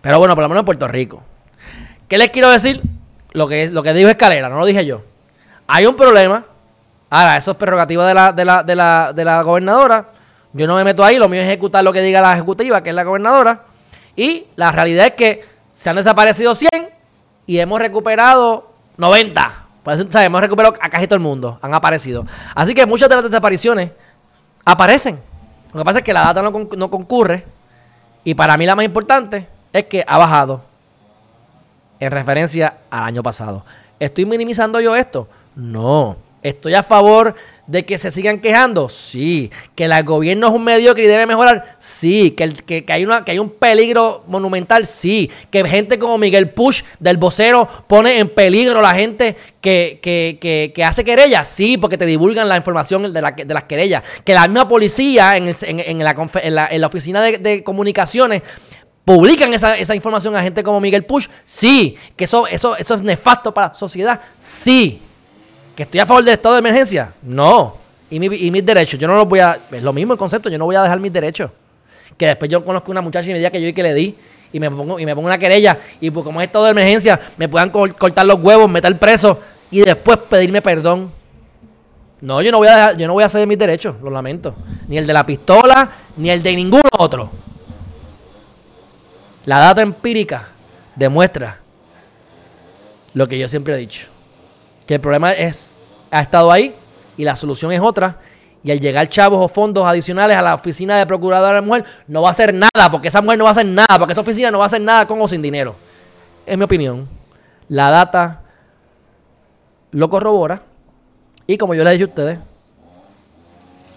Pero 0.00 0.18
bueno, 0.18 0.34
por 0.34 0.42
lo 0.42 0.48
menos 0.48 0.62
en 0.62 0.66
Puerto 0.66 0.88
Rico. 0.88 1.22
¿Qué 2.08 2.18
les 2.18 2.30
quiero 2.30 2.50
decir? 2.50 2.82
Lo 3.30 3.46
que, 3.46 3.70
lo 3.70 3.84
que 3.84 3.94
dijo 3.94 4.10
Escalera, 4.10 4.48
no 4.48 4.58
lo 4.58 4.66
dije 4.66 4.84
yo. 4.84 5.02
Hay 5.68 5.86
un 5.86 5.94
problema. 5.94 6.44
Ahora, 7.08 7.36
eso 7.36 7.52
es 7.52 7.56
prerrogativa 7.56 8.06
de 8.06 8.14
la, 8.14 8.32
de 8.32 8.44
la, 8.44 8.62
de 8.64 8.74
la, 8.74 9.12
de 9.14 9.24
la 9.24 9.42
gobernadora. 9.42 10.06
Yo 10.52 10.66
no 10.66 10.74
me 10.74 10.84
meto 10.84 11.04
ahí, 11.04 11.18
lo 11.18 11.28
mío 11.28 11.40
es 11.40 11.46
ejecutar 11.46 11.84
lo 11.84 11.92
que 11.92 12.02
diga 12.02 12.20
la 12.20 12.34
ejecutiva, 12.34 12.82
que 12.82 12.90
es 12.90 12.96
la 12.96 13.04
gobernadora. 13.04 13.71
Y 14.16 14.46
la 14.56 14.72
realidad 14.72 15.06
es 15.06 15.12
que 15.12 15.44
se 15.72 15.90
han 15.90 15.96
desaparecido 15.96 16.54
100 16.54 16.70
y 17.46 17.58
hemos 17.58 17.80
recuperado 17.80 18.70
90. 18.98 19.62
Por 19.82 19.94
eso, 19.94 20.18
hemos 20.20 20.40
recuperado 20.40 20.74
a 20.80 20.88
casi 20.88 21.06
todo 21.06 21.16
el 21.16 21.22
mundo, 21.22 21.58
han 21.60 21.74
aparecido. 21.74 22.24
Así 22.54 22.74
que 22.74 22.86
muchas 22.86 23.08
de 23.08 23.16
las 23.16 23.24
desapariciones 23.24 23.90
aparecen. 24.64 25.18
Lo 25.72 25.80
que 25.80 25.84
pasa 25.84 25.98
es 25.98 26.04
que 26.04 26.12
la 26.12 26.20
data 26.22 26.42
no, 26.42 26.68
no 26.76 26.90
concurre. 26.90 27.44
Y 28.24 28.34
para 28.34 28.56
mí 28.56 28.66
la 28.66 28.76
más 28.76 28.84
importante 28.84 29.48
es 29.72 29.84
que 29.86 30.04
ha 30.06 30.18
bajado 30.18 30.62
en 31.98 32.10
referencia 32.10 32.78
al 32.90 33.04
año 33.04 33.22
pasado. 33.22 33.64
¿Estoy 33.98 34.26
minimizando 34.26 34.80
yo 34.80 34.94
esto? 34.94 35.28
No. 35.56 36.16
¿Estoy 36.42 36.74
a 36.74 36.82
favor 36.82 37.34
de 37.66 37.84
que 37.84 37.98
se 37.98 38.10
sigan 38.10 38.40
quejando? 38.40 38.88
Sí. 38.88 39.50
¿Que 39.74 39.84
el 39.84 40.04
gobierno 40.04 40.48
es 40.48 40.52
un 40.52 40.64
mediocre 40.64 41.04
y 41.04 41.06
debe 41.06 41.26
mejorar? 41.26 41.76
Sí. 41.78 42.32
¿Que, 42.32 42.50
que, 42.50 42.92
hay 42.92 43.04
una, 43.04 43.24
que 43.24 43.32
hay 43.32 43.38
un 43.38 43.50
peligro 43.50 44.24
monumental? 44.26 44.86
Sí. 44.86 45.30
¿Que 45.50 45.64
gente 45.64 45.98
como 45.98 46.18
Miguel 46.18 46.50
Push 46.50 46.82
del 46.98 47.16
vocero 47.16 47.68
pone 47.86 48.18
en 48.18 48.28
peligro 48.28 48.80
a 48.80 48.82
la 48.82 48.94
gente 48.94 49.36
que, 49.60 50.00
que, 50.02 50.84
hace 50.84 51.04
querellas? 51.04 51.48
Sí, 51.48 51.78
porque 51.78 51.96
te 51.96 52.06
divulgan 52.06 52.48
la 52.48 52.56
información 52.56 53.12
de, 53.12 53.22
las 53.22 53.64
querellas. 53.64 54.02
¿Que 54.24 54.34
la 54.34 54.48
misma 54.48 54.66
policía 54.66 55.36
en, 55.36 55.46
la, 55.46 56.68
en 56.70 56.80
la, 56.80 56.86
oficina 56.86 57.22
de, 57.22 57.62
comunicaciones 57.62 58.42
publican 59.04 59.52
esa, 59.54 59.76
esa, 59.76 59.94
información 59.94 60.34
a 60.36 60.42
gente 60.42 60.64
como 60.64 60.80
Miguel 60.80 61.04
Push? 61.04 61.28
Sí. 61.44 61.96
¿Que 62.16 62.24
eso, 62.24 62.46
eso, 62.48 62.76
eso 62.76 62.94
es 62.94 63.02
nefasto 63.02 63.54
para 63.54 63.68
la 63.68 63.74
sociedad? 63.74 64.20
Sí. 64.40 65.00
¿Que 65.74 65.84
estoy 65.84 66.00
a 66.00 66.06
favor 66.06 66.22
del 66.22 66.34
estado 66.34 66.54
de 66.54 66.58
emergencia? 66.58 67.12
No. 67.22 67.76
Y, 68.10 68.18
mis 68.18 68.66
derechos, 68.66 69.00
yo 69.00 69.08
no 69.08 69.16
los 69.16 69.26
voy 69.26 69.40
a. 69.40 69.58
Es 69.70 69.82
lo 69.82 69.92
mismo 69.92 70.12
el 70.12 70.18
concepto, 70.18 70.50
yo 70.50 70.58
no 70.58 70.66
voy 70.66 70.76
a 70.76 70.82
dejar 70.82 71.00
mis 71.00 71.12
derechos. 71.12 71.50
Que 72.18 72.26
después 72.26 72.50
yo 72.50 72.62
conozco 72.62 72.90
una 72.90 73.00
muchacha 73.00 73.30
y 73.30 73.32
me 73.32 73.38
diga 73.38 73.50
que 73.50 73.60
yo 73.60 73.68
y 73.68 73.72
que 73.72 73.82
le 73.82 73.94
di 73.94 74.14
y 74.52 74.60
me 74.60 74.70
pongo, 74.70 74.98
y 74.98 75.06
me 75.06 75.14
pongo 75.14 75.26
una 75.26 75.38
querella 75.38 75.78
y 75.98 76.10
pues 76.10 76.22
como 76.22 76.42
es 76.42 76.46
estado 76.46 76.66
de 76.66 76.72
emergencia, 76.72 77.18
me 77.38 77.48
puedan 77.48 77.70
cortar 77.70 78.26
los 78.26 78.38
huevos, 78.42 78.70
meter 78.70 78.98
preso 78.98 79.40
y 79.70 79.80
después 79.80 80.18
pedirme 80.28 80.60
perdón. 80.60 81.10
No, 82.20 82.42
yo 82.42 82.52
no 82.52 82.58
voy 82.58 82.68
a 82.68 82.76
dejar, 82.76 82.96
yo 82.98 83.06
no 83.06 83.14
voy 83.14 83.24
a 83.24 83.30
ceder 83.30 83.46
mis 83.46 83.58
derechos, 83.58 83.96
lo 84.02 84.10
lamento. 84.10 84.54
Ni 84.88 84.98
el 84.98 85.06
de 85.06 85.12
la 85.14 85.24
pistola, 85.24 85.90
ni 86.18 86.28
el 86.28 86.42
de 86.42 86.54
ninguno 86.54 86.90
otro. 86.98 87.30
La 89.46 89.58
data 89.58 89.80
empírica 89.80 90.48
demuestra 90.94 91.58
lo 93.14 93.26
que 93.26 93.38
yo 93.38 93.48
siempre 93.48 93.74
he 93.74 93.78
dicho 93.78 94.11
el 94.92 95.00
problema 95.00 95.32
es, 95.32 95.72
ha 96.10 96.20
estado 96.20 96.50
ahí 96.50 96.74
y 97.16 97.24
la 97.24 97.36
solución 97.36 97.72
es 97.72 97.80
otra. 97.80 98.18
Y 98.64 98.70
al 98.70 98.80
llegar 98.80 99.08
chavos 99.08 99.44
o 99.44 99.48
fondos 99.48 99.84
adicionales 99.84 100.36
a 100.36 100.42
la 100.42 100.54
oficina 100.54 100.96
de 100.96 101.06
procuradora 101.06 101.48
de 101.48 101.60
la 101.60 101.62
mujer, 101.62 101.84
no 102.06 102.22
va 102.22 102.28
a 102.28 102.30
hacer 102.30 102.54
nada, 102.54 102.90
porque 102.90 103.08
esa 103.08 103.20
mujer 103.20 103.38
no 103.38 103.44
va 103.44 103.50
a 103.50 103.52
hacer 103.52 103.66
nada, 103.66 103.98
porque 103.98 104.12
esa 104.12 104.20
oficina 104.20 104.50
no 104.50 104.58
va 104.58 104.64
a 104.64 104.66
hacer 104.66 104.80
nada 104.80 105.06
con 105.06 105.20
o 105.20 105.26
sin 105.26 105.42
dinero. 105.42 105.74
Es 106.46 106.56
mi 106.56 106.64
opinión. 106.64 107.08
La 107.68 107.90
data 107.90 108.42
lo 109.90 110.10
corrobora. 110.10 110.62
Y 111.46 111.58
como 111.58 111.74
yo 111.74 111.82
le 111.82 111.90
he 111.90 111.92
dicho 111.94 112.06
a 112.06 112.08
ustedes, 112.08 112.38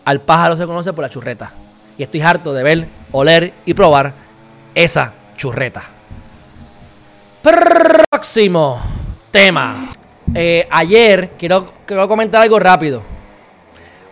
al 0.04 0.20
pájaro 0.22 0.56
se 0.56 0.66
conoce 0.66 0.94
por 0.94 1.04
la 1.04 1.10
churreta. 1.10 1.52
Y 1.98 2.04
estoy 2.04 2.22
harto 2.22 2.54
de 2.54 2.64
ver, 2.64 2.88
oler 3.12 3.54
y 3.66 3.74
probar 3.74 4.14
esa 4.74 5.14
churreta. 5.38 5.84
Próximo 7.42 8.82
tema. 9.32 9.76
Eh, 10.34 10.68
ayer, 10.72 11.32
quiero, 11.38 11.72
quiero 11.86 12.08
comentar 12.08 12.42
algo 12.42 12.60
rápido. 12.60 13.02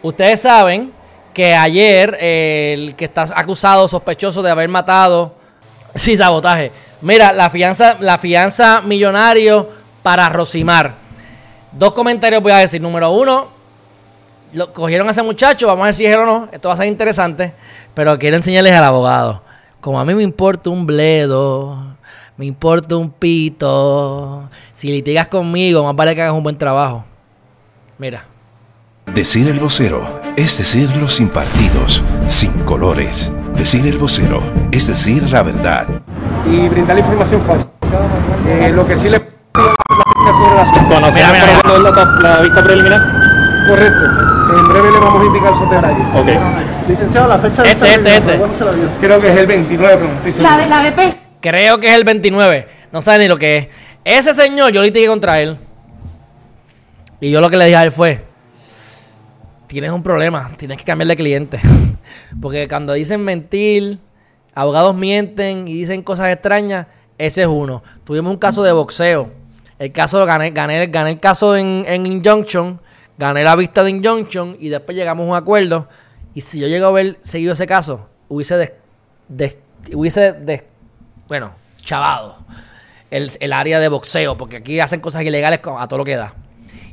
Ustedes 0.02 0.42
saben 0.42 0.92
que 1.34 1.56
ayer 1.56 2.18
el 2.20 2.96
que 2.96 3.06
está 3.06 3.28
acusado, 3.36 3.88
sospechoso 3.88 4.44
de 4.44 4.52
haber 4.52 4.70
matado, 4.70 5.34
sin 5.96 6.18
sabotaje. 6.18 6.72
Mira, 7.02 7.34
la 7.34 7.50
fianza, 7.50 7.98
la 8.00 8.18
fianza 8.18 8.82
millonario 8.82 9.68
para 10.04 10.30
Rosimar. 10.30 10.94
Dos 11.72 11.94
comentarios 11.94 12.44
voy 12.44 12.52
a 12.52 12.58
decir. 12.58 12.82
Número 12.82 13.12
uno, 13.12 13.48
lo, 14.54 14.72
cogieron 14.72 15.08
a 15.08 15.12
ese 15.12 15.24
muchacho, 15.24 15.68
vamos 15.68 15.84
a 15.84 15.86
ver 15.86 15.96
si 15.96 16.06
es 16.06 16.16
o 16.16 16.26
no. 16.26 16.48
Esto 16.52 16.68
va 16.68 16.76
a 16.76 16.78
ser 16.78 16.88
interesante, 16.88 17.54
pero 17.94 18.18
quiero 18.20 18.38
enseñarles 18.38 18.74
al 18.74 18.84
abogado. 18.84 19.42
Como 19.82 20.00
a 20.00 20.06
mí 20.06 20.14
me 20.14 20.24
importa 20.24 20.70
un 20.70 20.86
bledo, 20.86 21.93
me 22.38 22.46
importa 22.46 22.96
un 22.98 23.10
pito. 23.12 24.44
Si 24.72 24.90
litigas 24.90 25.28
conmigo, 25.28 25.84
más 25.84 25.96
vale 25.96 26.16
que 26.16 26.22
hagas 26.22 26.34
un 26.34 26.44
buen 26.44 26.58
trabajo. 26.58 27.04
Mira. 27.98 28.26
Decir 29.14 29.48
el 29.50 29.60
vocero 29.60 30.22
es 30.38 30.58
decirlo 30.58 31.10
sin 31.10 31.30
partidos, 31.30 32.02
sin 32.28 32.52
colores. 32.64 33.32
Decir 33.56 33.86
el 33.86 33.98
vocero 33.98 34.42
es 34.72 34.88
decir 34.88 35.30
la 35.32 35.44
verdad. 35.44 35.88
y 36.50 36.68
brindar 36.70 36.96
la 36.96 37.02
información 37.02 37.42
falsa. 37.42 37.68
Eh, 38.48 38.72
lo 38.74 38.86
que 38.88 38.96
sí 38.98 39.10
le 39.10 39.22
Conocemos 39.54 41.14
Mira, 41.14 41.32
mira, 41.32 41.80
la, 41.80 42.20
la 42.22 42.42
vista 42.42 42.64
preliminar. 42.64 43.02
correcto. 43.68 44.06
En 44.58 44.68
breve 44.70 44.92
le 44.92 45.00
vamos 45.00 45.22
a 45.22 45.26
indicar 45.26 45.54
esos 45.54 45.70
detalles. 45.70 46.06
Ok. 46.16 46.88
Licenciado, 46.90 47.28
la 47.28 47.38
fecha 47.40 47.64
de 47.64 47.70
Este, 47.72 47.86
este, 47.88 48.04
reunión, 48.10 48.24
este. 48.30 48.38
¿cuándo 48.40 48.58
se 48.58 48.66
la 48.66 48.72
dio? 48.74 48.84
Creo 49.00 49.22
que 49.22 49.32
es 49.34 49.40
el 49.40 49.46
29, 49.48 49.96
pero 49.96 50.08
no 50.10 50.16
estoy 50.16 50.32
seguro. 50.34 50.52
La 50.52 50.58
de, 50.58 50.68
la 50.68 50.82
de 50.82 50.92
P. 50.92 51.14
Creo 51.44 51.78
que 51.78 51.88
es 51.90 51.94
el 51.96 52.06
29. 52.06 52.68
No 52.94 53.02
sabe 53.02 53.20
ni 53.24 53.28
lo 53.28 53.38
que 53.38 53.58
es. 53.58 53.68
Ese 54.06 54.34
señor, 54.34 54.72
yo 54.72 54.82
litigué 54.82 55.08
contra 55.08 55.42
él. 55.42 55.58
Y 57.20 57.30
yo 57.32 57.42
lo 57.42 57.50
que 57.50 57.58
le 57.58 57.66
dije 57.66 57.76
a 57.76 57.84
él 57.84 57.92
fue: 57.92 58.24
Tienes 59.68 59.92
un 59.92 60.02
problema, 60.02 60.52
tienes 60.58 60.78
que 60.78 60.86
cambiar 60.86 61.10
de 61.10 61.16
cliente. 61.18 61.60
Porque 62.42 62.68
cuando 62.70 62.94
dicen 62.94 63.22
mentir, 63.26 64.00
abogados 64.56 64.96
mienten 64.96 65.68
y 65.68 65.74
dicen 65.74 66.02
cosas 66.02 66.32
extrañas, 66.32 66.88
ese 67.18 67.42
es 67.42 67.48
uno. 67.48 67.84
Tuvimos 68.06 68.32
un 68.32 68.40
caso 68.40 68.64
de 68.64 68.72
boxeo. 68.72 69.30
El 69.80 69.92
caso, 69.92 70.26
gané, 70.26 70.52
gané, 70.52 70.88
gané 70.88 71.12
el 71.12 71.20
caso 71.20 71.58
en, 71.58 71.84
en 71.86 72.06
Injunction, 72.06 72.80
gané 73.18 73.44
la 73.44 73.56
vista 73.58 73.84
de 73.84 73.90
Injunction 73.90 74.56
y 74.62 74.70
después 74.70 74.96
llegamos 74.96 75.26
a 75.26 75.30
un 75.32 75.36
acuerdo. 75.36 75.90
Y 76.34 76.40
si 76.40 76.58
yo 76.60 76.68
llego 76.68 76.86
a 76.86 76.90
haber 76.90 77.18
seguido 77.22 77.52
ese 77.52 77.68
caso, 77.68 78.08
hubiese, 78.30 78.56
des- 78.56 78.72
des- 79.28 79.58
hubiese 79.94 80.32
des- 80.34 80.64
bueno, 81.34 81.52
chavado 81.84 82.38
el, 83.10 83.32
el 83.40 83.54
área 83.54 83.80
de 83.80 83.88
boxeo, 83.88 84.38
porque 84.38 84.58
aquí 84.58 84.80
hacen 84.80 85.00
cosas 85.00 85.24
ilegales 85.24 85.62
a 85.64 85.88
todo 85.88 85.98
lo 85.98 86.06
que 86.06 86.16
da. 86.16 86.36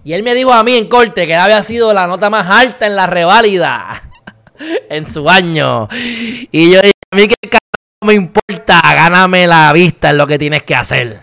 Y 0.03 0.15
él 0.15 0.23
me 0.23 0.35
dijo 0.35 0.51
a 0.51 0.65
mí 0.65 0.77
en 0.77 0.89
corte 0.89 1.27
que 1.27 1.37
había 1.37 1.63
sido 1.63 1.93
la 1.93 2.07
nota 2.07 2.31
más 2.31 2.49
alta 2.49 2.87
en 2.87 2.97
la 2.97 3.07
reválida 3.07 4.03
en 4.89 5.05
su 5.05 5.29
año. 5.29 5.89
Y 5.93 6.73
yo 6.73 6.81
dije, 6.81 6.95
a 7.13 7.17
mí 7.17 7.29
que 7.29 7.59
me 8.03 8.15
importa, 8.15 8.81
gáname 8.83 9.47
la 9.47 9.71
vista 9.75 10.09
en 10.09 10.17
lo 10.17 10.27
que 10.27 10.39
tienes 10.39 10.63
que 10.63 10.75
hacer. 10.75 11.21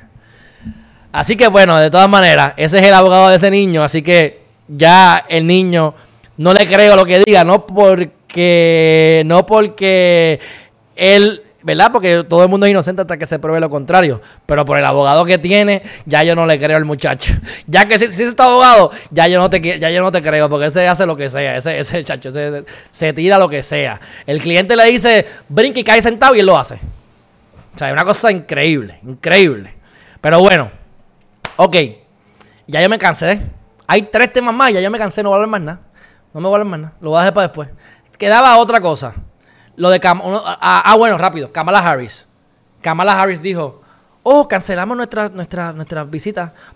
Así 1.11 1.35
que 1.35 1.47
bueno, 1.47 1.75
de 1.79 1.89
todas 1.89 2.07
maneras, 2.07 2.53
ese 2.55 2.77
es 2.77 2.85
el 2.85 2.93
abogado 2.93 3.29
de 3.29 3.37
ese 3.37 3.49
niño, 3.49 3.83
así 3.83 4.03
que 4.03 4.43
ya 4.67 5.25
el 5.27 5.47
niño 5.47 5.95
no 6.37 6.53
le 6.53 6.67
creo 6.67 6.95
lo 6.95 7.03
que 7.03 7.23
diga, 7.25 7.43
no 7.43 7.65
porque 7.65 9.23
no 9.25 9.43
porque 9.47 10.39
él, 10.95 11.46
¿verdad? 11.67 11.91
Porque 11.91 12.23
todo 12.23 12.43
el 12.43 12.49
mundo 12.49 12.65
es 12.65 12.71
inocente 12.71 13.01
hasta 13.01 13.17
que 13.17 13.25
se 13.25 13.37
pruebe 13.39 13.59
lo 13.59 13.69
contrario, 13.69 14.21
pero 14.45 14.63
por 14.65 14.77
el 14.79 14.85
abogado 14.85 15.25
que 15.25 15.37
tiene, 15.37 15.83
ya 16.05 16.23
yo 16.23 16.33
no 16.33 16.45
le 16.45 16.57
creo 16.57 16.77
al 16.77 16.85
muchacho. 16.85 17.33
Ya 17.67 17.85
que 17.85 17.99
si, 17.99 18.05
si 18.11 18.23
es 18.23 18.29
este 18.29 18.41
abogado, 18.41 18.89
ya 19.11 19.27
yo 19.27 19.39
no 19.39 19.49
te 19.49 19.59
ya 19.79 19.89
yo 19.89 20.01
no 20.01 20.11
te 20.11 20.21
creo, 20.21 20.49
porque 20.49 20.67
ese 20.67 20.87
hace 20.87 21.05
lo 21.05 21.15
que 21.17 21.29
sea, 21.29 21.57
ese 21.57 22.03
chacho 22.03 22.29
ese- 22.29 22.63
se 22.89 23.11
tira 23.13 23.37
lo 23.37 23.49
que 23.49 23.61
sea. 23.61 23.99
El 24.25 24.39
cliente 24.39 24.75
le 24.77 24.85
dice, 24.85 25.25
"Brinca 25.49 25.79
y 25.79 25.83
cae 25.83 26.01
sentado" 26.01 26.33
y 26.33 26.39
él 26.39 26.45
lo 26.45 26.57
hace. 26.57 26.75
O 26.75 27.77
sea, 27.77 27.87
es 27.89 27.93
una 27.93 28.05
cosa 28.05 28.31
increíble, 28.31 28.99
increíble. 29.05 29.73
Pero 30.21 30.39
bueno, 30.39 30.71
Ok, 31.57 31.75
ya 32.67 32.81
yo 32.81 32.87
me 32.89 32.99
cansé. 32.99 33.41
Hay 33.87 34.03
tres 34.03 34.31
temas 34.31 34.53
más, 34.53 34.71
ya 34.73 34.79
yo 34.79 34.91
me 34.91 34.97
cansé, 34.99 35.23
no 35.23 35.29
voy 35.29 35.35
a 35.35 35.37
hablar 35.37 35.49
más 35.49 35.61
nada. 35.61 35.79
No 36.33 36.39
me 36.39 36.47
voy 36.47 36.53
a 36.53 36.55
hablar 36.61 36.67
más 36.71 36.79
nada, 36.79 36.93
lo 37.01 37.09
voy 37.09 37.17
a 37.17 37.21
dejar 37.21 37.33
para 37.33 37.47
después. 37.47 37.69
Quedaba 38.17 38.57
otra 38.57 38.79
cosa. 38.79 39.13
Lo 39.77 39.89
de 39.89 39.99
Cam 39.99 40.21
uno- 40.23 40.41
ah, 40.45 40.81
ah, 40.85 40.95
bueno, 40.95 41.17
rápido, 41.17 41.51
Kamala 41.51 41.79
Harris. 41.79 42.27
Kamala 42.81 43.19
Harris 43.19 43.41
dijo, 43.41 43.81
oh, 44.23 44.47
cancelamos 44.47 44.97
nuestra, 44.97 45.29
nuestra, 45.29 45.73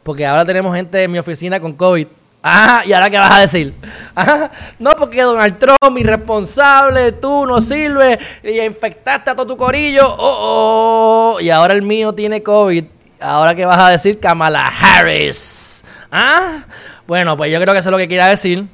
porque 0.03 0.25
ahora 0.25 0.45
tenemos 0.45 0.73
gente 0.75 1.03
en 1.03 1.11
mi 1.11 1.19
oficina 1.19 1.59
con 1.59 1.73
COVID. 1.73 2.07
Ah, 2.43 2.81
¿y 2.85 2.93
ahora 2.93 3.09
qué 3.09 3.17
vas 3.17 3.31
a 3.31 3.39
decir? 3.39 3.73
Ah, 4.15 4.49
no, 4.79 4.91
porque 4.91 5.21
Donald 5.21 5.57
Trump, 5.59 5.97
irresponsable, 5.97 7.11
tú 7.13 7.45
no 7.45 7.59
sirves, 7.59 8.17
y 8.43 8.59
infectaste 8.61 9.29
a 9.29 9.35
todo 9.35 9.45
tu 9.47 9.57
corillo, 9.57 10.03
oh, 10.07 11.35
oh, 11.35 11.39
y 11.39 11.49
ahora 11.49 11.73
el 11.73 11.81
mío 11.81 12.13
tiene 12.13 12.41
COVID. 12.41 12.85
Ahora 13.19 13.53
qué 13.53 13.65
vas 13.65 13.79
a 13.79 13.89
decir, 13.89 14.19
Kamala 14.19 14.67
Harris. 14.67 15.83
Ah, 16.11 16.63
bueno, 17.07 17.37
pues 17.37 17.51
yo 17.51 17.59
creo 17.59 17.73
que 17.73 17.79
eso 17.79 17.89
es 17.89 17.91
lo 17.91 17.97
que 17.97 18.07
quiera 18.07 18.27
decir. 18.27 18.67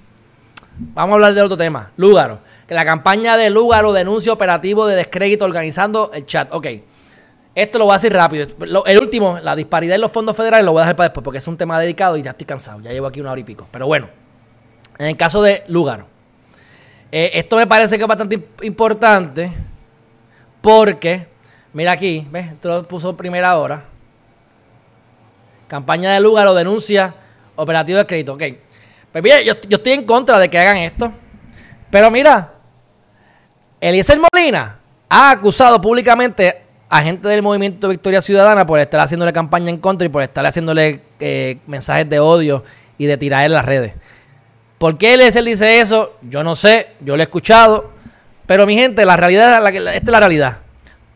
Vamos 0.78 1.14
a 1.14 1.16
hablar 1.16 1.34
de 1.34 1.42
otro 1.42 1.58
tema. 1.58 1.92
Lúgaro. 1.98 2.40
La 2.70 2.84
campaña 2.84 3.38
de 3.38 3.50
Lúgaro 3.50 3.94
denuncia 3.94 4.34
operativo 4.34 4.88
de 4.88 4.96
descrédito 4.96 5.46
organizando 5.46 6.12
el 6.14 6.26
chat. 6.26 6.54
Ok. 6.54 6.68
Esto 7.56 7.80
lo 7.80 7.86
voy 7.86 7.94
a 7.94 7.96
decir 7.96 8.14
rápido. 8.14 8.46
El 8.86 9.00
último, 9.00 9.40
la 9.42 9.56
disparidad 9.56 9.96
en 9.96 10.02
los 10.02 10.12
fondos 10.12 10.36
federales, 10.36 10.64
lo 10.66 10.74
voy 10.74 10.82
a 10.82 10.84
dejar 10.84 10.96
para 10.96 11.10
después 11.10 11.24
porque 11.24 11.40
es 11.40 11.48
un 11.48 11.58
tema 11.58 11.80
dedicado 11.80 12.16
y 12.18 12.22
ya 12.22 12.32
estoy 12.32 12.46
cansado. 12.46 12.82
Ya 12.82 12.92
llevo 12.92 13.08
aquí 13.08 13.20
una 13.20 13.32
hora 13.32 13.42
y 13.42 13.44
pico. 13.44 13.68
Pero 13.72 13.88
bueno, 13.88 14.10
en 15.00 15.08
el 15.08 15.18
caso 15.18 15.42
de 15.42 15.64
Lúgaro, 15.68 16.06
eh, 17.12 17.32
esto 17.34 17.56
me 17.56 17.66
parece 17.66 17.98
que 17.98 18.04
es 18.04 18.08
bastante 18.08 18.38
imp- 18.38 18.64
importante 18.64 19.52
porque, 20.62 21.26
mira 21.74 21.94
aquí, 21.94 22.28
¿ves? 22.30 22.52
Esto 22.52 22.70
lo 22.70 22.84
puso 22.88 23.16
primera 23.18 23.58
hora. 23.58 23.86
Campaña 25.68 26.14
de 26.14 26.20
Lúgaro 26.20 26.54
denuncia 26.54 27.14
operativo 27.56 27.98
de 27.98 28.06
crédito. 28.06 28.34
Ok. 28.34 28.44
Pues 29.12 29.24
mira, 29.24 29.42
yo 29.42 29.54
estoy 29.54 29.94
en 29.94 30.06
contra 30.06 30.38
de 30.38 30.50
que 30.50 30.60
hagan 30.60 30.78
esto. 30.78 31.12
Pero 31.90 32.12
mira, 32.12 32.54
Eliezer 33.80 34.20
Molina 34.20 34.78
ha 35.10 35.32
acusado 35.32 35.80
públicamente 35.80 36.64
a 36.90 37.02
gente 37.02 37.28
del 37.28 37.42
movimiento 37.42 37.90
Victoria 37.90 38.22
Ciudadana 38.22 38.66
por 38.66 38.80
estar 38.80 39.00
haciéndole 39.00 39.34
campaña 39.34 39.70
en 39.70 39.78
contra 39.78 40.06
y 40.06 40.10
por 40.10 40.24
estar 40.24 40.46
haciéndole 40.46 41.02
eh, 41.20 41.60
mensajes 41.68 42.10
de 42.10 42.20
odio 42.20 42.64
y 42.98 43.06
de 43.06 43.18
tirar 43.18 43.46
en 43.46 43.54
las 43.54 43.66
redes. 43.66 43.94
¿Por 44.78 44.98
qué 44.98 45.16
Eliezer 45.16 45.44
dice 45.44 45.80
eso? 45.80 46.14
Yo 46.22 46.44
no 46.44 46.56
sé, 46.56 46.90
yo 47.02 47.16
lo 47.16 47.22
he 47.22 47.26
escuchado. 47.26 47.92
Pero 48.46 48.66
mi 48.66 48.76
gente, 48.76 49.06
la 49.06 49.18
realidad, 49.18 49.68
esta 49.68 49.92
es 49.92 50.06
la 50.06 50.20
realidad. 50.20 50.60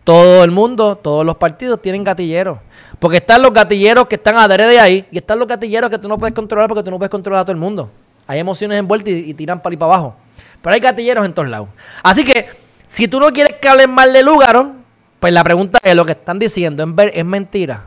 Todo 0.04 0.44
el 0.44 0.52
mundo, 0.52 0.98
todos 0.98 1.26
los 1.26 1.38
partidos 1.38 1.82
tienen 1.82 2.04
gatilleros. 2.04 2.58
Porque 3.00 3.18
están 3.18 3.42
los 3.42 3.54
gatilleros 3.54 4.08
que 4.08 4.16
están 4.16 4.38
adrede 4.38 4.80
ahí 4.80 5.06
y 5.12 5.18
están 5.18 5.40
los 5.40 5.48
gatilleros 5.48 5.90
que 5.90 5.98
tú 5.98 6.08
no 6.08 6.18
puedes 6.18 6.36
controlar 6.36 6.68
porque 6.68 6.84
tú 6.84 6.92
no 6.92 6.98
puedes 6.98 7.10
controlar 7.10 7.42
a 7.42 7.46
todo 7.46 7.54
el 7.54 7.60
mundo. 7.60 7.90
Hay 8.28 8.40
emociones 8.40 8.78
envueltas 8.78 9.10
y, 9.10 9.30
y 9.30 9.34
tiran 9.34 9.62
para 9.62 9.74
y 9.74 9.78
para 9.78 9.94
abajo. 9.94 10.16
Pero 10.62 10.74
hay 10.74 10.80
gatilleros 10.80 11.26
en 11.26 11.34
todos 11.34 11.50
lados. 11.50 11.70
Así 12.04 12.24
que, 12.24 12.48
si 12.88 13.08
tú 13.08 13.20
no 13.20 13.32
quieres 13.32 13.56
que 13.62 13.68
hablen 13.68 13.92
mal 13.92 14.14
de 14.14 14.24
Lúgaro, 14.24 14.74
pues 15.20 15.34
la 15.34 15.44
pregunta 15.44 15.80
es, 15.84 15.96
¿lo 15.96 16.06
que 16.06 16.14
están 16.14 16.40
diciendo 16.40 16.84
es, 17.14 17.26
mentira? 17.26 17.84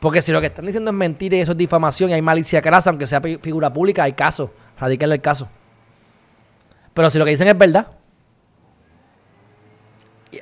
Porque 0.00 0.20
si 0.20 0.32
lo 0.32 0.40
que 0.40 0.48
están 0.48 0.66
diciendo 0.66 0.90
es 0.90 0.96
mentira 0.96 1.36
y 1.36 1.40
eso 1.40 1.52
es 1.52 1.58
difamación 1.58 2.10
y 2.10 2.14
hay 2.14 2.22
malicia 2.22 2.60
crasa, 2.60 2.90
aunque 2.90 3.06
sea 3.06 3.20
figura 3.20 3.72
pública, 3.72 4.04
hay 4.04 4.12
caso. 4.12 4.52
Radicarle 4.78 5.16
el 5.16 5.20
caso. 5.20 5.48
Pero 6.92 7.08
si 7.08 7.18
lo 7.18 7.24
que 7.24 7.30
dicen 7.30 7.48
es 7.48 7.56
verdad, 7.56 7.86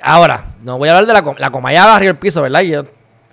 Ahora, 0.01 0.53
no 0.63 0.77
voy 0.77 0.87
a 0.87 0.97
hablar 0.97 1.05
de 1.05 1.13
la, 1.13 1.35
la 1.37 1.51
comaya 1.51 1.85
barrió 1.85 2.11
el 2.11 2.17
piso, 2.17 2.41
¿verdad? 2.41 2.61
Yo, 2.61 2.81
o 2.81 2.85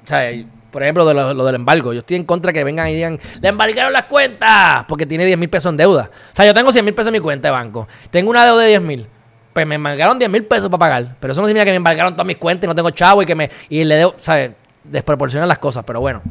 sea, 0.05 0.31
por 0.70 0.82
ejemplo, 0.82 1.12
lo, 1.12 1.45
del 1.45 1.55
embargo. 1.55 1.93
Yo 1.93 2.01
estoy 2.01 2.16
en 2.16 2.24
contra 2.24 2.53
que 2.53 2.65
vengan 2.65 2.89
y 2.89 2.95
digan, 2.95 3.19
le 3.40 3.49
embargaron 3.49 3.93
las 3.93 4.05
cuentas 4.05 4.85
porque 4.89 5.07
tiene 5.07 5.24
10 5.24 5.39
mil 5.39 5.49
pesos 5.49 5.70
en 5.70 5.77
deuda. 5.77 6.11
O 6.12 6.35
sea, 6.35 6.45
yo 6.45 6.55
tengo 6.55 6.70
100 6.73 6.85
mil 6.85 6.95
pesos 6.95 7.09
en 7.09 7.15
mi 7.15 7.20
cuenta 7.20 7.49
de 7.49 7.53
banco. 7.53 7.89
Tengo 8.11 8.31
una 8.31 8.45
deuda 8.45 8.62
de 8.62 8.69
10 8.69 8.82
mil. 8.82 9.07
Pues 9.53 9.66
me 9.66 9.77
embargaron 9.77 10.19
10 10.19 10.31
mil 10.31 10.45
pesos 10.45 10.69
para 10.69 10.78
pagar. 10.78 11.16
Pero 11.19 11.32
eso 11.32 11.40
no 11.40 11.49
significa 11.49 11.65
que 11.65 11.73
me 11.73 11.77
embargaron 11.77 12.15
todas 12.15 12.27
mis 12.27 12.36
cuentas 12.36 12.65
y 12.65 12.69
no 12.69 12.74
tengo 12.74 12.90
chavo 12.90 13.23
y 13.23 13.27
que 13.27 13.35
me 13.35 13.51
y 13.69 13.85
le 13.85 13.97
debo, 13.97 14.15
¿sabes? 14.20 14.53
Desproporcionan 14.85 15.49
las 15.49 15.59
cosas. 15.59 15.85
Pero 15.85 16.01
bueno, 16.01 16.23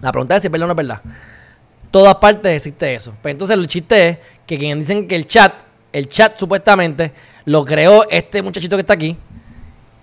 la 0.00 0.12
pregunta 0.12 0.36
es 0.36 0.42
si 0.42 0.48
es 0.48 0.52
verdad 0.52 0.64
o 0.64 0.68
no 0.68 0.72
es 0.72 0.88
verdad 0.88 1.00
todas 1.94 2.16
partes 2.16 2.56
existe 2.56 2.92
eso. 2.92 3.14
Pues 3.22 3.30
entonces 3.30 3.56
el 3.56 3.68
chiste 3.68 4.08
es 4.08 4.18
que 4.44 4.58
quien 4.58 4.80
dicen 4.80 5.06
que 5.06 5.14
el 5.14 5.28
chat, 5.28 5.54
el 5.92 6.08
chat 6.08 6.36
supuestamente 6.36 7.12
lo 7.44 7.64
creó 7.64 8.10
este 8.10 8.42
muchachito 8.42 8.76
que 8.76 8.80
está 8.80 8.94
aquí, 8.94 9.16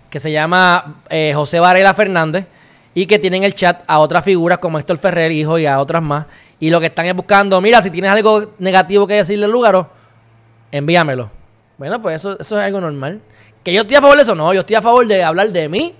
que 0.09 0.21
se 0.21 0.31
llama 0.31 1.01
eh, 1.09 1.33
José 1.35 1.59
Varela 1.59 1.93
Fernández, 1.93 2.45
y 2.93 3.05
que 3.05 3.19
tienen 3.19 3.43
el 3.43 3.53
chat 3.53 3.83
a 3.87 3.99
otras 3.99 4.23
figuras 4.23 4.59
como 4.59 4.79
Héctor 4.79 4.97
Ferrer, 4.97 5.31
hijo, 5.31 5.57
y 5.57 5.65
a 5.65 5.79
otras 5.79 6.01
más. 6.01 6.25
Y 6.59 6.69
lo 6.69 6.79
que 6.79 6.87
están 6.87 7.05
es 7.05 7.15
buscando, 7.15 7.59
mira, 7.61 7.81
si 7.81 7.89
tienes 7.89 8.11
algo 8.11 8.53
negativo 8.59 9.07
que 9.07 9.15
decirle 9.15 9.45
al 9.45 9.51
Lúgaro, 9.51 9.89
envíamelo. 10.71 11.31
Bueno, 11.77 12.01
pues 12.01 12.17
eso, 12.17 12.37
eso 12.39 12.59
es 12.59 12.65
algo 12.65 12.81
normal. 12.81 13.21
¿Que 13.63 13.73
yo 13.73 13.81
estoy 13.81 13.97
a 13.97 14.01
favor 14.01 14.15
de 14.15 14.23
eso? 14.23 14.35
No, 14.35 14.53
yo 14.53 14.61
estoy 14.61 14.75
a 14.75 14.81
favor 14.81 15.07
de 15.07 15.23
hablar 15.23 15.51
de 15.51 15.69
mí, 15.69 15.95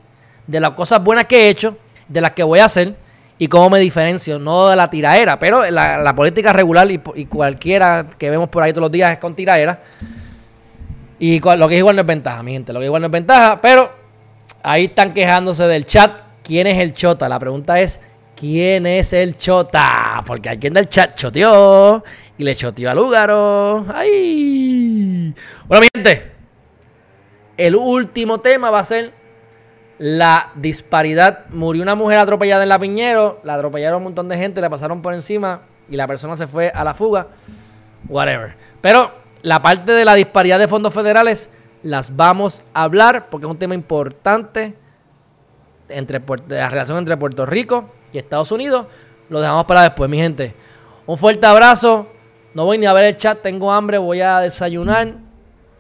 de 0.48 0.60
las 0.60 0.72
cosas 0.72 1.04
buenas 1.04 1.26
que 1.26 1.46
he 1.46 1.50
hecho, 1.50 1.78
de 2.08 2.22
las 2.22 2.32
que 2.32 2.44
voy 2.44 2.60
a 2.60 2.66
hacer 2.66 2.96
y 3.42 3.48
cómo 3.48 3.72
me 3.72 3.80
diferencio, 3.80 4.38
no 4.38 4.68
de 4.68 4.76
la 4.76 4.88
tiraera, 4.88 5.40
pero 5.40 5.68
la, 5.72 5.98
la 5.98 6.14
política 6.14 6.54
regular 6.54 6.92
y, 6.92 7.02
y 7.16 7.26
cualquiera 7.26 8.06
que 8.16 8.30
vemos 8.30 8.50
por 8.50 8.62
ahí 8.62 8.72
todos 8.72 8.84
los 8.84 8.92
días 8.92 9.14
es 9.14 9.18
con 9.18 9.34
tiraera. 9.34 9.80
Y 11.18 11.40
lo 11.40 11.68
que 11.68 11.74
es 11.74 11.80
igual 11.80 11.96
no 11.96 12.02
es 12.02 12.08
ventaja, 12.08 12.44
mi 12.44 12.52
gente, 12.52 12.72
lo 12.72 12.80
que 12.80 12.86
igual 12.86 13.02
no 13.02 13.08
es 13.08 13.12
ventaja, 13.12 13.60
pero 13.60 13.92
ahí 14.62 14.86
están 14.86 15.12
quejándose 15.14 15.64
del 15.64 15.86
chat. 15.86 16.21
¿Quién 16.44 16.68
es 16.68 16.78
el 16.80 16.94
chota? 16.94 17.30
La 17.30 17.40
pregunta 17.40 17.80
es, 17.80 18.00
quién 18.36 18.86
es 18.86 19.14
el 19.14 19.38
chota. 19.38 20.24
Porque 20.26 20.50
alguien 20.50 20.74
del 20.74 20.90
chat 20.90 21.16
choteó 21.16 22.04
y 22.38 22.44
le 22.44 22.56
choteó 22.56 22.90
a 22.90 22.96
Lúgaro. 22.96 23.86
¡Ay! 23.94 25.34
Bueno, 25.68 25.82
mi 25.82 25.88
gente, 25.94 26.32
el 27.58 27.76
último 27.76 28.40
tema 28.40 28.72
va 28.72 28.80
a 28.80 28.84
ser 28.84 29.14
la 30.00 30.50
disparidad. 30.56 31.46
Murió 31.50 31.84
una 31.84 31.94
mujer 31.94 32.18
atropellada 32.18 32.64
en 32.64 32.70
la 32.70 32.80
Piñero, 32.80 33.40
la 33.44 33.54
atropellaron 33.54 33.98
un 33.98 34.06
montón 34.06 34.28
de 34.28 34.38
gente, 34.38 34.60
le 34.60 34.70
pasaron 34.70 35.04
por 35.04 35.14
encima 35.14 35.62
y 35.88 35.96
la 35.96 36.08
persona 36.08 36.36
se 36.36 36.48
fue 36.48 36.72
a 36.74 36.84
la 36.84 36.96
fuga. 36.96 37.28
Whatever. 38.10 38.56
Pero 38.82 39.12
la 39.44 39.62
parte 39.62 39.92
de 39.92 40.04
la 40.04 40.16
disparidad 40.16 40.58
de 40.58 40.68
fondos 40.68 40.94
federales 40.94 41.52
las 41.84 42.16
vamos 42.16 42.64
a 42.74 42.84
hablar 42.84 43.30
porque 43.30 43.46
es 43.46 43.52
un 43.52 43.60
tema 43.60 43.76
importante 43.76 44.76
entre 45.92 46.22
la 46.48 46.70
relación 46.70 46.98
entre 46.98 47.18
Puerto 47.18 47.46
Rico 47.46 47.90
y 48.14 48.18
Estados 48.18 48.52
Unidos. 48.52 48.86
Lo 49.30 49.40
dejamos 49.40 49.66
para 49.66 49.84
después, 49.84 50.10
mi 50.10 50.18
gente. 50.18 50.54
Un 51.06 51.18
fuerte 51.18 51.46
abrazo. 51.46 52.08
No 52.54 52.66
voy 52.66 52.78
ni 52.78 52.86
a 52.86 52.94
ver 52.94 53.06
el 53.06 53.16
chat, 53.16 53.42
tengo 53.42 53.72
hambre, 53.72 53.98
voy 53.98 54.22
a 54.22 54.40
desayunar. 54.40 55.14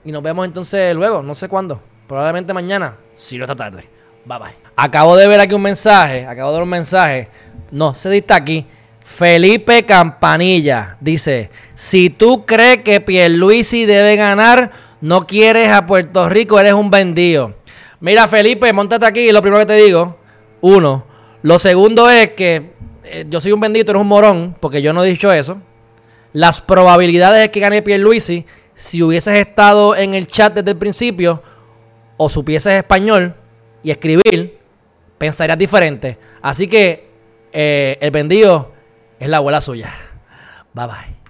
Y 0.05 0.11
nos 0.11 0.23
vemos 0.23 0.45
entonces 0.45 0.95
luego, 0.95 1.21
no 1.21 1.35
sé 1.35 1.49
cuándo. 1.49 1.81
Probablemente 2.07 2.53
mañana, 2.53 2.95
si 3.15 3.37
no 3.37 3.43
esta 3.43 3.55
tarde. 3.55 3.87
Bye 4.25 4.39
bye. 4.39 4.55
Acabo 4.75 5.15
de 5.15 5.27
ver 5.27 5.39
aquí 5.39 5.53
un 5.53 5.61
mensaje, 5.61 6.25
acabo 6.25 6.51
de 6.51 6.55
ver 6.55 6.63
un 6.63 6.69
mensaje. 6.69 7.29
No 7.71 7.93
sé 7.93 8.11
si 8.11 8.17
está 8.17 8.35
aquí. 8.35 8.65
Felipe 8.99 9.85
Campanilla 9.85 10.97
dice: 10.99 11.49
Si 11.73 12.09
tú 12.09 12.45
crees 12.45 12.79
que 12.83 13.01
Pierluisi 13.01 13.85
debe 13.85 14.15
ganar, 14.15 14.71
no 15.01 15.25
quieres 15.25 15.69
a 15.69 15.85
Puerto 15.85 16.29
Rico, 16.29 16.59
eres 16.59 16.73
un 16.73 16.89
vendido. 16.89 17.55
Mira, 18.01 18.27
Felipe, 18.27 18.73
montate 18.73 19.05
aquí. 19.05 19.31
Lo 19.31 19.41
primero 19.41 19.61
que 19.61 19.67
te 19.67 19.75
digo, 19.75 20.17
uno. 20.61 21.05
Lo 21.43 21.57
segundo 21.57 22.09
es 22.09 22.31
que 22.31 22.71
eh, 23.03 23.25
yo 23.29 23.39
soy 23.39 23.51
un 23.51 23.59
bendito, 23.59 23.91
eres 23.91 24.01
un 24.01 24.07
morón, 24.07 24.55
porque 24.59 24.81
yo 24.81 24.93
no 24.93 25.03
he 25.03 25.09
dicho 25.09 25.31
eso. 25.31 25.59
Las 26.33 26.61
probabilidades 26.61 27.41
de 27.41 27.51
que 27.51 27.59
gane 27.59 27.81
Pierluisi, 27.81 28.45
si 28.73 29.01
hubieses 29.03 29.37
estado 29.37 29.95
en 29.95 30.13
el 30.13 30.27
chat 30.27 30.53
desde 30.53 30.71
el 30.71 30.77
principio 30.77 31.41
o 32.17 32.29
supieses 32.29 32.73
español 32.73 33.35
y 33.83 33.91
escribir, 33.91 34.59
pensarías 35.17 35.57
diferente. 35.57 36.17
Así 36.41 36.67
que 36.67 37.07
eh, 37.51 37.97
el 38.01 38.11
vendido 38.11 38.71
es 39.19 39.29
la 39.29 39.37
abuela 39.37 39.61
suya. 39.61 39.93
Bye 40.73 40.87
bye. 40.87 41.20